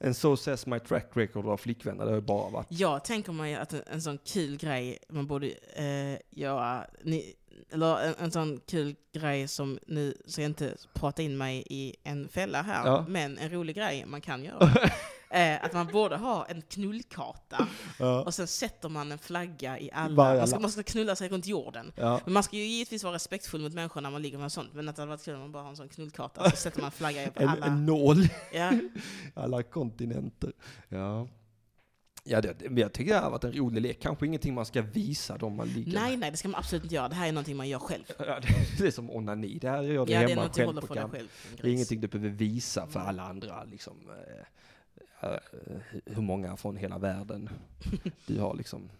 And 0.04 0.16
so 0.16 0.36
says 0.36 0.66
my 0.66 0.78
track 0.78 1.10
record 1.14 1.46
av 1.46 1.56
flickvänner, 1.56 2.04
det 2.04 2.10
har 2.10 2.16
ju 2.16 2.20
bara 2.22 2.50
varit 2.50 2.66
Jag 2.70 3.04
tänker 3.04 3.32
mig 3.32 3.54
att 3.54 3.72
en, 3.72 3.82
en 3.86 4.02
sån 4.02 4.18
kul 4.18 4.56
grej 4.56 4.98
man 5.08 5.26
borde 5.26 5.46
eh, 5.76 6.18
göra, 6.30 6.86
ni, 7.02 7.34
eller 7.70 7.98
en, 8.08 8.14
en 8.18 8.30
sån 8.30 8.60
kul 8.66 8.94
grej 9.12 9.48
som 9.48 9.78
nu, 9.86 10.14
så 10.26 10.40
jag 10.40 10.46
inte 10.50 10.76
pratar 10.92 11.22
in 11.22 11.36
mig 11.36 11.64
i 11.66 11.96
en 12.04 12.28
fälla 12.28 12.62
här, 12.62 12.86
Ja. 12.86 13.04
men 13.08 13.38
en 13.38 13.50
rolig 13.50 13.76
grej 13.76 14.04
man 14.06 14.20
kan 14.20 14.44
göra. 14.44 14.70
eh, 15.34 15.64
att 15.64 15.72
man 15.72 15.86
borde 15.86 16.16
ha 16.16 16.44
en 16.46 16.62
knullkarta 16.62 17.68
Ja. 17.98 18.22
och 18.22 18.34
sen 18.34 18.46
sätter 18.46 18.88
man 18.88 19.12
en 19.12 19.18
flagga 19.18 19.78
i 19.78 19.90
alla, 19.92 20.14
Varje 20.14 20.38
man 20.38 20.48
ska, 20.48 20.58
man 20.58 20.70
ska 20.70 20.82
knulla 20.82 21.16
sig 21.16 21.28
runt 21.28 21.46
jorden. 21.46 21.92
Ja. 21.96 22.20
Men 22.24 22.32
man 22.34 22.42
ska 22.42 22.56
ju 22.56 22.64
givetvis 22.64 23.04
vara 23.04 23.14
respektfull 23.14 23.60
mot 23.62 23.72
människor 23.74 24.00
när 24.00 24.10
man 24.10 24.22
ligger 24.22 24.38
med 24.38 24.52
sånt, 24.52 24.74
men 24.74 24.88
att 24.88 24.96
det 24.96 25.02
hade 25.02 25.10
varit 25.10 25.24
kul 25.24 25.34
om 25.34 25.40
man 25.40 25.52
bara 25.52 25.62
har 25.62 25.70
en 25.70 25.76
sån 25.76 25.88
knullkarta, 25.88 26.50
så 26.50 26.56
sätter 26.56 26.78
man 26.80 26.86
en 26.86 26.92
flagga 26.92 27.30
på 27.30 27.48
alla. 27.48 27.66
en 27.66 27.86
nål 27.86 28.28
Ja. 28.54 28.72
alla 29.34 29.62
kontinenter. 29.62 30.52
Ja. 30.88 31.28
Ja, 32.26 32.40
det, 32.40 32.60
men 32.60 32.76
jag 32.78 32.92
tycker 32.92 33.14
det 33.14 33.18
har 33.20 33.30
varit 33.30 33.44
en 33.44 33.52
rolig 33.52 33.80
lek. 33.82 34.00
Kanske 34.02 34.26
ingenting 34.26 34.54
man 34.54 34.66
ska 34.66 34.82
visa 34.82 35.38
dem 35.38 35.56
man 35.56 35.68
ligger 35.68 35.92
Nej, 35.92 36.10
med. 36.10 36.18
nej, 36.18 36.30
det 36.30 36.36
ska 36.36 36.48
man 36.48 36.58
absolut 36.58 36.82
inte 36.84 36.94
göra. 36.94 37.08
Det 37.08 37.14
här 37.14 37.28
är 37.28 37.32
någonting 37.32 37.56
man 37.56 37.68
gör 37.68 37.78
själv. 37.78 38.04
Ja, 38.18 38.40
det, 38.78 38.86
är 38.86 38.90
som 38.90 39.10
onani. 39.10 39.58
Det 39.58 39.68
här 39.70 39.82
gör 39.82 40.06
du 40.06 40.12
Ja, 40.12 40.18
hemma 40.18 40.50
själv 40.52 40.80
själv. 41.10 41.28
Det 41.62 41.68
är 41.68 41.72
ingenting 41.72 42.00
du 42.00 42.08
behöver 42.08 42.30
visa 42.30 42.86
för 42.86 42.98
Nej. 43.00 43.08
alla 43.08 43.22
andra. 43.22 43.64
Liksom, 43.64 44.10
eh, 44.10 44.46
hur 46.06 46.22
många 46.22 46.56
från 46.56 46.76
hela 46.76 46.98
världen 46.98 47.48
du 48.26 48.38
har 48.40 48.54
liksom 48.54 48.90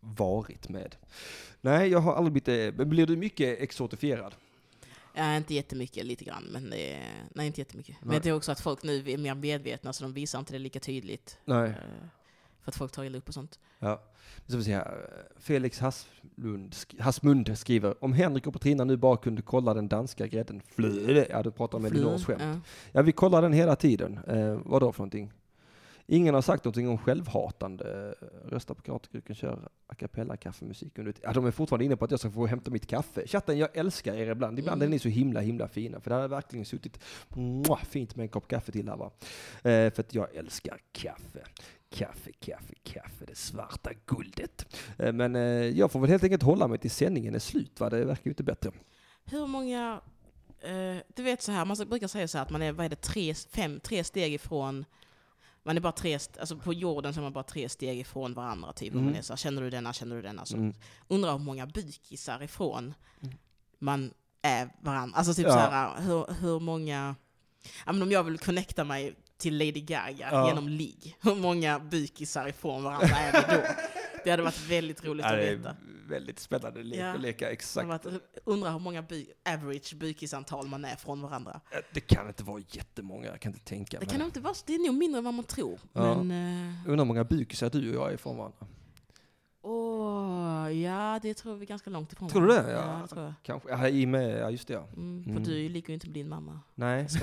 varit 0.00 0.68
med. 0.68 0.96
Nej, 1.60 1.88
jag 1.88 1.98
har 1.98 2.14
aldrig 2.14 2.32
blivit... 2.32 2.74
eh, 2.74 2.78
men 2.78 2.88
Blir 2.88 3.06
du 3.06 3.16
mycket 3.16 3.60
exotifierad? 3.60 4.34
Ja, 5.14 5.36
inte 5.36 5.54
jättemycket, 5.54 6.04
lite 6.06 6.24
grann, 6.24 6.44
men 6.52 6.70
det 6.70 6.94
är, 6.94 7.12
nej, 7.34 7.46
inte 7.46 7.60
jättemycket. 7.60 7.96
Men 8.00 8.08
Nej. 8.08 8.16
jag 8.16 8.22
tror 8.22 8.36
också 8.36 8.52
att 8.52 8.60
folk 8.60 8.82
nu 8.82 9.10
är 9.10 9.18
mer 9.18 9.34
medvetna, 9.34 9.92
så 9.92 10.04
de 10.04 10.12
visar 10.12 10.38
inte 10.38 10.52
det 10.52 10.58
lika 10.58 10.80
tydligt. 10.80 11.38
Nej. 11.44 11.68
Eh, 11.70 11.74
För 12.62 12.70
att 12.70 12.76
folk 12.76 12.92
tar 12.92 13.04
illa 13.04 13.18
upp 13.18 13.28
och 13.28 13.34
sånt. 13.34 13.58
Ja. 13.78 14.02
Ska 14.46 14.56
vi 14.56 14.72
här. 14.72 15.08
Felix 15.38 15.78
Hasslund, 15.80 16.72
sk- 16.72 17.00
Hasmund 17.02 17.58
skriver, 17.58 18.04
om 18.04 18.12
Henrik 18.12 18.46
och 18.46 18.52
Petrina 18.52 18.84
nu 18.84 18.96
bara 18.96 19.16
kunde 19.16 19.42
kolla 19.42 19.74
den 19.74 19.88
danska 19.88 20.26
grädden 20.26 20.60
flöde. 20.60 21.26
Ja, 21.30 21.42
du 21.42 21.50
pratar 21.50 21.78
om 21.78 21.84
Elinors 21.84 22.24
skämt. 22.24 22.42
Ja. 22.42 22.60
Ja, 22.92 23.02
vi 23.02 23.12
kollar 23.12 23.42
den 23.42 23.52
hela 23.52 23.76
tiden. 23.76 24.18
Eh, 24.26 24.60
vad 24.64 24.82
då 24.82 24.92
för 24.92 25.00
någonting? 25.00 25.32
Ingen 26.10 26.34
har 26.34 26.42
sagt 26.42 26.64
någonting 26.64 26.88
om 26.88 26.98
självhatande. 26.98 28.14
Rösta 28.44 28.74
på 28.74 28.82
Katerkuken, 28.82 29.34
kör 29.36 29.68
a 29.86 29.94
cappella 29.94 30.36
kaffemusik 30.36 30.98
under 30.98 31.14
Ja, 31.22 31.32
de 31.32 31.46
är 31.46 31.50
fortfarande 31.50 31.84
inne 31.84 31.96
på 31.96 32.04
att 32.04 32.10
jag 32.10 32.20
ska 32.20 32.30
få 32.30 32.46
hämta 32.46 32.70
mitt 32.70 32.86
kaffe. 32.86 33.26
Chatten, 33.26 33.58
jag 33.58 33.76
älskar 33.76 34.14
er 34.14 34.30
ibland. 34.30 34.58
Ibland 34.58 34.82
Mm. 34.82 34.88
är 34.88 34.94
ni 34.94 34.98
så 34.98 35.08
himla, 35.08 35.40
himla 35.40 35.68
fina. 35.68 36.00
För 36.00 36.10
det 36.10 36.16
hade 36.16 36.28
verkligen 36.28 36.64
suttit 36.64 37.00
mwah, 37.28 37.84
fint 37.84 38.16
med 38.16 38.22
en 38.24 38.28
kopp 38.28 38.48
kaffe 38.48 38.72
till 38.72 38.88
här 38.88 38.96
va. 38.96 39.10
Eh, 39.56 39.92
för 39.92 40.00
att 40.00 40.14
jag 40.14 40.34
älskar 40.34 40.78
kaffe. 40.92 41.44
Kaffe, 41.90 42.32
kaffe, 42.32 42.74
kaffe, 42.82 43.24
det 43.26 43.36
svarta 43.36 43.90
guldet. 44.06 44.76
Eh, 44.98 45.12
men 45.12 45.36
eh, 45.36 45.42
jag 45.78 45.92
får 45.92 46.00
väl 46.00 46.10
helt 46.10 46.24
enkelt 46.24 46.42
hålla 46.42 46.68
mig 46.68 46.78
till 46.78 46.90
sändningen 46.90 47.34
är 47.34 47.38
slut 47.38 47.80
va. 47.80 47.90
Det 47.90 48.04
verkar 48.04 48.24
ju 48.24 48.30
inte 48.30 48.42
bättre. 48.42 48.70
Hur 49.24 49.46
många... 49.46 50.00
Eh, 50.60 50.96
du 51.16 51.22
vet 51.22 51.42
så 51.42 51.52
här, 51.52 51.64
man 51.64 51.76
brukar 51.76 52.08
säga 52.08 52.28
så 52.28 52.38
här 52.38 52.42
att 52.44 52.50
man 52.50 52.62
är, 52.62 52.72
vad 52.72 52.86
är 52.86 52.90
det, 52.90 53.02
tre, 53.02 53.34
fem, 53.34 53.80
tre 53.80 54.04
steg 54.04 54.34
ifrån... 54.34 54.84
man 55.68 55.76
är 55.76 55.80
bara 55.80 55.92
tre, 55.92 56.18
alltså 56.40 56.56
på 56.56 56.72
jorden 56.72 57.14
så 57.14 57.20
är 57.20 57.22
man 57.22 57.32
bara 57.32 57.44
tre 57.44 57.68
steg 57.68 58.00
ifrån 58.00 58.34
varandra. 58.34 58.72
Typ. 58.72 58.92
Mm. 58.92 59.04
Man 59.04 59.14
är 59.14 59.22
så 59.22 59.32
här, 59.32 59.36
känner 59.38 59.62
du 59.62 59.70
denna, 59.70 59.92
känner 59.92 60.16
du 60.16 60.22
denna? 60.22 60.44
Så 60.46 60.56
Mm. 60.56 60.74
undrar 61.08 61.32
hur 61.32 61.38
många 61.38 61.66
bykisar 61.66 62.42
ifrån 62.42 62.94
man 63.78 64.10
är 64.42 64.68
varandra. 64.80 65.18
Alltså 65.18 65.34
typ 65.34 65.46
Ja. 65.46 65.52
så 65.52 65.58
här, 65.58 66.00
hur, 66.02 66.34
hur 66.40 66.60
många... 66.60 67.14
Ja, 67.86 67.92
men 67.92 68.02
om 68.02 68.10
jag 68.10 68.24
vill 68.24 68.38
connecta 68.38 68.84
mig 68.84 69.14
till 69.36 69.58
Lady 69.58 69.80
Gaga 69.80 70.28
Ja. 70.32 70.48
genom 70.48 70.68
ligg, 70.68 71.16
hur 71.20 71.34
många 71.34 71.78
bykisar 71.78 72.48
ifrån 72.48 72.82
varandra 72.82 73.16
är 73.18 73.32
vi 73.32 73.54
då? 73.56 73.62
Det 74.24 74.30
hade 74.30 74.42
varit 74.42 74.70
väldigt 74.70 75.04
roligt 75.04 75.26
att 75.26 75.32
det 75.32 75.56
veta. 75.56 75.76
väldigt 76.08 76.38
spännande 76.38 76.82
lek 76.82 77.00
Ja. 77.00 77.06
att 77.14 77.20
leka, 77.20 77.50
exakt. 77.50 77.88
varit- 77.88 78.22
undrar 78.44 78.72
hur 78.72 78.78
många 78.78 79.02
by, 79.02 79.26
average 79.54 79.94
bykisantal 79.96 80.66
man 80.68 80.84
är 80.84 80.96
från 80.96 81.22
varandra. 81.22 81.60
Det 81.94 82.00
kan 82.00 82.28
inte 82.28 82.44
vara 82.44 82.62
jättemånga, 82.70 83.26
jag 83.26 83.40
kan 83.40 83.52
inte 83.52 83.64
tänka 83.64 83.98
Det 83.98 84.04
mig 84.06 84.10
kan 84.10 84.18
nog 84.18 84.28
inte 84.28 84.40
vara 84.40 84.54
det 84.66 84.74
är 84.74 84.86
nog 84.86 84.94
mindre 84.94 85.18
än 85.18 85.24
vad 85.24 85.34
man 85.34 85.44
tror. 85.44 85.78
Ja. 85.92 86.22
Men, 86.22 86.30
eh, 86.30 86.74
Undrar 86.90 86.96
hur 86.96 87.04
många 87.04 87.24
bukisar 87.24 87.70
du 87.70 87.88
och 87.96 88.02
jag 88.04 88.10
är 88.10 88.14
ifrån 88.14 88.36
varandra. 88.36 88.66
åh, 89.62 90.72
ja 90.72 91.18
det 91.22 91.34
tror 91.34 91.54
vi 91.56 91.62
är 91.64 91.68
ganska 91.68 91.90
långt 91.90 92.12
ifrån. 92.12 92.28
Tror 92.28 92.42
du 92.42 92.48
det? 92.48 92.70
Ja. 92.72 92.78
Ja, 92.78 92.98
det 93.02 93.08
tror 93.08 93.24
jag. 93.24 93.34
Kanske, 93.42 93.68
ja, 93.70 93.88
i 93.88 94.06
med, 94.06 94.38
ja 94.40 94.50
just 94.50 94.68
det 94.68 94.74
ja. 94.74 94.86
Mm, 94.96 95.24
för 95.24 95.30
Mm. 95.30 95.42
du 95.44 95.68
ligger 95.68 95.88
ju 95.88 95.94
inte 95.94 96.06
med 96.06 96.14
din 96.14 96.28
mamma. 96.28 96.60
Nej. 96.74 97.08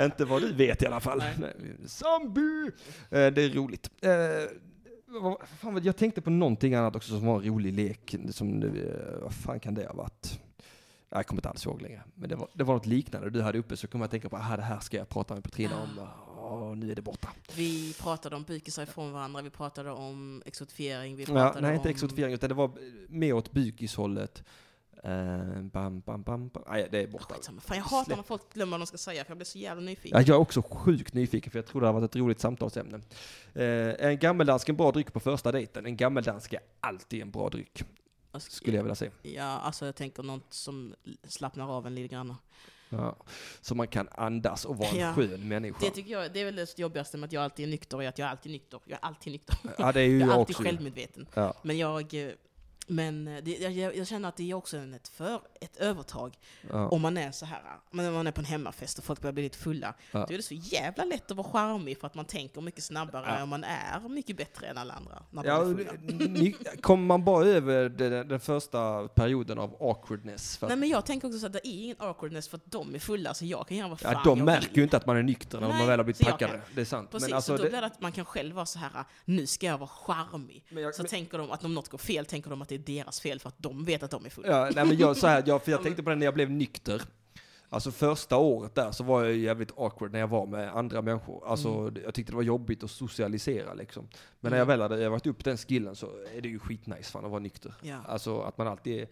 inte 0.00 0.24
vad 0.24 0.42
du 0.42 0.52
vet 0.52 0.82
i 0.82 0.86
alla 0.86 1.00
fall. 1.00 1.22
Nej. 1.38 1.54
Zombie! 1.86 2.70
Eh, 3.10 3.26
det 3.26 3.42
är 3.42 3.54
roligt. 3.54 3.90
Eh, 4.02 4.10
fan, 5.46 5.80
jag 5.82 5.96
tänkte 5.96 6.20
på 6.20 6.30
någonting 6.30 6.74
annat 6.74 6.96
också 6.96 7.08
som 7.18 7.26
var 7.26 7.36
en 7.36 7.44
rolig 7.44 7.72
lek. 7.72 8.14
Som, 8.30 8.62
eh, 8.62 8.70
vad 9.22 9.34
fan 9.34 9.60
kan 9.60 9.74
det 9.74 9.86
ha 9.86 9.94
varit? 9.94 10.40
Jag 11.08 11.26
kommer 11.26 11.38
inte 11.38 11.48
alls 11.48 11.66
ihåg 11.66 11.82
längre. 11.82 12.02
Men 12.14 12.28
det 12.28 12.36
var, 12.36 12.48
det 12.54 12.64
var 12.64 12.74
något 12.74 12.86
liknande 12.86 13.30
du 13.30 13.42
hade 13.42 13.58
uppe 13.58 13.76
så 13.76 13.86
kom 13.86 14.00
jag 14.00 14.04
att 14.04 14.10
tänka 14.10 14.28
på, 14.28 14.36
ah, 14.36 14.56
det 14.56 14.62
här 14.62 14.80
ska 14.80 14.96
jag 14.96 15.08
prata 15.08 15.34
med 15.34 15.44
Petrina 15.44 15.82
om. 15.82 16.08
Åh, 16.38 16.76
nu 16.76 16.90
är 16.90 16.94
det 16.94 17.02
borta. 17.02 17.28
Vi 17.56 17.94
pratade 18.00 18.36
om 18.36 18.42
bykisar 18.42 18.82
ifrån 18.82 19.12
varandra, 19.12 19.42
vi 19.42 19.50
pratade 19.50 19.90
om 19.90 20.42
exotifiering, 20.46 21.16
vi 21.16 21.22
Ja, 21.22 21.26
pratade 21.28 21.66
nej, 21.66 21.74
inte 21.74 21.88
om... 21.88 21.94
exotifiering, 21.94 22.34
utan 22.34 22.48
det 22.48 22.54
var 22.54 22.70
mer 23.08 23.32
åt 23.32 23.52
bukishållet. 23.52 24.44
Uh, 25.06 25.62
bam, 25.62 26.00
bam, 26.00 26.22
bam, 26.22 26.48
bam. 26.48 26.64
Nej, 26.68 26.88
det 26.90 26.98
är 27.02 27.06
borta. 27.06 27.34
Skitsamma. 27.34 27.60
Fan, 27.60 27.76
jag 27.76 27.84
hatar 27.84 28.04
Släpp. 28.04 28.16
när 28.16 28.22
folk 28.22 28.52
glömmer 28.54 28.70
vad 28.70 28.80
de 28.80 28.86
ska 28.86 28.98
säga, 28.98 29.24
för 29.24 29.30
jag 29.30 29.38
blir 29.38 29.44
så 29.44 29.58
jävla 29.58 29.82
nyfiken. 29.82 30.18
Ja, 30.20 30.24
jag 30.26 30.34
är 30.36 30.40
också 30.40 30.62
sjukt 30.62 31.14
nyfiken 31.14 31.50
för 31.52 31.58
jag 31.58 31.66
tror 31.66 31.80
det 31.80 31.86
har 31.86 31.94
varit 31.94 32.10
ett 32.10 32.16
roligt 32.16 32.40
samtalsämne. 32.40 33.00
Eh, 33.54 34.06
en 34.06 34.18
gammeldansk 34.18 34.68
en 34.68 34.76
bra 34.76 34.92
dryck 34.92 35.12
på 35.12 35.20
första 35.20 35.52
dejten. 35.52 35.86
En 35.86 35.96
gammeldansk 35.96 36.52
är 36.52 36.60
alltid 36.80 37.22
en 37.22 37.30
bra 37.30 37.48
dryck, 37.48 37.84
Alltså, 38.34 38.50
skulle 38.50 38.76
jag 38.76 38.84
vilja 38.84 38.94
säga. 38.94 39.10
Ja, 39.22 39.42
alltså 39.44 39.86
jag 39.86 39.94
tänker 39.96 40.22
något 40.22 40.52
som 40.52 40.94
slappnar 41.28 41.76
av 41.76 41.86
en 41.86 41.94
lite 41.94 42.14
grann. 42.14 42.34
Ja. 42.88 43.16
Så 43.60 43.74
man 43.74 43.88
kan 43.88 44.08
andas 44.12 44.64
och 44.64 44.76
vara 44.76 44.88
en 44.88 44.96
Ja. 44.98 45.12
skön 45.14 45.48
människa. 45.48 45.76
Det 45.80 45.90
tycker 45.90 46.12
jag, 46.12 46.32
det 46.32 46.40
är 46.40 46.44
väl 46.44 46.56
det 46.56 46.78
jobbigaste 46.78 47.16
med 47.18 47.26
att 47.26 47.32
jag 47.32 47.44
alltid 47.44 47.66
är 47.66 47.70
nykter, 47.70 48.02
är 48.02 48.08
att 48.08 48.18
jag 48.18 48.26
är 48.26 48.30
alltid 48.30 48.52
nykter. 48.52 48.80
Jag 48.84 48.98
är 49.02 49.04
alltid 49.06 49.32
nykter. 49.32 49.56
Ja, 49.78 49.92
det 49.92 50.00
är 50.00 50.04
ju 50.04 50.18
jag 50.18 50.28
jag, 50.28 50.34
är 50.34 50.38
alltid 50.40 50.56
också. 50.56 50.62
självmedveten. 50.64 51.26
Ja. 51.34 51.54
Men 51.62 51.78
jag... 51.78 52.14
Men 52.92 53.28
eh, 53.28 53.42
det, 53.44 53.50
jag, 53.58 53.96
jag 53.96 54.06
känner 54.06 54.28
att 54.28 54.36
det 54.36 54.50
är 54.50 54.54
också 54.54 54.76
en, 54.76 54.94
ett, 54.94 55.08
för, 55.08 55.40
ett 55.60 55.76
övertag 55.76 56.38
Ja. 56.70 56.88
om 56.88 57.02
man 57.02 57.16
är 57.16 57.32
så 57.32 57.46
här, 57.46 57.62
men 57.90 58.12
man 58.12 58.26
är 58.26 58.32
på 58.32 58.40
en 58.40 58.44
hemmafest 58.44 58.98
och 58.98 59.04
folk 59.04 59.20
börjar 59.20 59.32
bli 59.32 59.42
lite 59.42 59.58
fulla. 59.58 59.94
Ja. 60.12 60.18
Då 60.28 60.32
är 60.34 60.36
det 60.36 60.42
så 60.42 60.54
jävla 60.54 61.04
lätt 61.04 61.30
att 61.30 61.36
vara 61.36 61.48
charmig 61.48 61.98
för 62.00 62.06
att 62.06 62.14
man 62.14 62.24
tänker 62.24 62.60
mycket 62.60 62.84
snabbare 62.84 63.24
Ja. 63.36 63.42
och 63.42 63.48
man 63.48 63.64
är 63.64 64.08
mycket 64.08 64.36
bättre 64.36 64.66
än 64.66 64.78
alla 64.78 64.94
andra 64.94 65.22
Ja, 65.44 65.64
kommer 66.80 67.04
man 67.06 67.24
bara 67.24 67.46
över 67.46 67.88
den, 67.88 68.28
den 68.28 68.40
första 68.40 69.08
perioden 69.08 69.58
av 69.58 69.76
awkwardness? 69.80 70.58
Nej 70.62 70.76
men 70.76 70.88
jag 70.88 71.06
tänker 71.06 71.28
också 71.28 71.38
så 71.40 71.46
att 71.46 71.52
det 71.52 71.66
är 71.68 71.70
ingen 71.70 71.96
awkwardness 71.98 72.48
för 72.48 72.56
att 72.56 72.70
de 72.72 72.94
är 72.94 72.98
fulla, 72.98 73.34
så 73.34 73.44
jag 73.44 73.68
kan 73.68 73.76
göra 73.76 73.88
vad 73.88 74.00
fan 74.00 74.12
ja, 74.12 74.22
de 74.24 74.38
jag 74.38 74.44
märker 74.44 74.68
vill. 74.68 74.76
ju 74.76 74.82
inte 74.82 74.96
att 74.96 75.06
man 75.06 75.16
är 75.16 75.22
nykter 75.22 75.60
när 75.60 75.68
Nej, 75.68 75.78
man 75.78 75.86
väl 75.86 75.98
har 75.98 76.04
blivit 76.04 76.22
packade. 76.26 76.60
Det 76.74 76.80
är 76.80 76.84
sant. 76.84 77.10
Precis, 77.10 77.28
men 77.28 77.36
alltså, 77.36 77.52
så 77.52 77.56
då 77.56 77.62
det, 77.64 77.70
blir 77.70 77.80
det 77.80 77.86
att 77.86 78.00
man 78.00 78.12
kan 78.12 78.24
själv 78.24 78.54
vara 78.54 78.66
så 78.66 78.78
här, 78.78 78.90
nu 79.24 79.46
ska 79.46 79.66
jag 79.66 79.78
vara 79.78 79.88
charmig. 79.88 80.64
jag, 80.68 80.94
Så 80.94 81.02
men, 81.02 81.08
tänker 81.10 81.38
de 81.38 81.50
att 81.50 81.64
om 81.64 81.74
något 81.74 81.88
går 81.88 81.98
fel, 81.98 82.26
tänker 82.26 82.50
de 82.50 82.62
att 82.62 82.68
det 82.68 82.74
är 82.74 82.78
deras 82.86 83.20
fel 83.20 83.40
för 83.40 83.48
att 83.48 83.58
de 83.58 83.84
vet 83.84 84.02
att 84.02 84.10
de 84.10 84.26
är 84.26 84.30
fulla. 84.30 84.48
ja, 84.48 84.70
nej, 84.74 84.84
men 84.86 84.96
jag, 84.96 85.16
så 85.16 85.26
här, 85.26 85.42
jag, 85.46 85.62
för 85.64 85.72
jag 85.72 85.82
tänkte 85.82 86.02
på 86.02 86.10
det 86.10 86.16
när 86.16 86.24
jag 86.26 86.34
blev 86.34 86.50
nykter. 86.50 87.02
Alltså 87.68 87.90
första 87.90 88.36
året 88.36 88.74
där 88.74 88.90
så 88.92 89.04
var 89.04 89.24
jag 89.24 89.36
jävligt 89.36 89.78
awkward 89.78 90.12
när 90.12 90.18
jag 90.18 90.28
var 90.28 90.46
med 90.46 90.76
andra 90.76 91.02
människor. 91.02 91.46
Alltså 91.48 91.68
Mm. 91.68 92.02
jag 92.04 92.14
tyckte 92.14 92.32
det 92.32 92.36
var 92.36 92.42
jobbigt 92.42 92.82
att 92.84 92.90
socialisera 92.90 93.74
liksom. 93.74 94.08
Men 94.40 94.50
när 94.50 94.58
jag 94.58 94.66
väl 94.66 94.80
hade 94.80 95.08
varit 95.08 95.26
upp 95.26 95.44
den 95.44 95.56
skillen 95.56 95.96
så 95.96 96.06
är 96.36 96.40
det 96.40 96.48
ju 96.48 96.58
skitnice 96.58 97.10
fan 97.12 97.24
att 97.24 97.30
vara 97.30 97.40
nykter. 97.40 97.74
Ja. 97.82 97.98
Alltså 98.08 98.40
att 98.40 98.58
man 98.58 98.66
alltid 98.68 99.00
är, 99.00 99.08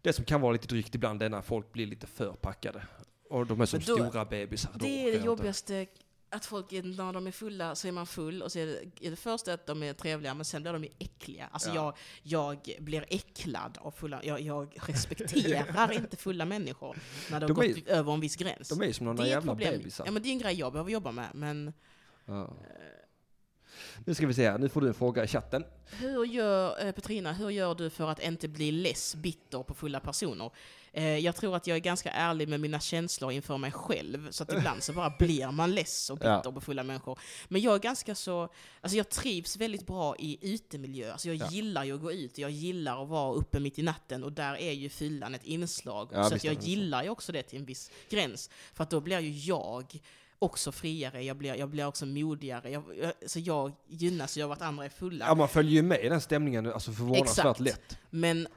det 0.00 0.12
som 0.12 0.24
kan 0.24 0.40
vara 0.40 0.52
lite 0.52 0.66
drygt 0.66 0.94
ibland 0.94 1.22
är 1.22 1.28
när 1.28 1.40
folk 1.42 1.72
blir 1.72 1.86
lite 1.86 2.06
för 2.06 2.32
packade. 2.32 2.82
Och 3.30 3.46
de 3.46 3.60
är 3.60 3.66
som 3.66 3.80
då- 3.86 3.96
stora 3.96 4.24
bebisar. 4.24 4.70
Då 4.74 4.84
Det 4.84 5.08
är 5.08 5.18
det 5.18 5.24
jobbigaste, 5.24 5.86
att 6.32 6.44
folk, 6.46 6.72
är- 6.72 6.82
när 6.82 7.12
de 7.12 7.26
är 7.26 7.30
fulla 7.30 7.74
så 7.74 7.88
är 7.88 7.92
man 7.92 8.06
full 8.06 8.42
och 8.42 8.52
så 8.52 8.58
är 8.58 8.66
det, 8.66 9.06
är 9.06 9.10
det 9.10 9.16
först 9.16 9.48
att 9.48 9.66
de 9.66 9.82
är 9.82 9.92
trevliga 9.94 10.34
men 10.34 10.44
sen 10.44 10.62
blir 10.62 10.72
de 10.72 10.84
ju 10.84 10.90
äckliga. 10.98 11.48
Alltså 11.52 11.68
Ja. 11.74 11.94
jag, 12.22 12.58
jag 12.76 12.84
blir 12.84 13.04
äcklad 13.08 13.78
av 13.80 13.90
fulla, 13.90 14.24
jag, 14.24 14.40
jag 14.40 14.72
respekterar 14.86 15.92
inte 15.96 16.16
fulla 16.16 16.44
människor 16.44 16.96
när 17.30 17.40
de, 17.40 17.46
De 17.46 17.56
har 17.56 17.64
är- 17.64 17.74
gått 17.74 17.86
över 17.88 18.12
en 18.12 18.20
viss 18.20 18.36
gräns. 18.36 18.68
De 18.68 18.82
är 18.82 18.92
som 18.92 19.06
några 19.06 19.26
jävla 19.26 19.52
problem. 19.52 19.78
bebisar. 19.78 20.04
Ja 20.06 20.10
men 20.12 20.22
det 20.22 20.28
är 20.28 20.32
en 20.32 20.38
grej 20.38 20.54
jag 20.54 20.72
behöver 20.72 20.90
jobba 20.90 21.12
med, 21.12 21.28
men 21.34 21.72
Ja. 22.24 22.56
Nu 24.04 24.14
ska 24.14 24.26
vi 24.26 24.34
se 24.34 24.50
här, 24.50 24.58
nu 24.58 24.68
får 24.68 24.80
du 24.80 24.88
en 24.88 24.94
fråga 24.94 25.24
i 25.24 25.26
chatten. 25.26 25.64
Hur 25.98 26.24
gör, 26.24 26.86
eh, 26.86 26.92
Petrina, 26.92 27.32
hur 27.32 27.50
gör 27.50 27.74
du 27.74 27.90
för 27.90 28.08
att 28.10 28.20
inte 28.22 28.48
bli 28.48 28.72
less 28.72 29.14
bitter 29.14 29.62
på 29.62 29.74
fulla 29.74 30.00
personer? 30.00 30.50
Eh, 30.94 31.18
jag 31.18 31.36
tror 31.36 31.56
att 31.56 31.66
jag 31.66 31.76
är 31.76 31.80
ganska 31.80 32.10
ärlig 32.10 32.48
med 32.48 32.60
mina 32.60 32.80
känslor 32.80 33.32
inför 33.32 33.58
mig 33.58 33.72
själv, 33.72 34.30
så 34.30 34.42
att 34.42 34.52
ibland 34.52 34.82
så 34.82 34.92
bara 34.92 35.10
blir 35.18 35.50
man 35.50 35.72
less 35.74 36.10
och 36.10 36.16
bitter 36.16 36.40
Ja. 36.44 36.52
på 36.52 36.60
fulla 36.60 36.82
människor. 36.82 37.18
Men 37.48 37.60
jag 37.60 37.74
är 37.74 37.78
ganska 37.78 38.14
så, 38.14 38.48
alltså 38.80 38.96
jag 38.96 39.08
trivs 39.08 39.56
väldigt 39.56 39.86
bra 39.86 40.16
i 40.18 40.38
utemiljö, 40.54 41.12
alltså 41.12 41.28
jag 41.28 41.36
Ja. 41.36 41.50
gillar 41.50 41.84
ju 41.84 41.94
att 41.94 42.00
gå 42.00 42.12
ut, 42.12 42.38
jag 42.38 42.50
gillar 42.50 43.02
att 43.02 43.08
vara 43.08 43.34
uppe 43.34 43.60
mitt 43.60 43.78
i 43.78 43.82
natten 43.82 44.24
och 44.24 44.32
där 44.32 44.56
är 44.56 44.72
ju 44.72 44.88
fyllan 44.88 45.34
ett 45.34 45.44
inslag. 45.44 46.08
Ja, 46.12 46.24
så 46.24 46.34
visst 46.34 46.44
jag 46.44 46.62
gillar 46.62 47.02
ju 47.02 47.08
också 47.10 47.32
det 47.32 47.42
till 47.42 47.58
en 47.58 47.64
viss 47.64 47.90
gräns, 48.10 48.50
för 48.74 48.82
att 48.84 48.90
då 48.90 49.00
blir 49.00 49.18
ju 49.20 49.30
jag 49.30 49.98
också 50.42 50.72
friare, 50.72 51.22
jag 51.22 51.36
blir, 51.36 51.54
jag 51.54 51.68
blir 51.68 51.86
också 51.86 52.06
modigare. 52.06 52.70
Jag, 52.70 52.82
jag, 52.98 53.12
så 53.30 53.38
jag 53.38 53.72
gynnas 53.88 54.36
ju 54.38 54.42
av 54.42 54.52
att 54.52 54.62
andra 54.62 54.84
är 54.84 54.88
fulla. 54.88 55.26
Ja, 55.26 55.34
man 55.34 55.48
följer 55.48 55.72
ju 55.72 55.82
med 55.82 56.04
i 56.04 56.08
den 56.08 56.20
stämningen 56.20 56.72
alltså 56.72 56.92
förvånansvärt 56.92 57.28
Exakt. 57.46 57.60
lätt. 57.60 57.98
Men 58.10 58.48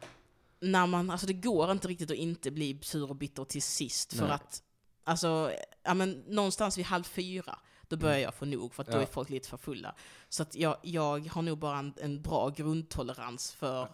när 0.59 0.87
man, 0.87 1.09
alltså 1.09 1.27
det 1.27 1.33
går 1.33 1.71
inte 1.71 1.87
riktigt 1.87 2.11
att 2.11 2.17
inte 2.17 2.51
bli 2.51 2.79
sur 2.81 3.09
och 3.09 3.15
bitter 3.15 3.43
till 3.43 3.61
sist. 3.61 4.13
För 4.13 4.23
Nej. 4.25 4.31
att, 4.35 4.61
alltså, 5.03 5.51
ja 5.83 5.93
men 5.93 6.11
någonstans 6.27 6.77
vid 6.77 6.85
halv 6.85 7.03
fyra, 7.03 7.59
då 7.87 7.97
börjar 7.97 8.17
jag 8.17 8.33
få 8.33 8.45
nog 8.45 8.73
för 8.73 8.83
att 8.83 8.87
då 8.87 8.93
Mm. 8.93 9.01
Ja. 9.01 9.07
är 9.07 9.13
folk 9.13 9.29
lite 9.29 9.49
för 9.49 9.57
fulla. 9.57 9.95
Så 10.29 10.43
att 10.43 10.55
jag, 10.55 10.77
jag 10.81 11.27
har 11.31 11.41
nog 11.41 11.57
bara 11.57 11.79
en, 11.79 11.93
en 12.01 12.21
bra 12.21 12.49
grundtolerans 12.49 13.51
för 13.53 13.89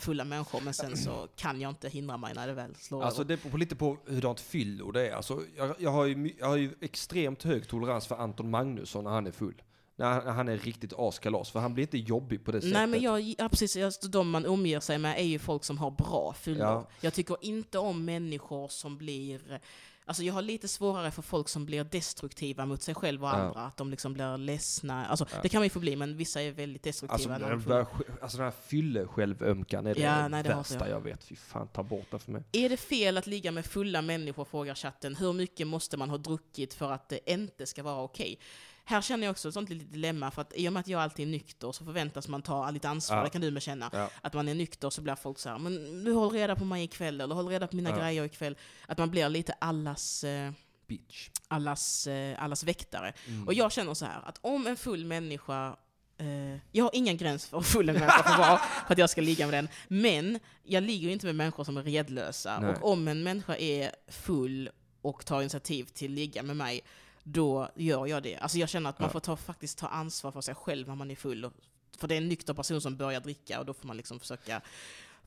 fulla 0.00 0.24
människor, 0.24 0.60
men 0.60 0.74
sen 0.74 0.96
så 0.96 1.28
kan 1.36 1.60
jag 1.60 1.70
inte 1.70 1.88
hindra 1.88 2.16
mig 2.16 2.34
när 2.34 2.46
det 2.46 2.52
väl 2.54 2.74
slår 2.74 3.02
Alltså 3.02 3.20
över. 3.22 3.36
det 3.36 3.42
beror 3.44 3.58
lite 3.58 3.76
på 3.76 3.96
hurdant 4.06 4.40
fyllo 4.40 4.90
det 4.90 5.08
är. 5.08 5.14
Alltså, 5.14 5.42
jag, 5.56 5.74
jag, 5.78 5.90
har 5.90 6.04
ju, 6.04 6.34
jag 6.38 6.46
har 6.46 6.56
ju 6.56 6.74
extremt 6.80 7.42
hög 7.42 7.68
tolerans 7.68 8.06
för 8.06 8.16
Anton 8.16 8.50
Magnusson 8.50 9.04
när 9.04 9.10
han 9.10 9.26
är 9.26 9.30
full. 9.32 9.62
När 9.96 10.06
han, 10.06 10.24
när 10.24 10.32
han 10.32 10.48
är 10.48 10.56
riktigt 10.58 10.92
askalas, 10.98 11.50
för 11.50 11.60
han 11.60 11.74
blir 11.74 11.84
inte 11.84 11.98
jobbig 11.98 12.44
på 12.44 12.52
det 12.52 12.60
sättet. 12.60 12.72
Nej 12.72 12.86
men 12.86 13.00
jag, 13.02 13.20
ja, 13.38 13.48
precis, 13.48 13.76
alltså, 13.76 14.08
de 14.08 14.30
man 14.30 14.46
omger 14.46 14.80
sig 14.80 14.98
med 14.98 15.18
är 15.18 15.24
ju 15.24 15.38
folk 15.38 15.64
som 15.64 15.78
har 15.78 15.90
bra 15.90 16.34
fyllor. 16.38 16.66
Ja. 16.66 16.88
Jag 17.00 17.14
tycker 17.14 17.36
inte 17.40 17.78
om 17.78 18.04
människor 18.04 18.68
som 18.68 18.96
blir 18.98 19.60
Alltså 20.06 20.22
jag 20.22 20.34
har 20.34 20.42
lite 20.42 20.68
svårare 20.68 21.10
för 21.10 21.22
folk 21.22 21.48
som 21.48 21.66
blir 21.66 21.84
destruktiva 21.84 22.66
mot 22.66 22.82
sig 22.82 22.94
själva 22.94 23.32
och 23.32 23.38
Ja. 23.38 23.42
andra, 23.42 23.60
att 23.60 23.76
de 23.76 23.90
liksom 23.90 24.12
blir 24.14 24.38
ledsna. 24.38 25.06
Alltså 25.06 25.26
Ja. 25.32 25.38
det 25.42 25.48
kan 25.48 25.58
man 25.58 25.64
ju 25.66 25.70
få 25.70 25.80
bli, 25.80 25.96
men 25.96 26.16
vissa 26.16 26.42
är 26.42 26.50
väldigt 26.52 26.86
Alltså, 26.86 27.06
destruktiva. 27.06 27.38
när 27.38 27.50
de 27.50 27.62
börjar, 27.62 27.86
alltså 28.22 28.36
den 28.38 28.44
här 28.44 28.54
fylle-självömkan 28.66 29.86
är 29.86 29.94
det 29.94 30.00
Ja, 30.00 30.28
nej, 30.28 30.42
det 30.42 30.48
värsta 30.48 30.74
jag. 30.78 30.88
jag 30.88 31.00
vet. 31.00 31.24
Fy 31.24 31.36
fan, 31.36 31.68
ta 31.68 31.82
bort 31.82 32.10
den 32.10 32.20
för 32.20 32.32
mig. 32.32 32.42
Är 32.52 32.68
det 32.68 32.76
fel 32.76 33.16
att 33.18 33.26
ligga 33.26 33.50
med 33.52 33.66
fulla 33.66 34.02
människor, 34.02 34.44
frågar 34.44 34.74
chatten. 34.74 35.16
Hur 35.16 35.32
mycket 35.32 35.66
måste 35.66 35.96
man 35.96 36.10
ha 36.10 36.16
druckit 36.18 36.74
för 36.74 36.92
att 36.92 37.08
det 37.08 37.30
inte 37.32 37.66
ska 37.66 37.82
vara 37.82 38.02
okej? 38.02 38.38
Här 38.86 39.00
känner 39.02 39.26
jag 39.26 39.30
också 39.30 39.48
ett 39.48 39.54
sånt 39.54 39.68
litet 39.70 39.92
dilemma, 39.92 40.30
för 40.30 40.42
att 40.42 40.52
i 40.56 40.68
och 40.68 40.72
med 40.72 40.80
att 40.80 40.88
jag 40.88 41.00
alltid 41.00 41.26
är 41.26 41.30
nykter 41.30 41.72
så 41.72 41.84
förväntas 41.84 42.28
man 42.28 42.42
ta 42.42 42.70
lite 42.70 42.88
ansvar, 42.88 43.16
Ja. 43.16 43.24
det 43.24 43.30
kan 43.30 43.40
du 43.40 43.50
med 43.50 43.62
känna. 43.62 43.90
Ja. 43.92 44.10
Att 44.22 44.34
man 44.34 44.48
är 44.48 44.54
nykter 44.54 44.90
så 44.90 45.00
blir 45.02 45.14
folk 45.14 45.38
så 45.38 45.48
här, 45.48 45.58
men 45.58 46.04
du 46.04 46.12
håll 46.12 46.30
reda 46.30 46.56
på 46.56 46.64
mig 46.64 46.84
ikväll, 46.84 47.20
eller 47.20 47.34
håll 47.34 47.48
reda 47.48 47.66
på 47.66 47.76
mina 47.76 47.90
Ja. 47.90 47.96
grejer 47.96 48.24
ikväll. 48.24 48.56
Att 48.88 48.98
man 48.98 49.10
blir 49.10 49.28
lite 49.28 49.52
allas, 49.52 50.24
eh, 50.24 50.52
Bitch. 50.86 51.28
allas, 51.48 52.06
eh, 52.06 52.42
allas 52.44 52.64
väktare. 52.64 53.12
Mm. 53.26 53.46
Och 53.46 53.54
jag 53.54 53.72
känner 53.72 53.94
så 53.94 54.04
här, 54.04 54.20
att 54.24 54.38
om 54.40 54.66
en 54.66 54.76
full 54.76 55.04
människa 55.04 55.76
eh, 56.18 56.58
jag 56.72 56.84
har 56.84 56.90
ingen 56.94 57.16
gräns 57.16 57.46
för 57.46 57.56
hur 57.56 57.64
full 57.64 57.88
en 57.88 57.94
människa 57.94 58.22
får 58.22 58.38
vara 58.38 58.58
för 58.86 58.92
att 58.92 58.98
jag 58.98 59.10
ska 59.10 59.20
ligga 59.20 59.46
med 59.46 59.54
den. 59.54 59.68
Men 59.88 60.38
jag 60.62 60.82
ligger 60.82 61.08
inte 61.10 61.26
med 61.26 61.34
människor 61.34 61.64
som 61.64 61.76
är 61.76 61.82
redlösa. 61.82 62.58
Nej. 62.60 62.70
Och 62.74 62.90
om 62.92 63.08
en 63.08 63.22
människa 63.22 63.56
är 63.56 63.90
full 64.08 64.70
och 65.02 65.26
tar 65.26 65.40
initiativ 65.40 65.84
till 65.84 66.10
att 66.12 66.14
ligga 66.14 66.42
med 66.42 66.56
mig, 66.56 66.80
då 67.24 67.68
gör 67.74 68.06
jag 68.06 68.22
det. 68.22 68.36
Alltså 68.36 68.58
jag 68.58 68.68
känner 68.68 68.90
att 68.90 68.98
man 68.98 69.10
får 69.10 69.20
ta, 69.20 69.36
faktiskt 69.36 69.78
ta 69.78 69.86
ansvar 69.86 70.32
för 70.32 70.40
sig 70.40 70.54
själv 70.54 70.88
när 70.88 70.94
man 70.94 71.10
är 71.10 71.16
full. 71.16 71.44
Och- 71.44 71.52
För 71.98 72.08
det 72.08 72.14
är 72.14 72.18
en 72.18 72.28
nykter 72.28 72.54
person 72.54 72.80
som 72.80 72.96
börjar 72.96 73.20
dricka 73.20 73.60
och 73.60 73.66
då 73.66 73.74
får 73.74 73.86
man 73.86 73.96
liksom 73.96 74.20
försöka 74.20 74.60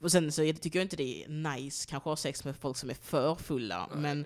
och 0.02 0.12
sen 0.12 0.32
så 0.32 0.42
tycker 0.42 0.80
jag 0.80 0.86
inte 0.86 0.96
det 0.96 1.24
är 1.24 1.28
nice 1.30 1.88
kanske 1.90 2.10
att 2.10 2.12
ha 2.12 2.16
sex 2.18 2.44
med 2.44 2.56
folk 2.56 2.78
som 2.78 2.90
är 2.90 2.94
för 2.94 3.36
fulla. 3.36 3.90
Men 3.96 4.26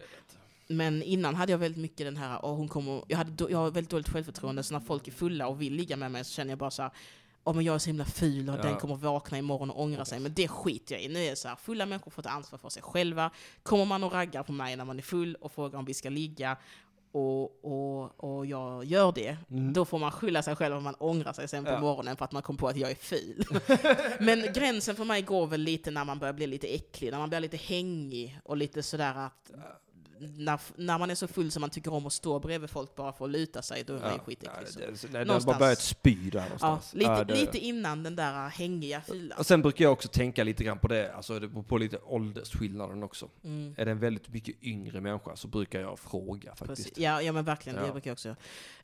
Men 0.67 1.03
innan 1.03 1.35
hade 1.35 1.51
jag 1.51 1.59
väldigt 1.59 1.81
mycket 1.81 2.07
den 2.07 2.17
här, 2.17 2.45
och 2.45 2.55
hon 2.55 2.67
kommer, 2.67 3.03
jag, 3.07 3.17
hade, 3.17 3.51
jag 3.51 3.57
har 3.57 3.71
väldigt 3.71 3.89
dåligt 3.91 4.09
självförtroende, 4.09 4.63
så 4.63 4.73
när 4.73 4.79
folk 4.79 5.07
är 5.07 5.11
fulla 5.11 5.47
och 5.47 5.61
vill 5.61 5.73
ligga 5.73 5.97
med 5.97 6.11
mig 6.11 6.23
så 6.25 6.31
känner 6.31 6.51
jag 6.51 6.59
bara 6.59 6.71
så 6.71 6.81
här, 6.81 6.91
oh, 7.43 7.55
men 7.55 7.65
jag 7.65 7.75
är 7.75 7.79
så 7.79 7.89
himla 7.89 8.05
ful 8.05 8.49
och 8.49 8.55
Ja. 8.57 8.61
den 8.61 8.77
kommer 8.77 8.95
vakna 8.95 9.37
imorgon 9.37 9.69
och 9.71 9.81
ångra 9.81 10.05
sig. 10.05 10.19
Men 10.19 10.33
det 10.33 10.47
skiter 10.47 10.95
jag 10.95 11.03
i. 11.03 11.07
Nu 11.07 11.19
är 11.25 11.29
det 11.29 11.35
så 11.35 11.47
här, 11.47 11.55
fulla 11.55 11.85
människor 11.85 12.11
får 12.11 12.21
ta 12.21 12.29
ansvar 12.29 12.59
för 12.59 12.69
sig 12.69 12.81
själva. 12.83 13.31
Kommer 13.63 13.85
man 13.85 14.03
och 14.03 14.11
raggar 14.11 14.43
på 14.43 14.51
mig 14.51 14.75
när 14.75 14.85
man 14.85 14.97
är 14.97 15.03
full 15.03 15.35
och 15.35 15.51
frågar 15.51 15.79
om 15.79 15.85
vi 15.85 15.93
ska 15.93 16.09
ligga 16.09 16.57
och, 17.11 17.65
och, 17.65 18.23
och 18.23 18.45
jag 18.45 18.85
gör 18.85 19.11
det, 19.11 19.37
Mm. 19.51 19.73
då 19.73 19.85
får 19.85 19.99
man 19.99 20.11
skylla 20.11 20.43
sig 20.43 20.55
själv 20.55 20.75
om 20.75 20.83
man 20.83 20.95
ångrar 20.95 21.33
sig 21.33 21.47
sen 21.47 21.65
på 21.65 21.71
Ja. 21.71 21.79
morgonen 21.79 22.17
för 22.17 22.25
att 22.25 22.31
man 22.31 22.41
kom 22.41 22.57
på 22.57 22.67
att 22.67 22.77
jag 22.77 22.91
är 22.91 22.95
ful. 22.95 23.43
Men 24.19 24.53
gränsen 24.53 24.95
för 24.95 25.05
mig 25.05 25.21
går 25.21 25.47
väl 25.47 25.61
lite 25.61 25.91
när 25.91 26.05
man 26.05 26.19
börjar 26.19 26.33
bli 26.33 26.47
lite 26.47 26.67
äcklig, 26.75 27.11
när 27.11 27.17
man 27.19 27.29
blir 27.29 27.39
lite 27.39 27.57
hängig 27.57 28.39
och 28.43 28.57
lite 28.57 28.83
sådär 28.83 29.13
att 29.15 29.51
när, 30.37 30.59
när 30.75 30.97
man 30.99 31.11
är 31.11 31.15
så 31.15 31.27
full 31.27 31.51
som 31.51 31.61
man 31.61 31.69
tycker 31.69 31.93
om 31.93 32.05
att 32.05 32.13
stå 32.13 32.39
bredvid 32.39 32.69
folk 32.69 32.95
bara 32.95 33.13
för 33.13 33.25
att 33.25 33.31
luta 33.31 33.61
sig, 33.61 33.83
då 33.83 33.95
är 33.95 33.99
man 33.99 34.13
ju 34.13 34.19
skitäcklig. 34.19 34.67
så. 34.67 34.79
det, 34.79 34.85
det, 35.17 35.23
det 35.23 35.33
har 35.33 35.41
bara 35.41 35.59
börjat 35.59 35.79
spy 35.79 36.29
där 36.29 36.39
Ja, 36.39 36.43
någonstans. 36.43 36.93
lite, 36.93 37.11
Ja, 37.11 37.23
det- 37.23 37.35
lite 37.35 37.57
innan 37.57 38.03
den 38.03 38.15
där 38.15 38.49
hängiga 38.49 39.01
fyllan. 39.01 39.37
Och 39.39 39.45
sen 39.45 39.61
brukar 39.61 39.85
jag 39.85 39.91
också 39.93 40.07
tänka 40.07 40.43
lite 40.43 40.63
grann 40.63 40.79
på 40.79 40.87
det, 40.87 41.13
alltså 41.13 41.39
det 41.39 41.47
beror 41.47 41.63
på 41.63 41.77
lite 41.77 41.97
åldersskillnaden 41.97 43.03
också. 43.03 43.29
Mm. 43.43 43.75
Är 43.77 43.85
det 43.85 43.91
en 43.91 43.99
väldigt 43.99 44.29
mycket 44.29 44.63
yngre 44.63 45.01
människa 45.01 45.35
så 45.35 45.47
brukar 45.47 45.79
jag 45.81 45.99
fråga 45.99 46.55
faktiskt. 46.55 46.83
Precis. 46.87 46.97
Ja, 47.03 47.21
ja, 47.21 47.31
men 47.31 47.45
verkligen. 47.45 47.79
Ja. 47.79 47.85
Det 47.85 47.91
brukar 47.91 48.09
jag 48.09 48.15
också. 48.15 48.35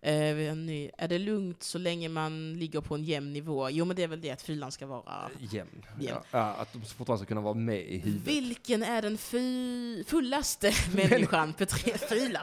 Eh, 0.02 0.56
ny. 0.56 0.90
Är 0.98 1.08
det 1.08 1.20
lugnt 1.20 1.64
så 1.64 1.78
länge 1.78 2.10
man 2.10 2.54
ligger 2.54 2.82
på 2.82 2.96
en 2.96 3.04
jämn 3.04 3.34
nivå? 3.34 3.70
Jo, 3.70 3.86
men 3.86 3.96
det 3.96 4.04
är 4.04 4.08
väl 4.08 4.22
det 4.22 4.32
att 4.32 4.42
fyllan 4.42 4.72
ska 4.72 4.86
vara. 4.88 5.30
Jämn. 5.40 5.86
Jämn. 6.00 6.20
Ja, 6.32 6.40
att 6.40 6.74
de 6.74 6.82
fortfarande 6.82 7.18
ska 7.18 7.28
kunna 7.28 7.42
vara 7.42 7.54
med 7.54 7.82
i 7.82 7.98
huvudet. 7.98 8.28
Vilken 8.28 8.84
är 8.84 9.02
den 9.02 9.18
fy, 9.18 10.04
fullaste 10.04 10.72
människan 10.96 11.54
Petrina, 11.54 12.40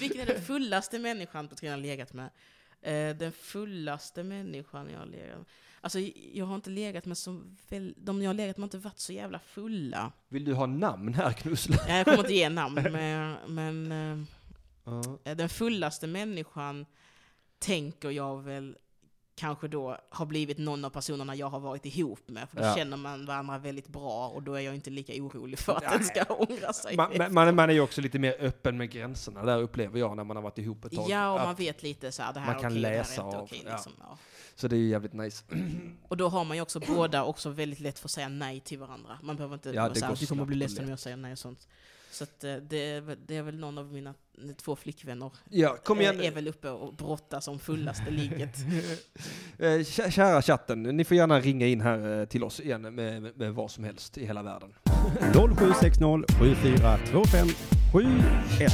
vilken 0.00 0.20
är 0.20 0.26
den 0.26 0.42
fullaste 0.42 0.98
människan 0.98 1.48
har 1.62 1.76
legat 1.76 2.12
med? 2.12 2.30
Eh, 2.82 3.16
den 3.16 3.32
fullaste 3.32 4.22
människan 4.22 4.90
jag 4.92 4.98
har 4.98 5.06
legat 5.06 5.36
med? 5.36 5.44
Alltså, 5.80 5.98
jag 6.32 6.46
har 6.46 6.54
inte 6.54 6.70
legat 6.70 7.04
med 7.06 7.18
så 7.18 7.40
väl, 7.68 7.94
de 7.96 8.22
jag 8.22 8.28
har 8.28 8.34
legat 8.34 8.56
med 8.56 8.62
har 8.62 8.66
inte 8.66 8.78
varit 8.78 8.98
så 8.98 9.12
jävla 9.12 9.38
fulla. 9.38 10.12
Vill 10.28 10.44
du 10.44 10.54
ha 10.54 10.66
namn 10.66 11.14
här 11.14 11.32
Knussla? 11.32 11.76
Ja, 11.88 11.96
Jag 11.96 12.04
kommer 12.04 12.18
inte 12.18 12.34
ge 12.34 12.48
namn, 12.48 12.74
men, 12.92 13.36
men 13.46 13.92
eh, 13.92 14.24
Ja. 14.84 15.18
Eh, 15.24 15.36
Den 15.36 15.48
fullaste 15.48 16.06
människan 16.06 16.86
tänker 17.58 18.10
jag 18.10 18.42
väl 18.42 18.76
kanske 19.36 19.68
då 19.68 19.98
har 20.10 20.26
blivit 20.26 20.58
någon 20.58 20.84
av 20.84 20.90
personerna 20.90 21.34
jag 21.34 21.46
har 21.50 21.60
varit 21.60 21.86
ihop 21.86 22.28
med. 22.28 22.48
För 22.48 22.56
då 22.56 22.62
Ja. 22.64 22.74
känner 22.76 22.96
man 22.96 23.26
varandra 23.26 23.58
väldigt 23.58 23.88
bra 23.88 24.28
och 24.28 24.42
då 24.42 24.54
är 24.54 24.60
jag 24.60 24.74
inte 24.74 24.90
lika 24.90 25.12
orolig 25.22 25.58
för 25.58 25.72
att 25.76 25.82
Ja. 25.82 25.90
den 25.90 26.04
ska 26.04 26.24
ångra 26.34 26.72
sig. 26.72 26.96
Man, 26.96 27.12
man- 27.34 27.54
man, 27.54 27.70
är 27.70 27.74
ju 27.74 27.80
också 27.80 28.00
lite 28.00 28.18
mer 28.18 28.36
öppen 28.40 28.76
med 28.76 28.90
gränserna 28.90 29.44
där 29.44 29.58
upplever 29.62 29.98
jag 29.98 30.16
när 30.16 30.24
man 30.24 30.36
har 30.36 30.42
varit 30.42 30.58
ihop 30.58 30.84
ett 30.84 30.92
tag. 30.92 31.06
Ja, 31.10 31.30
och 31.32 31.40
man 31.40 31.54
vet 31.54 31.82
lite 31.82 32.12
så 32.12 32.22
här, 32.22 32.32
det 32.32 32.40
här 32.40 32.46
man 32.46 32.56
är 32.56 32.60
kan 32.60 32.72
okej, 32.72 32.80
läsa 32.82 33.22
det 33.22 33.28
här 33.28 33.28
är 33.28 33.30
inte 33.30 33.38
av, 33.38 33.44
okej. 33.44 33.62
ja. 33.66 33.72
Liksom, 33.72 33.92
ja. 34.00 34.18
Så 34.54 34.68
det 34.68 34.76
är 34.76 34.78
ju 34.78 34.88
jävligt 34.88 35.12
nice. 35.12 35.44
Och 36.08 36.16
då 36.16 36.28
har 36.28 36.44
man 36.44 36.56
ju 36.56 36.60
också 36.62 36.80
båda 36.80 37.24
också 37.24 37.50
väldigt 37.50 37.80
lätt 37.80 37.98
för 37.98 38.06
att 38.06 38.10
säga 38.12 38.28
nej 38.28 38.60
till 38.60 38.78
varandra. 38.78 39.18
Man 39.22 39.36
behöver 39.36 39.54
inte 39.54 39.70
Ja, 39.70 39.82
vara 39.82 39.92
det 39.92 39.98
så 40.00 40.04
här, 40.06 40.12
går 40.12 40.20
du 40.20 40.26
kommer 40.26 40.42
att 40.42 40.48
bli 40.48 40.56
ledsen 40.56 40.84
om 40.84 40.90
jag 40.90 40.98
säger 40.98 41.16
nej 41.16 41.32
och 41.32 41.38
sånt. 41.38 41.68
Så 42.14 42.24
att, 42.24 42.44
eh, 42.44 42.56
det, 42.56 42.76
är, 42.90 43.00
väl- 43.00 43.18
det 43.26 43.36
är 43.36 43.42
väl 43.42 43.58
någon 43.58 43.78
av 43.78 43.92
mina 43.92 44.14
två 44.56 44.76
flickvänner 44.76 45.30
Ja, 45.50 45.76
kom 45.84 46.00
igen. 46.00 46.20
eh, 46.20 46.26
är 46.26 46.30
väl 46.30 46.48
uppe 46.48 46.70
och 46.70 46.94
brottas 46.94 47.48
om 47.48 47.58
fullaste 47.58 48.10
ligget. 48.10 48.56
Eh, 49.58 49.64
kä- 49.66 50.10
Kära 50.10 50.42
chatten, 50.42 50.82
ni 50.82 51.04
får 51.04 51.16
gärna 51.16 51.40
ringa 51.40 51.66
in 51.66 51.80
här 51.80 52.26
till 52.26 52.44
oss 52.44 52.60
igen 52.60 52.82
med, 52.82 53.22
med, 53.22 53.36
med 53.36 53.54
vad 53.54 53.70
som 53.70 53.84
helst 53.84 54.18
i 54.18 54.26
hela 54.26 54.42
världen. 54.42 54.72
0760 55.32 56.24
7425 56.38 57.46
71. 57.92 58.72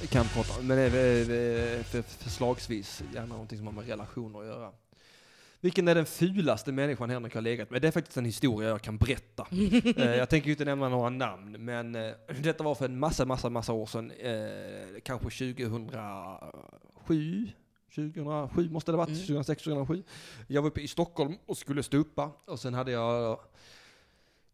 Vi 0.00 0.06
kan 0.06 0.24
prata 0.28 0.62
men 0.62 0.76
det 0.76 0.82
är 0.82 1.82
för, 1.82 2.02
förslagsvis 2.02 3.02
gärna 3.14 3.26
någonting 3.26 3.58
som 3.58 3.66
har 3.66 3.74
med 3.74 3.88
relationer 3.88 4.40
att 4.40 4.46
göra. 4.46 4.70
Vilken 5.62 5.88
är 5.88 5.94
den 5.94 6.06
fulaste 6.06 6.72
människan 6.72 7.10
Henrik 7.10 7.34
har 7.34 7.40
legat 7.40 7.70
med? 7.70 7.82
Det 7.82 7.88
är 7.88 7.92
faktiskt 7.92 8.16
en 8.16 8.24
historia 8.24 8.68
jag 8.68 8.82
kan 8.82 8.96
berätta. 8.96 9.46
Eh, 9.96 10.16
jag 10.16 10.28
tänker 10.28 10.46
ju 10.46 10.52
inte 10.52 10.64
nämna 10.64 10.88
några 10.88 11.10
namn, 11.10 11.64
men 11.64 11.94
eh, 11.94 12.12
detta 12.42 12.64
var 12.64 12.74
för 12.74 12.84
en 12.84 12.98
massa, 12.98 13.24
massa, 13.24 13.50
massa 13.50 13.72
år 13.72 13.86
sedan. 13.86 14.10
Eh, 14.10 15.00
kanske 15.04 15.30
2007? 15.30 17.48
2007 17.94 18.70
måste 18.70 18.92
det 18.92 18.96
ha 18.96 19.04
varit, 19.04 19.08
Mm. 19.08 19.20
2006, 19.26 19.62
2007. 19.62 20.02
Jag 20.46 20.62
var 20.62 20.68
uppe 20.68 20.80
i 20.80 20.88
Stockholm 20.88 21.34
och 21.46 21.56
skulle 21.56 21.82
stå 21.82 21.96
uppa 21.96 22.30
och 22.46 22.60
sen 22.60 22.74
hade 22.74 22.92
jag 22.92 23.40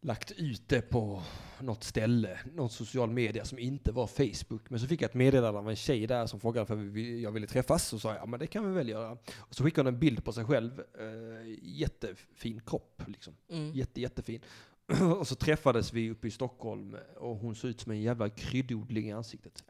lagt 0.01 0.31
ut 0.31 0.69
det 0.69 0.81
på 0.81 1.23
något 1.59 1.83
ställe, 1.83 2.39
någon 2.53 2.69
social 2.69 3.09
media 3.09 3.45
som 3.45 3.59
inte 3.59 3.91
var 3.91 4.07
Facebook. 4.07 4.69
Men 4.69 4.79
så 4.79 4.87
fick 4.87 5.01
jag 5.01 5.09
ett 5.09 5.13
meddelande 5.15 5.59
av 5.59 5.69
en 5.69 5.75
tjej 5.75 6.07
där 6.07 6.25
som 6.27 6.39
frågade 6.39 6.65
för 6.65 6.97
jag 7.21 7.31
ville 7.31 7.47
träffas. 7.47 7.93
Och 7.93 8.01
sa 8.01 8.09
jag, 8.09 8.17
ja 8.17 8.25
men 8.25 8.39
det 8.39 8.47
kan 8.47 8.67
vi 8.69 8.73
väl 8.75 8.89
göra. 8.89 9.11
Och 9.37 9.55
så 9.55 9.63
skickade 9.63 9.87
hon 9.89 9.93
en 9.93 9.99
bild 9.99 10.23
på 10.23 10.33
sig 10.33 10.45
själv. 10.45 10.79
Eh, 10.79 11.57
jättefin 11.61 12.61
kropp 12.65 13.01
liksom. 13.07 13.33
Mm. 13.49 13.73
Jätte, 13.73 14.01
jättefin. 14.01 14.41
och 15.19 15.27
så 15.27 15.35
träffades 15.35 15.93
vi 15.93 16.09
uppe 16.11 16.27
i 16.27 16.31
Stockholm 16.31 16.97
och 17.17 17.37
hon 17.37 17.55
såg 17.55 17.69
ut 17.69 17.81
som 17.81 17.91
en 17.91 18.01
jävla 18.01 18.29
kryddodling 18.29 19.09
i 19.09 19.11
ansiktet. 19.11 19.63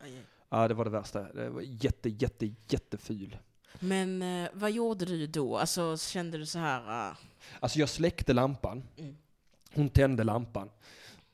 Ja, 0.49 0.67
det 0.67 0.73
var 0.73 0.85
det 0.85 0.91
värsta. 0.91 1.33
Det 1.33 1.49
var 1.49 1.61
jätte, 1.61 2.09
jätte, 2.09 2.53
jätteful. 2.69 3.37
Men 3.79 4.21
eh, 4.21 4.49
vad 4.53 4.71
gjorde 4.71 5.05
du 5.05 5.27
då? 5.27 5.57
Alltså 5.57 5.97
kände 5.97 6.37
du 6.37 6.45
så 6.45 6.59
här... 6.59 6.83
ah, 6.87 7.17
Alltså 7.59 7.79
jag 7.79 7.89
släckte 7.89 8.33
lampan. 8.33 8.83
Mm. 8.97 9.17
Hon 9.77 9.89
tände 9.89 10.23
lampan. 10.23 10.69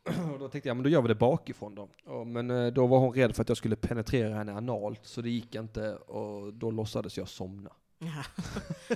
Och 0.34 0.40
då 0.40 0.48
tänkte 0.50 0.70
jag, 0.70 0.78
men 0.78 0.84
då 0.84 0.90
gör 0.90 1.02
vi 1.02 1.08
det 1.08 1.16
bakifrån 1.16 1.76
då. 1.76 1.90
Och, 2.06 2.28
men 2.28 2.50
eh, 2.52 2.68
då 2.68 2.88
var 2.88 3.00
hon 3.00 3.14
rädd 3.14 3.36
för 3.36 3.42
att 3.42 3.50
jag 3.50 3.58
skulle 3.58 3.76
penetrera 3.76 4.36
henne 4.36 4.54
analt, 4.54 5.00
så 5.04 5.22
det 5.22 5.30
gick 5.30 5.56
inte. 5.56 5.96
Och 5.96 6.54
då 6.54 6.72
låtsades 6.72 7.18
jag 7.18 7.28
somna. 7.28 7.72
Ja. 8.00 8.24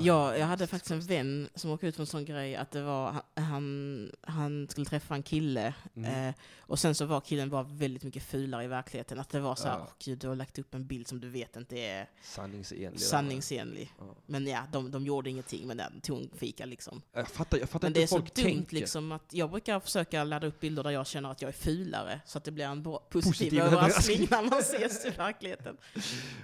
Ja, 0.00 0.36
jag 0.36 0.46
hade 0.46 0.66
faktiskt 0.66 0.90
en 0.90 1.00
vän 1.00 1.48
som 1.54 1.70
åkte 1.70 1.86
ut 1.86 1.96
på 1.96 2.02
en 2.02 2.06
sån 2.06 2.24
grej 2.24 2.56
att 2.56 2.70
det 2.70 2.82
var, 2.82 3.14
han- 3.34 4.12
han, 4.20 4.68
skulle 4.70 4.86
träffa 4.86 5.14
en 5.14 5.22
kille 5.22 5.74
Mm. 5.96 6.28
eh, 6.28 6.34
och 6.60 6.78
sen 6.78 6.94
så 6.94 7.04
var 7.04 7.20
killen 7.20 7.50
bara 7.50 7.62
väldigt 7.62 8.02
mycket 8.02 8.22
fulare 8.22 8.64
i 8.64 8.66
verkligheten. 8.66 9.18
Att 9.18 9.28
det 9.30 9.40
var 9.40 9.54
så 9.54 9.68
här, 9.68 9.74
Ja. 9.78 9.82
åh 9.88 9.92
gud 10.04 10.18
du 10.18 10.28
har 10.28 10.34
lagt 10.36 10.58
upp 10.58 10.74
en 10.74 10.86
bild 10.86 11.08
som 11.08 11.20
du 11.20 11.28
vet 11.28 11.56
inte 11.56 11.76
är 11.78 12.10
Sanningsenlig. 12.22 13.00
sanningsenlig. 13.00 13.92
Ja. 13.98 14.04
Men 14.26 14.46
ja, 14.46 14.62
de, 14.72 14.90
de 14.90 15.06
gjorde 15.06 15.30
ingenting 15.30 15.66
med 15.66 15.76
den, 15.76 16.00
tog 16.00 16.20
en 16.22 16.30
fika 16.38 16.64
liksom. 16.64 17.02
Jag 17.12 17.28
fattar, 17.28 17.58
jag 17.58 17.68
fattar 17.68 17.86
Men 17.88 17.92
det 17.92 18.02
är 18.02 18.06
så 18.06 18.18
dumt 18.18 18.26
tänker. 18.34 18.74
liksom 18.76 19.12
att 19.12 19.24
jag 19.30 19.50
brukar 19.50 19.80
försöka 19.80 20.24
ladda 20.24 20.46
upp 20.46 20.60
bilder 20.60 20.82
där 20.82 20.90
jag 20.90 21.06
känner 21.06 21.30
att 21.30 21.42
jag 21.42 21.48
är 21.48 21.52
fulare 21.52 22.20
så 22.26 22.38
att 22.38 22.44
det 22.44 22.50
blir 22.50 22.64
en 22.64 22.82
bra, 22.82 22.98
positiv, 23.10 23.30
Positiv 23.32 23.60
överraskning. 23.60 24.26
när 24.30 24.42
man 24.42 24.58
ses 24.58 25.06
i 25.06 25.10
verkligheten. 25.10 25.76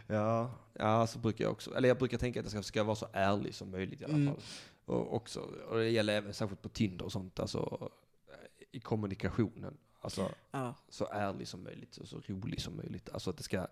Ja, 0.07 0.51
ja, 0.79 1.07
så 1.07 1.19
brukar 1.19 1.45
jag 1.45 1.53
också. 1.53 1.75
Eller 1.75 1.89
jag 1.89 1.99
brukar 1.99 2.19
tänka 2.19 2.41
att 2.41 2.45
jag 2.47 2.51
ska, 2.53 2.63
ska 2.63 2.83
vara 2.85 2.97
så 2.97 3.07
ärlig 3.13 3.55
som 3.55 3.71
möjligt 3.71 4.01
i 4.01 4.05
alla 4.05 4.15
Mm. 4.15 4.27
fall. 4.35 4.43
Och, 4.85 5.15
också, 5.17 5.41
och 5.71 5.77
det 5.79 5.89
gäller 5.91 6.13
även 6.17 6.35
särskilt 6.35 6.63
på 6.63 6.69
Tinder 6.69 7.05
och 7.05 7.13
sånt, 7.13 7.41
alltså 7.41 7.91
i 8.73 8.81
kommunikationen. 8.81 9.77
Alltså 10.01 10.29
Ja. 10.51 10.75
så 10.89 11.07
ärlig 11.13 11.49
som 11.49 11.63
möjligt 11.63 11.97
och 11.97 12.09
så 12.09 12.21
rolig 12.27 12.61
som 12.61 12.77
möjligt. 12.77 13.09
Alltså 13.13 13.31
att 13.31 13.37
det 13.37 13.43
ska 13.43 13.67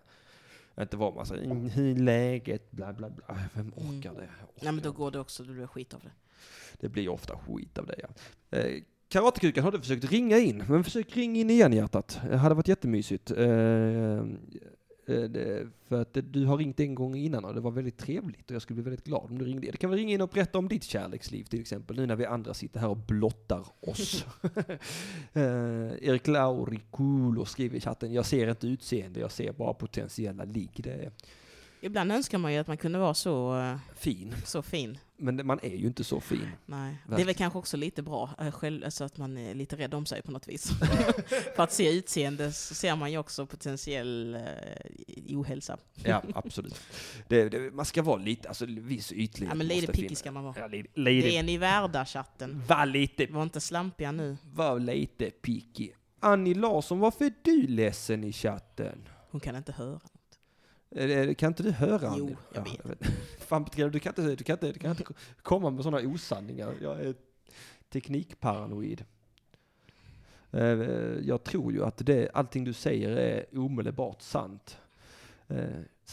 inte 0.81 0.97
vara 0.97 1.15
massa 1.15 1.37
"Mm, 1.37 1.69
hur 1.69 1.95
är 1.95 1.99
läget, 1.99 2.71
bla 2.71 2.93
bla 2.93 3.09
bla. 3.09 3.39
Vem 3.53 3.73
orkar 3.75 4.09
Mm. 4.09 4.21
det? 4.21 4.29
Jag 4.39 4.47
Nej 4.47 4.55
orkar 4.55 4.71
men 4.71 4.83
då 4.83 4.91
går 4.91 5.11
det 5.11 5.19
också, 5.19 5.43
då 5.43 5.51
blir 5.51 5.61
det 5.61 5.67
skit 5.67 5.93
av 5.93 5.99
det. 6.01 6.11
Det 6.79 6.89
blir 6.89 7.09
ofta 7.09 7.37
skit 7.37 7.77
av 7.77 7.85
det 7.85 7.95
ja. 8.01 8.07
Eh, 8.57 8.81
Karatekuken 9.07 9.63
har 9.63 9.71
du 9.71 9.79
försökt 9.79 10.03
ringa 10.03 10.37
in, 10.37 10.63
men 10.69 10.83
försök 10.83 11.15
ringa 11.17 11.39
in 11.39 11.49
igen 11.49 11.73
hjärtat. 11.73 12.19
Det 12.29 12.37
hade 12.37 12.55
varit 12.55 12.67
jättemysigt. 12.67 13.31
Eh, 13.31 14.25
för 15.87 16.01
att 16.01 16.17
du 16.21 16.45
har 16.45 16.57
ringt 16.57 16.79
en 16.79 16.95
gång 16.95 17.15
innan 17.15 17.45
och 17.45 17.53
det 17.53 17.61
var 17.61 17.71
väldigt 17.71 17.97
trevligt 17.97 18.49
och 18.49 18.55
jag 18.55 18.61
skulle 18.61 18.75
bli 18.75 18.83
väldigt 18.83 19.05
glad 19.05 19.31
om 19.31 19.37
du 19.37 19.45
ringde. 19.45 19.71
Du 19.71 19.77
kan 19.77 19.89
väl 19.89 19.99
ringa 19.99 20.13
in 20.13 20.21
och 20.21 20.29
berätta 20.29 20.57
om 20.57 20.67
ditt 20.67 20.83
kärleksliv 20.83 21.43
till 21.43 21.61
exempel, 21.61 21.95
nu 21.95 22.05
när 22.05 22.15
vi 22.15 22.25
andra 22.25 22.53
sitter 22.53 22.79
här 22.79 22.87
och 22.87 22.97
blottar 22.97 23.65
oss. 23.79 24.25
eh, 25.33 25.43
Erik 26.01 26.27
Lauri 26.27 26.79
Kulo 26.91 27.45
skriver 27.45 27.77
i 27.77 27.81
chatten, 27.81 28.13
jag 28.13 28.25
ser 28.25 28.49
inte 28.49 28.67
utseende, 28.67 29.19
jag 29.19 29.31
ser 29.31 29.53
bara 29.53 29.73
potentiella 29.73 30.43
ligg. 30.43 30.87
Ibland 31.81 32.11
önskar 32.11 32.37
man 32.37 32.53
ju 32.53 32.59
att 32.59 32.67
man 32.67 32.77
kunde 32.77 32.99
vara 32.99 33.13
så, 33.13 33.57
eh, 33.59 33.77
fin, 33.95 34.35
så 34.45 34.61
fin. 34.61 34.97
Men 35.21 35.47
man 35.47 35.59
är 35.63 35.75
ju 35.75 35.87
inte 35.87 36.03
så 36.03 36.19
fin. 36.19 36.47
Nej. 36.65 36.95
Det 37.07 37.21
är 37.21 37.25
väl 37.25 37.35
kanske 37.35 37.59
också 37.59 37.77
lite 37.77 38.01
bra, 38.01 38.29
eh, 38.39 38.51
själv, 38.51 38.85
alltså 38.85 39.03
att 39.03 39.17
man 39.17 39.37
är 39.37 39.53
lite 39.55 39.75
rädd 39.75 39.93
om 39.93 40.05
sig 40.05 40.21
på 40.21 40.31
något 40.31 40.47
vis. 40.47 40.69
För 41.55 41.63
att 41.63 41.71
se 41.73 41.97
utseende 41.97 42.51
så 42.51 42.75
ser 42.75 42.95
man 42.95 43.11
ju 43.11 43.17
också 43.17 43.45
potentiell 43.45 44.35
eh, 44.35 45.37
ohälsa. 45.37 45.77
Ja, 46.03 46.23
absolut. 46.35 46.81
Det, 47.27 47.49
det, 47.49 47.73
man 47.73 47.85
ska 47.85 48.01
vara 48.01 48.17
lite, 48.17 48.47
alltså 48.47 48.65
viss 48.65 49.11
ytlighet 49.11 49.51
Ja 49.51 49.55
men 49.57 49.67
lite 49.67 49.91
picky 49.91 50.15
ska 50.15 50.31
man 50.31 50.43
vara. 50.43 50.55
Ja, 50.59 50.67
lite, 50.67 50.99
lite, 50.99 51.27
Det 51.27 51.37
är 51.37 51.43
ni 51.43 51.57
värda 51.57 52.05
chatten. 52.05 52.63
var 52.67 52.85
lite, 52.85 53.25
Var 53.25 53.43
inte 53.43 53.61
slampiga 53.61 54.11
nu. 54.11 54.37
var 54.43 54.79
lite 54.79 55.25
picky. 55.29 55.89
Annie 56.19 56.53
Larsson, 56.53 56.99
varför 56.99 57.25
är 57.25 57.33
du 57.41 57.67
ledsen 57.67 58.23
i 58.23 58.33
chatten? 58.33 59.07
Hon 59.31 59.41
kan 59.41 59.55
inte 59.55 59.71
höra. 59.71 59.99
Kan 61.37 61.47
inte 61.47 61.63
du 61.63 61.71
höra 61.71 62.13
Jo, 62.17 62.25
Annie? 62.25 62.37
jag 62.53 62.67
Ja, 62.67 62.89
vet. 62.99 63.11
Fan 63.39 63.63
du 63.63 63.99
kan 63.99 64.09
inte, 64.11 64.21
du 64.35 64.43
kan 64.43 64.53
inte, 64.55 64.71
du 64.71 64.79
kan 64.79 64.91
inte 64.91 65.03
komma 65.41 65.69
med 65.69 65.83
sådana 65.83 66.07
osanningar. 66.09 66.73
Jag 66.81 67.01
är 67.01 67.13
teknikparanoid. 67.89 69.03
Eh, 70.51 70.61
jag 71.21 71.43
tror 71.43 71.73
ju 71.73 71.85
att 71.85 71.97
det, 72.05 72.29
allting 72.33 72.63
du 72.63 72.73
säger 72.73 73.09
är 73.09 73.45
omedelbart 73.59 74.21
sant. 74.21 74.77
Eh, 75.47 75.57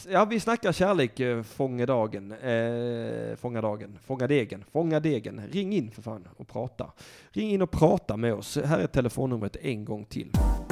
ja, 0.09 0.25
vi 0.25 0.39
snackar 0.39 0.71
kärlek, 0.71 1.19
eh, 1.19 1.43
fånga 1.43 1.85
dagen, 1.85 2.31
eh, 2.31 3.35
fånga 3.35 3.61
dagen, 3.61 3.99
fånga 4.05 4.27
degen, 4.27 4.63
fånga 4.71 4.99
degen. 4.99 5.41
Ring 5.51 5.73
in 5.73 5.91
för 5.91 6.01
fan 6.01 6.27
och 6.37 6.47
prata. 6.47 6.91
Ring 7.29 7.49
in 7.49 7.61
och 7.61 7.71
prata 7.71 8.17
med 8.17 8.33
oss. 8.33 8.57
Här 8.57 8.79
är 8.79 8.87
telefonnumret 8.87 9.55
en 9.55 9.85
gång 9.85 10.05
till. 10.05 10.31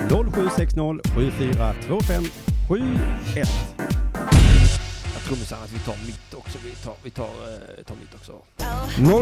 0760 0.10 1.00
7425 1.16 2.24
71. 2.68 3.48
Jag 5.14 5.24
tror 5.24 5.38
minsann 5.38 5.64
att 5.64 5.72
vi 5.72 5.80
tar 5.80 6.06
mitt 6.06 6.34
också. 6.34 6.58
Vi 6.66 6.72
tar, 6.72 6.96
vi 7.04 7.10
tar, 7.10 7.26
eh, 7.26 7.84
tar 7.84 7.96
mitt 7.96 8.16
också. 8.16 8.42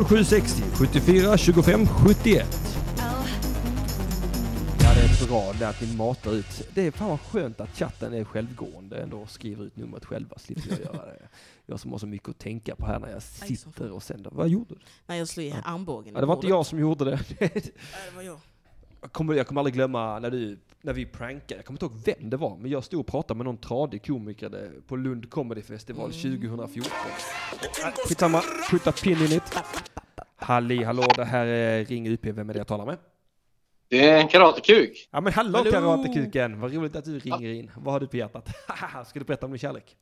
0760 0.08 0.64
74 0.74 1.38
25 1.38 1.88
71. 1.88 2.48
Ja, 4.80 4.94
det 4.94 5.02
är 5.02 5.28
bra 5.28 5.54
det 5.60 5.70
att 5.70 5.82
ni 5.82 5.96
matar 5.96 6.32
ut. 6.32 6.70
Det 6.74 6.82
är 6.88 6.92
fan 6.92 7.10
vad 7.10 7.22
skönt 7.22 7.60
att 7.60 7.78
chatten 7.78 8.14
är 8.14 8.24
självgående 8.24 8.98
ändå 8.98 9.22
och 9.22 9.30
skriver 9.30 9.66
ut 9.66 9.76
numret 9.76 10.06
själva. 10.06 10.38
Slipper 10.38 10.70
jag 10.70 10.80
göra 10.80 11.06
det. 11.06 11.28
Jag 11.66 11.80
som 11.80 11.92
har 11.92 12.00
så 12.00 12.08
mycket 12.08 12.30
att 12.30 12.40
tänka 12.40 12.76
på 12.76 12.86
här 12.86 13.00
när 13.00 13.10
jag 13.10 13.24
sitter 13.24 13.92
och 13.92 14.04
sänder. 14.04 14.32
Vad 14.34 14.50
gjorde 14.50 14.74
du? 14.74 14.80
Nej, 15.06 15.20
jag 15.20 15.28
slog 15.28 15.46
i 15.46 15.56
armbågen. 15.64 16.14
Ja, 16.14 16.20
det 16.20 16.26
var 16.26 16.36
inte 16.36 16.48
jag 16.48 16.66
som 16.66 16.80
gjorde 16.80 17.06
det. 17.06 17.20
Nej, 17.40 17.52
det 17.54 18.16
var 18.16 18.22
jag. 18.22 18.40
Jag 19.02 19.12
kommer, 19.12 19.34
jag 19.34 19.48
kommer 19.48 19.62
aldrig 19.62 19.74
glömma 19.74 20.20
när, 20.20 20.32
du, 20.32 20.60
när 20.86 20.94
vi 20.94 21.06
prankade, 21.06 21.56
jag 21.56 21.66
kommer 21.66 21.84
inte 21.84 21.86
ihåg 21.86 22.18
vem 22.20 22.30
det 22.30 22.38
var, 22.38 22.58
men 22.58 22.72
jag 22.72 22.84
stod 22.84 23.00
och 23.00 23.08
pratade 23.08 23.38
med 23.38 23.46
någon 23.46 23.58
tradig 23.58 24.06
komiker 24.06 24.72
på 24.88 24.96
Lund 24.96 25.30
Comedy 25.30 25.62
Festival 25.62 26.12
2014. 26.12 26.92
Äh, 27.86 27.92
Skitsamma, 28.08 28.42
putta 28.72 28.92
pin 28.92 29.18
in 29.18 29.32
it. 29.38 29.44
Halli 30.36 30.84
hallå, 30.84 31.04
det 31.16 31.26
här 31.26 31.46
är 31.46 31.86
Ring 31.86 32.08
UP, 32.08 32.26
vem 32.26 32.50
är 32.50 32.54
det 32.54 32.58
jag 32.60 32.68
talar 32.68 32.86
med? 32.86 32.98
Det 33.88 34.10
är 34.10 34.18
en 34.20 34.28
karatekuk. 34.28 35.10
Ja 35.12 35.22
men 35.22 35.34
hallå, 35.34 35.58
Hallå! 35.58 35.72
karatekuken, 35.72 36.60
vad 36.62 36.74
roligt 36.74 36.96
att 36.96 37.06
du 37.06 37.20
ringer 37.20 37.50
in. 37.50 37.72
Vad 37.78 37.94
har 37.94 38.00
du 38.00 38.08
på 38.08 38.18
hjärtat? 38.18 38.50
Ska 39.08 39.20
du 39.20 39.26
berätta 39.26 39.46
om 39.46 39.52
din 39.52 39.60
kärlek? 39.60 39.98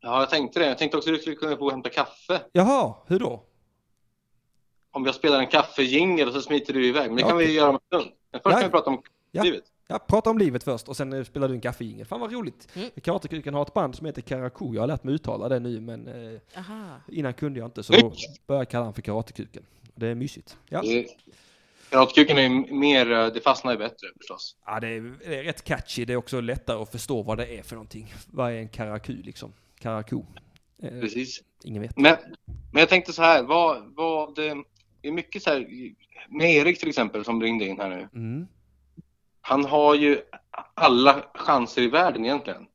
Ja, 0.00 0.20
jag 0.20 0.30
tänkte 0.30 0.58
det. 0.60 0.66
Jag 0.66 0.78
tänkte 0.78 0.96
också 0.98 1.10
att 1.10 1.16
du 1.16 1.20
skulle 1.22 1.36
kunna 1.36 1.56
få 1.56 1.70
hämta 1.70 1.88
kaffe. 1.90 2.40
Jaha, 2.52 2.94
hur 3.06 3.18
då? 3.18 3.42
Om 4.90 5.04
jag 5.06 5.14
spelar 5.14 5.38
en 5.38 5.46
kaffejingel 5.46 6.28
och 6.28 6.34
så 6.34 6.42
smiter 6.42 6.72
du 6.72 6.86
iväg. 6.86 7.06
Men 7.06 7.16
det 7.16 7.22
Ja, 7.22 7.28
kan 7.28 7.38
vi 7.38 7.52
göra 7.52 7.68
om 7.68 7.74
en 7.74 7.80
stund. 8.00 8.12
Men 8.32 8.40
först 8.40 8.52
Ja. 8.54 8.60
kan 8.60 8.68
vi 8.68 8.70
prata 8.70 8.90
om 8.90 9.02
Ja. 9.32 9.42
livet. 9.42 9.64
Ja, 9.88 9.98
prata 9.98 10.30
om 10.30 10.38
livet 10.38 10.64
först 10.64 10.88
och 10.88 10.96
sen 10.96 11.12
eh, 11.12 11.24
spelar 11.24 11.48
du 11.48 11.54
en 11.54 11.60
kaffejingel. 11.60 12.06
Fan 12.06 12.20
vad 12.20 12.32
roligt. 12.32 12.68
Mm. 12.76 12.90
Karatekuken 13.02 13.54
har 13.54 13.62
ett 13.62 13.74
band 13.74 13.94
som 13.94 14.06
heter 14.06 14.22
Karakou. 14.22 14.74
Jag 14.74 14.82
har 14.82 14.86
lärt 14.86 15.04
mig 15.04 15.14
uttala 15.14 15.48
det 15.48 15.58
nu 15.60 15.80
men 15.80 16.08
eh, 16.08 16.40
Aha. 16.58 17.00
innan 17.08 17.34
kunde 17.34 17.58
jag 17.58 17.66
inte 17.66 17.82
så 17.82 17.92
då 17.92 18.12
började 18.46 18.60
jag 18.60 18.68
kalla 18.70 18.84
han 18.84 18.94
för 18.94 19.02
Karatekuken. 19.02 19.62
Det 19.94 20.06
är 20.08 20.14
mysigt. 20.14 20.56
Ja. 20.68 20.82
Det- 20.82 21.06
Karatekuken 21.90 22.38
är 22.38 22.72
mer, 22.74 23.12
eh, 23.12 23.26
det 23.26 23.40
fastnar 23.40 23.72
ju 23.72 23.78
bättre 23.78 24.06
förstås. 24.18 24.56
Ja, 24.66 24.80
det 24.80 24.88
är, 24.88 25.14
det 25.26 25.38
är 25.38 25.42
rätt 25.44 25.64
catchy. 25.64 26.04
Det 26.04 26.12
är 26.12 26.16
också 26.16 26.40
lättare 26.40 26.82
att 26.82 26.92
förstå 26.92 27.22
vad 27.22 27.38
det 27.38 27.58
är 27.58 27.62
för 27.62 27.74
någonting. 27.76 28.14
Vad 28.26 28.52
är 28.52 28.56
en 28.56 28.68
karaku 28.68 29.12
liksom? 29.22 29.52
Karakou. 29.78 30.24
Eh, 30.82 31.00
Precis. 31.00 31.42
ingen 31.64 31.82
vet. 31.82 31.98
Men, 31.98 32.16
men 32.72 32.80
jag 32.80 32.88
tänkte 32.88 33.12
så 33.12 33.22
här, 33.22 33.42
vad, 33.42 33.94
vad 33.96 34.34
det, 34.34 34.54
det 35.00 35.08
är 35.08 35.12
mycket 35.12 35.42
så 35.42 35.50
här, 35.50 35.66
med 36.28 36.50
Erik 36.54 36.78
till 36.80 36.88
exempel 36.88 37.24
som 37.24 37.42
ringde 37.42 37.64
in 37.66 37.80
här 37.80 37.88
nu. 37.90 38.08
Mm. 38.14 38.46
Han 39.44 39.64
har 39.64 39.94
ju 39.94 40.22
alla 40.74 41.22
chanser 41.34 41.82
i 41.82 41.88
världen 41.88 42.24
egentligen. 42.24 42.66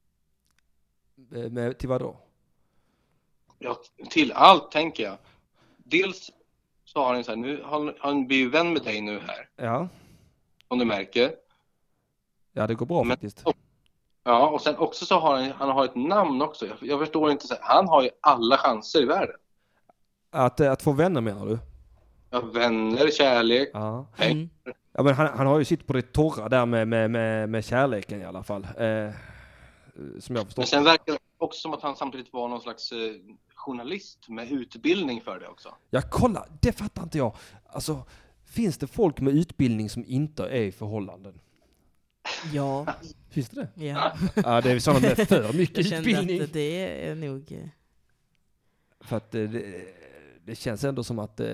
Eh, 1.35 1.49
Med, 1.52 1.77
till 1.80 1.89
vad 1.89 2.02
då? 2.02 2.18
Ja, 3.60 3.77
till 4.10 4.31
allt 4.31 4.72
tänker 4.72 5.03
jag. 5.03 5.18
Dels 5.77 6.31
så 6.85 6.99
har 7.03 7.14
han 7.14 7.23
så 7.23 7.31
här, 7.31 7.35
nu 7.35 7.61
har 7.64 7.80
han, 7.85 7.94
han 7.99 8.27
blir 8.27 8.38
ju 8.38 8.49
vän 8.49 8.73
med 8.73 8.81
dig 8.84 9.02
nu 9.02 9.19
här, 9.19 9.49
Ja, 9.56 9.88
som 10.68 10.80
du 10.80 10.85
märker. 10.85 11.35
ja 12.53 12.68
det 12.68 12.76
går 12.76 12.85
bra 12.85 13.03
Men- 13.03 13.10
faktiskt. 13.10 13.44
Ja, 14.23 14.49
och 14.49 14.61
sen 14.61 14.76
också 14.77 15.06
så 15.06 15.19
har 15.19 15.38
han, 15.38 15.52
han 15.52 15.69
har 15.69 15.85
ett 15.85 15.95
namn 15.95 16.41
också. 16.41 16.68
Jag, 16.68 16.77
jag 16.81 16.99
förstår 16.99 17.31
inte, 17.31 17.48
så 17.48 17.53
här, 17.53 17.61
han 17.64 17.88
har 17.88 18.03
ju 18.03 18.10
alla 18.22 18.57
chanser 18.57 19.02
i 19.02 19.06
världen. 19.06 19.35
Att, 20.30 20.60
eh, 20.60 20.72
att 20.72 20.81
få 20.81 20.91
vänner 20.91 21.22
menar 21.22 21.45
du? 21.45 21.60
Ja, 22.30 22.41
vänner, 22.41 23.11
kärlek. 23.11 23.69
Ja. 23.73 24.06
Mm. 24.18 24.49
Ja 24.97 25.03
men 25.03 25.13
han, 25.13 25.27
han 25.37 25.47
har 25.47 25.59
ju 25.59 25.65
sitt 25.65 25.87
på 25.87 25.93
det 25.93 26.01
torra 26.13 26.49
där 26.49 26.65
med, 26.65 26.87
med, 26.87 27.11
med, 27.11 27.49
med 27.49 27.65
kärleken 27.65 28.21
i 28.21 28.25
alla 28.25 28.43
fall. 28.43 28.63
Eh, 28.77 29.09
som 30.19 30.35
jag 30.35 30.45
förstår. 30.45 30.61
Men 30.61 30.67
sen 30.67 30.83
verkar 30.83 31.13
det 31.13 31.19
också 31.37 31.59
som 31.61 31.73
att 31.73 31.81
han 31.81 31.95
samtidigt 31.95 32.33
var 32.33 32.47
någon 32.47 32.61
slags 32.61 32.91
eh, 32.91 32.97
journalist 33.55 34.29
med 34.29 34.51
utbildning 34.51 35.21
för 35.21 35.39
det 35.39 35.47
också. 35.47 35.75
Ja 35.89 36.01
kolla, 36.11 36.45
det 36.61 36.71
fattar 36.71 37.03
inte 37.03 37.17
jag. 37.17 37.35
Alltså, 37.65 38.03
finns 38.45 38.77
det 38.77 38.87
folk 38.87 39.19
med 39.19 39.33
utbildning 39.33 39.89
som 39.89 40.03
inte 40.07 40.43
är 40.43 40.61
i 40.61 40.71
förhållanden? 40.71 41.39
Ja, 42.53 42.85
Finns 43.29 43.49
det 43.49 43.67
det? 43.75 43.85
ja. 43.85 44.11
Ja 44.35 44.61
det 44.61 44.71
är 44.71 44.79
sådana 44.79 44.99
med 44.99 45.27
för 45.27 45.53
mycket 45.57 45.77
Jag 45.77 45.85
kände 45.85 46.09
utbildning. 46.09 46.41
att 46.41 46.53
det 46.53 47.07
är 47.07 47.15
nog... 47.15 47.51
eh, 47.51 47.67
För 48.99 49.17
att 49.17 49.35
eh, 49.35 49.41
det, 49.43 49.85
det 50.45 50.55
känns 50.55 50.83
ändå 50.83 51.03
som 51.03 51.19
att 51.19 51.39
eh, 51.39 51.47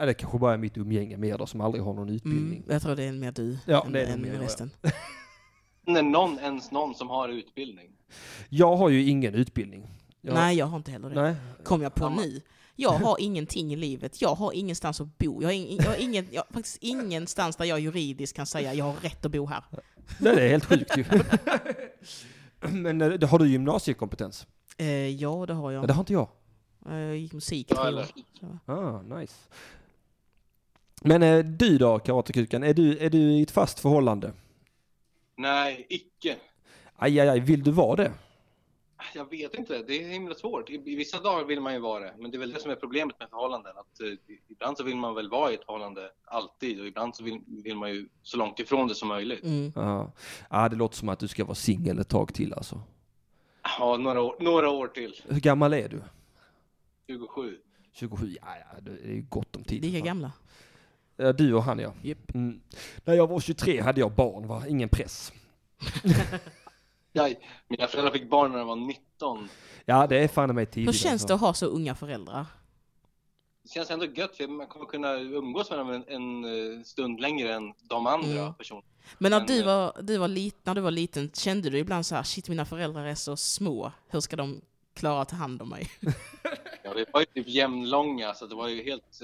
ja, 0.00 0.06
det 0.06 0.14
kanske 0.14 0.38
bara 0.38 0.54
är 0.54 0.58
mitt 0.58 0.76
umgänge 0.76 1.16
med 1.16 1.28
er 1.40 1.46
som 1.46 1.60
aldrig 1.60 1.84
har 1.84 1.94
någon 1.94 2.08
utbildning. 2.08 2.58
Mm, 2.58 2.70
jag 2.72 2.82
tror 2.82 2.96
det 2.96 3.02
är 3.04 3.12
mer 3.12 3.32
du 3.32 3.58
Ja, 3.66 3.84
än, 3.86 3.92
det 3.92 4.02
är 4.02 4.12
än 4.12 4.22
mer 4.22 4.28
jag, 4.28 4.36
ja. 4.36 4.42
resten. 4.42 4.70
När 5.86 6.02
någon, 6.02 6.38
ens 6.38 6.70
någon 6.70 6.94
som 6.94 7.08
har 7.08 7.28
utbildning. 7.28 7.90
Jag 8.48 8.76
har 8.76 8.88
ju 8.88 9.04
ingen 9.08 9.34
utbildning. 9.34 9.86
Jag, 10.20 10.34
Nej, 10.34 10.56
jag 10.56 10.66
har 10.66 10.76
inte 10.76 10.90
heller 10.90 11.10
det. 11.10 11.22
Nej. 11.22 11.34
Kom 11.64 11.82
jag 11.82 11.94
på 11.94 12.04
Samma. 12.04 12.22
nu. 12.22 12.40
Jag 12.76 12.90
har 12.90 13.16
ingenting 13.20 13.72
i 13.72 13.76
livet. 13.76 14.22
Jag 14.22 14.34
har 14.34 14.52
ingenstans 14.52 15.00
att 15.00 15.18
bo. 15.18 15.42
Jag 15.42 15.48
har, 15.48 15.52
ing, 15.52 15.76
jag 15.76 15.84
har, 15.84 15.96
ingen, 16.02 16.26
jag 16.30 16.42
har 16.42 16.52
faktiskt 16.54 16.78
ingenstans 16.80 17.56
där 17.56 17.64
jag 17.64 17.80
juridiskt 17.80 18.36
kan 18.36 18.46
säga 18.46 18.74
jag 18.74 18.84
har 18.84 18.92
rätt 19.00 19.24
att 19.24 19.32
bo 19.32 19.46
här. 19.46 19.64
Nej, 20.18 20.36
det 20.36 20.42
är 20.42 20.48
helt 20.48 20.64
sjukt 20.64 20.96
ju. 20.96 21.04
Men 22.70 23.00
eh, 23.00 23.28
har 23.28 23.38
du 23.38 23.48
gymnasiekompetens? 23.48 24.46
Eh, 24.76 25.08
ja, 25.08 25.46
det 25.46 25.52
har 25.54 25.70
Ja. 25.72 25.78
jag. 25.78 25.86
Det 25.88 25.92
har 25.92 26.00
inte 26.02 26.12
jag. 26.12 26.28
Eh, 26.88 26.94
Jag 26.96 27.16
gick 27.16 27.32
musik 27.32 27.66
Ja, 27.70 27.76
tre 27.76 27.88
eller- 27.88 28.02
år. 28.02 28.06
Så. 28.66 28.72
Ah, 28.72 29.02
nice. 29.02 29.34
Men 31.00 31.22
eh, 31.22 31.38
du 31.38 31.78
då, 31.78 31.98
Karatekuken, 31.98 32.62
är 32.62 32.74
du, 32.74 32.98
är 32.98 33.10
du 33.10 33.18
i 33.18 33.42
ett 33.42 33.50
fast 33.50 33.80
förhållande? 33.80 34.32
Nej, 35.36 35.86
icke. 35.88 36.36
Aj, 36.96 37.20
aj, 37.20 37.28
aj, 37.28 37.40
vill 37.40 37.62
du 37.62 37.70
vara 37.70 37.96
det? 37.96 38.12
Jag 39.14 39.30
vet 39.30 39.54
inte, 39.54 39.82
det 39.86 40.04
är 40.04 40.08
himla 40.08 40.34
svårt. 40.34 40.70
I, 40.70 40.74
I 40.74 40.96
vissa 40.96 41.20
dagar 41.20 41.44
vill 41.44 41.60
man 41.60 41.72
ju 41.72 41.78
vara 41.78 42.04
det, 42.04 42.14
men 42.18 42.30
det 42.30 42.36
är 42.36 42.38
väl 42.38 42.52
det 42.52 42.60
som 42.60 42.70
är 42.70 42.74
problemet 42.74 43.20
med 43.20 43.28
förhållanden. 43.28 43.72
Att, 43.76 44.00
eh, 44.00 44.36
ibland 44.48 44.76
så 44.76 44.84
vill 44.84 44.96
man 44.96 45.14
väl 45.14 45.30
vara 45.30 45.50
i 45.50 45.54
ett 45.54 45.64
förhållande 45.64 46.10
alltid 46.24 46.80
och 46.80 46.86
ibland 46.86 47.16
så 47.16 47.24
vill, 47.24 47.40
vill 47.46 47.76
man 47.76 47.90
ju 47.90 48.08
så 48.22 48.36
långt 48.36 48.60
ifrån 48.60 48.88
det 48.88 48.94
som 48.94 49.08
möjligt. 49.08 49.44
Mm. 49.44 49.72
Ja, 49.74 50.12
ah, 50.48 50.68
det 50.68 50.76
låter 50.76 50.96
som 50.96 51.08
att 51.08 51.18
du 51.18 51.28
ska 51.28 51.44
vara 51.44 51.54
singel 51.54 51.98
ett 51.98 52.08
tag 52.08 52.34
till 52.34 52.54
alltså. 52.54 52.82
Ja, 53.62 53.96
några 53.96 54.20
år, 54.20 54.36
några 54.40 54.70
år 54.70 54.88
till. 54.88 55.14
Hur 55.28 55.40
gammal 55.40 55.72
är 55.72 55.88
du? 55.88 56.02
27. 57.06 57.56
27? 57.92 58.36
Ja, 58.42 58.48
ja, 58.58 58.80
det 58.80 58.90
är 58.90 59.14
ju 59.14 59.26
gott 59.28 59.56
om 59.56 59.64
tid. 59.64 59.82
Lika 59.82 59.98
Fan. 59.98 60.06
gamla. 60.06 60.32
Ja, 61.20 61.32
du 61.32 61.54
och 61.54 61.62
han 61.62 61.78
ja. 61.78 61.92
Japp. 62.02 62.34
Mm. 62.34 62.60
När 63.04 63.14
jag 63.14 63.26
var 63.26 63.40
23 63.40 63.80
hade 63.80 64.00
jag 64.00 64.12
barn, 64.12 64.46
va? 64.46 64.62
Ingen 64.68 64.88
press. 64.88 65.32
Jag, 67.12 67.34
mina 67.68 67.86
föräldrar 67.86 68.12
fick 68.12 68.30
barn 68.30 68.50
när 68.52 68.58
de 68.58 68.68
var 68.68 68.76
19. 68.76 69.48
Ja, 69.84 70.06
det 70.06 70.18
är 70.18 70.28
fan 70.28 70.50
i 70.50 70.52
mig 70.52 70.66
tidigt. 70.66 70.88
Hur 70.88 70.92
känns 70.92 71.12
alltså. 71.12 71.26
det 71.28 71.34
att 71.34 71.40
ha 71.40 71.54
så 71.54 71.66
unga 71.66 71.94
föräldrar? 71.94 72.46
Det 73.62 73.68
känns 73.68 73.90
ändå 73.90 74.06
gött 74.06 74.36
för 74.36 74.46
man 74.48 74.66
kommer 74.66 74.86
kunna 74.86 75.12
umgås 75.14 75.70
med 75.70 75.78
dem 75.78 75.90
en, 75.90 76.04
en 76.08 76.44
eh, 76.44 76.82
stund 76.84 77.20
längre 77.20 77.54
än 77.54 77.72
de 77.82 78.06
andra 78.06 78.40
Mm. 78.40 78.54
personerna. 78.54 78.86
Men 79.18 79.30
när 79.30 79.38
Men, 79.38 79.46
du 79.46 79.60
eh, 79.60 79.66
var, 79.66 80.02
du 80.02 80.16
var 80.18 80.28
lit, 80.28 80.56
när 80.62 80.74
du 80.74 80.80
var 80.80 80.90
liten, 80.90 81.30
kände 81.34 81.70
du 81.70 81.78
ibland 81.78 82.06
så 82.06 82.14
här, 82.14 82.22
shit 82.22 82.48
mina 82.48 82.64
föräldrar 82.64 83.04
är 83.06 83.14
så 83.14 83.36
små, 83.36 83.92
hur 84.08 84.20
ska 84.20 84.36
de 84.36 84.60
klara 84.94 85.22
att 85.22 85.28
ta 85.28 85.36
hand 85.36 85.62
om 85.62 85.68
mig? 85.68 85.90
Ja, 86.82 86.92
vi 86.96 87.04
var 87.12 87.20
ju 87.20 87.26
typ 87.26 87.48
jämnlånga 87.48 88.34
så 88.34 88.46
det 88.46 88.54
var 88.54 88.68
ju 88.68 88.82
helt... 88.84 89.20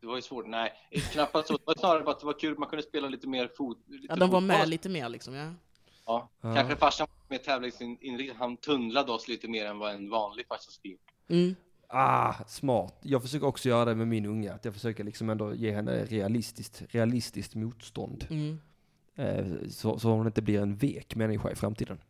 Det 0.00 0.06
var 0.06 0.16
ju 0.16 0.22
svårt. 0.22 0.46
Nej, 0.46 0.72
knappast 1.12 1.48
så. 1.48 1.56
Det 1.56 1.62
var 1.66 1.74
snarare 1.78 2.02
bara 2.02 2.10
att 2.10 2.20
det 2.20 2.26
var 2.26 2.38
kul. 2.38 2.58
Man 2.58 2.68
kunde 2.68 2.82
spela 2.82 3.08
lite 3.08 3.28
mer 3.28 3.50
fot. 3.56 3.78
Lite 3.86 4.06
Ja, 4.08 4.16
de 4.16 4.30
var 4.30 4.40
med 4.40 4.56
fotboll. 4.56 4.70
lite 4.70 4.88
mer 4.88 5.08
liksom, 5.08 5.34
ja. 5.34 5.52
Ja. 6.06 6.28
Ja. 6.40 6.54
Kanske 6.54 6.76
farsan 6.76 7.06
var 7.10 7.34
mer 7.36 7.44
tävlingsinriktad. 7.44 8.36
Han 8.38 8.56
tunnlade 8.56 9.12
oss 9.12 9.28
lite 9.28 9.48
mer 9.48 9.66
än 9.66 9.78
vad 9.78 9.94
en 9.94 10.10
vanlig 10.10 10.46
farsa 10.46 10.70
skulle 10.70 10.92
gjort. 10.92 11.10
Mm. 11.28 11.54
Ah, 11.88 12.34
smart. 12.46 12.98
Jag 13.02 13.22
försöker 13.22 13.46
också 13.46 13.68
göra 13.68 13.84
det 13.84 13.94
med 13.94 14.08
min 14.08 14.26
unga. 14.26 14.54
Att 14.54 14.64
jag 14.64 14.74
försöker 14.74 15.04
liksom 15.04 15.30
ändå 15.30 15.54
ge 15.54 15.72
henne 15.72 16.04
realistiskt, 16.04 16.82
realistiskt 16.88 17.54
motstånd. 17.54 18.26
Mm. 18.30 18.60
Eh, 19.16 19.68
så, 19.68 19.98
så 19.98 20.08
hon 20.08 20.26
inte 20.26 20.42
blir 20.42 20.60
en 20.60 20.76
vek 20.76 21.14
människa 21.14 21.50
i 21.50 21.54
framtiden. 21.54 22.00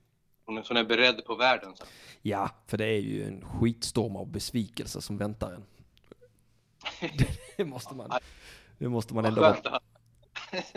Hon 0.46 0.58
är, 0.58 0.64
hon 0.68 0.76
är 0.76 0.84
beredd 0.84 1.24
på 1.24 1.34
världen. 1.34 1.76
Så. 1.76 1.84
Ja, 2.22 2.50
för 2.66 2.78
det 2.78 2.84
är 2.86 3.00
ju 3.00 3.24
en 3.24 3.44
skitstorm 3.44 4.16
av 4.16 4.30
besvikelse 4.32 5.00
som 5.00 5.16
väntar 5.18 5.52
en. 5.52 5.64
Det 7.60 7.64
måste 7.64 7.94
man, 7.94 8.10
det 8.78 8.88
måste 8.88 9.14
man 9.14 9.24
ändå 9.24 9.40
vara, 9.40 9.80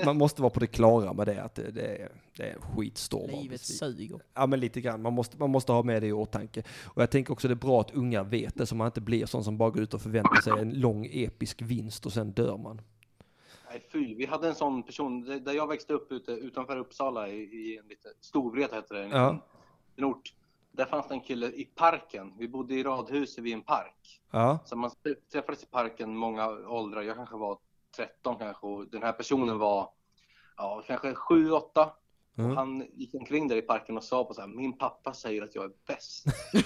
man 0.05 0.17
måste 0.17 0.41
vara 0.41 0.49
på 0.49 0.59
det 0.59 0.67
klara 0.67 1.13
med 1.13 1.27
det, 1.27 1.43
att 1.43 1.55
det, 1.55 1.71
det, 1.71 1.87
är, 1.87 2.11
det 2.37 2.43
är 2.43 2.53
en 2.53 2.61
skitstorm 2.61 3.29
Livet 3.41 3.61
suger. 3.61 4.19
Ja 4.33 4.47
men 4.47 4.59
lite 4.59 4.81
grann, 4.81 5.01
man 5.01 5.13
måste, 5.13 5.37
man 5.37 5.49
måste 5.49 5.71
ha 5.71 5.83
med 5.83 6.01
det 6.01 6.07
i 6.07 6.13
åtanke. 6.13 6.63
Och 6.85 7.01
jag 7.01 7.11
tänker 7.11 7.33
också 7.33 7.47
det 7.47 7.53
är 7.53 7.55
bra 7.55 7.81
att 7.81 7.91
unga 7.91 8.23
vet 8.23 8.55
det, 8.55 8.65
så 8.65 8.75
man 8.75 8.87
inte 8.87 9.01
blir 9.01 9.25
sån 9.25 9.43
som 9.43 9.57
bara 9.57 9.69
går 9.69 9.81
ut 9.83 9.93
och 9.93 10.01
förväntar 10.01 10.41
sig 10.41 10.53
en 10.53 10.73
lång 10.79 11.07
episk 11.11 11.61
vinst 11.61 12.05
och 12.05 12.13
sen 12.13 12.31
dör 12.31 12.57
man. 12.57 12.81
Nej, 13.69 13.87
fy. 13.91 14.15
Vi 14.15 14.25
hade 14.25 14.47
en 14.47 14.55
sån 14.55 14.83
person, 14.83 15.43
där 15.43 15.53
jag 15.53 15.67
växte 15.67 15.93
upp 15.93 16.11
ute, 16.11 16.31
utanför 16.31 16.77
Uppsala 16.77 17.29
i, 17.29 17.35
i 17.35 17.77
en 17.77 17.87
liten, 17.87 18.11
Storvreta 18.21 18.75
heter 18.75 18.95
det, 18.95 19.03
en, 19.03 19.11
Ja. 19.11 19.45
en 19.95 20.03
ort. 20.03 20.33
Där 20.77 20.85
fanns 20.85 21.07
det 21.07 21.13
en 21.13 21.21
kille 21.21 21.47
i 21.47 21.65
parken. 21.65 22.33
Vi 22.37 22.47
bodde 22.47 22.73
i 22.75 22.83
radhuset 22.83 23.43
vid 23.43 23.53
en 23.53 23.61
park. 23.61 24.21
Ja. 24.31 24.59
Så 24.65 24.75
man 24.75 24.91
träffades 25.31 25.63
i 25.63 25.65
parken, 25.65 26.15
många 26.15 26.47
åldrar. 26.49 27.01
Jag 27.01 27.15
kanske 27.15 27.35
var 27.35 27.57
13 27.95 28.35
kanske 28.39 28.67
och 28.67 28.87
den 28.87 29.03
här 29.03 29.11
personen 29.11 29.57
var 29.59 29.89
ja, 30.57 30.83
kanske 30.87 31.13
7-8. 31.13 31.89
Mm. 32.37 32.51
Och 32.51 32.57
han 32.57 32.87
gick 32.93 33.15
omkring 33.15 33.47
där 33.47 33.55
i 33.55 33.61
parken 33.61 33.97
och 33.97 34.03
sa 34.03 34.23
på 34.23 34.33
så 34.33 34.41
här, 34.41 34.47
min 34.47 34.77
pappa 34.77 35.13
säger 35.13 35.41
att 35.41 35.55
jag 35.55 35.63
är 35.63 35.71
bäst. 35.87 36.25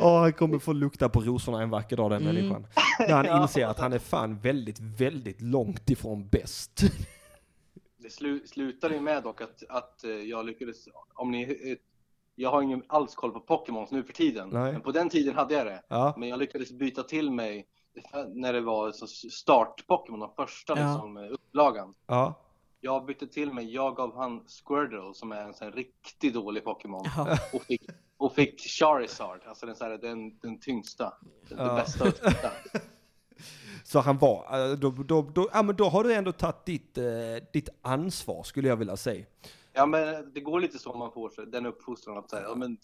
Åh, 0.00 0.20
han 0.20 0.32
kommer 0.32 0.58
få 0.58 0.72
lukta 0.72 1.08
på 1.08 1.20
rosorna 1.20 1.62
en 1.62 1.70
vacker 1.70 1.96
dag 1.96 2.10
den 2.10 2.22
Mm. 2.22 2.34
människan. 2.34 2.66
När 2.98 3.14
han 3.14 3.24
Ja. 3.26 3.42
inser 3.42 3.66
att 3.66 3.78
han 3.78 3.92
är 3.92 3.98
fan 3.98 4.38
väldigt, 4.38 4.80
väldigt 4.80 5.40
långt 5.40 5.90
ifrån 5.90 6.28
bäst. 6.28 6.80
Det 8.06 8.10
slu, 8.12 8.46
slutade 8.46 8.94
ju 8.94 9.00
med 9.00 9.22
dock 9.22 9.40
att, 9.40 9.62
att 9.68 10.04
eh, 10.04 10.10
jag 10.10 10.46
lyckades, 10.46 10.88
om 11.14 11.30
ni, 11.30 11.42
eh, 11.70 11.76
jag 12.34 12.50
har 12.50 12.62
ingen 12.62 12.82
alls 12.86 13.14
koll 13.14 13.32
på 13.32 13.40
Pokémons 13.40 13.86
nu 13.90 14.02
för 14.02 14.12
tiden. 14.12 14.48
Nej. 14.52 14.72
Men 14.72 14.80
på 14.82 14.92
den 14.92 15.08
tiden 15.08 15.34
hade 15.34 15.54
jag 15.54 15.66
det. 15.66 15.82
Ja. 15.88 16.14
Men 16.16 16.28
jag 16.28 16.38
lyckades 16.38 16.72
byta 16.72 17.02
till 17.02 17.30
mig 17.30 17.66
när 18.28 18.52
det 18.52 18.60
var 18.60 18.92
så 18.92 19.06
start-Pokémon, 19.30 20.20
de 20.20 20.30
första 20.46 20.78
Ja. 20.78 20.92
liksom, 20.92 21.16
eh, 21.16 21.32
upplagan. 21.32 21.94
Ja. 22.06 22.34
Jag 22.80 23.04
bytte 23.06 23.26
till 23.26 23.52
mig, 23.52 23.74
jag 23.74 23.96
gav 23.96 24.16
han 24.16 24.44
Squirtle 24.48 25.14
som 25.14 25.32
är 25.32 25.42
en 25.42 25.54
sån 25.54 25.72
riktigt 25.72 26.34
dålig 26.34 26.64
Pokémon 26.64 27.04
Ja. 27.16 27.38
och 27.52 27.62
fick, 27.62 27.82
och 28.16 28.34
fick 28.34 28.60
Charizard, 28.60 29.40
alltså 29.46 29.66
den, 29.66 29.76
så 29.76 29.84
här, 29.84 29.98
den, 29.98 30.38
den 30.38 30.60
tyngsta, 30.60 31.12
den, 31.48 31.58
Ja. 31.58 31.70
och 31.70 31.76
bästa. 31.76 32.04
Så 33.84 34.00
han 34.00 34.18
var, 34.18 34.70
eh, 34.70 34.76
då, 34.76 34.90
då, 34.90 35.22
då, 35.22 35.48
ja 35.52 35.62
men 35.62 35.76
då 35.76 35.88
har 35.88 36.04
du 36.04 36.14
ändå 36.14 36.32
tagit 36.32 36.64
ditt, 36.64 36.98
eh, 36.98 37.04
ditt 37.52 37.68
ansvar 37.82 38.42
skulle 38.42 38.68
jag 38.68 38.76
vilja 38.76 38.96
säga. 38.96 39.24
Ja 39.72 39.86
men 39.86 40.32
det 40.34 40.40
går 40.40 40.60
lite 40.60 40.78
så 40.78 40.94
man 40.94 41.12
får 41.12 41.30
sig, 41.30 41.46
den 41.46 41.66
uppfostran 41.66 42.18
att 42.18 42.30
säga, 42.30 42.42
ja 42.42 42.54
men 42.54 42.78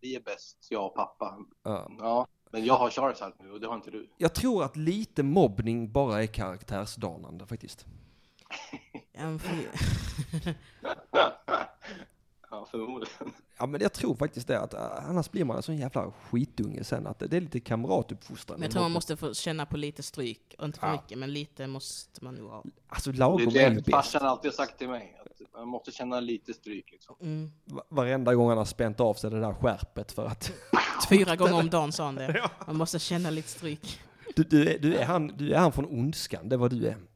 vi 0.00 0.16
är 0.16 0.20
bäst, 0.20 0.66
jag 0.70 0.86
och 0.86 0.94
pappa. 0.94 1.38
Ja. 1.62 1.90
Ja, 1.98 2.26
men 2.50 2.64
jag 2.64 2.74
har 2.74 2.90
Charizard 2.90 3.32
nu 3.40 3.50
och 3.50 3.60
det 3.60 3.66
har 3.66 3.74
inte 3.74 3.90
du. 3.90 4.08
Jag 4.16 4.34
tror 4.34 4.64
att 4.64 4.76
lite 4.76 5.22
mobbning 5.22 5.92
bara 5.92 6.22
är 6.22 6.26
karaktärsdanande 6.26 7.46
faktiskt. 7.46 7.86
Ja, 12.54 12.66
förmodligen. 12.70 13.32
Ja 13.58 13.66
men 13.66 13.80
jag 13.80 13.92
tror 13.92 14.14
faktiskt 14.14 14.48
det, 14.48 14.60
att 14.60 14.74
eh, 14.74 15.08
annars 15.10 15.30
blir 15.30 15.44
man 15.44 15.56
en 15.56 15.62
sån 15.62 15.76
jävla 15.76 16.10
skitunge 16.30 16.84
sen, 16.84 17.06
att 17.06 17.18
det 17.18 17.36
är 17.36 17.40
lite 17.40 17.60
kamratuppfostran. 17.60 18.58
Men 18.58 18.62
jag 18.66 18.72
tror 18.72 18.82
man 18.82 18.92
måste 18.92 19.16
få 19.16 19.34
känna 19.34 19.66
på 19.66 19.76
lite 19.76 20.02
stryk, 20.02 20.54
och 20.58 20.64
inte 20.64 20.78
för 20.80 20.86
Ja. 20.86 20.92
mycket, 20.92 21.18
men 21.18 21.32
lite 21.32 21.66
måste 21.66 22.24
man 22.24 22.34
nog 22.34 22.50
ha. 22.50 22.64
Alltså 22.88 23.12
Det 23.12 23.18
lagom 23.18 23.40
är 23.40 23.56
är 23.56 23.68
ju 23.70 23.74
det 23.76 23.82
bäst. 23.82 23.90
farsan 23.90 24.22
alltid 24.28 24.52
sagt 24.52 24.78
till 24.78 24.88
mig, 24.88 25.16
att 25.24 25.52
man 25.52 25.68
måste 25.68 25.92
känna 25.92 26.20
lite 26.20 26.54
stryk 26.54 26.90
liksom. 26.92 27.16
Mm. 27.20 27.50
Va- 27.64 27.84
Varenda 27.88 28.34
gång 28.34 28.48
han 28.48 28.58
har 28.58 28.64
spänt 28.64 29.00
av 29.00 29.14
sig 29.14 29.30
det 29.30 29.40
där 29.40 29.54
skärpet 29.54 30.12
för 30.12 30.26
att 30.26 30.52
Fyra 31.08 31.36
gånger 31.40 31.60
om 31.60 31.70
dagen 31.70 31.92
sa 31.92 32.04
han 32.04 32.14
det. 32.14 32.50
Man 32.66 32.76
måste 32.76 32.98
känna 32.98 33.30
lite 33.30 33.48
stryk. 33.48 34.00
du, 34.36 34.42
du, 34.42 34.68
är, 34.74 34.78
du, 34.78 34.96
är 34.96 35.04
han, 35.04 35.26
du 35.26 35.52
är 35.54 35.58
han 35.58 35.72
från 35.72 35.86
ondskan, 35.86 36.48
det 36.48 36.56
var 36.56 36.68
du 36.68 36.86
är. 36.86 36.96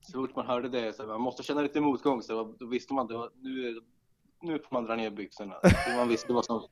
Så 0.00 0.12
fort 0.12 0.36
man 0.36 0.46
hörde 0.46 0.68
det, 0.68 0.96
så 0.96 1.06
man 1.06 1.20
måste 1.20 1.42
känna 1.42 1.60
lite 1.62 1.80
motgång, 1.80 2.22
så 2.22 2.54
då 2.58 2.66
visste 2.66 2.94
man 2.94 3.12
att 3.16 3.32
nu, 3.40 3.68
är- 3.68 3.95
nu 4.42 4.58
får 4.58 4.74
man 4.74 4.84
dra 4.84 4.96
ner 4.96 5.10
byxorna. 5.10 5.54
Man 5.96 6.08
visste 6.08 6.32
vad 6.32 6.44
som... 6.44 6.62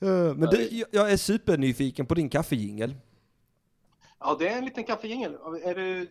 Eh, 0.00 0.34
Men 0.36 0.40
du, 0.50 0.84
jag- 0.92 1.12
är 1.12 1.16
supernyfiken 1.16 2.06
på 2.06 2.14
din 2.14 2.28
kaffejingel. 2.28 2.94
Ja, 4.20 4.36
det 4.38 4.48
är 4.48 4.58
en 4.58 4.64
liten 4.64 4.84
kaffejingel. 4.84 5.34
Är 5.64 5.74
det, 5.74 6.06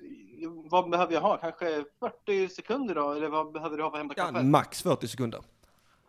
vad 0.69 0.89
behöver 0.89 1.13
jag 1.13 1.22
ha? 1.22 1.38
Kanske 1.38 1.84
40 2.26 2.49
sekunder 2.49 2.95
då? 2.95 3.11
Eller 3.11 3.27
vad 3.30 3.51
behöver 3.51 3.77
du 3.77 3.84
ha 3.84 3.89
för 3.91 3.97
att 3.97 4.01
hämta 4.03 4.13
Ja, 4.22 4.26
kaffet? 4.27 4.45
max 4.45 4.81
40 4.84 5.07
sekunder. 5.07 5.41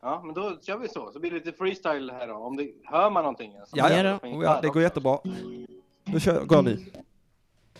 Ja, 0.00 0.22
men 0.24 0.34
då 0.34 0.58
kör 0.62 0.78
vi 0.78 0.88
så. 0.88 1.10
Så 1.12 1.18
blir 1.20 1.30
det 1.30 1.36
lite 1.36 1.52
freestyle 1.52 2.10
här 2.12 2.26
då. 2.28 2.34
Om 2.34 2.56
det, 2.56 2.72
hör 2.84 3.10
man 3.10 3.22
någonting? 3.22 3.52
Så 3.66 3.76
Ja, 3.78 3.90
Ja, 3.90 4.02
ja, 4.22 4.28
oh, 4.28 4.44
ja 4.44 4.58
det 4.62 4.68
går 4.68 4.82
jättebra. 4.82 5.18
Då 6.04 6.18
kör 6.18 6.34
jag, 6.34 6.46
går 6.46 6.62
nu. 6.62 6.84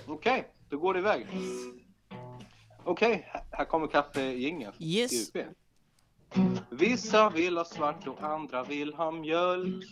Okej, 0.06 0.46
då 0.68 0.78
går 0.78 0.94
det 0.94 1.00
iväg. 1.00 1.26
Okej, 2.86 3.28
här- 3.32 3.42
här 3.50 3.64
kommer 3.64 3.86
kaffejingeln. 3.86 4.72
Yes. 4.78 5.30
UP. 5.34 5.46
Vissa 6.70 7.30
vill 7.30 7.56
ha 7.56 7.64
svart 7.64 8.08
och 8.08 8.22
andra 8.22 8.62
vill 8.64 8.94
ha 8.94 9.10
mjölk. 9.10 9.84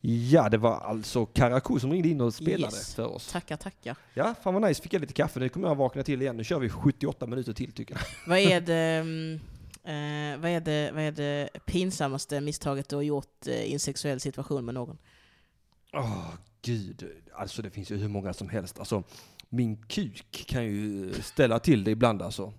Ja, 0.01 0.49
det 0.49 0.59
var 0.59 0.81
alltså 0.81 1.27
Karakou 1.27 1.79
som 1.79 1.93
ringde 1.93 2.09
in 2.09 2.21
och 2.21 2.35
spelade 2.35 2.63
Yes. 2.75 2.95
för 2.95 3.07
oss. 3.07 3.33
Tackar, 3.33 3.57
tackar. 3.57 3.97
Ja, 4.15 4.35
fan 4.43 4.55
vad 4.55 4.63
nice. 4.63 4.83
Fick 4.83 4.93
jag 4.95 5.01
lite 5.01 5.13
kaffe. 5.13 5.41
Nu 5.41 5.49
kommer 5.49 5.69
jag 5.69 5.75
vakna 5.75 6.03
till 6.03 6.23
igen. 6.23 6.37
Nu 6.37 6.45
kör 6.45 6.59
vi 6.59 6.69
78 6.71 7.27
minuter 7.27 7.53
till 7.53 7.73
tycker 7.73 7.95
jag. 7.95 8.03
Vad 8.27 8.39
är 8.39 8.61
det, 8.61 8.75
mm, 9.01 9.35
eh, 10.35 10.41
vad 10.41 10.51
är 10.51 10.61
det, 10.61 10.91
vad 10.95 11.03
är 11.03 11.13
det 11.13 11.49
pinsammaste 11.67 12.41
misstaget 12.41 12.89
du 12.89 12.97
har 12.97 13.03
gjort 13.03 13.47
eh, 13.47 13.63
i 13.65 13.73
en 13.73 13.81
sexuell 13.81 14.21
situation 14.21 14.65
med 14.65 14.75
någon? 14.75 14.99
Åh, 15.93 16.29
gud. 16.63 17.11
Alltså 17.35 17.63
det 17.63 17.71
finns 17.71 17.91
ju 17.91 17.97
hur 17.97 18.09
många 18.09 18.33
som 18.33 18.49
helst. 18.49 18.79
Alltså, 18.79 19.03
min 19.49 19.77
kuk 19.77 20.45
kan 20.49 20.65
ju 20.65 21.13
ställa 21.13 21.59
till 21.59 21.85
det 21.85 21.91
ibland 21.91 22.23
alltså. 22.23 22.53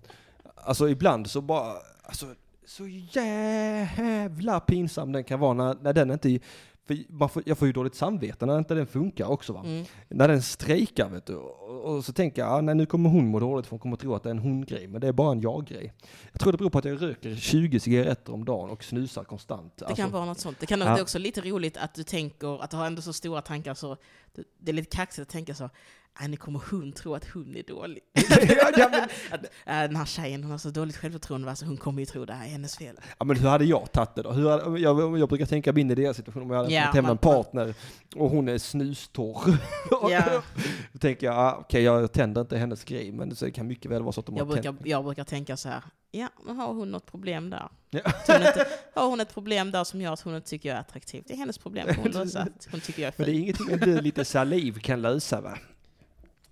Alltså 0.55 0.89
ibland 0.89 1.29
så 1.29 1.41
bara, 1.41 1.73
alltså 2.03 2.35
så 2.65 2.87
jävla 2.87 4.59
pinsam 4.59 5.11
den 5.11 5.23
kan 5.23 5.39
vara 5.39 5.53
när, 5.53 5.75
när 5.81 5.93
den 5.93 6.11
inte, 6.11 6.39
för 6.87 6.97
man 7.09 7.29
får, 7.29 7.43
jag 7.45 7.57
får 7.57 7.67
ju 7.67 7.73
dåligt 7.73 7.95
samvete 7.95 8.45
när 8.45 8.57
inte 8.57 8.73
den 8.73 8.87
funkar 8.87 9.25
också 9.25 9.53
va. 9.53 9.63
Mm. 9.65 9.85
När 10.09 10.27
den 10.27 10.41
strejkar 10.41 11.09
vet 11.09 11.25
du, 11.25 11.35
och, 11.35 11.95
och 11.95 12.05
så 12.05 12.13
tänker 12.13 12.41
jag, 12.41 12.51
ah, 12.51 12.61
nej 12.61 12.75
nu 12.75 12.85
kommer 12.85 13.09
hon 13.09 13.27
må 13.27 13.39
dåligt 13.39 13.65
för 13.65 13.71
hon 13.71 13.79
kommer 13.79 13.97
tro 13.97 14.15
att 14.15 14.23
det 14.23 14.29
är 14.29 14.31
en 14.31 14.39
hon-grej, 14.39 14.87
men 14.87 15.01
det 15.01 15.07
är 15.07 15.11
bara 15.11 15.31
en 15.31 15.41
jag-grej. 15.41 15.93
Jag 16.31 16.39
tror 16.41 16.51
det 16.51 16.57
beror 16.57 16.69
på 16.69 16.77
att 16.77 16.85
jag 16.85 17.01
röker 17.01 17.35
20 17.35 17.79
cigaretter 17.79 18.33
om 18.33 18.45
dagen 18.45 18.69
och 18.69 18.83
snusar 18.83 19.23
konstant. 19.23 19.83
Det 19.87 19.95
kan 19.95 20.11
vara 20.11 20.25
något 20.25 20.39
sånt. 20.39 20.59
Det, 20.59 20.65
kan, 20.65 20.79
Ja. 20.79 20.85
det 20.85 20.99
är 20.99 21.01
också 21.01 21.19
lite 21.19 21.41
roligt 21.41 21.77
att 21.77 21.93
du 21.93 22.03
tänker, 22.03 22.63
att 22.63 22.71
du 22.71 22.77
har 22.77 22.85
ändå 22.85 23.01
så 23.01 23.13
stora 23.13 23.41
tankar 23.41 23.73
så, 23.73 23.97
det 24.59 24.71
är 24.71 24.73
lite 24.73 24.95
kaxigt 24.97 25.21
att 25.21 25.29
tänka 25.29 25.53
så, 25.53 25.69
"Nej, 26.19 26.29
nu 26.29 26.37
kommer 26.37 26.61
hon 26.71 26.91
tro 26.91 27.15
att 27.15 27.25
hon 27.33 27.55
är 27.55 27.63
dålig. 27.63 27.99
ja, 28.13 28.71
ja, 28.77 28.89
men, 28.91 29.01
Att, 29.31 29.43
äh, 29.43 29.47
den 29.65 29.95
här 29.95 30.05
tjejen, 30.05 30.43
hon 30.43 30.51
har 30.51 30.57
så 30.57 30.69
dåligt 30.69 30.97
självförtroende, 30.97 31.49
alltså 31.49 31.65
hon 31.65 31.77
kommer 31.77 31.99
ju 31.99 32.05
tro 32.05 32.25
det 32.25 32.33
här 32.33 32.45
är 32.45 32.49
hennes 32.49 32.77
fel. 32.77 32.95
Ja 33.19 33.25
men 33.25 33.37
hur 33.37 33.49
hade 33.49 33.65
jag 33.65 33.91
tagit 33.91 34.15
det 34.15 34.21
då? 34.21 34.31
Hur 34.31 34.49
hade, 34.49 34.79
jag, 34.79 35.19
jag 35.19 35.29
brukar 35.29 35.45
tänka 35.45 35.73
mig 35.73 35.81
in 35.81 35.91
i 35.91 35.95
deras 35.95 36.17
situation 36.17 36.43
om 36.43 36.49
jag 36.49 36.57
hade 36.57 36.73
Ja, 36.73 36.81
kommit 36.81 36.95
hem 36.95 37.05
en 37.11 37.17
partner 37.17 37.73
och 38.15 38.29
hon 38.29 38.49
är 38.49 38.57
snustorr. 38.57 39.57
Ja. 40.09 40.43
Då 40.93 40.99
tänker 40.99 41.27
jag, 41.27 41.35
ah, 41.35 41.57
okej 41.59 41.83
jag 41.83 42.11
tänder 42.11 42.41
inte 42.41 42.57
hennes 42.57 42.83
grej 42.83 43.11
men 43.11 43.29
det 43.29 43.51
kan 43.51 43.67
mycket 43.67 43.91
väl 43.91 44.01
vara 44.03 44.11
så 44.11 44.19
att 44.19 44.25
de 44.25 44.35
Jag 44.35 44.45
har 44.45 44.53
brukar, 44.53 44.71
tänt. 44.73 44.81
jag 44.85 45.03
brukar 45.05 45.23
tänka 45.23 45.57
så 45.57 45.69
här, 45.69 45.83
ja, 46.11 46.27
har 46.47 46.73
hon 46.73 46.91
något 46.91 47.05
problem 47.05 47.49
där? 47.49 47.69
Ja. 47.89 47.99
Att 48.05 48.27
Hon 48.27 48.35
inte, 48.35 48.67
har 48.95 49.07
hon 49.07 49.19
ett 49.19 49.33
problem 49.33 49.71
där 49.71 49.83
som 49.83 50.01
gör 50.01 50.13
att 50.13 50.21
hon 50.21 50.35
inte 50.35 50.49
tycker 50.49 50.69
jag 50.69 50.75
är 50.75 50.81
attraktiv? 50.81 51.23
Det 51.27 51.33
är 51.33 51.37
hennes 51.37 51.57
problem. 51.57 51.87
Hon 51.97 52.11
löser 52.11 52.39
att 52.39 52.67
hon 52.71 52.79
tycker 52.81 53.01
jag 53.01 53.07
är 53.07 53.13
Men 53.17 53.25
det 53.25 53.31
är 53.31 53.39
ingenting 53.39 53.71
en 53.71 54.03
lite 54.03 54.25
saliv 54.25 54.79
kan 54.79 55.01
lösa 55.01 55.41
va? 55.41 55.57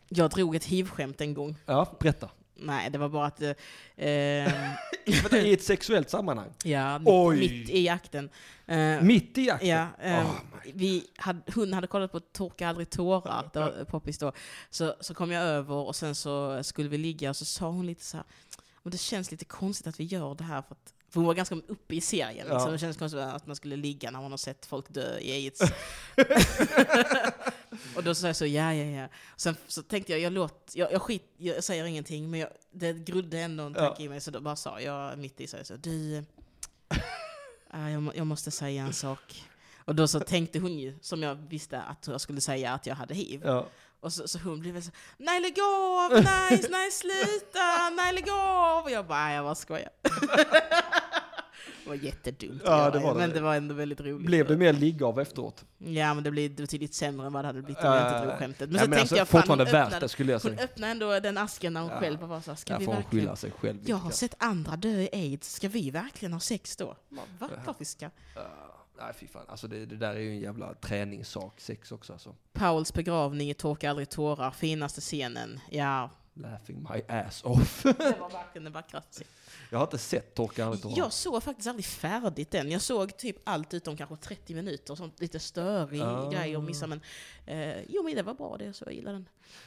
Jag 0.09 0.29
drog 0.29 0.55
ett 0.55 0.65
hiv-skämt 0.65 1.21
en 1.21 1.33
gång. 1.33 1.55
Ja, 1.65 1.95
berätta. 1.99 2.29
Nej, 2.57 2.89
det 2.89 2.97
var 2.97 3.09
bara 3.09 3.25
att... 3.25 3.41
eh, 3.41 3.55
I 5.45 5.53
ett 5.53 5.63
sexuellt 5.63 6.09
sammanhang? 6.09 6.49
ja, 6.63 6.99
mitt, 6.99 7.39
mitt 7.51 7.69
i 7.69 7.85
jakten. 7.85 8.29
Eh, 8.65 9.01
Mitt 9.01 9.37
i 9.37 9.45
jakten? 9.45 9.69
Ja, 9.69 9.87
ehm, 10.01 10.25
Oh 10.25 10.31
vi 10.73 11.03
hade, 11.17 11.41
hon 11.55 11.73
hade 11.73 11.87
kollat 11.87 12.11
på 12.11 12.19
Torka 12.19 12.67
aldrig 12.69 12.89
tårar, 12.89 13.49
det 13.53 13.59
var 13.59 13.85
poppis 13.85 14.17
då. 14.17 14.31
Så, 14.69 14.95
så 15.01 15.13
kom 15.13 15.31
jag 15.31 15.43
över 15.43 15.75
och 15.75 15.95
sen 15.95 16.15
så 16.15 16.63
skulle 16.63 16.89
vi 16.89 16.97
ligga 16.97 17.29
och 17.29 17.35
så 17.35 17.45
sa 17.45 17.67
hon 17.69 17.85
lite 17.85 18.03
så 18.05 18.17
här, 18.17 18.25
"Men 18.83 18.91
det 18.91 18.97
känns 18.97 19.31
lite 19.31 19.45
konstigt 19.45 19.87
att 19.87 19.99
vi 19.99 20.03
gör 20.03 20.35
det 20.35 20.43
här 20.43 20.61
för 20.61 20.71
att 20.75 20.93
för 21.15 21.19
hon 21.19 21.27
var 21.27 21.33
ganska 21.33 21.55
uppe 21.55 21.95
i 21.95 22.01
serien. 22.01 22.47
Liksom. 22.47 22.61
Ja. 22.65 22.71
Det 22.71 22.77
känns 22.77 22.97
konstigt 22.97 23.21
att 23.21 23.47
man 23.47 23.55
skulle 23.55 23.75
ligga 23.75 24.11
när 24.11 24.21
man 24.21 24.31
har 24.31 24.37
sett 24.37 24.65
folk 24.65 24.85
dö 24.89 25.17
i 25.19 25.31
aids. 25.31 25.61
och 27.95 28.03
då 28.03 28.15
sa 28.15 28.27
jag 28.27 28.35
så, 28.35 28.45
ja, 28.45 28.73
ja, 28.73 29.01
ja. 29.01 29.07
Sen 29.37 29.55
så 29.67 29.81
tänkte 29.81 30.11
jag, 30.11 30.21
jag, 30.21 30.33
låt, 30.33 30.71
jag, 30.73 30.91
jag, 30.91 31.01
skit, 31.01 31.33
jag 31.37 31.63
säger 31.63 31.85
ingenting, 31.85 32.31
men 32.31 32.39
jag, 32.39 32.49
det 32.71 32.93
grodde 32.93 33.39
ändå 33.39 33.63
en 33.63 33.73
tanke 33.73 34.03
i 34.03 34.09
mig, 34.09 34.21
så 34.21 34.31
då 34.31 34.39
bara 34.39 34.55
sa 34.55 34.79
jag 34.81 35.17
mitt 35.17 35.41
i, 35.41 35.47
så, 35.47 35.57
jag 35.57 35.65
så 35.65 35.75
du, 35.75 36.17
äh, 37.73 37.91
jag, 37.91 38.11
jag 38.15 38.27
måste 38.27 38.51
säga 38.51 38.83
en 38.83 38.93
sak. 38.93 39.43
Och 39.85 39.95
då 39.95 40.07
så 40.07 40.19
tänkte 40.19 40.59
hon 40.59 40.79
ju, 40.79 40.95
som 41.01 41.23
jag 41.23 41.35
visste 41.35 41.81
att 41.81 42.07
jag 42.07 42.21
skulle 42.21 42.41
säga, 42.41 42.73
att 42.73 42.85
jag 42.85 42.95
hade 42.95 43.13
hiv. 43.13 43.41
Ja. 43.43 43.67
Och 43.99 44.13
så, 44.13 44.27
så 44.27 44.39
hon 44.39 44.59
blev 44.59 44.81
så, 44.81 44.91
nej 45.17 45.41
lägg 45.41 45.59
av, 45.59 46.23
nej, 46.23 46.65
nej 46.69 46.91
sluta, 46.91 47.89
nej 47.95 48.13
lägg 48.13 48.29
av. 48.29 48.83
Och 48.83 48.91
jag 48.91 49.07
bara, 49.07 49.25
"Nej, 49.25 49.35
jag 49.35 49.45
bara 49.45 49.55
skojar. 49.55 49.89
det 51.83 51.89
var 51.89 51.95
jättedumt 51.95 52.61
Ja, 52.65 52.89
det 52.91 52.99
var 52.99 53.13
det. 53.13 53.19
men 53.19 53.29
det 53.29 53.39
var 53.41 53.55
ändå 53.55 53.73
väldigt 53.75 53.99
roligt. 54.01 54.25
Blev 54.25 54.47
det 54.47 54.57
mer 54.57 54.73
ligg 54.73 55.03
av 55.03 55.19
efteråt? 55.19 55.65
Ja, 55.77 56.13
men 56.13 56.23
det 56.23 56.31
blev 56.31 56.55
betydligt 56.55 56.93
sämre 56.93 57.27
än 57.27 57.33
vad 57.33 57.43
det 57.43 57.47
hade 57.47 57.61
blivit 57.61 57.83
om 57.83 57.89
Ja, 57.89 57.95
jag 57.95 58.05
inte 58.07 58.15
ja, 58.15 58.21
drog 58.21 58.33
ja. 58.33 58.37
skämtet. 58.37 58.69
Men 58.69 58.75
Ja, 58.79 58.83
så 58.83 58.89
men 58.89 58.97
tänkte 58.97 59.01
alltså, 59.01 59.15
jag, 59.17 59.27
fan, 59.27 59.37
hon 59.47 59.57
fortfarande 59.57 59.89
värt 59.91 60.01
det 60.01 60.09
skulle 60.09 60.31
jag 60.31 60.39
hon 60.39 60.51
säga. 60.51 60.63
öppnade 60.63 60.91
ändå 60.91 61.19
den 61.19 61.37
asken 61.37 61.73
när 61.73 61.81
hon 61.81 61.89
Ja. 61.89 61.99
själv 61.99 62.19
var 62.19 62.41
så 62.41 62.51
här, 62.51 62.55
ska 62.55 62.73
Där 62.73 62.79
vi 62.79 62.85
hon 62.85 62.95
verkligen... 62.95 63.37
sig 63.37 63.51
själv. 63.51 63.79
Jag 63.85 63.95
har 63.97 64.11
sett 64.11 64.35
andra 64.37 64.75
dö 64.75 64.89
i 65.01 65.09
aids, 65.13 65.51
ska 65.53 65.67
vi 65.67 65.91
verkligen 65.91 66.33
ha 66.33 66.39
sex 66.39 66.75
då? 66.77 66.95
Va? 67.39 67.49
Varför 67.65 67.85
ska? 67.85 68.09
Nej 68.97 69.13
fy 69.19 69.27
fan, 69.27 69.45
alltså 69.47 69.67
det, 69.67 69.85
det 69.85 69.95
där 69.95 70.15
är 70.15 70.19
ju 70.19 70.29
en 70.29 70.39
jävla 70.39 70.73
träningssak, 70.73 71.53
sex 71.61 71.91
också 71.91 72.13
alltså. 72.13 72.35
Pauls 72.53 72.93
begravning 72.93 73.49
i 73.49 73.53
Torka 73.53 73.89
aldrig 73.89 74.09
tårar, 74.09 74.51
finaste 74.51 75.01
scenen. 75.01 75.59
Ja, 75.69 76.09
Laughing 76.33 76.87
my 76.93 77.15
ass 77.15 77.43
off. 77.43 77.83
det 77.83 78.15
var 78.19 78.29
verkligen 78.29 78.63
den 78.63 78.73
vackraste. 78.73 79.23
Jag 79.69 79.77
har 79.77 79.85
inte 79.85 79.97
sett 79.97 80.33
Torka 80.35 80.65
aldrig 80.65 80.81
tårar. 80.83 80.97
Jag 80.97 81.13
såg 81.13 81.43
faktiskt 81.43 81.67
aldrig 81.67 81.85
färdigt 81.85 82.51
den. 82.51 82.71
Jag 82.71 82.81
såg 82.81 83.17
typ 83.17 83.37
allt 83.43 83.73
utom 83.73 83.97
kanske 83.97 84.15
30 84.15 84.55
minuter, 84.55 84.95
sånt 84.95 85.21
lite 85.21 85.39
störig 85.39 86.01
Ah. 86.01 86.29
grej 86.29 86.57
och 86.57 86.63
missa. 86.63 86.87
Men 86.87 87.01
eh, 87.45 87.73
jo, 87.87 88.03
men 88.03 88.15
det 88.15 88.23
var 88.23 88.33
bra 88.33 88.55
det, 88.59 88.73
så 88.73 88.83
jag 88.87 88.93
gillade 88.93 89.15
den. 89.15 89.25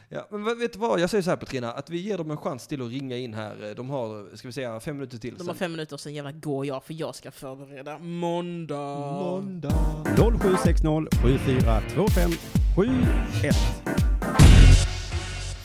Ja, 0.09 0.27
men 0.31 0.59
vet 0.59 0.73
du 0.73 0.79
vad, 0.79 1.01
jag 1.01 1.11
säger 1.11 1.23
så 1.23 1.31
här 1.31 1.37
Petrina, 1.37 1.73
att 1.73 1.91
vi 1.91 1.99
ger 2.01 2.19
dem 2.19 2.31
en 2.31 2.37
chans 2.37 2.67
till 2.67 2.83
att 2.83 2.89
ringa 2.91 3.17
in 3.17 3.35
här. 3.35 3.75
De 3.77 3.91
har, 3.91 4.37
ska 4.37 4.49
vi 4.49 4.53
säga, 4.53 4.81
fem 4.81 4.97
minuter 4.97 5.19
till. 5.19 5.35
De 5.35 5.47
har 5.47 5.55
sen. 5.55 5.59
fem 5.59 5.73
minuter, 5.73 5.97
sen 5.97 6.15
jävla 6.15 6.33
går 6.33 6.67
jag, 6.67 6.85
för 6.85 6.95
jag 6.95 7.15
ska 7.15 7.31
förbereda 7.31 7.99
måndag. 7.99 8.99
Måndag. 9.21 10.05
0760 10.41 11.07
7425 11.23 12.31
71. 12.77 13.57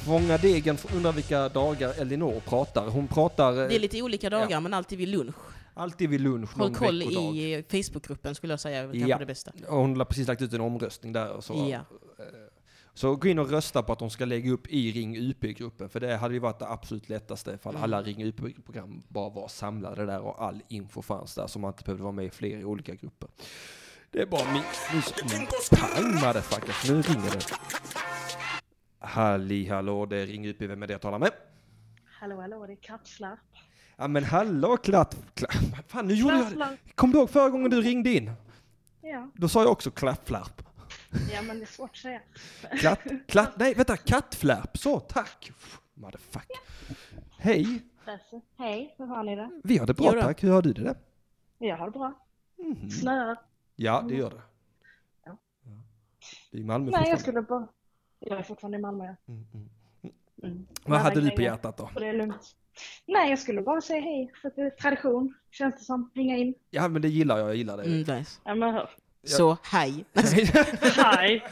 Fånga 0.05 0.37
degen 0.37 0.77
undrar 0.95 1.11
vilka 1.11 1.49
dagar 1.49 1.93
Elinor 2.01 2.39
pratar. 2.39 2.87
Hon 2.87 3.07
pratar 3.07 3.49
eh, 3.61 3.67
Det 3.67 3.75
är 3.75 3.79
lite 3.79 4.01
olika 4.01 4.29
dagar, 4.29 4.47
Ja. 4.51 4.59
men 4.59 4.73
alltid 4.73 4.97
vid 4.97 5.07
lunch. 5.07 5.35
alltid 5.73 6.09
vid 6.09 6.21
lunch 6.21 6.49
Håll 6.57 6.59
någon 6.71 6.73
koll 6.79 6.99
veckodag. 6.99 7.35
i 7.35 7.63
Facebookgruppen 7.69 8.35
skulle 8.35 8.53
jag 8.53 8.59
säga, 8.59 8.79
är 8.79 8.83
kanske 8.85 9.09
Ja. 9.09 9.17
det 9.17 9.25
bästa. 9.25 9.51
Och 9.67 9.77
hon 9.77 9.97
har 9.97 10.05
precis 10.05 10.27
lagt 10.27 10.41
ut 10.41 10.53
en 10.53 10.61
omröstning 10.61 11.13
där. 11.13 11.29
och 11.31 11.43
Så, 11.43 11.53
Ja. 11.53 11.77
eh, 11.77 12.25
så 12.93 13.15
gå 13.15 13.27
in 13.27 13.39
och 13.39 13.49
rösta 13.49 13.83
på 13.83 13.93
att 13.93 13.99
de 13.99 14.09
ska 14.09 14.25
lägga 14.25 14.51
upp 14.51 14.67
i 14.67 14.91
Ring 14.91 15.17
UP-gruppen, 15.17 15.89
för 15.89 15.99
det 15.99 16.15
hade 16.15 16.33
ju 16.33 16.39
varit 16.39 16.59
det 16.59 16.67
absolut 16.67 17.09
lättaste 17.09 17.51
ifall 17.51 17.73
Mm. 17.75 17.83
alla 17.83 18.01
Ring 18.01 18.23
UP-program 18.23 19.03
bara 19.07 19.29
var 19.29 19.47
samlade 19.47 20.05
där 20.05 20.19
och 20.19 20.43
all 20.43 20.61
info 20.67 21.01
fanns 21.01 21.35
där, 21.35 21.47
så 21.47 21.59
man 21.59 21.71
inte 21.71 21.83
behövde 21.83 22.03
vara 22.03 22.11
med 22.13 22.25
i 22.25 22.29
fler 22.29 22.65
olika 22.65 22.95
grupper. 22.95 23.29
Det 24.11 24.21
är 24.21 24.25
bara 24.25 24.51
min... 24.53 24.61
Nu, 24.93 25.01
mm, 25.35 25.47
pang 25.71 26.13
motherfuckers, 26.13 26.89
nu 26.89 27.01
ringer 27.01 27.31
det. 27.31 27.45
Halli 29.03 29.67
hallå, 29.69 30.05
det 30.05 30.17
är 30.17 30.27
Ring 30.27 30.47
UP, 30.47 30.61
vem 30.61 30.83
är 30.83 30.87
det 30.87 30.93
jag 30.93 31.01
talar 31.01 31.19
med? 31.19 31.31
Hallå, 32.05 32.41
hallå, 32.41 32.65
det 32.67 32.73
är 32.73 32.75
Kattslapp. 32.75 33.39
Ja 33.97 34.07
men 34.07 34.23
hallå 34.23 34.77
klatt... 34.77 35.17
klatt 35.33 35.53
fan 35.87 36.07
nu 36.07 36.13
gjorde 36.13 36.35
jag 36.35 36.57
det. 36.57 36.77
Kom 36.95 37.11
du 37.11 37.17
ihåg 37.17 37.29
förra 37.29 37.49
gången 37.49 37.71
du 37.71 37.81
ringde 37.81 38.09
in? 38.09 38.31
Ja. 39.01 39.29
Då 39.33 39.47
sa 39.49 39.61
jag 39.61 39.71
också 39.71 39.91
klappflärp. 39.91 40.61
ja, 41.33 41.41
men 41.41 41.57
det 41.59 41.63
är 41.63 41.67
svårt 41.67 41.89
att 41.89 41.97
säga. 41.97 42.21
Klatt, 42.79 42.99
klatt, 43.27 43.51
nej 43.57 43.73
vänta, 43.73 43.97
kattflärp. 43.97 44.77
Så, 44.77 44.99
tack. 44.99 45.51
Motherfucker. 45.93 46.57
Hej, 47.37 47.83
Lasse. 48.05 48.41
Hej, 48.57 48.95
hur 48.97 49.05
har 49.05 49.23
ni 49.23 49.35
det? 49.35 49.49
vi 49.63 49.77
har 49.77 49.87
det 49.87 49.93
bra 49.93 50.11
tack. 50.11 50.43
Hur 50.43 50.51
har 50.51 50.61
du 50.61 50.73
det? 50.73 50.95
Jag 51.57 51.77
har 51.77 51.85
det 51.85 51.91
bra. 51.91 52.13
Mhm. 52.57 52.89
Snöar. 52.89 53.37
Ja, 53.75 54.05
det 54.09 54.15
gör 54.15 54.29
det. 54.29 54.41
Ja. 55.25 55.37
Det 56.51 56.57
är 56.57 56.63
Malmö 56.63 56.91
Nej, 56.91 57.09
jag 57.09 57.19
skulle 57.19 57.41
bara... 57.41 57.67
Jag 58.25 58.39
är 58.39 58.43
fortfarande 58.43 58.77
i 58.77 58.81
Malmö, 58.81 59.05
ja. 59.05 59.15
Mm, 59.33 59.45
mm. 59.53 59.69
Mm. 60.43 60.67
Vad 60.85 60.99
hade 60.99 61.21
du 61.21 61.31
på 61.31 61.41
hjärtat 61.41 61.77
då? 61.77 61.89
Det 61.95 62.07
är 62.07 62.13
lugnt. 62.13 62.55
Nej, 63.05 63.29
jag 63.29 63.39
skulle 63.39 63.61
bara 63.61 63.81
säga 63.81 64.01
hej, 64.01 64.31
för 64.41 64.51
det 64.55 64.61
är 64.61 64.69
tradition, 64.69 65.33
känns 65.51 65.75
det 65.75 65.83
som. 65.83 66.11
Ringa 66.15 66.37
in. 66.37 66.53
Ja 66.69 66.87
men 66.87 67.01
det 67.01 67.09
gillar 67.09 67.37
jag, 67.37 67.49
jag 67.49 67.55
gillar 67.55 67.77
det. 67.77 67.83
Mm, 67.83 68.17
nice. 68.17 68.41
Ja, 68.43 68.55
men 68.55 68.73
hör. 68.73 68.89
Så, 69.23 69.57
hej. 69.63 70.05
Hej! 70.95 71.43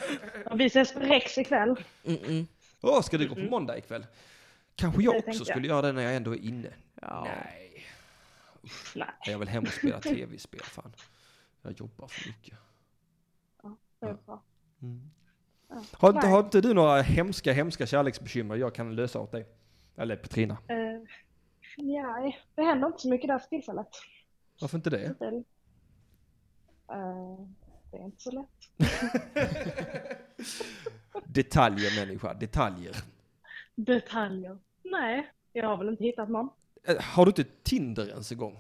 Och 0.46 0.60
Vi 0.60 0.66
ses 0.66 0.94
på 0.94 1.00
Rex 1.00 1.38
ikväll. 1.38 1.84
Mm, 2.04 2.24
mm. 2.24 2.48
Åh, 2.82 3.02
ska 3.02 3.18
du 3.18 3.30
gå 3.30 3.36
på 3.36 3.42
måndag 3.42 3.78
ikväll? 3.78 4.06
Kanske 4.76 5.04
jag 5.04 5.14
Det 5.14 5.20
också 5.30 5.46
skulle 5.46 5.68
jag. 5.68 5.76
göra 5.76 5.82
det 5.82 5.92
när 5.92 6.02
jag 6.02 6.16
ändå 6.16 6.32
är 6.36 6.40
inne. 6.40 6.74
Ja. 7.02 7.24
Nej, 7.24 7.86
Nej, 8.96 9.08
jag 9.26 9.40
vill 9.40 9.48
hem 9.48 9.64
och 9.64 9.70
spela 9.70 10.00
tv-spel 10.00 10.62
fan. 10.62 10.94
Jag 11.62 11.80
jobbar 11.80 12.08
för 12.08 12.28
mycket. 12.30 12.58
det 14.00 14.06
är 14.08 14.14
bra. 14.26 14.44
Mm. 14.82 15.12
Har, 15.92 16.14
Nej. 16.14 16.30
har 16.30 16.40
inte 16.40 16.62
du 16.62 16.74
några 16.74 17.02
hemska, 17.02 17.54
hemska 17.54 17.86
kärleksbekymmer 17.86 18.56
jag 18.56 18.76
kan 18.76 18.96
lösa 18.96 19.20
åt 19.20 19.32
dig? 19.32 19.46
Eller 19.96 20.16
Petrina? 20.16 20.58
Eh, 20.68 20.78
nej, 21.78 22.40
det 22.56 22.62
händer 22.64 22.88
inte 22.88 23.00
så 23.00 23.10
mycket 23.10 23.28
där 23.28 23.40
för 23.40 23.48
tillfället. 23.48 23.88
Varför 24.62 24.78
inte 24.78 24.90
det? 24.90 25.04
Eh, 25.04 25.32
det 27.92 27.98
är 27.98 28.06
inte 28.06 28.22
så 28.22 28.32
lätt. 28.32 28.48
Detaljer 31.26 32.06
människa, 32.06 32.34
detaljer. 32.34 32.96
Detaljer. 33.76 34.58
Nej, 34.84 35.32
jag 35.54 35.68
har 35.68 35.78
väl 35.78 35.90
inte 35.90 36.04
hittat 36.04 36.30
någon. 36.30 36.50
Eh, 36.84 36.96
Har 37.02 37.26
du 37.26 37.30
inte 37.30 37.44
Tinder 37.64 38.10
ens 38.10 38.32
en 38.32 38.38
gång? 38.38 38.60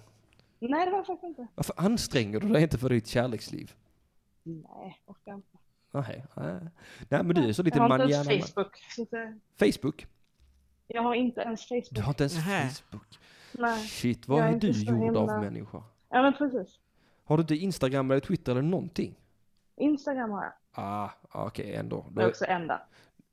Nej, 0.59 0.85
det 0.85 0.91
var 0.91 0.97
jag 0.99 1.05
faktiskt 1.05 1.23
inte. 1.23 1.47
Varför 1.55 1.75
anstränger 1.77 2.39
du 2.39 2.47
dig 2.49 2.63
inte 2.63 2.77
för 2.77 2.89
ditt 2.89 3.07
kärleksliv? 3.07 3.73
Nej, 4.43 5.01
orkar 5.05 5.33
inte. 5.33 5.50
Nej, 5.91 6.25
nej. 6.35 6.59
nej 7.09 7.23
men 7.23 7.27
du 7.35 7.49
är 7.49 7.53
så 7.53 7.63
lite 7.63 7.77
jag 7.77 7.83
har 7.83 7.95
inte 7.95 8.03
manjana. 8.05 8.31
ens 8.31 8.53
Facebook. 8.53 8.73
Inte, 8.97 9.39
Facebook? 9.59 10.07
jag 10.87 11.01
har 11.01 11.15
inte 11.15 11.41
ens 11.41 11.67
Du 11.69 11.81
Facebook. 11.81 12.03
har 12.03 12.09
inte 12.11 12.23
ens 12.23 12.35
Nähä. 12.35 12.69
Facebook? 12.69 13.19
Nej. 13.51 13.87
Shit, 13.87 14.27
vad 14.27 14.39
är 14.41 14.47
är 14.53 14.59
du 14.59 14.67
gjord 14.71 15.17
av 15.17 15.29
himla- 15.29 15.39
människa? 15.41 15.83
Ja, 16.09 16.21
men 16.21 16.33
precis. 16.33 16.79
Har 17.23 17.37
du 17.37 17.41
inte 17.41 17.55
Instagram 17.55 18.11
eller 18.11 18.21
Twitter 18.21 18.51
eller 18.51 18.61
någonting? 18.61 19.15
Instagram 19.75 20.29
har 20.31 20.43
jag. 20.43 20.53
Ah, 20.71 21.09
okej 21.31 21.75
ändå. 21.75 22.05
Det 22.11 22.21
är 22.23 22.27
också 22.27 22.45
enda. 22.45 22.81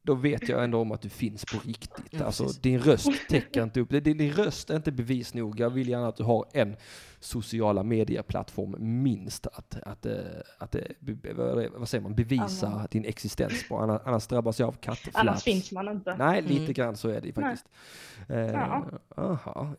Då 0.09 0.14
vet 0.14 0.48
jag 0.48 0.64
ändå 0.64 0.80
om 0.80 0.93
att 0.93 1.01
du 1.02 1.09
finns 1.09 1.44
på 1.44 1.59
riktigt. 1.64 2.05
Ja, 2.10 2.24
alltså 2.24 2.43
precis. 2.44 2.59
din 2.60 2.78
röst 2.78 3.09
täcker 3.28 3.62
inte 3.62 3.80
upp. 3.80 3.90
Din, 3.90 4.02
din 4.18 4.32
röst 4.32 4.70
är 4.70 4.76
inte 4.76 4.93
bevis 4.93 5.35
nog. 5.35 5.60
Jag 5.60 5.70
vill 5.70 5.89
gärna 5.89 6.09
att 6.09 6.16
du 6.16 6.22
har 6.24 6.47
en 6.52 6.76
sociala 7.20 7.82
medieplattform 7.82 9.02
minst 9.02 9.47
att, 9.47 9.76
att, 9.82 10.06
eh, 10.06 10.12
att, 10.59 10.74
eh, 10.74 10.80
be- 11.01 11.68
vad 11.76 11.89
säger 11.89 12.02
man, 12.02 12.14
bevisa 12.14 12.66
Annars- 12.66 12.90
din 12.90 13.05
existens 13.05 13.68
på. 13.68 13.78
Annars, 13.78 14.01
annars 14.05 14.26
drabbas 14.26 14.60
jag 14.60 14.66
av 14.68 14.72
kattflaps. 14.72 15.16
Annars 15.16 15.43
finns 15.43 15.72
man 15.72 15.89
inte. 15.89 16.16
Nej, 16.16 16.43
lite 16.43 16.60
Mm. 16.62 16.72
grann 16.72 16.97
så 16.97 17.09
är 17.09 17.20
det 17.20 17.32
faktiskt. 17.32 17.66
Eh, 18.28 18.39
Ja. 18.39 18.86
Aha. 19.16 19.74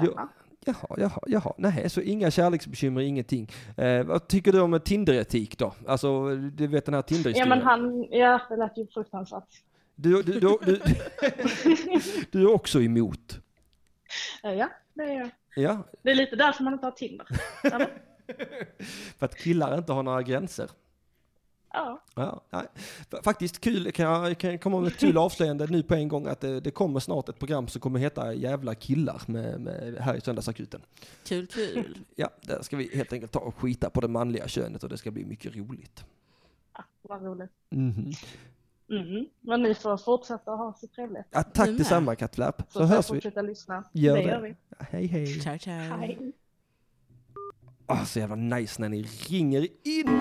Ja, 0.00 0.28
jaha, 0.68 0.96
jaha, 0.98 1.20
jaha. 1.26 1.52
Nej, 1.58 1.90
så 1.90 2.00
inga 2.00 2.30
kärleksbekymmer, 2.30 3.00
ingenting. 3.00 3.48
Eh, 3.76 4.02
vad 4.04 4.28
tycker 4.28 4.52
du 4.52 4.60
om 4.60 4.80
Tinder-etik 4.84 5.58
då? 5.58 5.74
Alltså, 5.86 6.36
du 6.36 6.66
vet 6.66 6.84
den 6.84 6.94
här 6.94 6.98
Ja, 6.98 7.02
Tinder-historien. 7.02 7.48
men 7.48 7.62
han, 7.62 8.06
ja, 8.10 8.40
det 8.48 8.56
lät 8.56 8.78
ju 8.78 8.86
fruktansvärt. 8.86 9.48
Du, 9.94 10.22
du, 10.22 10.40
du, 10.40 10.58
du, 10.64 10.80
du 12.30 12.42
är 12.42 12.54
också 12.54 12.80
emot? 12.82 13.40
Eh, 14.42 14.52
Ja, 14.52 14.68
det 14.94 15.02
är, 15.02 15.30
Ja, 15.56 15.78
det 16.02 16.10
är 16.10 16.14
lite 16.14 16.36
därför 16.36 16.64
man 16.64 16.72
inte 16.72 16.86
har 16.86 16.90
Tinder. 16.92 17.26
För 19.18 19.26
att 19.26 19.36
killar 19.38 19.78
inte 19.78 19.92
har 19.92 20.02
några 20.02 20.22
gränser. 20.22 20.70
Ja, 21.72 22.00
Ja, 22.14 22.40
nej. 22.50 22.66
Faktiskt 23.24 23.60
kul, 23.60 23.92
kan 23.92 24.06
jag, 24.06 24.38
kan 24.38 24.50
jag 24.50 24.60
komma 24.60 24.80
med 24.80 24.88
ett 24.92 24.98
kul 24.98 25.18
avslöjande 25.18 25.66
nu 25.66 25.82
på 25.82 25.94
en 25.94 26.08
gång 26.08 26.26
att 26.26 26.40
det, 26.40 26.60
det 26.60 26.70
kommer 26.70 27.00
snart 27.00 27.28
ett 27.28 27.38
program 27.38 27.68
som 27.68 27.80
kommer 27.80 27.98
heta 27.98 28.34
Jävla 28.34 28.74
killar 28.74 29.22
med, 29.26 29.60
med, 29.60 29.96
här 30.00 30.14
i 30.14 30.20
Söndagsakuten. 30.20 30.80
Kul, 31.24 31.46
kul. 31.46 31.98
Ja, 32.16 32.30
där 32.40 32.62
ska 32.62 32.76
vi 32.76 32.96
helt 32.96 33.12
enkelt 33.12 33.32
ta 33.32 33.38
och 33.38 33.54
skita 33.56 33.90
på 33.90 34.00
det 34.00 34.08
manliga 34.08 34.48
könet 34.48 34.82
och 34.82 34.88
det 34.88 34.96
ska 34.96 35.10
bli 35.10 35.24
mycket 35.24 35.56
roligt. 35.56 36.04
vad 37.02 37.22
roligt. 37.22 37.50
Mhm. 37.70 38.12
Mm. 38.90 39.26
Men 39.40 39.62
ni 39.62 39.74
får 39.74 39.96
fortsätta 39.96 40.50
ha 40.50 40.74
så 40.80 40.86
trevligt. 40.86 41.26
Ja, 41.30 41.42
tack 41.42 41.66
detsamma 41.66 42.14
Kattlap. 42.16 42.62
Så, 42.68 42.78
Så, 42.78 42.84
hörs 42.84 43.10
vi. 43.10 43.14
fortsätta 43.14 43.42
lyssna. 43.42 43.84
Gör 43.92 44.16
det 44.16 44.22
det. 44.22 44.28
gör 44.28 44.40
vi. 44.40 44.54
Hej 44.78 45.06
hej. 45.06 45.40
Ciao, 45.40 45.58
ciao. 45.58 45.74
Hej. 45.74 46.32
Ah, 47.86 48.04
så 48.04 48.18
jävla 48.18 48.36
nice 48.36 48.80
när 48.80 48.88
ni 48.88 49.02
ringer 49.02 49.68
in. 49.84 50.20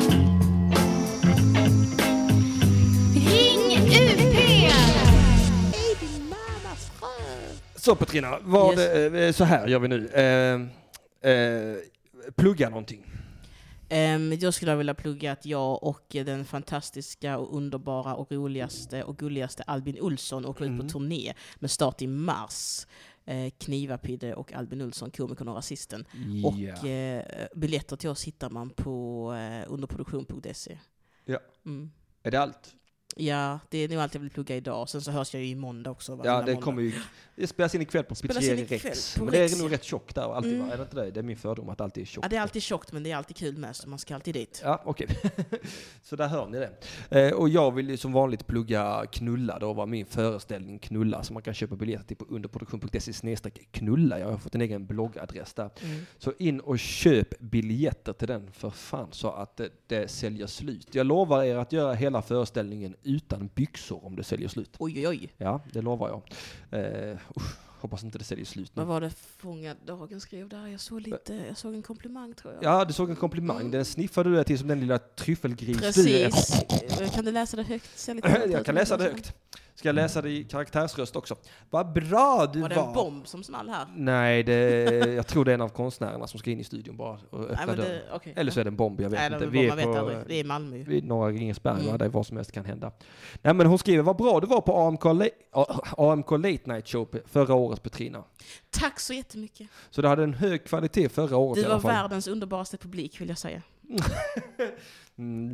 Så 7.87 7.95
Petrina, 7.95 8.39
var 8.41 8.73
Yes. 8.73 9.13
eh, 9.13 9.31
så 9.31 9.43
här 9.43 9.67
gör 9.67 9.79
vi 9.79 9.87
nu. 9.87 10.07
Eh, 10.07 11.31
eh, 11.31 11.75
plugga 12.35 12.69
någonting. 12.69 13.11
Ehm, 13.89 14.33
jag 14.33 14.53
skulle 14.53 14.75
vilja 14.75 14.93
plugga 14.93 15.31
att 15.31 15.45
jag 15.45 15.83
och 15.83 16.05
den 16.09 16.45
fantastiska 16.45 17.37
och 17.37 17.57
underbara 17.57 18.15
och 18.15 18.31
roligaste 18.31 19.03
och 19.03 19.17
gulligaste 19.17 19.63
Albin 19.63 19.99
Olsson 20.01 20.45
åker 20.45 20.65
ut 20.65 20.69
Mm. 20.71 20.81
på 20.87 20.89
turné 20.93 21.33
med 21.55 21.71
start 21.71 22.01
i 22.01 22.07
mars. 22.07 22.87
Eh, 23.25 23.49
Knivapidde 23.57 24.35
och 24.35 24.53
Albin 24.53 24.81
Olsson, 24.81 25.11
komikern 25.11 25.47
och 25.47 25.55
rasisten. 25.55 26.05
Och 26.45 26.85
eh, 26.87 27.23
biljetter 27.55 27.95
till 27.95 28.09
oss 28.09 28.23
hittar 28.23 28.49
man 28.49 28.69
på 28.69 29.33
eh, 29.33 29.71
underproduktion.se. 29.73 30.77
Ja. 31.25 31.39
Mm. 31.65 31.91
Är 32.23 32.31
det 32.31 32.39
allt? 32.41 32.73
Ja, 33.19 33.59
det 33.69 33.77
är 33.77 33.89
nog 33.89 33.99
allt 33.99 34.13
jag 34.13 34.21
vill 34.21 34.29
plugga 34.29 34.55
idag. 34.55 34.89
Sen 34.89 35.01
så 35.01 35.11
hörs 35.11 35.33
jag 35.33 35.43
ju 35.43 35.49
i 35.49 35.55
måndag 35.55 35.91
också. 35.91 36.19
Ja, 36.23 36.31
det 36.41 36.45
måndag. 36.45 36.61
kommer 36.61 36.81
ju, 36.81 36.93
det 37.35 37.47
spelas 37.47 37.75
in 37.75 37.81
ikväll 37.81 38.03
på 38.03 38.15
Pizzeria 38.15 38.63
ikväll 38.63 38.79
Rex. 38.79 39.17
Men 39.17 39.27
det 39.27 39.53
är 39.53 39.61
nog 39.61 39.71
rätt 39.71 39.83
tjockt 39.83 40.15
där 40.15 40.35
alltid 40.35 40.53
Mm. 40.53 40.67
va? 40.67 40.73
Är 40.73 40.77
det 40.77 40.83
inte 40.83 40.95
det? 40.95 41.11
Det 41.11 41.19
är 41.19 41.23
min 41.23 41.37
fördom 41.37 41.69
att 41.69 41.77
det 41.77 41.83
alltid 41.83 42.01
är 42.01 42.05
tjockt. 42.05 42.25
Ja, 42.25 42.29
det 42.29 42.35
är 42.35 42.41
alltid 42.41 42.61
tjockt, 42.61 42.91
men 42.91 43.03
det 43.03 43.11
är 43.11 43.15
alltid 43.15 43.35
kul 43.35 43.57
med, 43.57 43.75
så 43.75 43.89
man 43.89 43.99
ska 43.99 44.15
alltid 44.15 44.33
dit. 44.33 44.61
Ja, 44.63 44.81
okej. 44.85 45.07
så 46.03 46.15
där 46.15 46.27
hör 46.27 46.47
ni 46.47 46.59
det. 46.59 46.71
Eh, 47.27 47.33
och 47.33 47.49
jag 47.49 47.71
vill 47.71 47.89
ju 47.89 47.97
som 47.97 48.11
vanligt 48.13 48.47
plugga 48.47 49.05
Knulla 49.11 49.59
då, 49.59 49.73
var 49.73 49.85
min 49.85 50.05
föreställning 50.05 50.79
Knulla, 50.79 51.23
som 51.23 51.33
man 51.33 51.43
kan 51.43 51.53
köpa 51.53 51.75
biljetter 51.75 52.05
till 52.07 52.17
på 52.17 52.25
underproduktion.se 52.29 53.13
snedstreck 53.13 53.71
knulla. 53.71 54.19
Jag 54.19 54.31
har 54.31 54.37
fått 54.37 54.55
en 54.55 54.61
egen 54.61 54.85
bloggadress 54.85 55.53
där. 55.53 55.69
Mm. 55.83 56.05
Så 56.17 56.33
in 56.39 56.59
och 56.59 56.79
köp 56.79 57.39
biljetter 57.39 58.13
till 58.13 58.27
den 58.27 58.51
för 58.51 58.69
fan 58.69 59.07
så 59.11 59.31
att 59.31 59.57
det, 59.57 59.69
det 59.87 60.07
säljer 60.07 60.47
slut. 60.47 60.87
Jag 60.95 61.05
lovar 61.07 61.43
er 61.43 61.55
att 61.55 61.71
göra 61.71 61.93
hela 61.93 62.21
föreställningen 62.21 62.95
utan 63.07 63.49
byxor 63.55 64.05
om 64.05 64.15
det 64.15 64.23
säljer 64.23 64.47
slut. 64.49 64.75
Oj, 64.79 64.93
oj, 64.97 65.07
oj. 65.07 65.33
Ja, 65.37 65.61
det 65.73 65.81
lovar 65.81 66.09
jag. 66.09 66.21
Eh, 66.79 67.17
usch, 67.37 67.55
hoppas 67.81 68.03
inte 68.03 68.17
det 68.17 68.23
säljer 68.23 68.45
slut 68.45 68.71
nu. 68.75 68.79
Vad 68.79 68.87
var 68.87 69.01
det 69.01 69.09
Fångad 69.37 69.77
Dagen 69.85 70.21
skrev 70.21 70.49
där? 70.49 70.67
Jag 70.67 70.79
såg 70.79 71.01
lite, 71.01 71.33
jag 71.47 71.57
såg 71.57 71.73
en 71.73 71.81
komplimang 71.83 72.33
tror 72.33 72.53
jag. 72.53 72.63
Ja, 72.63 72.85
du 72.85 72.93
såg 72.93 73.09
en 73.09 73.15
komplimang. 73.15 73.71
Den 73.71 73.85
sniffade 73.85 74.29
du 74.29 74.35
dig 74.35 74.45
till 74.45 74.59
som 74.59 74.67
den 74.67 74.79
lilla 74.79 74.97
tryffelgris 74.97 75.77
du 75.77 75.83
är. 75.85 76.29
Precis. 76.29 77.01
Eh, 77.01 77.11
Kan 77.11 77.25
du 77.25 77.31
läsa 77.31 77.57
det 77.57 77.63
högt? 77.63 78.07
Lite 78.07 78.47
Jag 78.51 78.65
kan 78.65 78.75
läsa 78.75 78.97
det 78.97 79.03
högt. 79.03 79.33
Ska 79.77 79.87
jag 79.89 79.95
läsa 79.95 80.21
det 80.21 80.29
i 80.29 80.43
karaktärsröst 80.43 81.15
också? 81.15 81.35
Vad 81.69 81.93
bra 81.93 82.49
du 82.53 82.61
Var 82.61 82.69
var! 82.69 82.75
det 82.75 82.81
en 82.81 82.93
bomb 82.93 83.27
som 83.27 83.43
small 83.43 83.69
här? 83.69 83.85
Nej, 83.95 84.43
det, 84.43 84.53
jag 85.15 85.27
tror 85.27 85.45
det 85.45 85.51
är 85.51 85.53
en 85.53 85.61
av 85.61 85.69
konstnärerna 85.69 86.27
som 86.27 86.39
ska 86.39 86.51
in 86.51 86.59
i 86.59 86.63
studion 86.63 86.97
bara 86.97 87.19
och 87.29 87.39
öppna 87.49 87.65
Nej, 87.65 87.75
dörren. 87.75 87.89
det, 87.89 88.01
okej. 88.13 88.33
Eller 88.35 88.51
så 88.51 88.59
är 88.59 88.63
det 88.63 88.67
en 88.67 88.75
bomb, 88.75 89.01
jag 89.01 89.09
vet 89.09 89.19
Nej, 89.19 89.33
inte. 89.33 89.45
Vi 89.47 89.67
är 89.67 89.75
vet 89.75 89.85
på, 89.85 89.97
aldrig. 89.97 90.17
Det 90.27 90.39
är 90.39 90.43
Malmö 90.43 90.77
ju. 90.77 90.83
vid 90.83 91.05
Norra 91.05 91.31
Grängesberg, 91.31 91.81
Mm. 91.83 91.97
där 91.97 92.09
vad 92.09 92.27
som 92.27 92.37
helst 92.37 92.51
kan 92.51 92.65
hända. 92.65 92.91
Nej 93.41 93.53
men 93.53 93.67
hon 93.67 93.79
skriver, 93.79 94.03
vad 94.03 94.15
bra 94.17 94.39
du 94.39 94.47
var 94.47 94.61
på 94.61 94.77
AMK, 94.77 95.05
AMK 95.97 96.31
Late 96.31 96.59
Night 96.71 96.87
Show 96.87 97.07
förra 97.25 97.53
året 97.55 97.83
Petrina. 97.83 98.23
Tack 98.69 98.99
så 98.99 99.13
jättemycket. 99.13 99.67
Så 99.89 100.01
du 100.01 100.07
hade 100.07 100.23
en 100.23 100.33
hög 100.33 100.65
kvalitet 100.65 101.09
förra 101.09 101.37
året 101.37 101.55
Du 101.55 101.61
i 101.61 101.65
alla 101.65 101.73
var 101.73 101.81
fall. 101.81 101.91
världens 101.91 102.27
underbaraste 102.27 102.77
publik 102.77 103.21
vill 103.21 103.29
jag 103.29 103.37
säga. 103.37 103.61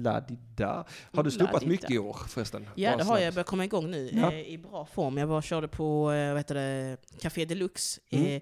La-di-da. 0.04 0.86
Har 1.14 1.24
du 1.24 1.30
La-di-da. 1.30 1.68
mycket 1.68 1.92
i 1.92 1.98
år 2.00 2.18
förresten? 2.28 2.68
Ja, 2.76 2.90
Bara 2.92 2.98
det 2.98 3.04
har 3.04 3.18
jag. 3.18 3.26
Jag 3.28 3.34
börjar 3.34 3.44
komma 3.44 3.66
igång 3.66 3.92
nu 3.92 4.10
Ja. 4.14 4.32
eh, 4.32 4.40
i 4.54 4.58
bra 4.58 4.86
form. 4.86 5.18
Jag 5.18 5.28
var 5.28 5.42
körde 5.42 5.68
på 5.68 6.12
eh, 6.12 6.30
vad 6.30 6.38
heter 6.38 6.56
det, 6.56 6.98
Café 7.20 7.46
Deluxe. 7.46 8.02
Mm. 8.10 8.26
Eh, 8.26 8.34
eh, 8.36 8.42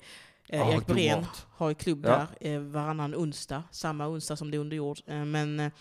Ah, 0.68 0.72
Erik 0.74 1.16
mat. 1.18 1.48
har 1.52 1.70
ju 1.70 1.76
klubb 1.76 2.06
Ja. 2.06 2.28
där 2.42 2.52
eh, 2.54 2.60
varannan 2.60 3.16
onsdag. 3.16 3.64
Samma 3.72 4.08
onsdag 4.08 4.36
som 4.36 4.52
det 4.52 4.58
är 4.58 4.60
under 4.60 4.78
jord. 4.78 5.00
Eh, 5.08 5.26
men 5.26 5.60
eh, 5.60 5.72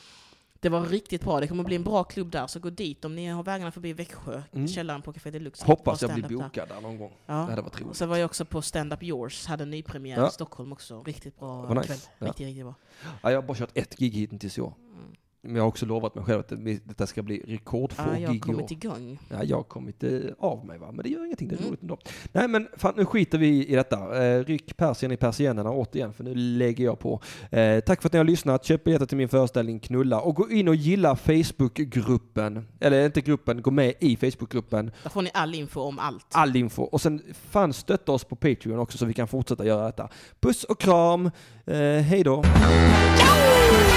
det 0.60 0.68
var 0.68 0.80
riktigt 0.86 1.24
bra. 1.24 1.40
Det 1.40 1.48
kommer 1.48 1.64
bli 1.64 1.76
en 1.76 1.84
bra 1.84 2.04
klubb 2.04 2.30
där. 2.30 2.46
Så 2.46 2.60
gå 2.60 2.70
dit 2.70 3.04
om 3.04 3.14
ni 3.14 3.26
har 3.26 3.42
vägarna 3.42 3.70
förbi 3.72 3.92
Växjö. 3.92 4.42
Mm. 4.52 4.68
Källaren 4.68 5.02
på 5.02 5.12
Café 5.12 5.30
Deluxe. 5.30 5.64
Hoppas 5.66 6.02
jag 6.02 6.14
blir 6.14 6.22
där. 6.22 6.28
bokad 6.36 6.68
där 6.68 6.80
någon 6.80 6.98
gång. 6.98 7.12
Ja. 7.26 7.32
Det 7.34 7.40
hade 7.40 7.62
varit 7.62 7.80
roligt. 7.80 7.96
så 7.96 8.06
var 8.06 8.16
jag 8.16 8.26
också 8.26 8.44
på 8.44 8.62
Stand 8.62 8.92
Up 8.92 9.02
Yours, 9.02 9.46
hade 9.46 9.62
en 9.62 9.70
nypremiär 9.70 10.16
Ja. 10.18 10.28
i 10.28 10.30
Stockholm 10.30 10.72
också. 10.72 11.02
Riktigt 11.02 11.38
bra 11.38 11.74
nice. 11.74 11.86
kväll. 11.86 11.98
Ja. 12.18 12.26
Riktigt, 12.26 12.46
riktigt 12.46 12.64
bra. 12.64 12.74
Ja, 13.22 13.30
jag 13.30 13.42
har 13.42 13.46
bara 13.46 13.56
kört 13.56 13.70
ett 13.78 13.96
gig 13.98 14.12
hittills 14.14 14.58
i 14.58 14.60
år. 14.60 14.74
Mm. 14.92 15.12
Men 15.42 15.56
jag 15.56 15.62
har 15.62 15.68
också 15.68 15.86
lovat 15.86 16.14
mig 16.14 16.24
själv 16.24 16.40
att 16.40 16.48
det- 16.48 16.80
detta 16.84 17.06
ska 17.06 17.22
bli 17.22 17.42
rekordfå 17.46 18.02
Ja, 18.12 18.18
jag 18.18 18.28
har 18.30 18.38
kommit 18.38 18.70
igång. 18.70 19.18
Ja, 19.28 19.44
jag 19.44 19.56
har 19.56 19.62
kommit 19.62 20.02
eh, 20.04 20.10
av 20.38 20.66
mig 20.66 20.78
va, 20.78 20.92
men 20.92 21.02
det 21.02 21.08
gör 21.08 21.24
ingenting, 21.24 21.48
det 21.48 21.54
är 21.54 21.58
Mm. 21.58 21.68
roligt 21.68 21.82
ändå. 21.82 21.98
Nej 22.32 22.48
men 22.48 22.68
fan, 22.76 22.94
nu 22.96 23.04
skiter 23.04 23.38
vi 23.38 23.66
i 23.66 23.74
detta. 23.74 24.24
Eh, 24.24 24.44
ryck 24.44 24.76
persien 24.76 25.12
i 25.12 25.16
persiennerna 25.16 25.70
återigen, 25.70 26.12
för 26.12 26.24
nu 26.24 26.34
lägger 26.34 26.84
jag 26.84 26.98
på. 26.98 27.20
Eh, 27.50 27.80
tack 27.80 28.02
för 28.02 28.08
att 28.08 28.12
ni 28.12 28.16
har 28.16 28.24
lyssnat, 28.24 28.64
köp 28.64 28.84
biljetter 28.84 29.06
till 29.06 29.16
min 29.18 29.28
föreställning 29.28 29.80
Knulla 29.80 30.20
och 30.20 30.34
gå 30.34 30.50
in 30.50 30.68
och 30.68 30.74
gilla 30.74 31.16
Facebookgruppen, 31.16 32.66
eller 32.80 33.06
inte 33.06 33.20
gruppen, 33.20 33.62
gå 33.62 33.70
med 33.70 33.94
i 34.00 34.16
Facebookgruppen, 34.16 34.90
Där 35.02 35.10
får 35.10 35.22
ni 35.22 35.30
all 35.34 35.54
info 35.54 35.80
om 35.80 35.98
allt. 35.98 36.26
all 36.32 36.56
info. 36.56 36.82
Och 36.82 37.00
sen 37.00 37.22
fan 37.50 37.72
stötta 37.72 38.12
oss 38.12 38.24
på 38.24 38.36
Patreon 38.36 38.78
också 38.78 38.98
så 38.98 39.06
vi 39.06 39.12
kan 39.14 39.28
fortsätta 39.28 39.64
göra 39.66 39.86
detta. 39.86 40.08
Puss 40.40 40.64
och 40.64 40.80
kram, 40.80 41.30
eh, 41.66 41.76
hej 41.80 42.22
då! 42.24 42.42
Ciao! 42.42 43.89